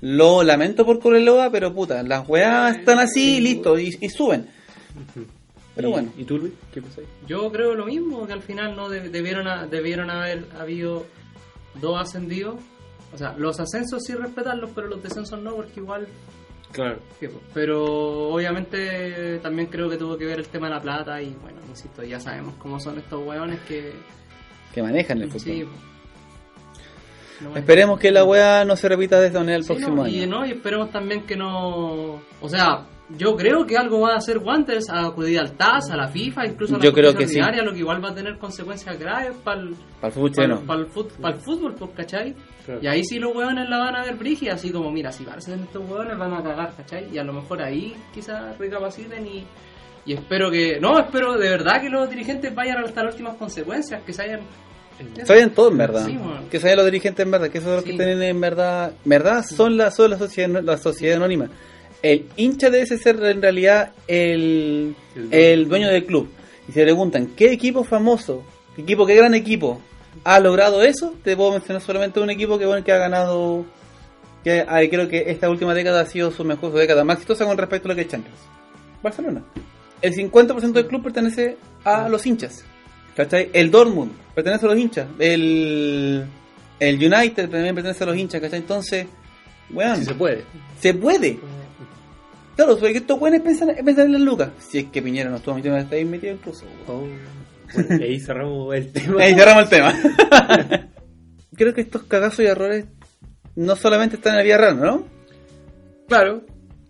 lo 0.01 0.43
lamento 0.43 0.87
por 0.87 0.99
Coreloa, 0.99 1.51
pero 1.51 1.75
puta, 1.75 2.03
las 2.03 2.27
weas 2.29 2.77
están 2.79 2.99
así, 2.99 3.41
listo, 3.41 3.79
y, 3.79 3.97
y 4.01 4.09
suben. 4.09 4.47
Pero 5.75 5.89
¿Y- 5.89 5.93
bueno. 5.93 6.13
¿Y 6.17 6.25
tú, 6.25 6.39
Luis? 6.39 6.55
¿Qué 6.73 6.81
pensáis? 6.81 7.07
Yo 7.27 7.53
creo 7.53 7.75
lo 7.75 7.85
mismo, 7.85 8.27
que 8.27 8.33
al 8.33 8.43
final 8.43 8.75
no 8.75 8.89
de- 8.89 9.11
debieron, 9.11 9.47
a- 9.47 9.67
debieron 9.67 10.09
haber 10.11 10.47
habido 10.59 11.05
dos 11.81 12.01
ascendidos. 12.01 12.57
O 13.13 13.19
sea, 13.19 13.35
los 13.39 13.61
ascensos 13.61 14.03
sí 14.05 14.15
respetarlos, 14.15 14.71
pero 14.75 14.87
los 14.89 15.03
descensos 15.03 15.39
no, 15.41 15.55
porque 15.55 15.81
igual... 15.81 16.07
Claro. 16.73 16.99
sí, 17.21 17.29
pues. 17.29 17.43
Pero 17.55 18.29
obviamente 18.31 19.39
también 19.39 19.69
creo 19.69 19.89
que 19.89 19.97
tuvo 19.97 20.19
que 20.19 20.27
ver 20.27 20.39
el 20.41 20.49
tema 20.49 20.69
de 20.69 20.75
la 20.75 20.83
plata 20.83 21.23
y 21.23 21.35
bueno, 21.43 21.59
insisto, 21.69 22.03
ya 22.05 22.21
sabemos 22.21 22.55
cómo 22.59 22.79
son 22.81 22.99
estos 22.99 23.25
hueones 23.27 23.61
que... 23.69 23.93
Que 24.75 24.83
manejan 24.83 25.23
el 25.23 25.29
fútbol. 25.31 25.41
Sí, 25.41 25.65
pues. 25.65 25.81
No. 27.41 27.57
Esperemos 27.57 27.99
que 27.99 28.11
la 28.11 28.25
wea 28.25 28.65
no 28.65 28.77
se 28.77 28.89
repita 28.89 29.21
de 29.21 29.27
esta 29.27 29.39
manera 29.41 29.59
el 29.59 29.63
Sí, 29.65 29.69
próximo 29.69 29.97
no, 30.03 30.09
y, 30.09 30.23
año. 30.23 30.39
no, 30.39 30.47
y 30.47 30.51
esperemos 30.53 30.91
también 30.91 31.23
que 31.27 31.37
no... 31.37 32.21
O 32.41 32.49
sea, 32.49 32.87
yo 33.11 33.37
creo 33.37 33.65
que 33.67 33.77
algo 33.77 34.01
va 34.01 34.15
a 34.15 34.17
hacer 34.17 34.39
Wanderers 34.39 34.91
a 34.91 35.07
acudir 35.07 35.39
al 35.39 35.53
TAS, 35.57 35.91
a 35.93 35.97
la 35.97 36.09
FIFA, 36.09 36.47
incluso 36.47 36.75
a 36.75 36.79
la 36.79 36.85
Yo 36.85 36.93
creo 36.93 37.11
justicia 37.13 37.27
que 37.27 37.33
sí. 37.33 37.39
ordinaria, 37.39 37.63
lo 37.63 37.73
que 37.73 37.79
igual 37.79 38.05
va 38.05 38.09
a 38.11 38.15
tener 38.15 38.37
consecuencias 38.39 38.99
graves 38.99 39.33
para 39.45 39.61
el, 39.61 39.75
Para 40.01 40.09
el 40.09 40.13
fútbol 40.13 40.33
para, 40.33 40.57
chileno. 40.57 40.75
el, 40.75 40.89
fut- 40.91 41.13
para 41.21 41.35
el 41.37 41.41
fútbol, 41.41 41.75
pues, 41.79 41.91
¿cachai? 41.97 42.35
Claro. 42.65 42.81
Y 42.83 42.87
ahí 42.89 43.05
sí 43.05 43.19
los 43.21 43.35
hueones 43.37 43.69
la 43.69 43.79
van 43.79 43.95
a 43.97 44.03
ver 44.05 44.17
brígida, 44.17 44.55
así 44.55 44.71
como, 44.71 44.91
mira, 44.91 45.13
si 45.13 45.23
parecen 45.25 45.61
estos 45.61 45.89
hueones 45.89 46.19
van 46.19 46.33
a 46.35 46.43
cagar, 46.43 46.75
¿cachai? 46.77 47.09
Y 47.13 47.19
a 47.19 47.23
lo 47.25 47.33
mejor 47.33 47.63
ahí 47.63 47.95
quizás 48.13 48.59
recapaciten 48.59 49.25
y, 49.25 49.47
y 50.05 50.15
espero 50.15 50.51
que... 50.51 50.81
No, 50.81 50.99
espero 50.99 51.35
de 51.39 51.49
verdad 51.49 51.81
que 51.81 51.89
los 51.89 52.11
dirigentes 52.11 52.53
vayan 52.55 52.79
hasta 52.85 53.05
las 53.05 53.15
últimas 53.15 53.37
consecuencias, 53.37 54.03
que 54.03 54.13
se 54.13 54.23
hayan... 54.23 54.41
Saben 55.25 55.51
todo 55.51 55.71
en 55.71 55.77
verdad. 55.79 56.07
Sí, 56.07 56.17
bueno. 56.17 56.41
Que 56.51 56.59
saben 56.59 56.77
los 56.77 56.87
dirigentes 56.87 57.25
en 57.25 57.31
verdad. 57.31 57.51
Que 57.51 57.59
esos 57.59 57.67
son 57.69 57.75
los 57.77 57.85
Sí. 57.85 57.91
que 57.91 57.97
tienen 57.99 58.23
en 58.23 58.41
verdad. 58.41 58.95
Verdad 59.05 59.45
son 59.45 59.77
la, 59.77 59.91
son 59.91 60.11
la, 60.11 60.17
sociedad, 60.19 60.63
la 60.63 60.79
sociedad 60.79 61.17
anónima. 61.17 61.49
El 62.07 62.27
hincha 62.37 62.71
debe 62.71 62.87
ser 62.87 63.21
en 63.25 63.43
realidad 63.43 63.91
el, 64.07 64.95
El 65.33 65.69
dueño 65.69 65.89
del 65.89 66.05
club. 66.05 66.29
Y 66.69 66.73
se 66.73 66.83
preguntan, 66.83 67.33
¿qué 67.37 67.51
equipo 67.51 67.83
famoso, 67.83 68.45
qué 68.77 68.83
equipo, 68.83 69.07
qué 69.07 69.17
gran 69.17 69.35
equipo 69.35 69.81
ha 70.23 70.39
logrado 70.39 70.83
eso? 70.85 71.15
Te 71.25 71.37
puedo 71.37 71.51
mencionar 71.51 71.83
solamente 71.83 72.21
un 72.21 72.31
equipo 72.31 72.59
que 72.59 72.67
bueno 72.67 72.85
que 72.85 72.93
ha 72.93 72.99
ganado. 72.99 73.65
Que 74.45 74.61
ah, 74.69 74.81
creo 74.89 75.09
que 75.09 75.25
esta 75.33 75.51
última 75.51 75.75
década 75.75 76.03
ha 76.03 76.07
sido 76.07 76.31
su 76.31 76.45
mejor 76.45 76.71
su 76.71 76.79
década 76.79 77.03
más 77.03 77.17
exitosa 77.17 77.45
con 77.45 77.59
respecto 77.59 77.89
a 77.89 77.91
lo 77.91 77.97
que 77.97 78.03
es 78.03 78.09
Champions. 78.09 78.39
Barcelona. 79.03 79.43
El 80.01 80.15
50% 80.15 80.73
del 80.73 80.87
club 80.87 81.03
pertenece 81.03 81.57
a 81.83 82.09
los 82.09 82.25
hinchas. 82.25 82.65
¿Cachai? 83.17 83.51
El 83.53 83.73
Dortmund 83.73 84.13
pertenece 84.33 84.65
a 84.65 84.69
los 84.69 84.79
hinchas. 84.79 85.09
El, 85.19 86.25
el 86.79 86.95
United 86.97 87.49
también 87.51 87.75
pertenece 87.75 88.05
a 88.05 88.07
los 88.07 88.17
hinchas, 88.17 88.41
¿cachai? 88.41 88.61
Entonces, 88.61 89.07
weón, 89.71 89.97
Si 89.97 90.05
se 90.05 90.15
puede. 90.15 90.45
se 90.81 90.95
puede. 90.95 91.39
Claro, 92.57 92.77
porque 92.79 92.99
estos 92.99 93.21
weones 93.21 93.43
piensan, 93.43 93.69
piensan 93.85 94.07
en 94.07 94.13
las 94.15 94.23
lucas. 94.23 94.51
Si 94.59 94.79
es 94.79 94.87
que 94.87 95.03
Piñera 95.03 95.29
no 95.31 95.37
estuvo 95.37 95.55
metido, 95.55 95.77
está 95.77 95.95
ahí 95.97 96.05
metido 96.05 96.33
incluso. 96.35 96.65
Oh. 96.89 97.05
Bueno, 97.75 98.05
ahí 98.05 98.19
cerramos 98.19 98.75
el 98.75 98.93
tema. 98.93 99.23
Ahí 99.23 99.35
cerramos 99.35 99.65
el 99.65 99.69
tema. 99.69 99.95
Creo 101.57 101.75
que 101.75 101.81
estos 101.83 102.03
cagazos 102.05 102.41
y 102.41 102.47
errores 102.47 102.87
no 103.55 103.77
solamente 103.77 104.17
están 104.17 104.33
en 104.33 104.39
la 104.39 104.45
vida 104.45 104.59
real, 104.59 104.81
¿no? 104.81 105.07
Claro, 106.09 106.43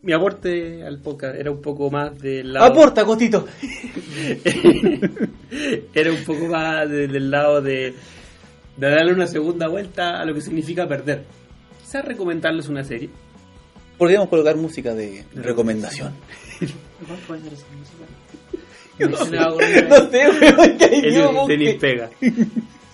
mi 0.02 0.12
aporte 0.12 0.84
al 0.84 0.98
podcast 1.00 1.36
era 1.36 1.50
un 1.50 1.60
poco 1.62 1.90
más 1.90 2.16
del 2.20 2.52
lado. 2.52 2.66
Aporta, 2.66 3.04
Cotito. 3.04 3.46
era 5.94 6.10
un 6.12 6.24
poco 6.24 6.46
más 6.48 6.88
de- 6.90 7.08
del 7.08 7.30
lado 7.30 7.60
de, 7.62 7.94
de 8.76 8.90
darle 8.90 9.12
una 9.12 9.26
segunda 9.26 9.68
vuelta 9.68 10.20
a 10.20 10.24
lo 10.24 10.34
que 10.34 10.40
significa 10.40 10.86
perder. 10.86 11.24
Quizás 11.80 12.04
recomendarles 12.04 12.68
una 12.68 12.84
serie. 12.84 13.10
Podríamos 13.99 14.28
colocar 14.28 14.57
música 14.57 14.94
de 14.94 15.24
recomendación. 15.34 16.12
¿Cuál 17.07 17.18
puede 17.26 17.40
ser 17.42 17.53
esa 17.55 17.66
música? 17.78 18.05
No 18.99 19.16
sé, 19.26 19.36
weón, 19.36 20.78
que 20.78 20.84
hay 20.84 21.47
tenis 21.47 21.74
pega. 21.74 22.11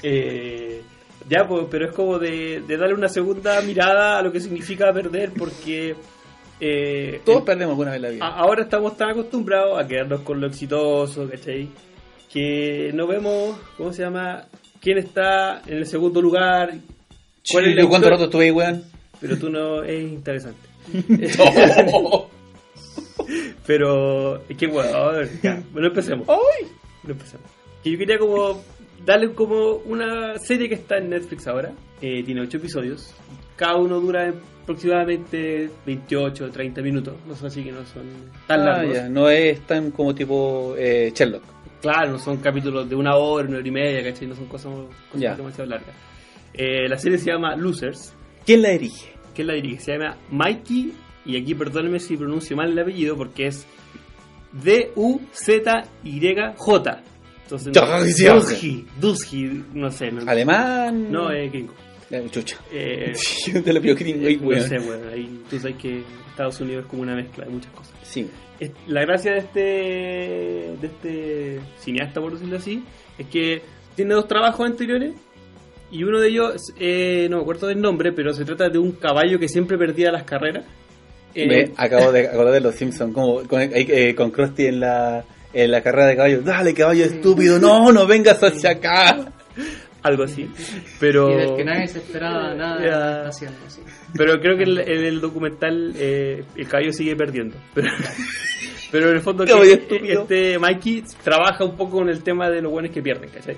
Eh, 0.02 0.82
ya, 1.28 1.46
pues, 1.46 1.66
pero 1.70 1.86
es 1.86 1.92
como 1.92 2.18
de, 2.18 2.60
de 2.66 2.76
darle 2.76 2.94
una 2.94 3.08
segunda 3.08 3.60
mirada 3.62 4.18
a 4.18 4.22
lo 4.22 4.32
que 4.32 4.40
significa 4.40 4.92
perder, 4.92 5.30
porque 5.38 5.94
eh, 6.60 7.20
Todos 7.24 7.38
el- 7.38 7.44
perdemos 7.44 7.72
alguna 7.72 7.92
vez 7.92 8.00
la 8.00 8.08
vida. 8.10 8.24
a- 8.26 8.38
ahora 8.40 8.62
estamos 8.64 8.96
tan 8.96 9.10
acostumbrados 9.10 9.78
a 9.80 9.86
quedarnos 9.86 10.20
con 10.22 10.40
lo 10.40 10.48
exitoso, 10.48 11.28
¿cachai? 11.30 11.68
Que 12.32 12.90
no 12.94 13.06
vemos, 13.06 13.56
¿cómo 13.76 13.92
se 13.92 14.02
llama? 14.02 14.44
¿Quién 14.80 14.98
está 14.98 15.62
en 15.66 15.78
el 15.78 15.86
segundo 15.86 16.20
lugar? 16.20 16.74
¿Cuál 17.50 17.64
es 17.64 17.70
la 17.70 17.76
Chile, 17.82 17.88
¿Cuánto 17.88 18.10
rato 18.10 18.24
estuve 18.24 18.44
ahí, 18.46 18.50
weón? 18.50 18.82
Pero 19.20 19.38
tú 19.38 19.50
no, 19.50 19.84
es 19.84 20.02
interesante. 20.02 20.68
Pero, 23.66 24.36
es 24.48 24.56
que 24.56 24.66
bueno, 24.66 24.90
ya, 25.42 25.62
bueno, 25.72 25.88
empecemos. 25.88 26.26
Que 27.82 27.90
yo 27.92 27.98
quería 27.98 28.18
como 28.18 28.60
darle 29.04 29.32
como 29.34 29.74
una 29.86 30.38
serie 30.38 30.68
que 30.68 30.74
está 30.76 30.98
en 30.98 31.10
Netflix 31.10 31.46
ahora. 31.46 31.72
Eh, 32.00 32.22
tiene 32.24 32.40
8 32.42 32.56
episodios. 32.56 33.14
Cada 33.56 33.76
uno 33.76 34.00
dura 34.00 34.32
aproximadamente 34.62 35.70
28 35.86 36.44
o 36.46 36.50
30 36.50 36.82
minutos. 36.82 37.14
No 37.26 37.34
son 37.36 37.46
así 37.46 37.62
que 37.62 37.70
no 37.72 37.84
son 37.86 38.02
tan 38.46 38.60
Ah, 38.60 38.64
largos. 38.64 38.94
ya, 38.94 39.08
no 39.08 39.28
es 39.28 39.60
tan 39.66 39.90
como 39.92 40.14
tipo 40.14 40.74
eh, 40.76 41.12
Sherlock. 41.14 41.42
Claro, 41.80 42.12
no 42.12 42.18
son 42.18 42.36
capítulos 42.38 42.88
de 42.88 42.94
una 42.96 43.16
hora, 43.16 43.48
una 43.48 43.58
hora 43.58 43.66
y 43.68 43.70
media, 43.72 44.02
¿cachai? 44.04 44.26
No 44.28 44.34
son 44.36 44.46
cosas, 44.46 44.72
cosas 45.10 45.36
demasiado 45.36 45.70
largas. 45.70 45.94
Eh, 46.54 46.88
la 46.88 46.96
serie 46.98 47.18
se 47.18 47.30
llama 47.32 47.56
Losers. 47.56 48.14
¿Quién 48.44 48.62
la 48.62 48.70
dirige? 48.70 49.12
¿Quién 49.34 49.46
la 49.48 49.54
dirige? 49.54 49.80
Se 49.80 49.92
llama 49.92 50.16
Mikey. 50.30 50.92
Y 51.24 51.36
aquí 51.40 51.54
perdónenme 51.54 52.00
si 52.00 52.16
pronuncio 52.16 52.56
mal 52.56 52.70
el 52.72 52.78
apellido 52.78 53.16
porque 53.16 53.46
es 53.46 53.64
D-U-Z-Y-J. 55.62 57.02
Entonces, 57.44 57.72
Dusky, 59.00 59.64
no 59.74 59.90
sé. 59.90 60.10
No, 60.10 60.30
¿Alemán? 60.30 61.10
no 61.12 61.30
es 61.30 61.50
gringo. 61.52 61.74
Eh, 62.10 62.26
chucha. 62.30 62.56
Eh, 62.70 63.12
Yo 63.52 63.62
te 63.62 63.72
lo 63.72 63.80
pido 63.80 63.94
gringo 63.96 64.26
ahí, 64.26 64.36
no 64.36 64.60
sé, 64.60 64.78
bueno, 64.78 65.08
ahí 65.12 65.42
tú 65.48 65.58
sabes 65.58 65.76
que 65.76 66.02
Estados 66.30 66.60
Unidos 66.60 66.84
es 66.84 66.90
como 66.90 67.02
una 67.02 67.14
mezcla 67.14 67.44
de 67.44 67.50
muchas 67.50 67.72
cosas. 67.72 67.94
Sí. 68.02 68.28
Es- 68.60 68.72
La 68.86 69.02
gracia 69.02 69.32
de 69.32 69.38
este, 69.38 69.60
de 70.80 70.86
este 70.86 71.60
cineasta, 71.78 72.20
por 72.20 72.32
decirlo 72.32 72.56
así, 72.58 72.82
es 73.18 73.26
que 73.28 73.62
tiene 73.96 74.14
dos 74.14 74.26
trabajos 74.28 74.66
anteriores 74.66 75.14
y 75.92 76.04
uno 76.04 76.18
de 76.20 76.28
ellos, 76.28 76.72
eh, 76.80 77.28
no 77.30 77.36
me 77.36 77.42
acuerdo 77.42 77.66
del 77.66 77.80
nombre, 77.80 78.12
pero 78.12 78.32
se 78.32 78.46
trata 78.46 78.70
de 78.70 78.78
un 78.78 78.92
caballo 78.92 79.38
que 79.38 79.46
siempre 79.46 79.76
perdía 79.76 80.10
las 80.10 80.24
carreras. 80.24 80.64
Eh, 81.34 81.46
Me 81.46 81.72
acabo 81.76 82.10
de 82.10 82.28
acordar 82.28 82.54
de 82.54 82.60
los 82.60 82.74
Simpsons, 82.74 83.12
como 83.12 83.46
con, 83.46 83.60
eh, 83.60 84.14
con 84.14 84.30
Krusty 84.30 84.66
en 84.66 84.80
la, 84.80 85.22
en 85.52 85.70
la 85.70 85.82
carrera 85.82 86.06
de 86.06 86.16
caballo. 86.16 86.40
Dale, 86.40 86.72
caballo 86.72 87.04
estúpido, 87.04 87.58
no, 87.58 87.92
no 87.92 88.06
vengas 88.06 88.42
hacia 88.42 88.70
acá. 88.70 89.32
algo 90.02 90.24
así. 90.24 90.50
Pero, 90.98 91.30
Y 91.30 91.36
del 91.36 91.56
que 91.56 91.64
nadie 91.64 91.88
se 91.88 91.98
esperaba 91.98 92.54
nada 92.54 92.82
está 92.82 93.28
haciendo. 93.28 93.58
sí. 93.68 93.82
pero 94.16 94.40
creo 94.40 94.56
que 94.56 94.62
en 94.64 94.70
el, 94.70 94.78
en 94.80 95.04
el 95.04 95.20
documental 95.20 95.92
eh, 95.96 96.42
el 96.56 96.68
caballo 96.68 96.92
sigue 96.92 97.14
perdiendo. 97.16 97.56
Pero, 97.74 97.88
pero 98.90 99.10
en 99.10 99.16
el 99.16 99.20
fondo 99.20 99.44
que 99.44 99.72
estúpido. 99.72 100.22
este 100.22 100.58
Mikey 100.58 101.04
trabaja 101.22 101.64
un 101.64 101.76
poco 101.76 101.98
con 101.98 102.08
el 102.08 102.22
tema 102.22 102.48
de 102.48 102.62
los 102.62 102.72
buenos 102.72 102.90
que 102.92 103.02
pierden, 103.02 103.28
¿cachai? 103.28 103.56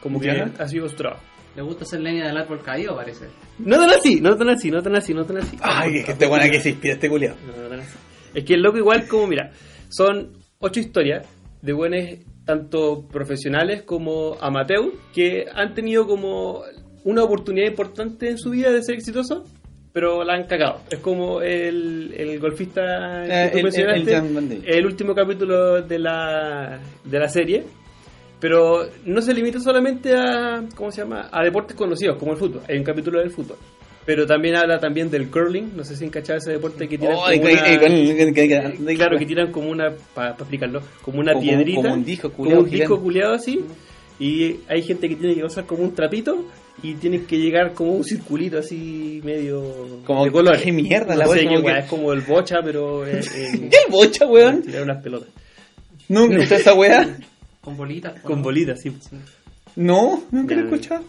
Como 0.00 0.20
que 0.20 0.30
ha 0.30 0.68
sido 0.68 0.88
su 0.88 0.96
trabajo. 0.96 1.22
Le 1.56 1.62
gusta 1.62 1.84
ser 1.84 2.00
leña 2.00 2.26
del 2.26 2.36
árbol 2.36 2.60
caído, 2.62 2.96
parece. 2.96 3.26
No 3.58 3.78
tan 3.78 3.90
así, 3.90 4.20
no 4.20 4.36
tan 4.36 4.48
así, 4.48 4.70
no 4.70 4.82
tan 4.82 4.96
así, 4.96 5.14
no 5.14 5.24
tan 5.24 5.36
así. 5.38 5.56
Ay, 5.62 5.98
es 5.98 6.04
que 6.06 6.12
este 6.12 6.26
buena 6.26 6.50
que 6.50 6.60
se 6.60 6.70
inspira 6.70 6.94
este 6.94 7.08
culiado. 7.08 7.36
No, 7.46 7.62
no 7.62 7.68
tan 7.68 7.80
así. 7.80 7.96
Es 8.34 8.44
que 8.44 8.54
el 8.54 8.62
loco 8.62 8.78
igual 8.78 9.06
como, 9.06 9.28
mira, 9.28 9.52
son 9.88 10.32
ocho 10.58 10.80
historias 10.80 11.26
de 11.62 11.72
buenos 11.72 12.00
tanto 12.44 13.06
profesionales 13.10 13.82
como 13.82 14.36
amateur 14.40 14.92
que 15.14 15.46
han 15.54 15.74
tenido 15.74 16.06
como 16.06 16.62
una 17.04 17.22
oportunidad 17.22 17.68
importante 17.68 18.28
en 18.28 18.38
su 18.38 18.50
vida 18.50 18.70
de 18.72 18.82
ser 18.82 18.96
exitosos, 18.96 19.42
pero 19.92 20.24
la 20.24 20.34
han 20.34 20.44
cagado. 20.48 20.80
Es 20.90 20.98
como 20.98 21.40
el, 21.40 22.12
el 22.16 22.40
golfista 22.40 23.22
que 23.26 23.44
Eh, 23.44 23.48
tú 23.52 23.58
el- 23.58 23.62
mencionaste, 23.64 24.00
el- 24.02 24.08
el 24.08 24.14
Jan 24.14 24.34
Van 24.34 24.48
Dijk. 24.48 24.64
el 24.66 24.86
último 24.86 25.14
capítulo 25.14 25.82
de 25.82 25.98
la, 26.00 26.80
de 27.04 27.18
la 27.18 27.28
serie. 27.28 27.64
Pero 28.40 28.86
no 29.06 29.22
se 29.22 29.32
limita 29.32 29.58
solamente 29.60 30.14
a, 30.14 30.62
¿cómo 30.74 30.90
se 30.90 31.00
llama? 31.02 31.28
A 31.32 31.42
deportes 31.42 31.76
conocidos, 31.76 32.18
como 32.18 32.32
el 32.32 32.38
fútbol. 32.38 32.62
Hay 32.68 32.76
un 32.76 32.84
capítulo 32.84 33.20
del 33.20 33.30
fútbol. 33.30 33.56
Pero 34.04 34.26
también 34.26 34.54
habla 34.56 34.78
también 34.78 35.10
del 35.10 35.30
curling, 35.30 35.74
no 35.74 35.82
sé 35.82 35.96
si 35.96 36.04
encachaba 36.04 36.36
ese 36.38 36.52
deporte 36.52 36.86
que 36.86 36.98
tiran 36.98 37.14
Oh, 37.16 37.20
como 37.22 37.40
una- 37.40 37.62
que- 37.62 38.32
que- 38.34 38.96
Claro, 38.96 39.18
que 39.18 39.24
tiran 39.24 39.50
como 39.50 39.70
una, 39.70 39.94
para 40.14 40.32
explicarlo, 40.32 40.82
como 41.00 41.20
una 41.20 41.32
Como- 41.32 41.42
piedrita. 41.44 41.80
como 41.82 41.94
un 41.94 42.04
disco 42.04 42.30
como 42.30 42.44
culiao 42.44 42.60
un 42.60 42.64
disco 42.68 42.84
gigante. 42.86 43.02
culeado 43.02 43.34
así. 43.34 43.64
Y 44.20 44.56
hay 44.68 44.82
gente 44.82 45.08
que 45.08 45.16
tiene 45.16 45.34
que 45.36 45.44
usar 45.44 45.64
como 45.64 45.82
un 45.82 45.94
trapito 45.94 46.44
y 46.82 46.94
tienen 46.94 47.24
que 47.26 47.38
llegar 47.38 47.72
como 47.72 47.92
un 47.92 48.04
circulito 48.04 48.58
así 48.58 49.20
medio 49.24 49.62
Como 50.04 50.24
de 50.26 50.30
qué 50.62 50.70
mierda 50.72 51.14
no 51.14 51.26
sé 51.32 51.44
como 51.46 51.62
que- 51.66 51.78
es 51.78 51.84
como 51.86 52.12
el 52.12 52.20
bocha, 52.20 52.56
pero 52.62 53.06
eh, 53.06 53.20
¿Qué 53.70 53.90
bocha, 53.90 54.26
weón? 54.26 54.60
tirar 54.62 54.82
unas 54.82 55.02
pelotas. 55.02 55.30
¿Nunca 56.10 56.34
escuchado 56.36 56.60
esa 56.60 56.74
weá? 56.74 57.16
Con 57.64 57.76
bolitas. 57.78 58.20
Con 58.20 58.36
¿no? 58.36 58.42
bolitas, 58.42 58.80
sí. 58.80 58.94
No, 59.76 60.22
nunca 60.30 60.54
lo 60.54 60.60
he 60.60 60.64
escuchado. 60.64 61.04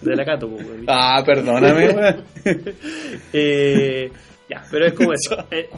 De 0.00 0.16
la 0.16 0.24
Cato, 0.24 0.48
pues, 0.48 0.66
weón. 0.66 0.84
Ah, 0.88 1.22
perdóname. 1.24 2.16
Eh, 3.32 4.10
ya, 4.48 4.64
pero 4.70 4.86
es 4.86 4.94
como 4.94 5.12
eso. 5.12 5.36
Eh, 5.50 5.68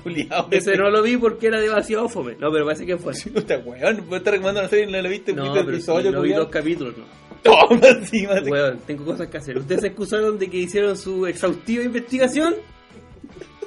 ese 0.52 0.76
no 0.76 0.90
lo 0.90 1.02
vi 1.02 1.16
porque 1.16 1.48
era 1.48 1.60
demasiado 1.60 2.08
fome. 2.08 2.36
No, 2.38 2.52
pero 2.52 2.64
parece 2.64 2.86
que 2.86 2.96
fue. 2.96 3.12
Puta, 3.34 3.58
weón, 3.58 4.08
me 4.08 4.18
está 4.18 4.30
recomendando 4.30 4.60
una 4.60 4.68
serie 4.68 4.88
y 4.88 4.92
no 4.92 5.02
la 5.02 5.08
viste. 5.08 5.32
No, 5.32 5.52
pero 5.52 5.60
el 5.60 5.66
sí, 5.66 5.72
episodio, 5.72 6.12
no 6.12 6.22
vi 6.22 6.32
dos 6.32 6.48
capítulos, 6.48 6.94
no. 6.96 7.04
Toma 7.42 7.88
encima. 7.88 8.34
Weón, 8.46 8.78
tengo 8.86 9.04
cosas 9.04 9.26
que 9.26 9.38
hacer. 9.38 9.58
¿Ustedes 9.58 9.80
se 9.80 9.86
excusaron 9.88 10.38
de 10.38 10.48
que 10.48 10.58
hicieron 10.58 10.96
su 10.96 11.26
exhaustiva 11.26 11.82
investigación? 11.82 12.54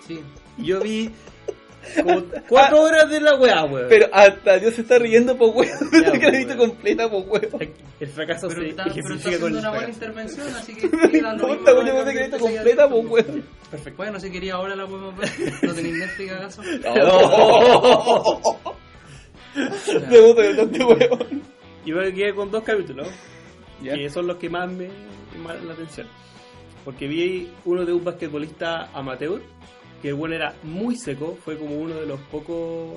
Sí. 0.07 0.21
Yo 0.57 0.79
vi 0.79 1.11
como 1.95 2.23
cuatro 2.47 2.81
horas 2.81 3.09
de 3.09 3.19
la 3.19 3.35
weá, 3.35 3.63
weón. 3.65 3.87
Pero 3.89 4.07
hasta 4.11 4.57
Dios 4.59 4.75
se 4.75 4.81
está 4.81 4.97
riendo, 4.99 5.37
po 5.37 5.47
weón. 5.47 5.77
Ya, 5.91 6.11
que 6.19 6.19
la 6.19 6.31
viste 6.31 6.53
weón. 6.55 6.69
completa, 6.71 7.09
po 7.09 7.19
weón. 7.19 7.73
El 7.99 8.07
fracaso 8.09 8.47
Pero 8.47 8.61
se 8.61 8.69
está, 8.69 8.83
pero 8.85 9.15
está 9.15 9.29
haciendo 9.29 9.47
el 9.47 9.55
una 9.55 9.69
buena 9.69 9.89
intervención, 9.89 10.47
así 10.55 10.75
que... 10.75 10.87
No 11.21 11.33
importa, 11.33 11.73
weón, 11.73 11.87
yo 11.87 11.93
lo 11.93 12.05
viste 12.05 12.21
mismo, 12.23 12.39
completa, 12.39 12.89
po 12.89 12.95
weón. 12.97 13.43
Perfecto. 13.71 13.97
Bueno, 13.97 14.19
si 14.19 14.31
quería 14.31 14.55
ahora 14.55 14.75
la 14.75 14.85
podemos 14.85 15.17
ver. 15.17 15.29
¿No 15.61 15.73
tenéis 15.73 15.95
Netflix 15.95 16.31
acaso? 16.31 16.61
Te 20.09 20.21
gusta 20.21 20.43
bastante, 20.43 20.83
weón. 20.83 21.43
Y 21.85 21.91
me 21.91 22.13
quedé 22.13 22.33
con 22.33 22.49
dos 22.49 22.63
capítulos, 22.63 23.07
que 23.81 24.09
son 24.09 24.27
los 24.27 24.37
que 24.37 24.49
más 24.49 24.69
me 24.71 24.89
llamaron 25.33 25.67
la 25.67 25.73
atención. 25.73 26.07
Porque 26.83 27.07
vi 27.07 27.51
uno 27.65 27.85
de 27.85 27.93
un 27.93 28.03
basquetbolista 28.03 28.89
amateur, 28.93 29.41
que 30.05 30.09
el 30.09 30.15
bueno 30.15 30.35
era 30.35 30.53
muy 30.61 30.95
seco, 30.97 31.35
fue 31.43 31.57
como 31.57 31.75
uno 31.77 31.95
de 31.95 32.05
los 32.05 32.19
pocos 32.29 32.93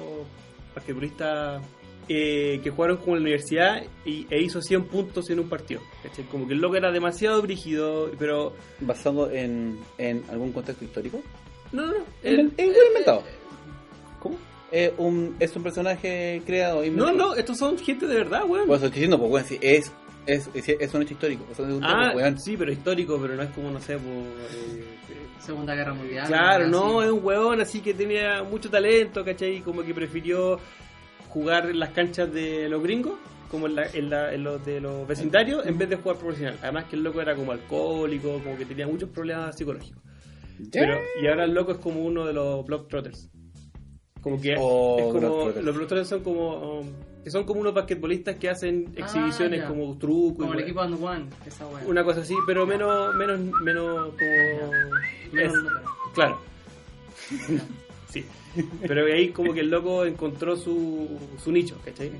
basquetbolistas 0.74 1.62
eh, 2.06 2.60
que 2.62 2.68
jugaron 2.70 2.98
como 2.98 3.16
en 3.16 3.22
la 3.22 3.28
universidad 3.28 3.82
y, 4.04 4.26
e 4.28 4.42
hizo 4.42 4.60
100 4.60 4.84
puntos 4.88 5.30
en 5.30 5.40
un 5.40 5.48
partido. 5.48 5.80
¿cachai? 6.02 6.24
Como 6.26 6.46
que 6.46 6.52
el 6.52 6.60
loco 6.60 6.76
era 6.76 6.92
demasiado 6.92 7.40
brígido, 7.40 8.10
pero 8.18 8.52
¿Basado 8.80 9.30
en, 9.30 9.78
en 9.96 10.22
algún 10.30 10.52
contexto 10.52 10.84
histórico? 10.84 11.20
no, 11.72 11.86
no, 11.86 11.92
no. 11.92 12.04
Es 12.22 12.38
él- 12.38 12.52
un 12.58 12.86
inventado. 12.88 13.22
¿Cómo? 14.20 14.36
Eh, 14.70 14.92
un, 14.98 15.34
es 15.40 15.56
un 15.56 15.62
personaje 15.62 16.42
creado. 16.44 16.80
No, 16.80 16.84
inventado. 16.84 17.16
no, 17.16 17.34
estos 17.36 17.56
son 17.56 17.78
gente 17.78 18.06
de 18.06 18.16
verdad, 18.16 18.42
weón. 18.46 18.66
Pues 18.66 18.82
estoy 18.82 18.90
diciendo, 19.00 19.18
pues, 19.18 19.30
weón, 19.32 19.46
si 19.46 19.58
es, 19.62 19.90
es, 20.28 20.48
es, 20.54 20.68
es 20.68 20.94
un 20.94 21.02
hecho 21.02 21.14
histórico. 21.14 21.44
Es 21.50 21.58
un 21.58 21.82
ah, 21.82 22.12
weón. 22.14 22.38
sí, 22.38 22.56
pero 22.56 22.70
histórico, 22.70 23.18
pero 23.20 23.34
no 23.34 23.42
es 23.42 23.50
como, 23.50 23.70
no 23.70 23.80
sé, 23.80 23.94
por, 23.98 24.12
eh, 24.12 24.84
eh, 25.10 25.26
Segunda 25.40 25.74
Guerra 25.74 25.94
Mundial. 25.94 26.26
Claro, 26.26 26.64
así. 26.64 26.70
no, 26.70 27.02
es 27.02 27.10
un 27.10 27.24
huevón 27.24 27.60
así 27.60 27.80
que 27.80 27.94
tenía 27.94 28.42
mucho 28.42 28.70
talento, 28.70 29.24
¿cachai? 29.24 29.56
Y 29.56 29.60
como 29.62 29.82
que 29.82 29.94
prefirió 29.94 30.60
jugar 31.28 31.70
en 31.70 31.78
las 31.78 31.90
canchas 31.90 32.32
de 32.32 32.68
los 32.68 32.82
gringos, 32.82 33.14
como 33.50 33.66
en, 33.66 33.74
la, 33.76 33.86
en, 33.86 34.10
la- 34.10 34.32
en 34.34 34.44
los 34.44 34.64
de 34.64 34.80
los 34.80 35.06
vecindarios, 35.08 35.66
en 35.66 35.78
vez 35.78 35.88
de 35.88 35.96
jugar 35.96 36.18
profesional. 36.18 36.58
Además 36.62 36.84
que 36.84 36.96
el 36.96 37.02
loco 37.02 37.20
era 37.22 37.34
como 37.34 37.52
alcohólico, 37.52 38.40
como 38.44 38.56
que 38.56 38.64
tenía 38.66 38.86
muchos 38.86 39.08
problemas 39.10 39.56
psicológicos. 39.56 40.02
Pero, 40.72 40.98
y 41.22 41.26
ahora 41.28 41.44
el 41.44 41.54
loco 41.54 41.72
es 41.72 41.78
como 41.78 42.02
uno 42.04 42.26
de 42.26 42.32
los 42.32 42.66
Trotters 42.88 43.30
Como 44.22 44.40
que 44.40 44.56
Oh, 44.58 44.96
es 44.98 45.04
como, 45.12 45.50
los 45.62 45.74
Trotters 45.76 46.08
son 46.08 46.22
como 46.22 46.80
um, 46.80 46.86
que 47.24 47.30
son 47.30 47.44
como 47.44 47.60
unos 47.60 47.74
basquetbolistas 47.74 48.36
que 48.36 48.48
hacen 48.48 48.86
Ah, 48.96 49.00
exhibiciones 49.00 49.60
ya. 49.60 49.68
como 49.68 49.96
trucos 49.98 50.38
Como 50.46 50.54
el 50.54 50.60
equipo 50.60 50.80
And 50.80 51.02
One, 51.02 51.26
esa 51.46 51.66
una 51.86 52.02
cosa 52.04 52.20
así, 52.20 52.34
pero 52.46 52.66
menos 52.66 53.14
menos 53.14 53.38
menos 53.62 54.08
como 54.10 54.70
Menos 55.32 55.54
es-. 55.54 55.62
Claro. 56.14 56.38
sí. 58.08 58.24
Pero 58.86 59.04
ahí 59.06 59.28
como 59.30 59.52
que 59.52 59.60
el 59.60 59.70
loco 59.70 60.04
encontró 60.04 60.56
su, 60.56 61.08
su 61.42 61.52
nicho, 61.52 61.76
¿cachai? 61.84 62.10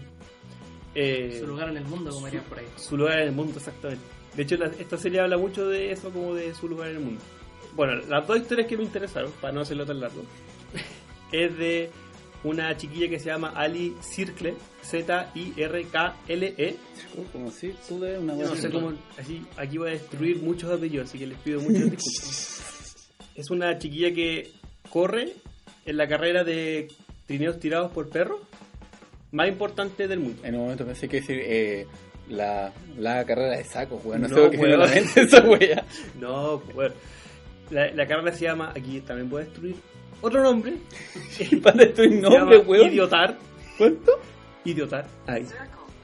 Eh, 0.94 1.36
Su 1.40 1.46
lugar 1.46 1.68
en 1.70 1.78
el 1.78 1.84
mundo, 1.84 2.10
como 2.10 2.26
dirían 2.26 2.44
por 2.44 2.58
ahí. 2.58 2.66
su 2.76 2.96
lugar 2.96 3.20
en 3.20 3.28
el 3.28 3.34
mundo, 3.34 3.54
exactamente. 3.56 4.02
De 4.36 4.42
hecho, 4.42 4.56
la- 4.56 4.66
esta 4.66 4.96
serie 4.96 5.20
habla 5.20 5.36
mucho 5.38 5.66
de 5.68 5.90
eso, 5.92 6.10
como 6.10 6.34
de 6.34 6.54
su 6.54 6.68
lugar 6.68 6.90
en 6.90 6.96
el 6.96 7.02
mundo. 7.02 7.20
Bueno, 7.74 7.94
las 8.08 8.26
dos 8.26 8.36
historias 8.38 8.66
que 8.66 8.76
me 8.76 8.84
interesaron, 8.84 9.30
para 9.40 9.52
no 9.52 9.60
hacerlo 9.60 9.84
tan 9.86 10.00
largo, 10.00 10.22
es 11.32 11.56
de 11.58 11.90
una 12.44 12.76
chiquilla 12.76 13.08
que 13.08 13.18
se 13.18 13.26
llama 13.26 13.52
Ali 13.54 13.94
Circle, 14.00 14.54
Z-I-R-K-L-E. 14.82 16.76
Como 17.32 17.50
si 17.50 17.74
tú 17.88 18.00
de 18.00 18.18
una 18.18 18.34
weón. 18.34 18.50
no 18.50 18.56
sé 18.56 18.70
cómo, 18.70 18.92
así, 19.18 19.44
aquí 19.56 19.78
voy 19.78 19.88
a 19.88 19.92
destruir 19.92 20.40
muchos 20.42 20.70
apellidos, 20.70 21.08
así 21.08 21.18
que 21.18 21.26
les 21.26 21.38
pido 21.38 21.60
muchas 21.60 21.90
disculpas. 21.90 23.08
Es 23.34 23.50
una 23.50 23.78
chiquilla 23.78 24.12
que 24.14 24.50
corre 24.90 25.32
en 25.84 25.96
la 25.96 26.06
carrera 26.08 26.44
de 26.44 26.88
trineos 27.26 27.58
tirados 27.58 27.92
por 27.92 28.08
perros 28.08 28.40
más 29.32 29.48
importante 29.48 30.06
del 30.08 30.20
mundo. 30.20 30.40
En 30.44 30.54
un 30.54 30.62
momento 30.62 30.84
pensé 30.86 31.08
que 31.08 31.20
decir 31.20 31.40
eh, 31.42 31.86
la, 32.28 32.72
la 32.96 33.24
carrera 33.24 33.56
de 33.56 33.64
sacos, 33.64 34.04
weón. 34.04 34.22
No, 34.22 34.28
No, 34.28 34.36
sé 34.36 34.50
se 34.50 34.56
me 34.56 34.62
weón. 34.62 34.80
la 34.80 34.86
mente 34.86 35.20
esa 35.22 35.40
wea. 35.42 35.84
No, 36.20 36.58
bueno. 36.74 36.94
La, 37.70 37.90
la 37.92 38.06
carrera 38.06 38.32
se 38.32 38.44
llama, 38.44 38.72
aquí 38.74 39.00
también 39.02 39.28
voy 39.28 39.42
a 39.42 39.44
destruir 39.44 39.76
otro 40.20 40.42
nombre. 40.42 40.74
Para 41.62 41.76
destruir 41.84 42.20
nombre, 42.22 42.58
weón. 42.58 42.88
Idiotar. 42.90 43.38
¿Cuánto? 43.76 44.12
Idiotar. 44.64 45.06
Ahí. 45.26 45.46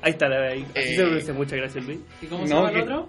Ahí 0.03 0.11
está, 0.13 0.27
ahí. 0.27 0.63
Así 0.75 0.79
Eh. 0.93 0.97
se 0.97 1.03
pronuncia. 1.03 1.35
Muchas 1.35 1.59
gracias, 1.59 1.85
Luis. 1.85 1.99
¿Y 2.23 2.27
cómo 2.27 2.43
No, 2.43 2.47
se 2.49 2.55
llama 2.55 2.71
que- 2.73 2.77
el 2.79 2.83
otro? 2.85 3.09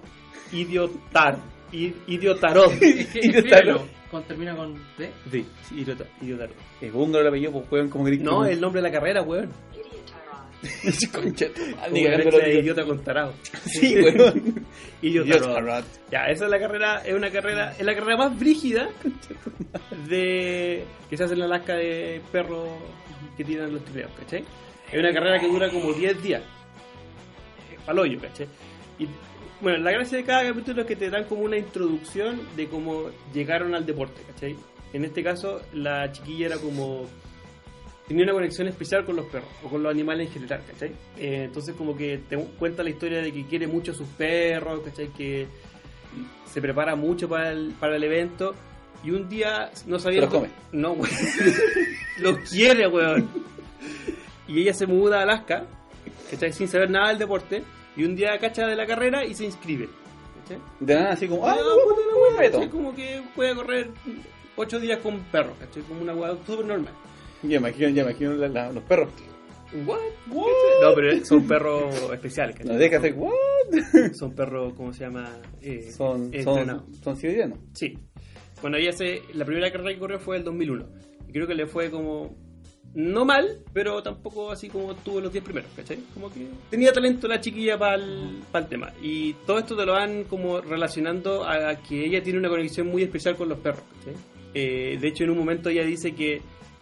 Idiotar. 0.51 1.38
Idiotarot. 1.72 2.72
Es 2.82 3.08
que 3.08 3.20
escríbelo. 3.20 3.84
Con, 4.10 4.24
termina 4.24 4.56
con 4.56 4.76
D. 4.97 5.12
Sí, 5.32 5.45
idiota- 5.76 6.06
idiotarot. 6.22 6.56
Es 6.80 6.93
húngaro 6.93 7.22
el 7.24 7.28
apellido, 7.28 7.51
pues 7.51 7.66
weón, 7.72 7.89
como 7.89 8.06
gris. 8.06 8.22
No, 8.22 8.45
el 8.45 8.62
nombre 8.62 8.82
de 8.82 8.88
la 8.89 8.93
carrera, 8.93 9.22
weón. 9.24 9.49
Concha. 11.11 11.47
Idiota 11.91 12.86
con 12.86 13.03
tarado. 13.03 13.34
Sí. 13.66 13.93
Idiotarot. 13.93 14.36
Idiotarot. 15.01 15.86
Ya, 16.11 16.26
esa 16.28 16.45
es 16.45 16.51
la 16.51 16.59
carrera, 16.59 17.01
es 17.05 17.13
una 17.13 17.30
carrera, 17.32 17.74
es 17.78 17.86
la 17.86 17.95
carrera 17.95 18.18
más 18.18 18.39
brígida 18.39 18.89
de 20.07 20.86
que 21.09 21.18
se 21.18 21.24
hace 21.24 21.34
en 21.34 21.39
la 21.39 21.45
Alaska 21.45 21.76
de 21.76 22.22
perros 22.32 22.70
que 23.38 23.43
tiran 23.43 23.74
los 23.74 23.84
trineos, 23.84 24.11
¿cachai? 24.18 24.43
Es 24.91 24.99
una 24.99 25.11
carrera 25.11 25.39
que 25.39 25.47
dura 25.47 25.70
como 25.70 25.93
10 25.93 26.24
días. 26.24 26.43
Paloyo, 27.86 28.20
¿cachai? 28.20 28.47
Y 28.99 29.07
bueno, 29.61 29.80
la 29.80 29.91
gracia 29.91 30.18
de 30.18 30.24
cada 30.24 30.43
capítulo 30.43 30.82
es 30.82 30.88
que 30.88 30.95
te 30.95 31.09
dan 31.09 31.26
como 31.26 31.41
una 31.41 31.57
introducción 31.57 32.41
de 32.55 32.68
cómo 32.68 33.09
llegaron 33.34 33.76
al 33.76 33.86
deporte, 33.86 34.22
¿cachai? 34.28 34.55
En 34.93 35.03
este 35.03 35.24
caso, 35.24 35.61
la 35.74 36.11
chiquilla 36.11 36.47
era 36.47 36.57
como 36.57 37.05
tenía 38.08 38.24
una 38.24 38.34
conexión 38.34 38.68
especial 38.68 39.06
con 39.06 39.16
los 39.16 39.26
perros 39.26 39.49
o 39.64 39.70
con 39.70 39.82
los 39.82 39.91
animales 39.91 40.28
en 40.28 40.34
general, 40.34 40.62
¿cachai? 40.68 40.89
Eh, 41.18 41.43
entonces 41.45 41.76
como 41.76 41.95
que 41.95 42.20
te 42.30 42.38
cuenta 42.38 42.84
la 42.84 42.89
historia 42.89 43.22
de 43.22 43.32
que 43.32 43.45
quiere 43.45 43.68
mucho 43.68 43.91
a 43.91 43.95
sus 43.95 44.08
perros, 44.08 44.82
¿cachai? 44.82 45.08
Que 45.10 45.47
se 46.45 46.62
prepara 46.62 46.95
mucho 46.95 47.28
para 47.28 47.51
el, 47.51 47.74
para 47.80 47.95
el 47.95 48.03
evento 48.03 48.53
y 49.03 49.12
un 49.12 49.28
día 49.28 49.72
no 49.88 49.99
sabía... 49.99 50.22
¿Se 50.22 50.26
los 50.26 50.34
come? 50.34 50.49
No, 50.72 50.93
güey. 50.93 51.12
los 52.20 52.38
quiere, 52.49 52.88
weón. 52.88 53.30
Y 54.47 54.62
ella 54.62 54.74
se 54.74 54.86
muda 54.86 55.20
a 55.20 55.24
Alaska, 55.24 55.66
¿cachai? 56.30 56.53
Sin 56.53 56.68
saber 56.68 56.89
nada 56.89 57.10
del 57.10 57.20
deporte 57.20 57.64
y 57.95 58.03
un 58.03 58.16
día 58.16 58.38
cacha 58.39 58.68
de 58.68 58.76
la 58.76 58.86
carrera 58.86 59.26
y 59.26 59.34
se 59.34 59.45
inscribe, 59.45 59.89
¿cachai? 60.41 60.62
De 60.80 60.95
nada, 60.95 61.14
así 61.14 61.28
como, 61.28 61.47
ah, 61.47 61.56
weón, 61.56 61.80
puta 61.84 62.01
la 62.08 62.58
weón. 62.60 62.70
Como 62.70 62.95
que 62.95 63.24
puede 63.36 63.56
correr 63.56 63.89
ocho 64.56 64.80
días 64.80 64.99
con 64.99 65.20
perros, 65.26 65.53
¿cachai? 65.60 65.82
Como 65.84 66.01
una 66.01 66.14
weá 66.14 66.38
súper 66.45 66.66
normal. 66.66 66.93
Ya 67.50 67.58
imagino, 67.58 67.89
ya 67.89 68.02
imagino 68.04 68.34
la- 68.36 68.48
la- 68.50 68.72
los 68.72 68.84
perros. 68.84 69.10
What? 69.86 70.00
No, 70.82 70.93
pero 70.96 71.26
son 71.26 71.46
perros 71.48 71.93
especiales, 72.14 72.56
No 72.60 72.64
¿cachai? 72.64 72.78
deja 72.78 72.98
hacer, 72.98 73.14
what? 73.16 73.34
Son 74.14 74.34
perros, 74.34 74.74
¿cómo 74.76 74.93
se 74.93 75.02
llama? 75.04 75.30
Eh, 75.62 75.91
Son, 75.91 76.26
entrenados. 76.34 76.84
son, 76.86 77.04
son 77.04 77.18
siberianos. 77.18 77.60
Sí. 77.74 77.98
Bueno, 78.62 78.78
ella 78.78 78.91
se, 78.93 79.22
la 79.34 79.43
primera 79.43 79.70
carrera 79.72 79.91
que 79.93 80.00
corrió 80.00 80.20
fue 80.20 80.38
el 80.38 80.43
2001. 80.43 80.86
Y 81.28 81.32
creo 81.34 81.48
que 81.48 81.56
le 81.56 81.66
fue 81.66 81.89
como... 81.89 82.36
No 82.93 83.26
mal, 83.26 83.60
pero 83.74 84.02
tampoco 84.02 84.52
así 84.52 84.70
como 84.70 84.96
tuvo 84.96 85.20
los 85.20 85.30
10 85.34 85.43
primeros, 85.43 85.70
¿cachai? 85.76 85.98
Como 86.14 86.32
que 86.32 86.48
tenía 86.70 86.93
talento 86.93 87.28
la 87.28 87.41
chiquilla 87.41 87.78
para 87.78 87.96
el, 87.96 88.41
tema. 88.70 88.93
Y 89.02 89.34
todo 89.46 89.60
esto 89.60 89.76
te 89.76 89.86
lo 89.86 89.91
van 89.91 90.24
como 90.24 90.62
relacionando 90.62 91.43
a 91.43 91.76
que 91.76 92.06
ella 92.06 92.24
tiene 92.24 92.39
una 92.39 92.48
conexión 92.48 92.88
muy 92.88 93.04
especial 93.04 93.36
con 93.36 93.50
los 93.50 93.58
perros, 93.60 93.84
¿cachai? 93.98 94.14
Eh, 94.54 94.98
de 95.02 95.08
hecho, 95.10 95.26
en 95.26 95.32
un 95.32 95.38
momento 95.39 95.68
ella 95.70 95.84
dice 95.84 96.16
que 96.16 96.41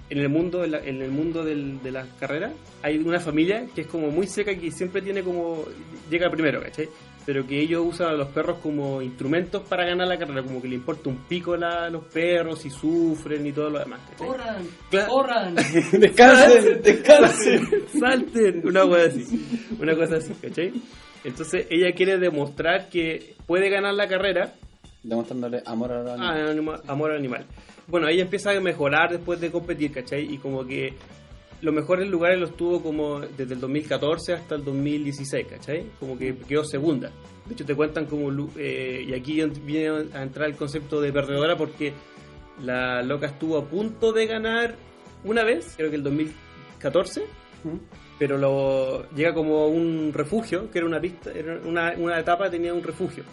en 0.10 0.18
el 0.20 0.30
mundo, 0.30 0.64
en, 0.64 0.72
la- 0.72 0.80
en 0.84 1.01
el 1.01 1.12
mundo 1.12 1.43
del- 1.43 1.82
de 1.82 1.91
las 1.91 2.08
carreras, 2.20 2.51
hay 2.82 2.97
una 2.97 3.20
familia 3.20 3.66
que 3.74 3.82
es 3.82 3.88
como 3.88 4.10
muy 4.10 4.28
seca 4.28 4.54
que 4.56 4.72
siempre 4.72 5.01
tiene 5.01 5.24
como. 5.24 5.66
llega 6.10 6.30
primero, 6.30 6.62
¿cachai? 6.62 6.89
Pero 7.26 7.47
que 7.47 7.58
ellos 7.58 7.82
usan 7.88 8.08
a 8.10 8.12
los 8.14 8.28
perros 8.28 8.60
como 8.60 9.01
instrumentos 9.01 9.62
para 9.64 9.86
ganar 9.86 10.08
la 10.10 10.18
carrera, 10.18 10.43
como 10.43 10.62
que 10.62 10.68
le 10.68 10.76
importa 10.76 11.08
un 11.10 11.20
pico 11.20 11.54
a 11.54 11.89
los 11.89 12.04
perros 12.06 12.66
y 12.66 12.70
sufren 12.70 13.47
y 13.47 13.54
todo 13.54 13.70
lo 13.70 13.80
demás, 13.80 14.01
¿cachai? 14.10 14.28
¡Corran! 14.28 14.68
Claro. 14.89 15.10
¡Corran! 15.10 15.56
Descansen, 15.93 16.82
descansen. 16.82 17.70
salten, 17.99 18.68
una 18.68 18.82
cosa 18.82 19.06
así, 19.06 19.68
una 19.80 19.95
cosa 19.95 20.18
así, 20.18 20.34
¿cachai? 20.34 20.74
Entonces 21.24 21.66
ella 21.70 21.93
quiere 21.95 22.18
demostrar 22.18 22.89
que 22.89 23.36
puede 23.47 23.70
ganar 23.70 23.93
la 23.93 24.08
carrera 24.10 24.54
Demostrándole 25.01 25.62
amor 25.66 25.91
a 25.93 26.04
la 26.04 26.14
Ah, 26.16 26.49
anima- 26.49 26.82
amor 26.88 27.12
al 27.12 27.18
animal. 27.20 27.45
Bueno, 27.88 28.07
ella 28.07 28.23
empieza 28.23 28.51
a 28.51 28.59
mejorar 28.59 29.11
después 29.11 29.39
de 29.41 29.51
competir, 29.51 29.91
¿cachai? 29.91 30.34
Y 30.34 30.38
como 30.38 30.65
que 30.65 30.93
los 31.61 31.73
mejores 31.73 32.07
lugares 32.09 32.39
los 32.39 32.55
tuvo 32.55 32.81
como 32.81 33.19
desde 33.19 33.53
el 33.53 33.59
2014 33.59 34.34
hasta 34.34 34.55
el 34.55 34.63
2016, 34.63 35.47
¿cachai? 35.47 35.86
Como 35.99 36.17
que 36.17 36.36
quedó 36.47 36.63
segunda. 36.63 37.11
De 37.45 37.53
hecho, 37.53 37.65
te 37.65 37.75
cuentan 37.75 38.05
como... 38.05 38.31
lu- 38.31 38.51
eh, 38.57 39.03
y 39.07 39.13
aquí 39.13 39.41
viene 39.65 40.07
a 40.13 40.23
entrar 40.23 40.49
el 40.49 40.55
concepto 40.55 41.01
de 41.01 41.11
perdedora 41.11 41.57
porque 41.57 41.93
la 42.61 43.01
loca 43.01 43.27
estuvo 43.27 43.57
a 43.57 43.65
punto 43.65 44.13
de 44.13 44.27
ganar 44.27 44.75
una 45.25 45.43
vez, 45.43 45.73
creo 45.77 45.89
que 45.89 45.95
el 45.97 46.03
2014, 46.03 47.23
pero 48.19 48.38
lo 48.38 49.09
llega 49.11 49.34
como 49.34 49.67
un 49.67 50.11
refugio, 50.13 50.69
que 50.69 50.77
era 50.79 50.88
una 50.88 50.99
pista, 50.99 51.31
era 51.31 51.59
una, 51.65 51.93
una 51.97 52.19
etapa 52.19 52.49
tenía 52.49 52.73
un 52.73 52.84
refugio. 52.84 53.23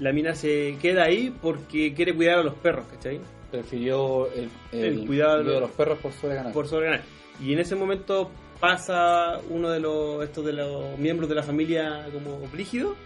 La 0.00 0.12
mina 0.12 0.34
se 0.34 0.76
queda 0.82 1.04
ahí 1.04 1.32
porque 1.40 1.94
quiere 1.94 2.14
cuidar 2.14 2.38
a 2.38 2.42
los 2.42 2.54
perros, 2.54 2.86
¿cachai? 2.90 3.20
Prefirió 3.50 4.28
el, 4.32 4.50
El 4.72 5.06
cuidado 5.06 5.42
de 5.44 5.52
de 5.54 5.60
los- 5.60 5.70
perros 5.70 5.98
por 5.98 6.12
sobre 6.12 6.34
ganar. 6.36 6.52
Por 6.52 6.66
sobre 6.66 6.86
ganar. 6.86 7.02
Y 7.40 7.52
en 7.52 7.58
ese 7.58 7.74
momento 7.76 8.30
pasa 8.60 9.38
uno 9.50 9.68
de 9.70 9.80
los 9.80 10.24
estos 10.24 10.44
de 10.44 10.52
los 10.54 10.98
miembros 10.98 11.28
de 11.28 11.34
la 11.34 11.42
familia 11.42 12.06
como 12.12 12.38
brígido 12.48 12.96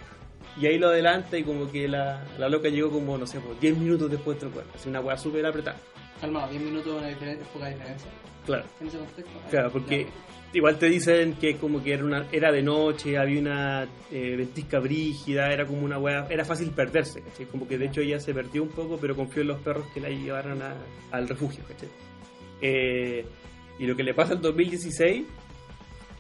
y 0.61 0.67
ahí 0.67 0.79
lo 0.79 0.89
adelanta 0.89 1.37
y 1.39 1.43
como 1.45 1.71
que 1.71 1.89
la, 1.89 2.25
la 2.39 2.49
loca 2.49 2.69
llegó 2.69 2.91
como, 2.91 3.19
no 3.19 3.27
sé, 3.27 3.41
pues 3.41 3.61
10 3.61 3.77
minutos 3.79 4.11
después 4.11 4.39
de 4.41 4.47
otro 4.47 4.55
cuerpo. 4.55 4.73
Así 4.77 4.89
una 4.89 5.01
weá 5.01 5.17
súper 5.17 5.45
apretada. 5.45 5.77
Calmado, 6.21 6.49
10 6.51 6.63
minutos 6.63 6.93
una 6.99 7.09
diferencia, 7.09 7.47
poca 7.53 7.69
diferencia. 7.69 8.11
Claro. 8.47 8.65
En 8.81 8.87
ese 8.89 8.99
contexto. 8.99 9.33
Claro, 9.51 9.71
porque. 9.73 10.07
Igual 10.53 10.79
te 10.79 10.87
dicen 10.89 11.35
que 11.35 11.57
como 11.57 11.83
que 11.83 11.99
era 12.33 12.51
de 12.53 12.63
noche, 12.63 13.17
había 13.19 13.41
una 13.41 13.89
eh, 14.11 14.35
ventisca 14.37 14.79
brígida, 14.81 15.53
era 15.53 15.65
como 15.67 15.83
una 15.83 15.99
weá, 15.99 16.27
era 16.31 16.45
fácil 16.45 16.71
perderse, 16.71 17.23
¿cachai? 17.23 17.47
Como 17.47 17.69
que 17.69 17.79
de 17.79 17.87
hecho 17.87 18.01
ella 18.01 18.19
se 18.21 18.35
perdió 18.35 18.63
un 18.63 18.71
poco, 18.71 18.99
pero 19.01 19.15
confió 19.15 19.43
en 19.43 19.49
los 19.49 19.61
perros 19.61 19.87
que 19.95 20.01
la 20.01 20.09
llevaron 20.09 20.61
al 21.13 21.29
refugio. 21.29 21.63
Eh, 22.61 23.25
y 23.79 23.87
lo 23.87 23.97
que 23.97 24.03
le 24.03 24.13
pasa 24.13 24.35
en 24.35 24.43
2016, 24.43 25.25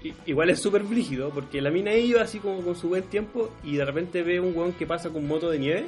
i- 0.05 0.15
igual 0.27 0.51
es 0.51 0.61
súper 0.61 0.83
brígido, 0.85 1.31
porque 1.31 1.61
la 1.61 1.71
mina 1.71 1.95
iba 1.95 2.23
así 2.23 2.39
como 2.39 2.63
con 2.63 2.75
su 2.77 2.89
buen 2.89 3.03
tiempo 3.05 3.51
y 3.65 3.77
de 3.77 3.85
repente 3.85 4.23
ve 4.23 4.41
un 4.41 4.57
weón 4.57 4.73
que 4.73 4.87
pasa 4.87 5.11
con 5.11 5.27
moto 5.27 5.51
de 5.51 5.59
nieve 5.59 5.87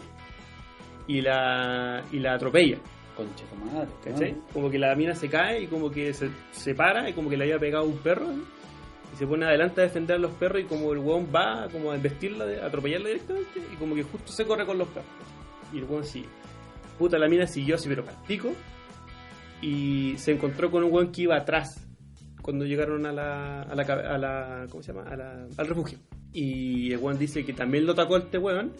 y 1.07 1.20
la, 1.20 2.03
y 2.12 2.18
la 2.18 2.34
atropella. 2.34 2.78
Concha 3.16 3.44
tu 3.44 3.56
madre. 3.56 3.88
¿Cachai? 4.04 4.32
¿no? 4.32 4.42
Como 4.52 4.70
que 4.70 4.78
la 4.78 4.94
mina 4.94 5.14
se 5.14 5.28
cae 5.28 5.62
y 5.62 5.66
como 5.66 5.90
que 5.90 6.12
se, 6.14 6.30
se 6.52 6.74
para 6.74 7.08
y 7.08 7.12
como 7.12 7.28
que 7.30 7.36
le 7.36 7.44
había 7.44 7.58
pegado 7.58 7.84
un 7.84 7.98
perro 7.98 8.26
y 9.12 9.16
se 9.16 9.26
pone 9.26 9.44
adelante 9.44 9.80
a 9.82 9.84
defender 9.84 10.16
a 10.16 10.18
los 10.18 10.32
perros 10.32 10.62
y 10.62 10.64
como 10.64 10.92
el 10.92 10.98
weón 10.98 11.28
va 11.34 11.68
como 11.70 11.90
a 11.92 11.94
embestirla, 11.96 12.46
de- 12.46 12.62
a 12.62 12.66
atropellarla 12.66 13.08
directamente 13.08 13.60
y 13.72 13.76
como 13.76 13.94
que 13.94 14.02
justo 14.02 14.32
se 14.32 14.44
corre 14.46 14.64
con 14.64 14.78
los 14.78 14.88
perros. 14.88 15.10
Y 15.72 15.78
el 15.78 15.84
weón 15.84 16.04
sigue. 16.04 16.28
Puta, 16.98 17.18
la 17.18 17.28
mina 17.28 17.46
siguió 17.46 17.74
así 17.74 17.88
pero 17.88 18.04
castigo 18.04 18.52
y 19.60 20.14
se 20.18 20.32
encontró 20.32 20.70
con 20.70 20.82
un 20.84 20.92
weón 20.92 21.12
que 21.12 21.22
iba 21.22 21.36
atrás 21.36 21.86
cuando 22.40 22.64
llegaron 22.64 23.06
a 23.06 23.12
la, 23.12 23.62
a 23.62 23.74
la, 23.74 23.84
cabe- 23.84 24.06
a 24.06 24.18
la 24.18 24.66
¿cómo 24.70 24.82
se 24.82 24.92
llama? 24.92 25.08
A 25.08 25.16
la- 25.16 25.46
al 25.56 25.66
refugio. 25.66 25.98
Y 26.32 26.92
el 26.92 26.98
weón 26.98 27.18
dice 27.18 27.44
que 27.44 27.52
también 27.52 27.86
lo 27.86 27.92
atacó 27.92 28.16
a 28.16 28.18
este 28.20 28.38
weón, 28.38 28.72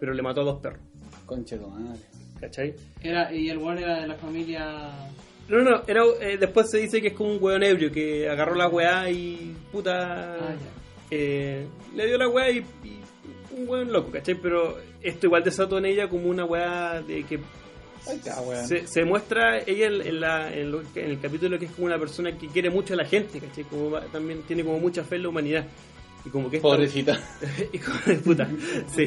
pero 0.00 0.14
le 0.14 0.22
mató 0.22 0.40
a 0.40 0.44
dos 0.44 0.60
perros. 0.60 0.80
Concha 1.26 1.56
tu 1.58 1.68
madre. 1.68 2.00
¿Cachai? 2.40 2.74
Era, 3.02 3.32
y 3.32 3.48
el 3.48 3.58
one 3.58 3.82
era 3.82 4.00
de 4.00 4.06
la 4.08 4.14
familia. 4.14 4.90
No, 5.48 5.60
no, 5.62 5.82
era, 5.86 6.02
eh, 6.20 6.36
después 6.38 6.70
se 6.70 6.78
dice 6.78 7.00
que 7.02 7.08
es 7.08 7.14
como 7.14 7.30
un 7.32 7.38
weón 7.42 7.62
ebrio 7.62 7.92
que 7.92 8.28
agarró 8.28 8.54
la 8.54 8.68
weá 8.68 9.10
y 9.10 9.54
puta. 9.72 10.34
Ah, 10.34 10.50
ya. 10.50 10.70
eh, 11.10 11.66
le 11.94 12.06
dio 12.06 12.18
la 12.18 12.28
weá 12.28 12.50
y, 12.50 12.58
y 12.58 13.00
un 13.56 13.68
weón 13.68 13.92
loco, 13.92 14.10
¿cachai? 14.10 14.34
Pero 14.34 14.78
esto 15.02 15.26
igual 15.26 15.44
desató 15.44 15.78
en 15.78 15.86
ella 15.86 16.08
como 16.08 16.28
una 16.28 16.44
weá 16.44 17.02
de 17.02 17.22
que 17.24 17.38
Ay, 18.06 18.20
ya, 18.24 18.40
weón. 18.40 18.66
se, 18.66 18.86
se 18.86 19.04
muestra 19.04 19.58
ella 19.60 19.86
en, 19.86 20.00
en 20.06 20.20
la, 20.20 20.54
en, 20.54 20.70
lo 20.72 20.82
que- 20.92 21.04
en 21.04 21.10
el 21.12 21.20
capítulo 21.20 21.58
que 21.58 21.66
es 21.66 21.70
como 21.72 21.86
una 21.86 21.98
persona 21.98 22.36
que 22.36 22.48
quiere 22.48 22.68
mucho 22.70 22.94
a 22.94 22.96
la 22.96 23.04
gente, 23.04 23.38
¿cachai? 23.38 23.64
Como 23.64 23.90
va- 23.90 24.02
también 24.12 24.42
tiene 24.42 24.64
como 24.64 24.78
mucha 24.78 25.04
fe 25.04 25.16
en 25.16 25.22
la 25.24 25.28
humanidad. 25.28 25.66
Y 26.24 26.30
como 26.30 26.50
que 26.50 26.56
esta- 26.56 26.68
Pobrecita. 26.68 27.20
Hijo 27.72 27.92
de 28.06 28.16
puta, 28.16 28.48
sí. 28.94 29.06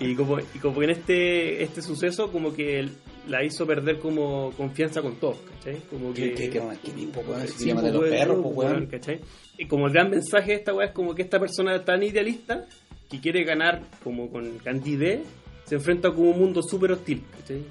Y 0.00 0.14
como, 0.14 0.38
y 0.38 0.58
como 0.60 0.78
que 0.78 0.84
en 0.84 0.90
este, 0.90 1.62
este 1.62 1.80
suceso 1.80 2.30
como 2.30 2.52
que 2.52 2.88
la 3.28 3.42
hizo 3.42 3.66
perder 3.66 3.98
como 3.98 4.52
confianza 4.56 5.00
con 5.00 5.16
todos, 5.16 5.38
¿cachai? 5.38 5.80
Como 5.90 6.12
que... 6.12 6.34
¿Qué, 6.34 6.50
qué, 6.50 6.62
qué, 6.82 6.90
tipo, 6.92 7.20
weón? 7.20 7.48
Si 7.48 7.72
matar 7.72 7.90
a 7.90 7.92
los 7.92 8.02
pues, 8.02 8.10
perros, 8.10 8.38
pues, 8.42 8.54
pues, 8.54 8.70
weón. 8.70 8.86
¿cachai? 8.86 9.20
Y 9.58 9.66
como 9.66 9.86
el 9.86 9.92
gran 9.92 10.10
mensaje 10.10 10.52
de 10.52 10.58
esta 10.58 10.74
weá 10.74 10.88
es 10.88 10.92
como 10.92 11.14
que 11.14 11.22
esta 11.22 11.40
persona 11.40 11.84
tan 11.84 12.02
idealista 12.02 12.66
que 13.08 13.20
quiere 13.20 13.44
ganar 13.44 13.82
como 14.04 14.30
con 14.30 14.58
cantidad 14.58 15.18
se 15.64 15.74
enfrenta 15.74 16.10
con 16.10 16.28
un 16.28 16.38
mundo 16.38 16.62
súper 16.62 16.92
hostil, 16.92 17.22
¿cachai? 17.38 17.62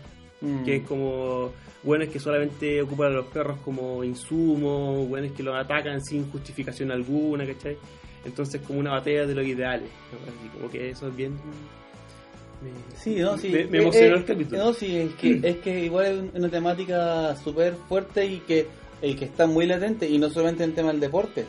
Mm. 0.42 0.64
Que 0.64 0.76
es 0.78 0.84
como 0.88 1.52
buenos 1.84 2.10
que 2.10 2.20
solamente 2.20 2.82
ocupan 2.82 3.12
a 3.12 3.16
los 3.16 3.28
perros 3.28 3.60
como 3.64 4.04
insumos, 4.04 5.08
buenos 5.08 5.32
que 5.34 5.44
los 5.44 5.56
atacan 5.56 6.04
sin 6.04 6.30
justificación 6.32 6.92
alguna, 6.92 7.46
¿cachai? 7.46 7.78
Entonces 8.26 8.62
como 8.66 8.80
una 8.80 8.92
batalla 8.92 9.26
de 9.26 9.36
los 9.36 9.46
ideales, 9.46 9.90
¿no? 10.12 10.18
Así 10.32 10.50
como 10.58 10.70
que 10.72 10.90
eso 10.90 11.08
es 11.08 11.16
bien... 11.16 11.34
me- 11.34 12.96
Sí, 12.98 13.16
no, 13.18 13.38
sí. 13.38 13.50
Me, 13.50 13.66
me 13.66 13.78
Eh, 13.78 13.82
emocionó 13.82 14.16
eh, 14.16 14.20
el 14.20 14.26
capítulo. 14.26 14.64
No, 14.64 14.74
sí, 14.74 14.96
es 14.98 15.14
que, 15.16 15.40
es 15.44 15.58
que 15.58 15.86
igual 15.86 16.30
es 16.34 16.40
una 16.40 16.50
temática 16.50 17.36
súper 17.36 17.76
fuerte 17.88 18.26
y 18.26 18.40
que, 18.40 18.68
y 19.02 19.14
que 19.14 19.26
está 19.26 19.46
muy 19.46 19.68
latente, 19.68 20.10
y 20.10 20.18
no 20.18 20.30
solamente 20.30 20.64
en 20.64 20.74
tema 20.74 20.92
del 20.92 21.00
deporte. 21.00 21.46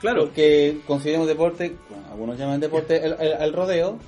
claro. 0.00 0.24
Porque 0.26 0.78
consideramos 0.86 1.28
deporte, 1.28 1.74
bueno, 1.90 2.04
algunos 2.10 2.38
llaman 2.38 2.60
deporte 2.60 3.04
el, 3.04 3.14
el- 3.20 3.34
al 3.34 3.52
rodeo, 3.52 3.98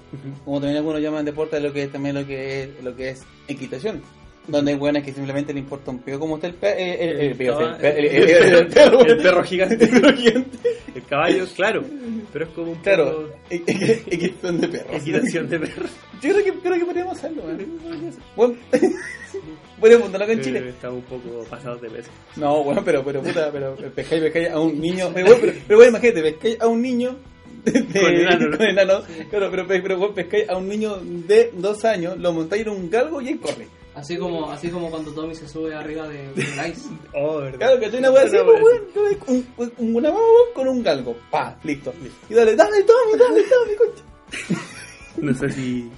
como 0.44 0.58
también 0.58 0.78
algunos 0.78 1.02
llaman 1.02 1.24
deporte 1.24 1.56
a 1.56 1.60
lo 1.60 1.72
que 1.72 1.82
es 1.82 1.92
también 1.92 2.14
lo 2.14 2.26
que 2.26 2.62
es, 2.62 2.68
lo 2.82 2.96
que 2.96 3.10
es 3.10 3.22
equitación. 3.48 4.00
Donde 4.46 4.72
hay 4.72 4.78
buenas 4.78 5.02
que 5.02 5.12
simplemente 5.12 5.52
le 5.54 5.60
importa 5.60 5.90
un 5.90 6.00
pego 6.00 6.18
como 6.20 6.34
está 6.36 6.48
el 6.48 6.54
perro. 6.54 6.78
El, 6.78 7.34
perro. 9.18 9.42
gigante. 9.44 9.88
El 10.94 11.02
caballo, 11.04 11.46
claro. 11.56 11.82
Pero 12.32 12.44
es 12.44 12.50
como 12.52 12.72
un 12.72 12.78
Claro, 12.78 13.04
poco 13.12 13.28
e- 13.50 13.62
e- 13.66 14.02
equitación 14.06 14.60
de 14.60 14.68
perros. 14.68 14.90
equitación 14.96 15.48
de 15.48 15.58
perros. 15.60 15.90
Yo 16.22 16.32
creo 16.32 16.44
que, 16.44 16.52
creo 16.60 16.78
que 16.78 16.84
podríamos 16.84 17.16
hacerlo, 17.16 17.42
weón. 17.44 17.66
Bueno, 18.36 18.54
podríamos 19.80 20.02
apuntarlo 20.08 20.24
acá 20.24 20.32
en 20.32 20.38
Eh, 20.38 20.42
Chile. 20.42 20.68
Estamos 20.68 20.98
un 20.98 21.02
poco 21.04 21.44
pasados 21.48 21.80
de 21.80 21.90
peso. 21.90 22.10
No, 22.36 22.62
bueno, 22.64 22.82
pero, 22.84 23.02
pero 23.04 23.22
puta, 23.22 23.50
pero 23.52 23.74
pescáis, 23.94 24.22
pescáis 24.22 24.50
a 24.50 24.60
un 24.60 24.80
niño. 24.80 25.10
Pero, 25.14 25.26
bueno, 25.26 25.40
pero, 25.40 25.52
pero 25.66 25.78
bueno, 25.78 25.90
imagínate, 25.90 26.22
pescáis 26.22 26.60
a 26.60 26.66
un 26.68 26.82
niño. 26.82 27.16
De, 27.64 27.72
Con 27.98 28.14
enano, 28.14 28.48
¿no? 28.48 28.58
con 28.58 28.66
enano. 28.66 29.00
Claro, 29.30 29.50
pero, 29.50 29.66
pero, 29.66 29.98
bueno, 29.98 30.14
pescáis 30.14 30.48
a 30.50 30.56
un 30.58 30.68
niño 30.68 30.96
de 31.02 31.50
dos 31.54 31.82
años, 31.86 32.18
lo 32.18 32.32
montáis 32.32 32.62
en 32.62 32.68
un 32.70 32.90
galgo 32.90 33.22
y 33.22 33.28
ahí 33.28 33.34
corre. 33.36 33.66
Así 33.94 34.16
como, 34.16 34.50
así 34.50 34.70
como 34.70 34.90
cuando 34.90 35.12
Tommy 35.12 35.34
se 35.34 35.48
sube 35.48 35.74
arriba 35.74 36.08
de, 36.08 36.32
de 36.32 36.42
Ice. 36.68 36.88
Oh, 37.14 37.38
verdad. 37.38 37.58
Claro, 37.58 37.80
que 37.80 37.90
tú 37.90 37.98
una 37.98 38.10
wea 38.10 38.24
así, 38.24 38.36
Una 38.36 38.44
pues, 38.44 39.20
un, 39.28 39.46
un, 39.78 39.96
una 39.96 40.12
con 40.54 40.68
un 40.68 40.82
galgo. 40.82 41.16
Pa, 41.30 41.56
listo. 41.62 41.94
Y 42.28 42.34
dale, 42.34 42.56
dale, 42.56 42.82
Tommy, 42.82 43.18
dale, 43.18 43.42
Tommy, 43.42 43.76
concha. 43.76 44.62
No 45.18 45.32
sé 45.32 45.48
si 45.50 45.90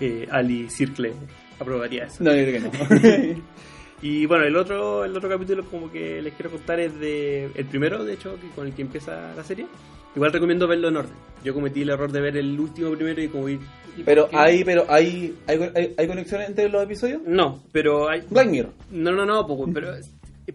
eh, 0.00 0.26
Ali 0.30 0.68
Circle 0.70 1.12
aprobaría 1.58 2.04
eso. 2.04 2.24
No, 2.24 2.34
yo 2.34 2.42
creo 2.44 2.70
que 2.70 3.34
no. 3.34 3.42
Y 4.02 4.26
bueno, 4.26 4.44
el 4.44 4.56
otro, 4.56 5.04
el 5.04 5.16
otro 5.16 5.28
capítulo 5.30 5.64
como 5.64 5.90
que 5.90 6.20
les 6.20 6.34
quiero 6.34 6.50
contar 6.50 6.78
es 6.80 6.98
de 7.00 7.50
el 7.54 7.64
primero, 7.66 8.04
de 8.04 8.14
hecho, 8.14 8.36
que 8.40 8.48
con 8.54 8.66
el 8.66 8.74
que 8.74 8.82
empieza 8.82 9.32
la 9.34 9.42
serie. 9.44 9.66
Igual 10.14 10.32
recomiendo 10.32 10.68
verlo 10.68 10.88
en 10.88 10.96
orden. 10.98 11.12
Yo 11.42 11.54
cometí 11.54 11.82
el 11.82 11.90
error 11.90 12.12
de 12.12 12.20
ver 12.20 12.36
el 12.36 12.58
último 12.60 12.90
primero 12.92 13.20
y 13.22 13.28
como 13.28 13.48
ir... 13.48 13.58
Pero 14.04 14.28
hay, 14.32 14.62
pero 14.64 14.84
hay, 14.88 15.34
hay, 15.46 15.70
hay, 15.74 15.94
hay 15.96 16.06
conexión 16.06 16.42
entre 16.42 16.68
los 16.68 16.82
episodios. 16.84 17.22
No, 17.26 17.62
pero 17.72 18.08
hay... 18.08 18.22
Black 18.30 18.48
Mirror. 18.48 18.72
No, 18.90 19.10
no, 19.12 19.24
no, 19.26 19.46
poco, 19.46 19.68
pero 19.72 19.88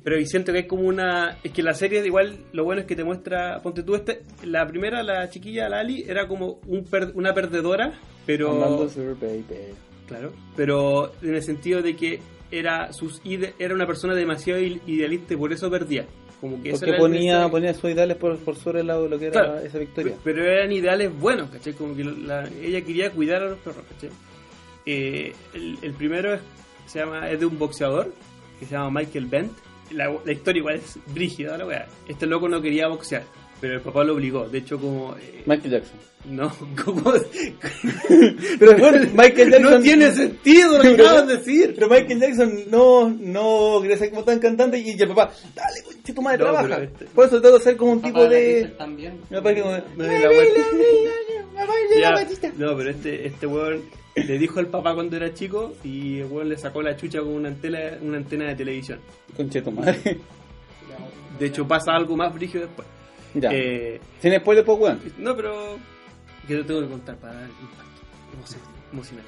pero 0.03 0.19
y 0.19 0.25
siento 0.27 0.51
que 0.51 0.59
hay 0.59 0.67
como 0.67 0.83
una 0.83 1.37
es 1.43 1.51
que 1.51 1.63
la 1.63 1.73
serie 1.73 2.05
igual 2.05 2.37
lo 2.53 2.63
bueno 2.63 2.81
es 2.81 2.87
que 2.87 2.95
te 2.95 3.03
muestra 3.03 3.59
ponte 3.63 3.81
tú 3.81 3.95
este 3.95 4.21
la 4.43 4.67
primera 4.67 5.01
la 5.01 5.27
chiquilla 5.31 5.67
la 5.67 5.79
Ali 5.79 6.03
era 6.07 6.27
como 6.27 6.59
un 6.67 6.83
per- 6.85 7.11
una 7.15 7.33
perdedora 7.33 7.91
pero 8.23 8.87
baby. 9.19 9.43
claro 10.07 10.31
pero 10.55 11.11
en 11.23 11.33
el 11.33 11.41
sentido 11.41 11.81
de 11.81 11.95
que 11.95 12.19
era 12.51 12.91
sus 12.93 13.21
ide- 13.23 13.53
era 13.59 13.73
una 13.73 13.85
persona 13.87 14.13
demasiado 14.15 14.59
idealista 14.61 15.33
y 15.33 15.37
por 15.37 15.51
eso 15.53 15.69
perdía 15.69 16.05
como 16.41 16.61
que 16.63 16.71
Porque 16.71 16.91
el 16.91 16.97
ponía, 16.97 17.49
ponía 17.49 17.73
sus 17.73 17.91
ideales 17.91 18.15
por, 18.17 18.37
por 18.37 18.55
sobre 18.55 18.83
la- 18.83 18.97
lo 18.97 19.19
que 19.19 19.25
era 19.27 19.33
Claro, 19.43 19.59
esa 19.59 19.77
victoria. 19.77 20.13
pe- 20.13 20.19
Pero 20.23 20.43
eran 20.45 20.71
ideales 20.71 21.11
buenos, 21.19 21.49
¿cachai? 21.49 21.73
Como 21.73 21.95
que 21.95 22.03
la- 22.05 22.47
ella 22.61 22.81
quería 22.81 23.11
cuidar 23.11 23.41
a 23.43 23.49
los 23.49 23.59
perros, 23.59 23.83
¿cachai? 23.93 24.09
Eh, 24.85 25.33
el, 25.53 25.77
el 25.81 25.93
primero 25.93 26.33
es, 26.33 26.41
se 26.87 26.99
llama, 26.99 27.29
es 27.29 27.39
de 27.39 27.45
un 27.45 27.59
boxeador 27.59 28.13
que 28.59 28.65
se 28.65 28.71
llama 28.71 29.01
Michael 29.01 29.25
Bent. 29.25 29.51
la, 29.91 30.15
la 30.23 30.31
historia 30.31 30.59
igual 30.59 30.75
es 30.75 30.97
brígida, 31.13 31.57
la 31.57 31.65
weá. 31.65 31.87
Este 32.07 32.25
loco 32.25 32.47
no 32.47 32.61
quería 32.61 32.87
boxear, 32.87 33.23
pero 33.59 33.73
el 33.75 33.81
papá 33.81 34.03
lo 34.03 34.13
obligó. 34.13 34.47
De 34.47 34.59
hecho, 34.59 34.79
como. 34.79 35.15
eh, 35.17 35.43
Michael 35.45 35.71
Jackson. 35.71 35.99
No, 36.25 36.51
como. 36.85 37.13
Pero 38.59 38.77
bueno, 38.77 39.07
Michael 39.13 39.51
Jackson. 39.51 39.71
no 39.71 39.79
tiene 39.81 40.11
sentido 40.11 40.77
lo 40.77 40.83
que 40.83 40.89
acabas 41.01 41.27
de 41.27 41.37
decir. 41.37 41.73
Pero 41.75 41.89
Michael 41.89 42.19
Jackson 42.19 42.63
no, 42.69 43.09
no 43.09 43.79
ser 43.97 44.09
como 44.09 44.23
tan 44.23 44.39
cantante 44.39 44.77
y 44.79 44.91
el 44.91 45.07
papá, 45.07 45.31
dale, 45.55 45.83
conche 45.83 46.13
tu 46.13 46.21
madre, 46.21 46.39
No, 46.39 46.43
trabaja. 46.51 46.83
este- 46.83 47.05
Por 47.05 47.25
eso 47.25 47.41
tengo 47.41 47.57
que 47.57 47.63
ser 47.63 47.77
como 47.77 47.91
un 47.93 48.01
Papá 48.01 48.09
tipo 48.13 48.25
de 48.27 48.35
de. 48.63 48.65
También. 48.69 49.17
Papá 49.29 49.53
como. 49.55 49.77
Ya. 51.99 52.11
no, 52.57 52.77
pero 52.77 52.89
este, 52.89 53.27
este 53.27 53.45
weón 53.47 53.81
le 54.15 54.37
dijo 54.37 54.59
al 54.59 54.67
papá 54.67 54.93
cuando 54.93 55.15
era 55.17 55.33
chico 55.33 55.73
y 55.83 56.19
el 56.19 56.25
weón 56.27 56.49
le 56.49 56.57
sacó 56.57 56.81
la 56.81 56.95
chucha 56.95 57.19
con 57.19 57.29
una 57.29 57.49
antena, 57.49 57.79
una 58.01 58.17
antena 58.17 58.47
de 58.47 58.55
televisión. 58.55 58.99
Conche 59.35 59.61
tu 59.61 59.71
madre. 59.71 60.17
De 61.39 61.45
hecho, 61.45 61.67
pasa 61.67 61.93
algo 61.93 62.15
más 62.17 62.33
brígido 62.33 62.65
después. 62.65 62.87
Ya. 63.33 63.49
Eh, 63.53 63.99
Sin 64.21 64.35
spoiler, 64.37 64.63
pues, 64.65 64.79
weón. 64.79 64.99
no, 65.17 65.35
pero. 65.35 65.77
Que 66.47 66.55
lo 66.55 66.65
tengo 66.65 66.81
que 66.81 66.87
contar 66.87 67.15
para 67.17 67.33
dar 67.35 67.49
impacto 67.49 68.01
emocional. 68.33 68.67
emocional. 68.91 69.25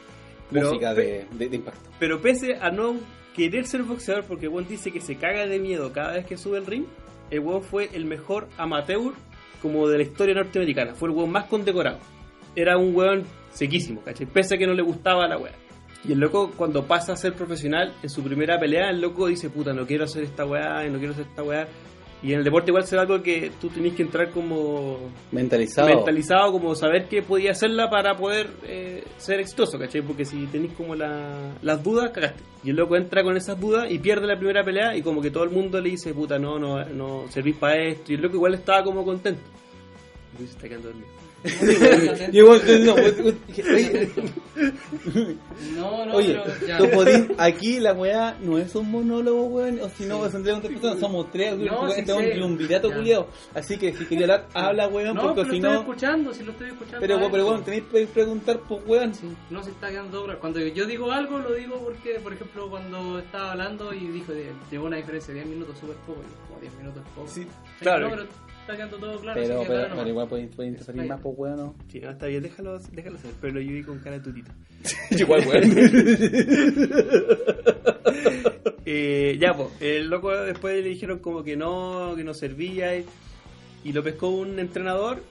Pero, 0.52 0.68
Música 0.70 0.94
de, 0.94 1.26
de, 1.32 1.50
de 1.50 1.56
impacto. 1.56 1.90
pero 2.00 2.22
pese 2.22 2.56
a 2.60 2.70
no 2.72 2.96
querer 3.36 3.66
ser 3.66 3.84
boxeador, 3.84 4.26
porque 4.26 4.48
el 4.48 4.52
weón 4.52 4.68
dice 4.68 4.92
que 4.92 5.00
se 5.00 5.16
caga 5.16 5.46
de 5.46 5.60
miedo 5.60 5.94
cada 5.94 6.14
vez 6.14 6.26
que 6.26 6.36
sube 6.38 6.58
el 6.58 6.66
ring, 6.66 6.86
el 7.30 7.40
weón 7.40 7.64
fue 7.64 7.90
el 7.94 8.06
mejor 8.06 8.50
amateur 8.58 9.14
como 9.62 9.88
de 9.88 9.98
la 9.98 10.04
historia 10.04 10.36
norteamericana. 10.36 10.94
Fue 10.96 11.08
el 11.10 11.16
weón 11.16 11.32
más 11.32 11.46
condecorado. 11.46 12.00
Era 12.56 12.78
un 12.78 12.94
weón 12.96 13.24
sequísimo, 13.54 14.02
¿cachai? 14.02 14.26
Pese 14.26 14.56
a 14.56 14.58
que 14.58 14.68
no 14.68 14.74
le 14.74 14.82
gustaba 14.82 15.28
la 15.28 15.38
weá. 15.38 15.54
Y 16.04 16.12
el 16.14 16.20
loco, 16.20 16.52
cuando 16.58 16.86
pasa 16.86 17.14
a 17.14 17.16
ser 17.16 17.34
profesional, 17.34 17.94
en 18.02 18.10
su 18.10 18.24
primera 18.24 18.60
pelea, 18.60 18.90
el 18.90 19.00
loco 19.00 19.28
dice, 19.28 19.50
puta, 19.52 19.72
no 19.72 19.86
quiero 19.86 20.06
hacer 20.06 20.24
esta 20.24 20.46
weá, 20.46 20.84
no 20.90 20.98
quiero 20.98 21.14
hacer 21.14 21.28
esta 21.30 21.44
weá. 21.44 21.68
Y 22.24 22.34
en 22.34 22.40
el 22.40 22.44
deporte 22.44 22.70
igual 22.70 22.86
será 22.86 23.02
algo 23.02 23.24
que 23.24 23.52
tú 23.60 23.70
tenés 23.70 23.94
que 23.96 24.04
entrar 24.04 24.30
como 24.30 25.00
Mentalizado. 25.32 25.88
mentalizado, 25.88 26.52
como 26.52 26.76
saber 26.76 27.08
que 27.08 27.24
podía 27.24 27.52
hacerla 27.52 27.90
para 27.90 28.16
poder 28.16 28.48
eh, 28.64 29.04
ser 29.18 29.40
exitoso, 29.40 29.80
¿cachai? 29.80 30.04
Porque 30.04 30.24
si 30.24 30.46
tenéis 30.46 30.74
como 30.74 30.94
la- 30.94 31.52
las 31.64 31.84
dudas, 31.84 32.12
cagaste. 32.12 32.44
Y 32.64 32.70
el 32.70 32.76
loco 32.76 32.96
entra 32.96 33.24
con 33.24 33.36
esas 33.38 33.60
dudas 33.60 33.90
y 33.90 33.98
pierde 33.98 34.28
la 34.28 34.38
primera 34.38 34.64
pelea 34.64 34.96
y 34.96 35.02
como 35.02 35.20
que 35.20 35.32
todo 35.32 35.44
el 35.46 35.50
mundo 35.50 35.82
le 35.82 35.90
dice, 35.90 36.14
puta, 36.14 36.38
no, 36.38 36.60
no, 36.60 36.86
no 36.86 37.26
servís 37.30 37.56
para 37.56 37.78
esto. 37.82 38.12
Y 38.12 38.16
el 38.16 38.22
loco 38.22 38.36
igual 38.36 38.54
estaba 38.54 38.84
como 38.84 39.04
contento. 39.04 39.42
Luis 40.38 40.50
se 40.52 40.56
está 40.58 40.70
quedando 40.70 40.90
dormido. 40.90 41.08
Igual, 42.32 42.62
no, 42.86 42.94
oye, 42.94 44.12
No, 45.76 46.06
no, 46.06 46.14
Oye, 46.16 46.40
pero 46.68 46.92
podís, 46.92 47.26
aquí 47.38 47.80
la 47.80 47.94
weá 47.94 48.38
no 48.42 48.58
es 48.60 48.76
un 48.76 48.92
monólogo, 48.92 49.46
weón, 49.46 49.80
o 49.82 49.90
si 49.90 50.06
no, 50.06 50.24
Sí. 50.30 50.38
personas, 50.68 51.00
somos 51.00 51.32
tres, 51.32 51.58
No, 51.58 51.90
sí 51.90 52.00
este 52.00 52.12
es 52.12 52.18
un 52.18 52.24
triunvirato 52.30 52.92
culiado. 52.94 53.28
Así 53.56 53.78
que 53.78 53.94
si 53.94 54.06
quería 54.06 54.26
hablar, 54.26 54.48
habla, 54.54 54.88
weón, 54.88 55.16
No, 55.16 55.22
porque 55.34 55.42
si 55.46 55.48
lo 55.50 55.56
estoy 55.56 55.72
no. 55.72 55.80
escuchando, 55.80 56.34
si 56.34 56.44
lo 56.44 56.52
estoy 56.52 56.68
escuchando. 56.70 57.00
Pero, 57.00 57.18
weón, 57.18 57.32
pero 57.32 57.48
weón, 57.48 57.64
tenéis 57.64 57.84
que 57.92 58.08
preguntar, 58.08 58.60
pues, 58.68 58.82
weón. 58.86 59.14
Sí, 59.16 59.28
no 59.50 59.64
se 59.64 59.72
está 59.72 59.90
quedando 59.90 60.24
obra. 60.24 60.36
Cuando 60.38 60.60
yo 60.60 60.86
digo 60.86 61.12
algo, 61.12 61.40
lo 61.40 61.54
digo 61.54 61.78
porque, 61.84 62.20
por 62.20 62.34
ejemplo, 62.34 62.70
cuando 62.70 63.20
estaba 63.20 63.52
hablando 63.54 63.94
y 63.94 64.00
dijo, 64.08 64.32
llegó 64.70 64.86
una 64.86 64.98
diferencia 64.98 65.34
de 65.34 65.40
10 65.42 65.54
minutos, 65.56 65.78
súper 65.80 65.96
poco, 65.98 66.22
y 66.22 66.48
como 66.50 66.60
10 66.62 66.74
minutos 66.76 67.04
es 67.06 67.12
poco. 67.14 67.28
Sí, 67.28 67.48
claro. 67.80 68.10
No, 68.10 68.16
pero 68.16 68.28
está 68.62 68.76
quedando 68.76 68.98
todo 68.98 69.20
claro. 69.20 69.42
Pero, 69.42 69.60
así 69.60 69.70
que 69.70 69.74
pero, 69.74 70.08
igual 70.08 70.28
puede, 70.28 70.48
puede 70.48 70.70
interferir 70.70 71.06
más, 71.06 71.22
pues, 71.22 71.36
weón, 71.38 71.58
¿no? 71.58 71.76
Sí, 71.90 72.00
no, 72.00 72.12
está 72.12 72.28
bien, 72.28 72.44
déjalo, 72.44 72.80
déjalo 72.80 73.18
hacer. 73.18 73.32
Pero 73.42 73.54
lo 73.54 73.60
vi 73.60 73.84
con 73.84 74.00
cara 74.00 74.18
de 74.18 74.24
tutito. 74.24 74.52
Igual, 75.12 75.48
weón. 75.48 75.64
Eh, 78.94 79.38
ya, 79.40 79.54
pues, 79.54 79.70
el 79.80 80.10
loco 80.10 80.32
después 80.32 80.84
le 80.84 80.90
dijeron 80.90 81.20
como 81.20 81.44
que 81.44 81.56
no, 81.56 82.14
que 82.16 82.24
no 82.26 82.34
servía 82.34 82.98
y, 82.98 83.06
y 83.86 83.94
lo 83.94 84.04
pescó 84.04 84.28
un 84.30 84.60
entrenador 84.60 85.24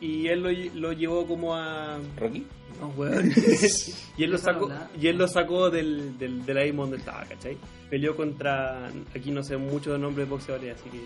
y 0.00 0.28
él 0.28 0.42
lo, 0.42 0.50
lo 0.78 0.92
llevó 0.92 1.26
como 1.26 1.56
a... 1.56 1.98
¿Rocky? 2.16 2.46
No, 2.80 2.88
weón. 2.96 3.32
y 4.16 4.22
él 4.22 4.30
lo 4.30 4.38
sacó, 4.38 4.70
y 5.00 5.08
él 5.08 5.18
lo 5.18 5.26
sacó 5.26 5.68
del, 5.70 6.16
del, 6.16 6.46
del 6.46 6.58
ahí 6.58 6.70
donde 6.70 6.98
estaba, 6.98 7.24
¿cachai? 7.24 7.56
Peleó 7.90 8.14
contra, 8.14 8.88
aquí 9.14 9.32
no 9.32 9.42
sé 9.42 9.56
mucho 9.56 9.92
de 9.92 9.98
nombres 9.98 10.28
de 10.28 10.30
boxeadores, 10.30 10.76
así 10.78 10.88
que 10.90 11.00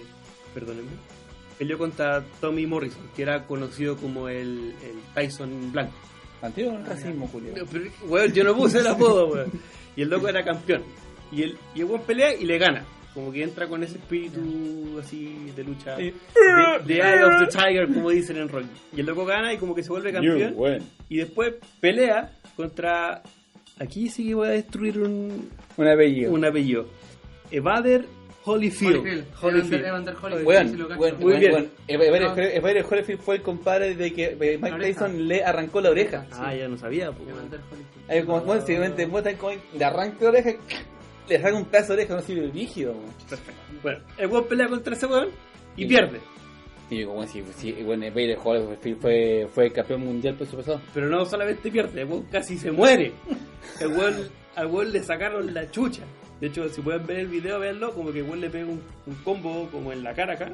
perdónenme. 0.52 0.90
Peleó 1.58 1.78
contra 1.78 2.24
Tommy 2.40 2.66
Morrison, 2.66 3.02
que 3.14 3.22
era 3.22 3.44
conocido 3.46 3.96
como 3.96 4.28
el, 4.28 4.74
el 4.82 4.96
Tyson 5.14 5.70
blanco. 5.72 5.92
Antiguo 6.40 6.76
racismo, 6.84 7.26
No, 7.26 7.30
culiado. 7.32 7.66
pero, 7.70 7.84
weón, 8.06 8.32
yo 8.32 8.42
no 8.44 8.56
puse 8.56 8.80
el 8.80 8.86
apodo, 8.88 9.28
weón. 9.28 9.50
Y 9.94 10.02
el 10.02 10.08
loco 10.10 10.28
era 10.28 10.44
campeón. 10.44 10.82
Y 11.30 11.42
el, 11.42 11.56
y 11.74 11.80
el 11.80 11.84
weón 11.84 12.02
pelea 12.02 12.34
y 12.34 12.44
le 12.44 12.58
gana. 12.58 12.84
Como 13.14 13.30
que 13.30 13.42
entra 13.42 13.68
con 13.68 13.82
ese 13.84 13.98
espíritu 13.98 14.98
así 14.98 15.52
de 15.54 15.62
lucha. 15.64 15.96
Sí. 15.98 16.12
De, 16.84 16.94
de 16.94 16.94
Eye 17.00 17.22
of 17.24 17.38
the 17.40 17.46
Tiger, 17.46 17.86
como 17.92 18.08
dicen 18.10 18.38
en 18.38 18.48
rock. 18.48 18.64
Y 18.96 19.00
el 19.00 19.06
loco 19.06 19.24
gana 19.26 19.52
y 19.52 19.58
como 19.58 19.74
que 19.74 19.82
se 19.82 19.90
vuelve 19.90 20.12
campeón. 20.12 20.54
weón. 20.56 20.82
Y 21.08 21.18
después 21.18 21.54
pelea 21.80 22.32
contra. 22.56 23.22
Aquí 23.78 24.08
sí 24.08 24.26
que 24.28 24.34
voy 24.34 24.48
a 24.48 24.52
destruir 24.52 24.98
un, 24.98 25.50
Un 25.76 25.86
apellido. 25.88 26.32
un 26.32 26.44
apellido. 26.44 26.86
Evader 27.50 28.06
Holyfield. 28.44 29.24
Holyfield. 29.40 29.84
Evander- 29.84 29.86
Evander 29.86 30.14
Holyfield. 30.20 30.70
Sí 30.70 30.76
lo 30.76 30.88
cacho. 30.88 31.00
weón, 31.00 31.20
Muy 31.20 31.36
bien. 31.38 31.52
weón. 31.52 31.70
Evander. 31.88 32.84
Holyfield- 32.84 33.18
fue 33.18 33.36
el 33.36 33.42
compadre 33.42 33.94
de 33.94 34.12
que 34.12 34.24
eh, 34.40 34.58
Mike. 34.60 34.78
Tyson 34.80 35.28
le 35.28 35.44
arrancó 35.44 35.80
la 35.80 35.90
oreja. 35.90 36.26
Ah, 36.32 36.54
ya 36.54 36.68
no 36.68 36.76
sabía. 36.76 37.12
pues. 37.12 37.28
Evander 37.28 37.60
Holyfield. 37.60 38.10
Ahí 38.10 38.22
como, 38.24 38.40
bueno, 38.40 38.60
si 38.66 38.76
te 38.96 39.06
muestran 39.06 39.36
como 39.36 39.52
le 39.74 39.84
arranca 39.84 40.16
la 40.24 40.28
oreja, 40.30 40.50
le 41.28 41.36
arranca 41.36 41.58
un 41.58 41.64
pedazo 41.66 41.88
de 41.94 42.02
oreja, 42.02 42.14
no 42.16 42.22
sirve 42.22 42.50
rígido. 42.52 42.94
Perfecto. 43.28 43.60
Bueno, 43.82 44.00
el 44.18 44.26
weón 44.28 44.44
pelea 44.48 44.68
contra 44.68 44.94
ese 44.94 45.06
weón 45.06 45.28
y 45.76 45.86
pierde. 45.86 46.18
Y 46.90 47.04
como 47.04 47.26
si, 47.26 47.42
si 47.56 47.72
bueno, 47.84 48.04
Evander 48.04 48.36
Holyfield 48.42 49.00
fue, 49.00 49.48
fue 49.54 49.70
campeón 49.70 50.00
mundial 50.04 50.34
peso 50.34 50.56
pesado. 50.56 50.80
Pero 50.92 51.08
no 51.08 51.24
solamente 51.24 51.70
pierde, 51.70 52.02
el 52.02 52.08
weón 52.08 52.24
casi 52.24 52.58
se 52.58 52.70
muere. 52.70 53.12
El 53.80 53.88
weón, 53.88 54.14
al 54.56 54.66
weón 54.66 54.92
le 54.92 55.02
sacaron 55.02 55.54
la 55.54 55.70
chucha. 55.70 56.02
De 56.42 56.48
hecho, 56.48 56.68
si 56.68 56.80
pueden 56.80 57.06
ver 57.06 57.20
el 57.20 57.28
video, 57.28 57.60
véanlo, 57.60 57.94
como 57.94 58.10
que 58.12 58.18
el 58.18 58.24
weón 58.24 58.40
le 58.40 58.50
pega 58.50 58.66
un, 58.66 58.82
un 59.06 59.14
combo 59.22 59.68
como 59.70 59.92
en 59.92 60.02
la 60.02 60.12
cara 60.12 60.32
acá. 60.34 60.50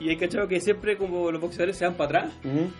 Y 0.00 0.08
hay 0.08 0.16
cachado 0.16 0.48
que 0.48 0.58
siempre 0.60 0.96
como 0.96 1.30
los 1.30 1.40
boxeadores 1.42 1.76
se 1.76 1.84
van 1.84 1.94
para 1.94 2.20
atrás. 2.20 2.34
ujú. 2.42 2.70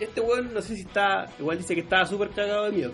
Este 0.00 0.20
weón, 0.20 0.52
no 0.52 0.60
sé 0.60 0.74
si 0.74 0.80
está, 0.82 1.28
igual 1.38 1.58
dice 1.58 1.74
que 1.76 1.82
estaba 1.82 2.04
súper 2.04 2.30
cagado 2.30 2.64
de 2.64 2.72
miedo. 2.72 2.90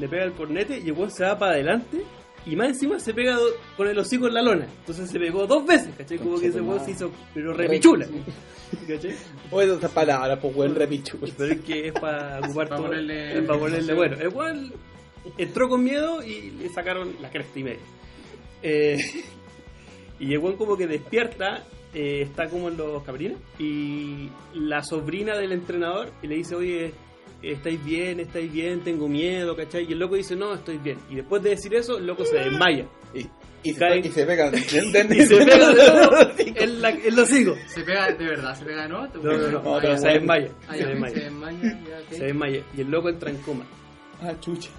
Le 0.00 0.08
pega 0.08 0.24
el 0.24 0.32
cornete 0.32 0.78
y 0.80 0.86
el 0.88 0.92
weón 0.92 1.12
se 1.12 1.22
va 1.24 1.38
para 1.38 1.52
adelante. 1.52 2.02
Y 2.44 2.56
más 2.56 2.70
encima 2.70 2.98
se 2.98 3.14
pega 3.14 3.36
do- 3.36 3.54
con 3.76 3.86
el 3.86 3.96
hocico 3.96 4.26
en 4.26 4.34
la 4.34 4.42
lona. 4.42 4.66
Entonces 4.80 5.08
se 5.08 5.20
pegó 5.20 5.46
dos 5.46 5.64
veces, 5.64 5.94
¿cachai? 5.96 6.18
Como 6.18 6.40
que 6.40 6.48
ese 6.48 6.60
weón 6.60 6.84
se 6.84 6.90
hizo, 6.90 7.12
pero 7.32 7.52
repichula. 7.54 8.04
¿Cachai? 8.88 9.14
Oye, 9.52 9.74
esas 9.74 9.90
palabras, 9.92 10.40
pues 10.42 10.56
weón, 10.56 10.74
repichula. 10.74 11.32
Pero 11.38 11.52
es 11.52 11.60
que 11.60 11.86
es 11.86 11.92
para 11.92 12.40
ocupar 12.44 12.68
Para 12.68 12.76
todo- 12.78 12.88
ponerle- 12.88 13.38
es 13.38 13.44
para 13.46 13.58
ponerle 13.60 13.94
bueno. 13.94 14.16
El 14.18 14.28
weón 14.30 14.72
entró 15.38 15.68
con 15.68 15.82
miedo 15.84 16.22
y 16.22 16.50
le 16.50 16.68
sacaron 16.68 17.14
la 17.20 17.30
cresta 17.30 17.58
y 17.58 17.64
media. 17.64 17.80
Eh, 18.62 18.98
y 20.20 20.36
weón 20.36 20.56
como 20.56 20.76
que 20.76 20.86
despierta, 20.86 21.64
eh, 21.94 22.22
está 22.22 22.48
como 22.48 22.68
en 22.68 22.76
los 22.76 23.02
cabrines, 23.02 23.38
y 23.58 24.28
la 24.54 24.82
sobrina 24.82 25.36
del 25.36 25.52
entrenador 25.52 26.10
y 26.22 26.26
le 26.28 26.36
dice, 26.36 26.54
oye, 26.54 26.92
estáis 27.42 27.84
bien, 27.84 28.20
estáis 28.20 28.52
bien, 28.52 28.80
tengo 28.82 29.08
miedo, 29.08 29.56
¿cachai? 29.56 29.84
Y 29.88 29.92
el 29.92 29.98
loco 29.98 30.14
dice, 30.16 30.36
no, 30.36 30.54
estoy 30.54 30.78
bien. 30.78 30.98
Y 31.10 31.16
después 31.16 31.42
de 31.42 31.50
decir 31.50 31.74
eso, 31.74 31.98
el 31.98 32.06
loco 32.06 32.24
se 32.24 32.36
desmaya. 32.36 32.86
Y, 33.14 33.26
y, 33.64 33.74
se, 33.74 33.78
Cae- 33.80 33.98
y 34.04 34.10
se 34.10 34.24
pega. 34.26 34.50
Y 34.54 34.58
se 34.60 34.80
pega 35.36 35.72
de 35.72 35.92
nuevo 35.92 36.16
en, 36.38 36.82
la, 36.82 36.90
en 36.90 37.16
los 37.16 37.30
higos. 37.32 37.58
¿Se 37.68 37.82
pega 37.82 38.12
de 38.12 38.24
verdad? 38.24 38.56
¿Se 38.58 38.64
pega 38.64 38.82
de 38.82 38.88
nuevo? 38.88 39.06
No, 39.22 39.22
no, 39.22 39.38
no, 39.38 39.50
No, 39.62 39.78
pero 39.80 39.92
no, 39.94 39.98
se 39.98 40.08
desmaya. 40.08 40.48
Ah, 40.68 40.74
Se 40.76 40.86
desmaya. 40.86 41.14
se 41.14 41.20
desmaya. 41.20 41.78
Se 42.10 42.24
desmaya. 42.24 42.62
Y 42.76 42.80
el 42.80 42.90
loco 42.90 43.08
entra 43.08 43.30
en 43.30 43.36
coma. 43.38 43.64
Ah, 44.22 44.32
chucha. 44.40 44.70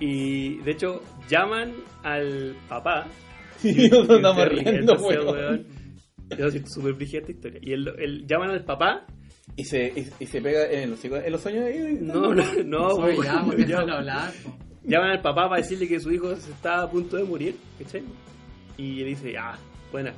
Y 0.00 0.56
de 0.58 0.70
hecho 0.72 1.02
llaman 1.28 1.74
al 2.02 2.56
papá. 2.68 3.06
Y 3.64 3.88
nos 3.88 4.08
andamos 4.10 4.48
riendo, 4.48 4.94
weón. 4.94 5.66
siento 6.50 6.68
súper 6.70 6.94
esta 7.20 7.32
historia. 7.32 7.58
Y 7.62 7.72
el, 7.72 7.88
el- 7.98 8.26
llaman 8.26 8.50
al 8.50 8.64
papá. 8.64 9.06
Y 9.56 9.64
se, 9.64 9.86
y, 9.86 10.06
y 10.20 10.26
se 10.26 10.42
pega 10.42 10.66
en 10.70 10.90
los, 10.90 11.02
en 11.04 11.32
los 11.32 11.40
sueños 11.40 11.64
ahí. 11.64 11.96
No, 12.00 12.34
no, 12.34 12.44
no. 12.64 13.22
Ya, 13.22 13.42
porque 13.44 13.64
llaman- 13.66 13.94
al 15.12 15.22
papá 15.22 15.48
para 15.48 15.62
decirle 15.62 15.88
que 15.88 15.98
su 16.00 16.10
hijo 16.12 16.34
se 16.36 16.50
está 16.50 16.82
a 16.82 16.90
punto 16.90 17.16
de 17.16 17.24
morir. 17.24 17.56
¿cachai? 17.78 18.02
Y 18.76 18.96
le 18.96 19.04
dice, 19.06 19.34
ah, 19.38 19.56
buena, 19.90 20.12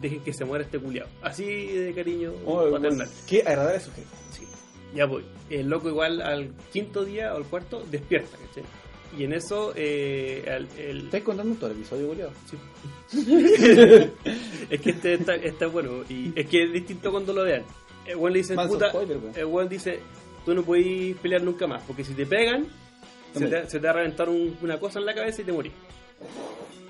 dejen 0.00 0.20
que 0.24 0.32
se 0.32 0.44
muera 0.44 0.64
este 0.64 0.78
culiao. 0.80 1.06
Así 1.22 1.44
de 1.44 1.92
cariño 1.94 2.32
Oh, 2.44 2.68
paternal. 2.70 3.08
Qué 3.28 3.42
agradable 3.42 3.78
sujeto. 3.78 4.08
Sí. 4.32 4.42
Ya 4.94 5.06
voy. 5.06 5.24
El 5.50 5.68
loco 5.68 5.88
igual 5.88 6.20
al 6.20 6.52
quinto 6.72 7.04
día 7.04 7.32
o 7.34 7.36
al 7.38 7.44
cuarto 7.44 7.82
despierta, 7.90 8.36
¿cachai? 8.36 8.64
Y 9.18 9.24
en 9.24 9.32
eso, 9.34 9.72
eh, 9.76 10.44
al- 10.48 10.68
el, 10.78 11.04
¿Estáis 11.04 11.24
contando 11.24 11.54
todo 11.56 11.70
el 11.70 11.76
episodio, 11.76 12.08
culiado? 12.08 12.32
Sí. 12.48 12.56
es 14.70 14.80
que 14.80 14.90
este 14.90 15.14
está, 15.14 15.34
está 15.34 15.66
bueno 15.66 16.02
y 16.08 16.32
es 16.38 16.46
que 16.46 16.64
es 16.64 16.72
distinto 16.72 17.10
cuando 17.10 17.32
lo 17.32 17.44
vean. 17.44 17.62
El 18.06 18.16
weón 18.16 18.32
le 18.32 18.38
dice, 18.40 18.54
Manso 18.54 18.74
puta, 18.74 18.88
spoiler, 18.88 19.18
el 19.36 19.44
weón 19.46 19.68
dice, 19.68 20.00
tú 20.44 20.54
no 20.54 20.62
puedes 20.62 21.16
pelear 21.18 21.42
nunca 21.42 21.66
más, 21.66 21.82
porque 21.86 22.04
si 22.04 22.14
te 22.14 22.26
pegan, 22.26 22.66
se 23.34 23.46
Te 23.46 23.68
se 23.70 23.78
te 23.80 23.86
va 23.86 23.90
a 23.90 23.96
reventar 23.96 24.28
un- 24.28 24.56
una 24.62 24.78
cosa 24.80 24.98
en 24.98 25.06
la 25.06 25.14
cabeza 25.14 25.42
y 25.42 25.44
te 25.44 25.52
morís. 25.52 25.72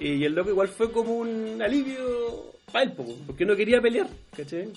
Y 0.00 0.24
el 0.24 0.34
loco 0.34 0.50
igual 0.50 0.68
fue 0.68 0.90
como 0.90 1.16
un 1.18 1.60
alivio 1.62 2.52
para 2.72 2.84
él, 2.84 2.92
po, 2.92 3.04
porque 3.26 3.44
no 3.44 3.54
quería 3.56 3.80
pelear, 3.80 4.08
¿cachai? 4.36 4.68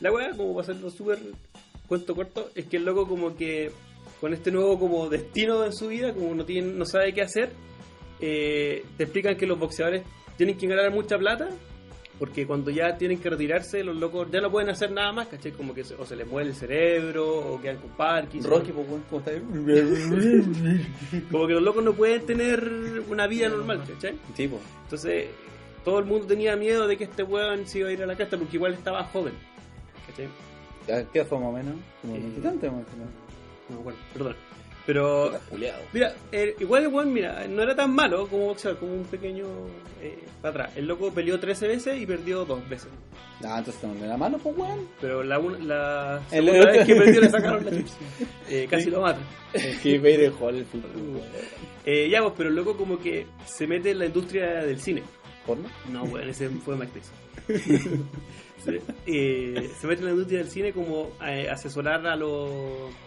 La 0.00 0.12
weá, 0.12 0.30
como 0.36 0.54
para 0.54 0.62
hacerlo 0.70 0.90
súper 0.90 1.18
cuento 1.88 2.14
corto, 2.14 2.50
es 2.54 2.66
que 2.66 2.76
el 2.76 2.84
loco 2.84 3.08
como 3.08 3.34
que 3.34 3.70
con 4.20 4.34
este 4.34 4.50
nuevo 4.52 4.78
como 4.78 5.08
destino 5.08 5.64
en 5.64 5.72
su 5.72 5.88
vida, 5.88 6.12
como 6.12 6.34
no 6.34 6.44
tiene, 6.44 6.72
no 6.72 6.84
sabe 6.84 7.14
qué 7.14 7.22
hacer, 7.22 7.50
eh, 8.20 8.84
te 8.96 9.04
explican 9.04 9.36
que 9.36 9.46
los 9.46 9.58
boxeadores 9.58 10.02
tienen 10.36 10.56
que 10.58 10.66
ganar 10.66 10.92
mucha 10.92 11.16
plata 11.18 11.48
porque 12.18 12.46
cuando 12.48 12.72
ya 12.72 12.96
tienen 12.98 13.20
que 13.20 13.30
retirarse, 13.30 13.84
los 13.84 13.94
locos 13.96 14.26
ya 14.32 14.40
no 14.40 14.50
pueden 14.50 14.70
hacer 14.70 14.90
nada 14.90 15.12
más, 15.12 15.28
¿cachai? 15.28 15.52
Como 15.52 15.72
que 15.72 15.84
se- 15.84 15.94
o 15.94 16.04
se 16.04 16.16
les 16.16 16.26
muere 16.26 16.48
el 16.48 16.54
cerebro, 16.56 17.52
o 17.54 17.60
quedan 17.60 17.76
con 17.76 17.90
Parkinson. 17.90 18.50
Rocky, 18.50 18.72
pues. 18.72 18.88
Como 21.30 21.46
que 21.46 21.52
los 21.54 21.62
locos 21.62 21.84
no 21.84 21.92
pueden 21.92 22.26
tener 22.26 23.04
una 23.08 23.28
vida 23.28 23.48
normal, 23.48 23.84
¿cachai? 23.86 24.16
Sí, 24.36 24.48
pues. 24.48 24.60
Entonces, 24.82 25.26
todo 25.84 26.00
el 26.00 26.06
mundo 26.06 26.26
tenía 26.26 26.56
miedo 26.56 26.88
de 26.88 26.96
que 26.96 27.04
este 27.04 27.22
weón 27.22 27.68
se 27.68 27.78
iba 27.78 27.88
a 27.88 27.92
ir 27.92 28.02
a 28.02 28.06
la 28.06 28.16
casta 28.16 28.36
porque 28.36 28.56
igual 28.56 28.74
estaba 28.74 29.04
joven, 29.04 29.34
¿cachai? 30.08 30.26
¿A 30.92 31.02
¿Qué 31.12 31.24
fue 31.24 31.38
más 31.38 31.48
o 31.48 31.52
menos? 31.52 31.74
Como 32.02 32.16
Eh, 32.16 32.20
más 32.70 32.84
o 32.86 32.96
menos. 32.96 33.12
No 33.68 33.74
me 33.76 33.80
acuerdo, 33.80 33.98
perdón. 34.14 34.36
Pero, 34.86 35.38
mira, 35.92 36.14
eh, 36.32 36.56
igual 36.60 36.84
el 36.84 36.88
weón, 36.88 37.12
mira, 37.12 37.46
no 37.46 37.62
era 37.62 37.76
tan 37.76 37.94
malo 37.94 38.26
como 38.26 38.46
boxeador, 38.46 38.78
como 38.78 38.94
un 38.94 39.04
pequeño 39.04 39.44
eh, 40.00 40.18
para 40.40 40.50
atrás. 40.64 40.76
El 40.78 40.86
loco 40.86 41.12
peleó 41.12 41.38
13 41.38 41.68
veces 41.68 42.00
y 42.00 42.06
perdió 42.06 42.46
dos 42.46 42.66
veces. 42.70 42.88
Ah, 43.44 43.56
entonces 43.58 43.82
no 43.84 44.02
era 44.02 44.16
malo, 44.16 44.38
pues, 44.38 44.56
weón. 44.56 44.88
Pero 44.98 45.22
la, 45.22 45.38
una- 45.38 45.58
la 45.58 46.22
El- 46.32 46.46
segunda 46.46 46.70
vez 46.72 46.86
que 46.86 46.94
perdió 46.96 47.20
le 47.20 47.28
sacaron 47.28 47.64
la 47.66 47.70
chucha. 47.76 47.92
Eh, 48.48 48.66
casi 48.70 48.88
lo 48.88 49.02
matan. 49.02 49.22
Es 49.52 49.78
que 49.80 49.98
ver 49.98 50.20
el 50.20 50.32
el 50.54 50.64
Eh, 51.84 52.08
ya, 52.10 52.22
pues, 52.22 52.32
pero 52.38 52.48
el 52.48 52.56
loco 52.56 52.74
como 52.74 52.98
que 52.98 53.26
se 53.44 53.66
mete 53.66 53.90
en 53.90 53.98
la 53.98 54.06
industria 54.06 54.64
del 54.64 54.80
cine. 54.80 55.02
¿Porno? 55.46 55.68
No, 55.92 56.06
bueno, 56.06 56.30
ese 56.30 56.48
fue 56.48 56.76
se, 56.76 57.12
eh, 59.06 59.70
se 59.78 59.86
mete 59.86 60.00
en 60.00 60.04
la 60.06 60.10
industria 60.12 60.38
del 60.40 60.48
cine 60.50 60.72
como 60.72 61.10
a 61.20 61.52
asesorar 61.52 62.06
a 62.06 62.16
los... 62.16 62.50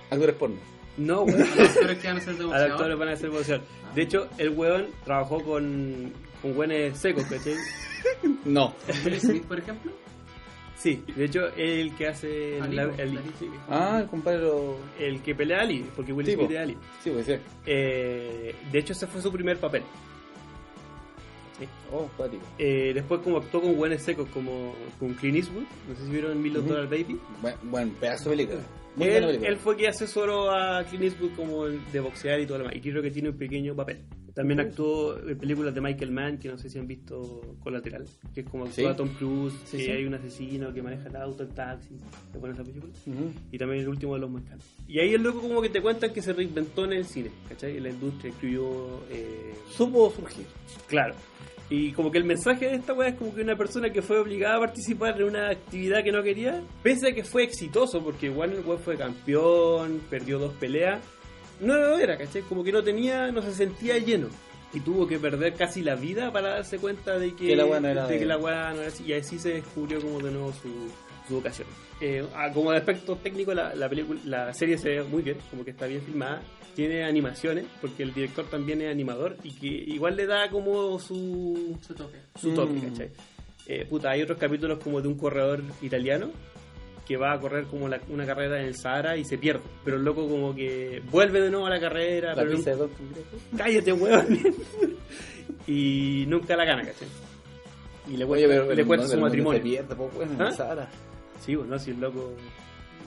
Actores 0.10 0.36
porno. 0.36 0.58
No, 0.98 1.22
weón. 1.24 1.40
Los 1.40 1.58
actores 1.70 1.98
que 2.00 2.08
van 2.08 2.18
a 2.18 2.22
ser 2.22 2.36
de 2.36 2.54
A 2.54 2.58
actores 2.66 2.98
van 2.98 3.08
a 3.10 3.12
hacer 3.14 3.30
boxeador. 3.30 3.66
De 3.96 4.02
hecho, 4.02 4.28
el 4.38 4.50
weón 4.50 4.88
trabajó 5.06 5.42
con, 5.44 6.12
con 6.42 6.54
güenes 6.54 6.98
secos, 6.98 7.24
¿cachai? 7.26 7.56
No. 8.46 8.74
Will 9.06 9.20
Smith, 9.20 9.44
por 9.46 9.60
ejemplo. 9.60 9.92
Sí, 10.76 11.04
de 11.16 11.26
hecho, 11.26 11.48
el 11.56 11.94
que 11.96 12.08
hace 12.08 12.58
el, 12.58 12.64
Ali, 12.80 12.94
el- 12.98 13.10
Ali. 13.18 13.20
Ah, 13.70 14.00
el 14.02 14.08
compadre 14.08 14.40
lo... 14.40 14.78
el 15.00 15.22
que 15.22 15.36
pelea 15.36 15.60
a 15.60 15.62
Ali, 15.62 15.86
porque 15.96 16.12
Will 16.12 16.26
Sí, 16.26 16.34
Smith 16.34 16.50
es 16.52 16.58
Ali. 16.58 16.78
Sí, 17.04 17.12
pues 17.12 17.26
sí. 17.28 17.34
Eh, 17.68 18.56
de 18.72 18.80
hecho, 18.80 18.94
ese 18.94 19.06
fue 19.06 19.22
su 19.22 19.32
primer 19.32 19.58
papel. 19.58 19.84
Oh. 21.92 22.10
Eh, 22.58 22.92
después 22.94 23.22
como 23.22 23.38
actuó 23.38 23.62
con 23.62 23.74
güenes 23.76 24.02
secos 24.04 24.28
como 24.30 24.74
con 25.00 25.14
Clint 25.16 25.38
Eastwood, 25.38 25.64
no 25.90 25.96
sé 25.96 26.06
si 26.06 26.12
vieron 26.12 26.42
Million 26.42 26.64
Ujú. 26.64 26.74
Dollar 26.74 26.90
Baby. 26.90 27.20
Buen, 27.42 27.56
buen 27.64 27.90
pedazo 27.92 28.30
de 28.30 28.38
película. 28.38 28.62
Muy 28.96 29.08
Él, 29.08 29.24
película. 29.26 29.50
él 29.50 29.58
fue 29.58 29.78
que 29.78 29.88
asesoró 29.88 30.52
a 30.52 30.84
Clint 30.84 31.04
Eastwood 31.06 31.32
como 31.36 31.66
el 31.66 31.80
de 31.92 32.00
boxear 32.00 32.40
y 32.42 32.46
todo 32.46 32.58
lo 32.60 32.64
demás. 32.66 32.78
Y 32.78 32.82
creo 32.82 33.02
que 33.02 33.12
tiene 33.12 33.30
un 33.30 33.38
pequeño 33.38 33.76
papel. 33.76 34.00
También 34.34 34.62
actuó 34.62 35.18
en 35.28 35.38
películas 35.38 35.76
de 35.76 35.82
Michael 35.82 36.12
Mann, 36.12 36.38
que 36.38 36.48
no 36.48 36.58
sé 36.58 36.70
si 36.70 36.80
han 36.80 36.88
visto 36.88 37.42
Colateral, 37.60 38.06
que 38.34 38.40
es 38.42 38.50
como 38.50 38.66
Sí. 38.68 38.80
actúa 38.86 38.96
Tom 38.96 39.10
Cruise, 39.16 39.54
Sí, 39.66 39.76
que 39.78 39.84
sí. 39.84 39.92
hay 39.92 40.06
un 40.06 40.14
asesino 40.14 40.74
que 40.74 40.82
maneja 40.82 41.10
el 41.10 41.16
auto, 41.18 41.44
el 41.44 41.50
taxi. 41.50 41.98
¿Te 42.32 42.40
pones 42.40 42.56
esa 42.58 42.64
película? 42.66 42.94
Y 43.52 43.58
también 43.58 43.82
el 43.82 43.90
último 43.90 44.14
de 44.14 44.22
los 44.22 44.30
Mohicanos. 44.30 44.64
Y 44.88 45.00
ahí 45.00 45.14
el 45.14 45.22
loco 45.22 45.42
como 45.42 45.62
que 45.62 45.68
te 45.68 45.82
cuentan 45.82 46.14
que 46.14 46.22
se 46.22 46.32
reinventó 46.32 46.86
en 46.86 46.94
el 46.94 47.04
cine, 47.06 47.30
¿cachai? 47.50 47.76
En 47.76 47.84
la 47.84 47.90
industria, 47.90 48.30
incluyó... 48.30 49.02
eh, 49.10 49.54
Supo 49.70 50.10
surgir. 50.12 50.46
Claro. 50.88 51.14
Y 51.72 51.93
como 51.93 52.11
que 52.11 52.18
el 52.18 52.26
mensaje 52.26 52.68
de 52.68 52.76
esta 52.76 52.91
weá 52.91 53.07
es 53.07 53.15
como 53.15 53.34
que 53.34 53.41
una 53.41 53.56
persona 53.56 53.89
que 53.91 54.02
fue 54.02 54.19
obligada 54.19 54.57
a 54.57 54.60
participar 54.60 55.15
en 55.22 55.30
una 55.30 55.49
actividad 55.49 56.03
que 56.03 56.11
no 56.11 56.22
quería, 56.22 56.61
pese 56.84 57.07
a 57.07 57.15
que 57.15 57.23
fue 57.23 57.43
exitoso, 57.43 58.03
porque 58.03 58.26
igual 58.26 58.52
el 58.52 58.65
weón 58.65 58.81
fue 58.81 58.98
campeón, 58.98 60.02
perdió 60.10 60.38
dos 60.38 60.53
peleas, 60.56 60.99
no 61.61 61.77
lo 61.77 61.98
era, 61.98 62.18
¿cachai? 62.18 62.41
Como 62.41 62.61
que 62.61 62.73
no 62.73 62.84
tenía, 62.84 63.31
no 63.31 63.41
se 63.41 63.53
sentía 63.53 63.98
lleno. 63.99 64.27
Y 64.73 64.81
tuvo 64.81 65.07
que 65.07 65.18
perder 65.18 65.53
casi 65.53 65.81
la 65.81 65.95
vida 65.95 66.30
para 66.34 66.49
darse 66.49 66.77
cuenta 66.77 67.18
de 67.18 67.34
que, 67.35 67.56
weá 67.56 67.80
la 68.26 68.38
weá 68.38 68.73
no 68.73 68.81
era 68.81 68.88
así. 68.89 69.06
Y 69.06 69.14
así 69.14 69.39
se 69.39 69.53
descubrió 69.53 70.02
como 70.02 70.19
de 70.19 70.31
nuevo 70.31 70.52
su, 70.52 70.69
su 71.32 71.38
vocación. 71.38 71.68
Eh, 72.02 72.26
ah, 72.36 72.49
como 72.53 72.72
de 72.72 72.78
aspecto 72.78 73.16
técnico, 73.16 73.53
la, 73.53 73.74
la, 73.76 73.88
película, 73.90 74.20
la 74.26 74.53
serie 74.53 74.78
se 74.78 74.90
ve 74.90 75.03
muy 75.03 75.22
bien, 75.22 75.38
como 75.49 75.64
que 75.64 75.72
está 75.72 75.86
bien 75.88 76.02
filmada. 76.02 76.41
Tiene 76.76 77.03
animaciones, 77.03 77.66
porque 77.82 78.03
el 78.03 78.14
director 78.14 78.45
también 78.49 78.82
es 78.82 78.91
animador 78.91 79.36
y 79.44 79.52
que 79.53 79.68
igual 79.68 80.16
le 80.16 80.26
da 80.26 80.49
como 80.49 80.98
su, 80.99 81.78
Su 81.86 81.94
toque. 81.94 82.18
su 82.40 82.53
toque, 82.53 82.74
Mm. 82.74 82.82
¿cachai? 82.90 83.10
Eh, 83.68 83.86
puta, 83.90 84.12
hay 84.12 84.22
otros 84.24 84.38
capítulos 84.38 84.80
como 84.84 85.02
de 85.02 85.08
un 85.08 85.16
corredor 85.18 85.62
italiano 85.82 86.32
que 87.08 87.18
va 87.18 87.34
a 87.34 87.40
correr 87.40 87.66
como 87.66 87.88
la- 87.90 87.99
una 88.10 88.26
carrera 88.26 88.60
en 88.62 88.68
el 88.68 88.76
Sahara 88.76 89.18
y 89.18 89.26
se 89.26 89.38
pierde. 89.38 89.62
Pero 89.84 89.98
el 89.98 90.03
loco 90.03 90.28
como 90.28 90.56
que 90.56 91.02
vuelve 91.12 91.41
de 91.41 91.49
nuevo 91.49 91.66
a 91.68 91.70
la 91.70 91.80
carrera, 91.80 92.30
La 92.36 92.44
pero 92.44 92.58
de 92.58 92.76
nunca- 92.76 92.95
cállate, 93.58 93.91
weón. 93.94 94.28
y 95.68 96.26
nunca 96.28 96.56
la 96.56 96.66
gana, 96.66 96.84
¿cachai? 96.84 97.08
Y 98.10 98.18
le 98.18 98.26
Oye, 98.26 98.45
cuenta, 98.48 98.48
pero, 98.48 98.76
le 98.76 98.84
no, 98.84 99.03
su 99.03 99.10
pero 99.10 99.16
no 99.20 99.22
matrimonio. 99.28 99.60
se 99.60 99.64
pierde, 99.64 99.95
pues, 99.95 100.16
weón, 100.16 100.32
en 100.32 100.41
¿Ah? 100.41 100.48
el 100.49 100.53
Sahara. 100.56 100.90
Sí, 101.44 101.56
bueno, 101.56 101.78
si 101.80 101.92
el 101.92 102.00
loco 102.00 102.34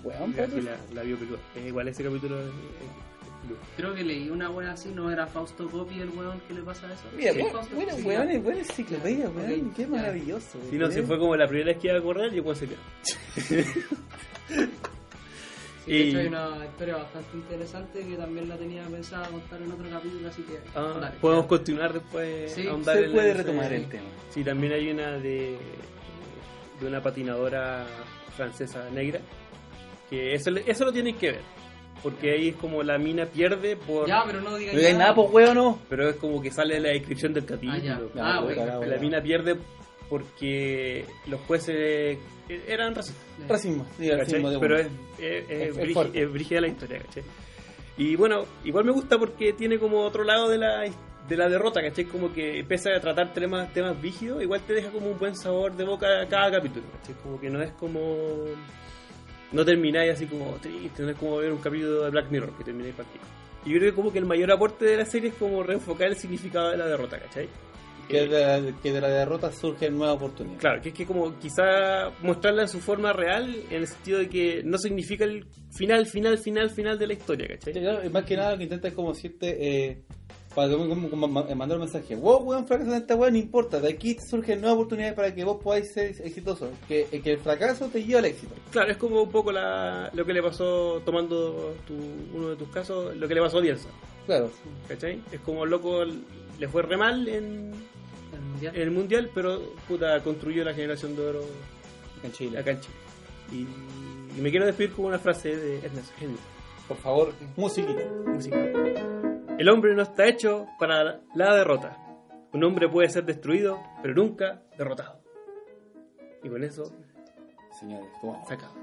Weón, 0.03 0.35
la, 0.37 0.47
la, 0.47 0.77
la 0.93 1.03
vio 1.03 1.17
peluda. 1.17 1.39
Eh, 1.57 1.69
igual 1.69 1.89
ese 1.89 2.05
capítulo. 2.05 2.37
Creo 3.77 3.95
que 3.95 4.03
leí 4.03 4.29
una 4.31 4.49
wea 4.51 4.73
así, 4.73 4.89
¿no 4.91 5.11
era 5.11 5.27
Fausto 5.27 5.69
Copy 5.69 6.01
el 6.01 6.09
weón 6.11 6.41
que 6.49 6.55
le 6.55 6.63
pasa 6.63 6.91
eso? 6.93 7.03
Mira, 7.17 7.33
Sí, 7.33 7.41
bueno, 7.75 7.95
weón, 8.05 8.29
ya. 8.29 8.33
es 8.35 8.43
buena 8.43 8.59
enciclopedia, 8.61 9.29
weón. 9.31 9.69
Ok, 9.69 9.77
Qué 9.77 9.87
maravilloso. 9.87 10.59
Sí, 10.71 10.77
no, 10.77 10.91
si 10.91 11.03
fue 11.03 11.19
como 11.19 11.37
la 11.37 11.47
primera 11.47 11.69
vez 11.73 11.79
que 11.79 11.89
iba 11.89 11.99
a 11.99 12.03
correr 12.03 12.33
y 12.33 12.37
después 12.37 12.59
se 12.59 12.67
quedó. 12.69 12.81
Sí, 15.85 15.93
de 15.93 16.01
hecho 16.09 16.17
Y- 16.17 16.21
hay 16.21 16.27
una 16.29 16.65
historia 16.65 16.97
bastante 16.97 17.37
interesante 17.37 18.07
que 18.07 18.17
también 18.17 18.49
la 18.49 18.57
tenía 18.57 18.83
pensada 18.85 19.29
contar 19.29 19.61
en 19.61 19.73
otro 19.73 19.91
capítulo, 19.91 20.29
así 20.29 20.43
que... 20.43 20.59
Ah, 20.75 20.99
dale. 21.01 21.17
podemos 21.21 21.47
continuar 21.47 21.93
después. 21.93 22.53
Sí, 22.53 22.67
ahondar 22.67 22.97
Se 22.97 23.05
en 23.05 23.13
puede 23.13 23.35
retomar 23.35 23.73
el 23.73 23.87
tema. 23.89 24.05
Sí, 24.31 24.43
también 24.43 24.73
hay 24.73 24.91
una 24.91 25.13
de, 25.19 25.59
de 26.81 26.87
una 26.87 27.03
patinadora 27.03 27.87
francesa 28.37 28.89
negra. 28.91 29.21
Que 30.11 30.35
eso, 30.35 30.51
le- 30.51 30.65
eso 30.71 30.85
lo 30.85 30.93
tienen 30.93 31.17
que 31.17 31.33
ver. 31.33 31.41
Porque 32.03 32.33
ahí 32.33 32.49
es 32.51 32.57
como 32.57 32.83
la 32.83 32.99
mina 32.99 33.25
pierde 33.27 33.77
por. 33.77 34.07
Ya, 34.07 34.23
pero 34.27 34.41
no 34.43 34.57
digas 34.57 34.75
No 34.75 34.79
digáis 34.81 34.97
nada, 34.99 35.15
pues, 35.15 35.31
weón, 35.33 35.55
no. 35.55 35.79
Pero 35.89 36.09
es 36.11 36.17
como 36.17 36.43
que 36.43 36.51
sale 36.51 36.79
la 36.79 36.91
descripción 36.91 37.33
del 37.33 37.47
capítulo. 37.47 38.11
Ah, 38.19 38.43
Ah, 38.45 38.81
la 38.87 38.99
mina 38.99 39.23
pierde 39.23 39.57
porque 40.11 41.07
los 41.27 41.41
jueces 41.43 42.19
eran 42.69 42.95
racistas. 42.95 43.25
Racismo, 43.49 43.87
sí, 43.97 44.11
racismo 44.11 44.51
de 44.51 44.59
Pero 44.59 44.79
es, 44.79 44.87
es, 45.19 45.51
es, 45.51 45.79
Es- 46.15 46.33
brígida 46.33 46.61
la 46.61 46.69
historia, 46.69 46.99
¿cachai? 46.99 47.23
Y 47.97 48.17
bueno, 48.17 48.45
igual 48.65 48.85
me 48.85 48.93
gusta 48.93 49.19
porque 49.19 49.53
tiene 49.53 49.79
como 49.79 50.01
otro 50.03 50.25
lado 50.25 50.49
de 50.49 50.59
la, 50.59 50.85
de 51.29 51.37
la 51.37 51.49
derrota, 51.49 51.81
¿cachai? 51.81 52.05
Como 52.05 52.33
que 52.33 52.65
pese 52.69 52.93
a 52.93 53.01
tratar 53.01 53.33
temas, 53.33 53.73
temas 53.73 54.01
rígidos, 54.01 54.43
igual 54.43 54.61
te 54.63 54.75
deja 54.75 54.91
como 54.91 55.09
un 55.09 55.19
buen 55.19 55.35
sabor 55.35 55.75
de 55.75 55.85
boca 55.85 56.27
cada 56.29 56.51
capítulo, 56.51 56.87
¿cachai? 56.99 57.15
Como 57.23 57.41
que 57.41 57.51
no 57.51 57.63
es 57.63 57.73
como... 57.73 58.45
No 59.53 59.65
termináis 59.65 60.13
así 60.13 60.27
como 60.27 60.53
triste, 60.57 61.03
no 61.03 61.11
es 61.11 61.17
como 61.17 61.37
ver 61.37 61.53
un 61.53 61.59
capítulo 61.59 62.03
de 62.03 62.11
Black 62.11 62.31
Mirror 62.31 62.57
que 62.57 62.65
termináis 62.65 62.95
partido. 62.95 63.25
Y 63.65 63.73
yo 63.73 63.79
creo 63.79 63.91
que 63.93 63.97
como 63.97 64.13
que 64.13 64.19
el 64.19 64.27
mayor 64.27 64.51
aporte 64.53 64.85
de 64.85 64.97
la 64.97 65.05
serie 65.05 65.31
es 65.31 65.37
como 65.37 65.63
reenfocar 65.63 66.09
el 66.09 66.17
significado 66.17 66.71
de 66.71 66.77
la 66.77 66.87
derrota, 66.87 67.19
¿cachai? 67.19 67.49
Que 68.09 68.27
de, 68.27 68.29
la, 68.29 68.81
que 68.83 68.93
de 68.93 69.01
la 69.01 69.09
derrota 69.09 69.51
surgen 69.51 69.97
nuevas 69.97 70.17
oportunidades. 70.17 70.61
Claro, 70.61 70.83
que 70.83 70.91
es 70.91 70.95
que 70.95 71.07
como 71.07 71.39
quizá 71.39 72.11
mostrarla 72.21 72.63
en 72.63 72.69
su 72.69 72.81
forma 72.81 73.15
real, 73.15 73.55
en 73.71 73.77
el 73.81 73.87
sentido 73.87 74.19
de 74.19 74.29
que 74.29 74.63
no 74.63 74.77
significa 74.77 75.25
el 75.25 75.47
final, 75.71 76.05
final, 76.07 76.37
final, 76.37 76.69
final 76.69 76.99
de 76.99 77.07
la 77.07 77.13
historia, 77.15 77.49
¿cachai? 77.49 77.73
claro, 77.73 78.11
más 78.11 78.25
que 78.25 78.37
nada 78.37 78.53
lo 78.53 78.59
que 78.59 78.65
intenta 78.65 78.89
es 78.89 78.95
como 78.95 79.15
decirte, 79.15 79.57
eh, 79.59 80.03
para 80.55 80.73
como, 80.73 80.89
como- 80.89 81.11
como 81.11 81.29
ma- 81.29 81.47
mandar 81.55 81.79
un 81.79 81.85
mensaje, 81.85 82.15
wow, 82.17 82.43
weón, 82.43 82.67
fracasó 82.67 82.91
en 82.93 82.97
esta 82.99 83.15
weá, 83.17 83.31
no 83.31 83.37
importa, 83.39 83.81
de 83.81 83.89
aquí 83.89 84.17
surgen 84.31 84.61
nuevas 84.61 84.77
oportunidades 84.77 85.15
para 85.15 85.35
que 85.35 85.45
vos 85.45 85.59
podáis 85.63 85.93
ser 85.93 86.15
exitosos, 86.25 86.71
que, 86.89 87.07
que 87.23 87.33
el 87.33 87.39
fracaso 87.39 87.87
te 87.89 88.03
lleva 88.05 88.21
al 88.21 88.27
éxito. 88.27 88.55
Claro, 88.71 88.91
es 88.93 88.97
como 88.97 89.23
un 89.23 89.31
poco 89.31 89.51
la, 89.53 90.11
lo 90.15 90.25
que 90.25 90.33
le 90.33 90.43
pasó, 90.43 91.01
tomando 91.05 91.75
tu, 91.87 91.95
uno 92.37 92.51
de 92.51 92.57
tus 92.57 92.69
casos, 92.69 93.17
lo 93.17 93.27
que 93.29 93.35
le 93.35 93.41
pasó 93.41 93.59
a 93.59 93.61
Bielsa, 93.63 93.89
Claro, 94.27 94.51
¿cachai? 94.89 95.21
Es 95.33 95.41
como 95.41 95.65
el 95.65 95.71
loco 95.71 96.03
le 96.05 96.69
fue 96.69 96.83
re 96.83 96.97
mal 96.97 97.29
en, 97.29 97.73
El 98.33 98.41
mundial. 98.41 98.77
en 98.77 98.83
el 98.83 98.91
mundial, 98.91 99.31
pero 99.35 99.61
puta, 99.89 100.23
construyó 100.23 100.65
la 100.65 100.73
generación 100.73 101.15
de 101.17 101.27
oro 101.27 101.45
en 102.23 102.33
Chile. 102.33 102.59
acá 102.59 102.71
en 102.71 102.81
Chile. 102.81 102.95
Y, 103.53 104.39
y 104.39 104.41
me 104.41 104.51
quiero 104.51 104.65
despedir 104.67 104.93
con 104.93 105.05
una 105.07 105.19
frase 105.19 105.55
de 105.57 105.77
Ernest 105.85 106.11
Hemingway. 106.19 106.45
Por 106.89 106.97
favor, 106.99 107.33
musiquita. 107.57 108.03
música. 108.27 109.34
El 109.59 109.69
hombre 109.69 109.95
no 109.95 110.03
está 110.03 110.27
hecho 110.27 110.67
para 110.79 111.21
la 111.35 111.55
derrota. 111.55 111.97
Un 112.53 112.65
hombre 112.65 112.89
puede 112.89 113.09
ser 113.09 113.25
destruido, 113.25 113.81
pero 114.03 114.15
nunca 114.15 114.63
derrotado. 114.77 115.21
Y 116.43 116.49
con 116.49 116.65
eso 116.65 116.93
Señores, 117.79 118.09
se 118.47 118.55
acaba. 118.55 118.75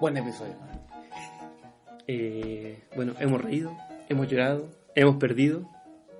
Buen 0.00 0.16
episodio. 0.16 0.54
Eh, 2.12 2.82
bueno, 2.96 3.12
hemos 3.20 3.40
reído, 3.40 3.70
hemos 4.08 4.26
llorado, 4.26 4.68
hemos 4.96 5.14
perdido, 5.16 5.68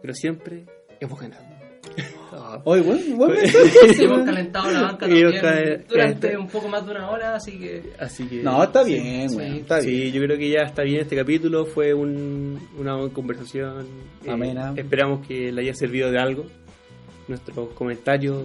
pero 0.01 0.15
siempre 0.15 0.67
hemos 1.01 1.21
ganado. 1.21 1.43
Oye, 2.65 2.83
bueno, 2.87 3.17
bueno. 3.17 3.35
Sí, 3.95 4.05
hemos 4.05 4.23
calentado 4.25 4.71
la 4.71 4.83
banca 4.83 4.99
también 5.07 5.27
durante 5.31 5.85
calentado. 5.89 6.41
un 6.41 6.49
poco 6.49 6.69
más 6.69 6.85
de 6.85 6.91
una 6.93 7.11
hora, 7.11 7.35
así 7.37 7.59
que 7.59 7.93
Así 7.99 8.25
que. 8.27 8.43
No, 8.43 8.63
está 8.63 8.85
Sí, 8.85 8.95
bien, 8.95 9.31
sí, 9.31 9.37
weón. 9.37 9.53
Está 9.57 9.81
bien. 9.81 9.91
Sí, 9.91 10.13
yo 10.13 10.23
creo 10.23 10.39
que 10.39 10.49
ya 10.51 10.61
está 10.63 10.83
bien 10.83 11.01
este 11.01 11.17
capítulo. 11.17 11.67
Fue 11.67 11.93
un- 11.95 12.61
una 12.79 12.97
buena 12.97 13.13
conversación. 13.15 13.87
eh, 14.25 14.31
Amena. 14.31 14.73
esperamos 14.77 15.27
que 15.27 15.51
le 15.53 15.63
haya 15.63 15.75
servido 15.75 16.11
de 16.11 16.19
algo. 16.19 16.47
Nuestros 17.29 17.69
comentarios, 17.75 18.45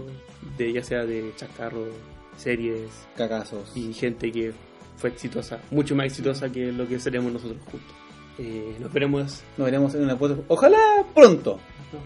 de 0.57 0.72
ya 0.74 0.84
sea 0.84 1.06
de 1.06 1.32
chacarro, 1.36 1.88
series 2.38 2.90
Cagazos. 3.18 3.72
y 3.76 3.94
gente 3.94 4.32
que 4.32 4.52
fue 4.98 5.10
exitosa, 5.10 5.60
mucho 5.72 5.95
más 5.95 6.06
exitosa 6.06 6.49
que 6.52 6.72
lo 6.72 6.88
que 6.88 6.99
seremos 6.99 7.34
nosotros 7.34 7.60
juntos. 7.66 7.90
Eh, 8.38 8.76
nos 8.80 8.91
veremos 8.91 9.44
Nos 9.57 9.66
veremos 9.66 9.95
en 9.95 10.03
una 10.03 10.18
foto. 10.18 10.44
Ojalá 10.48 10.78
pronto. 11.14 11.60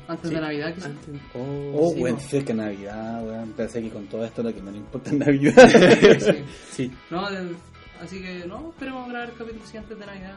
antes 0.08 0.30
Sí. 0.30 0.36
de 0.36 0.42
Navidad 0.42 0.74
quizás. 0.76 0.92
Oh, 1.34 1.92
sí, 1.96 2.02
weón, 2.02 2.18
es 2.18 2.44
que 2.44 2.54
Navidad, 2.54 3.24
weón. 3.26 3.52
Pensé 3.54 3.82
que 3.82 3.90
con 3.90 4.06
todo 4.08 4.24
esto 4.26 4.44
lo 4.44 4.54
que 4.54 4.62
menos 4.62 4.80
importa 4.80 5.10
es 5.10 5.18
Navidad. 5.18 6.20
Sí. 6.20 6.44
Sí, 6.72 6.92
No, 7.10 7.30
de- 7.32 7.56
así 8.04 8.22
que 8.22 8.46
no, 8.46 8.70
esperemos 8.70 9.10
grabar 9.10 9.30
el 9.30 9.36
capítulo 9.36 9.66
sí 9.66 9.78
antes 9.78 9.98
de 9.98 10.06
Navidad. 10.06 10.36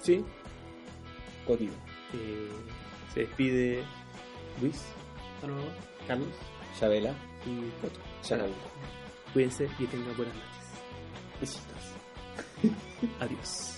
Sí. 0.00 0.24
Cotito. 1.46 1.72
Eh, 2.14 2.48
se 3.14 3.20
despide 3.20 3.82
Luis, 4.60 4.82
Hasta 5.36 5.46
luego. 5.46 5.62
Carlos 6.06 6.28
Chabela. 6.78 7.14
y 7.46 7.70
Coto. 7.80 8.00
Chao. 8.22 8.46
Cuídense 9.32 9.64
y 9.78 9.86
tengan 9.86 10.14
buenas 10.16 10.34
noches. 10.34 11.40
Besitos. 11.40 12.74
Adiós. 13.20 13.77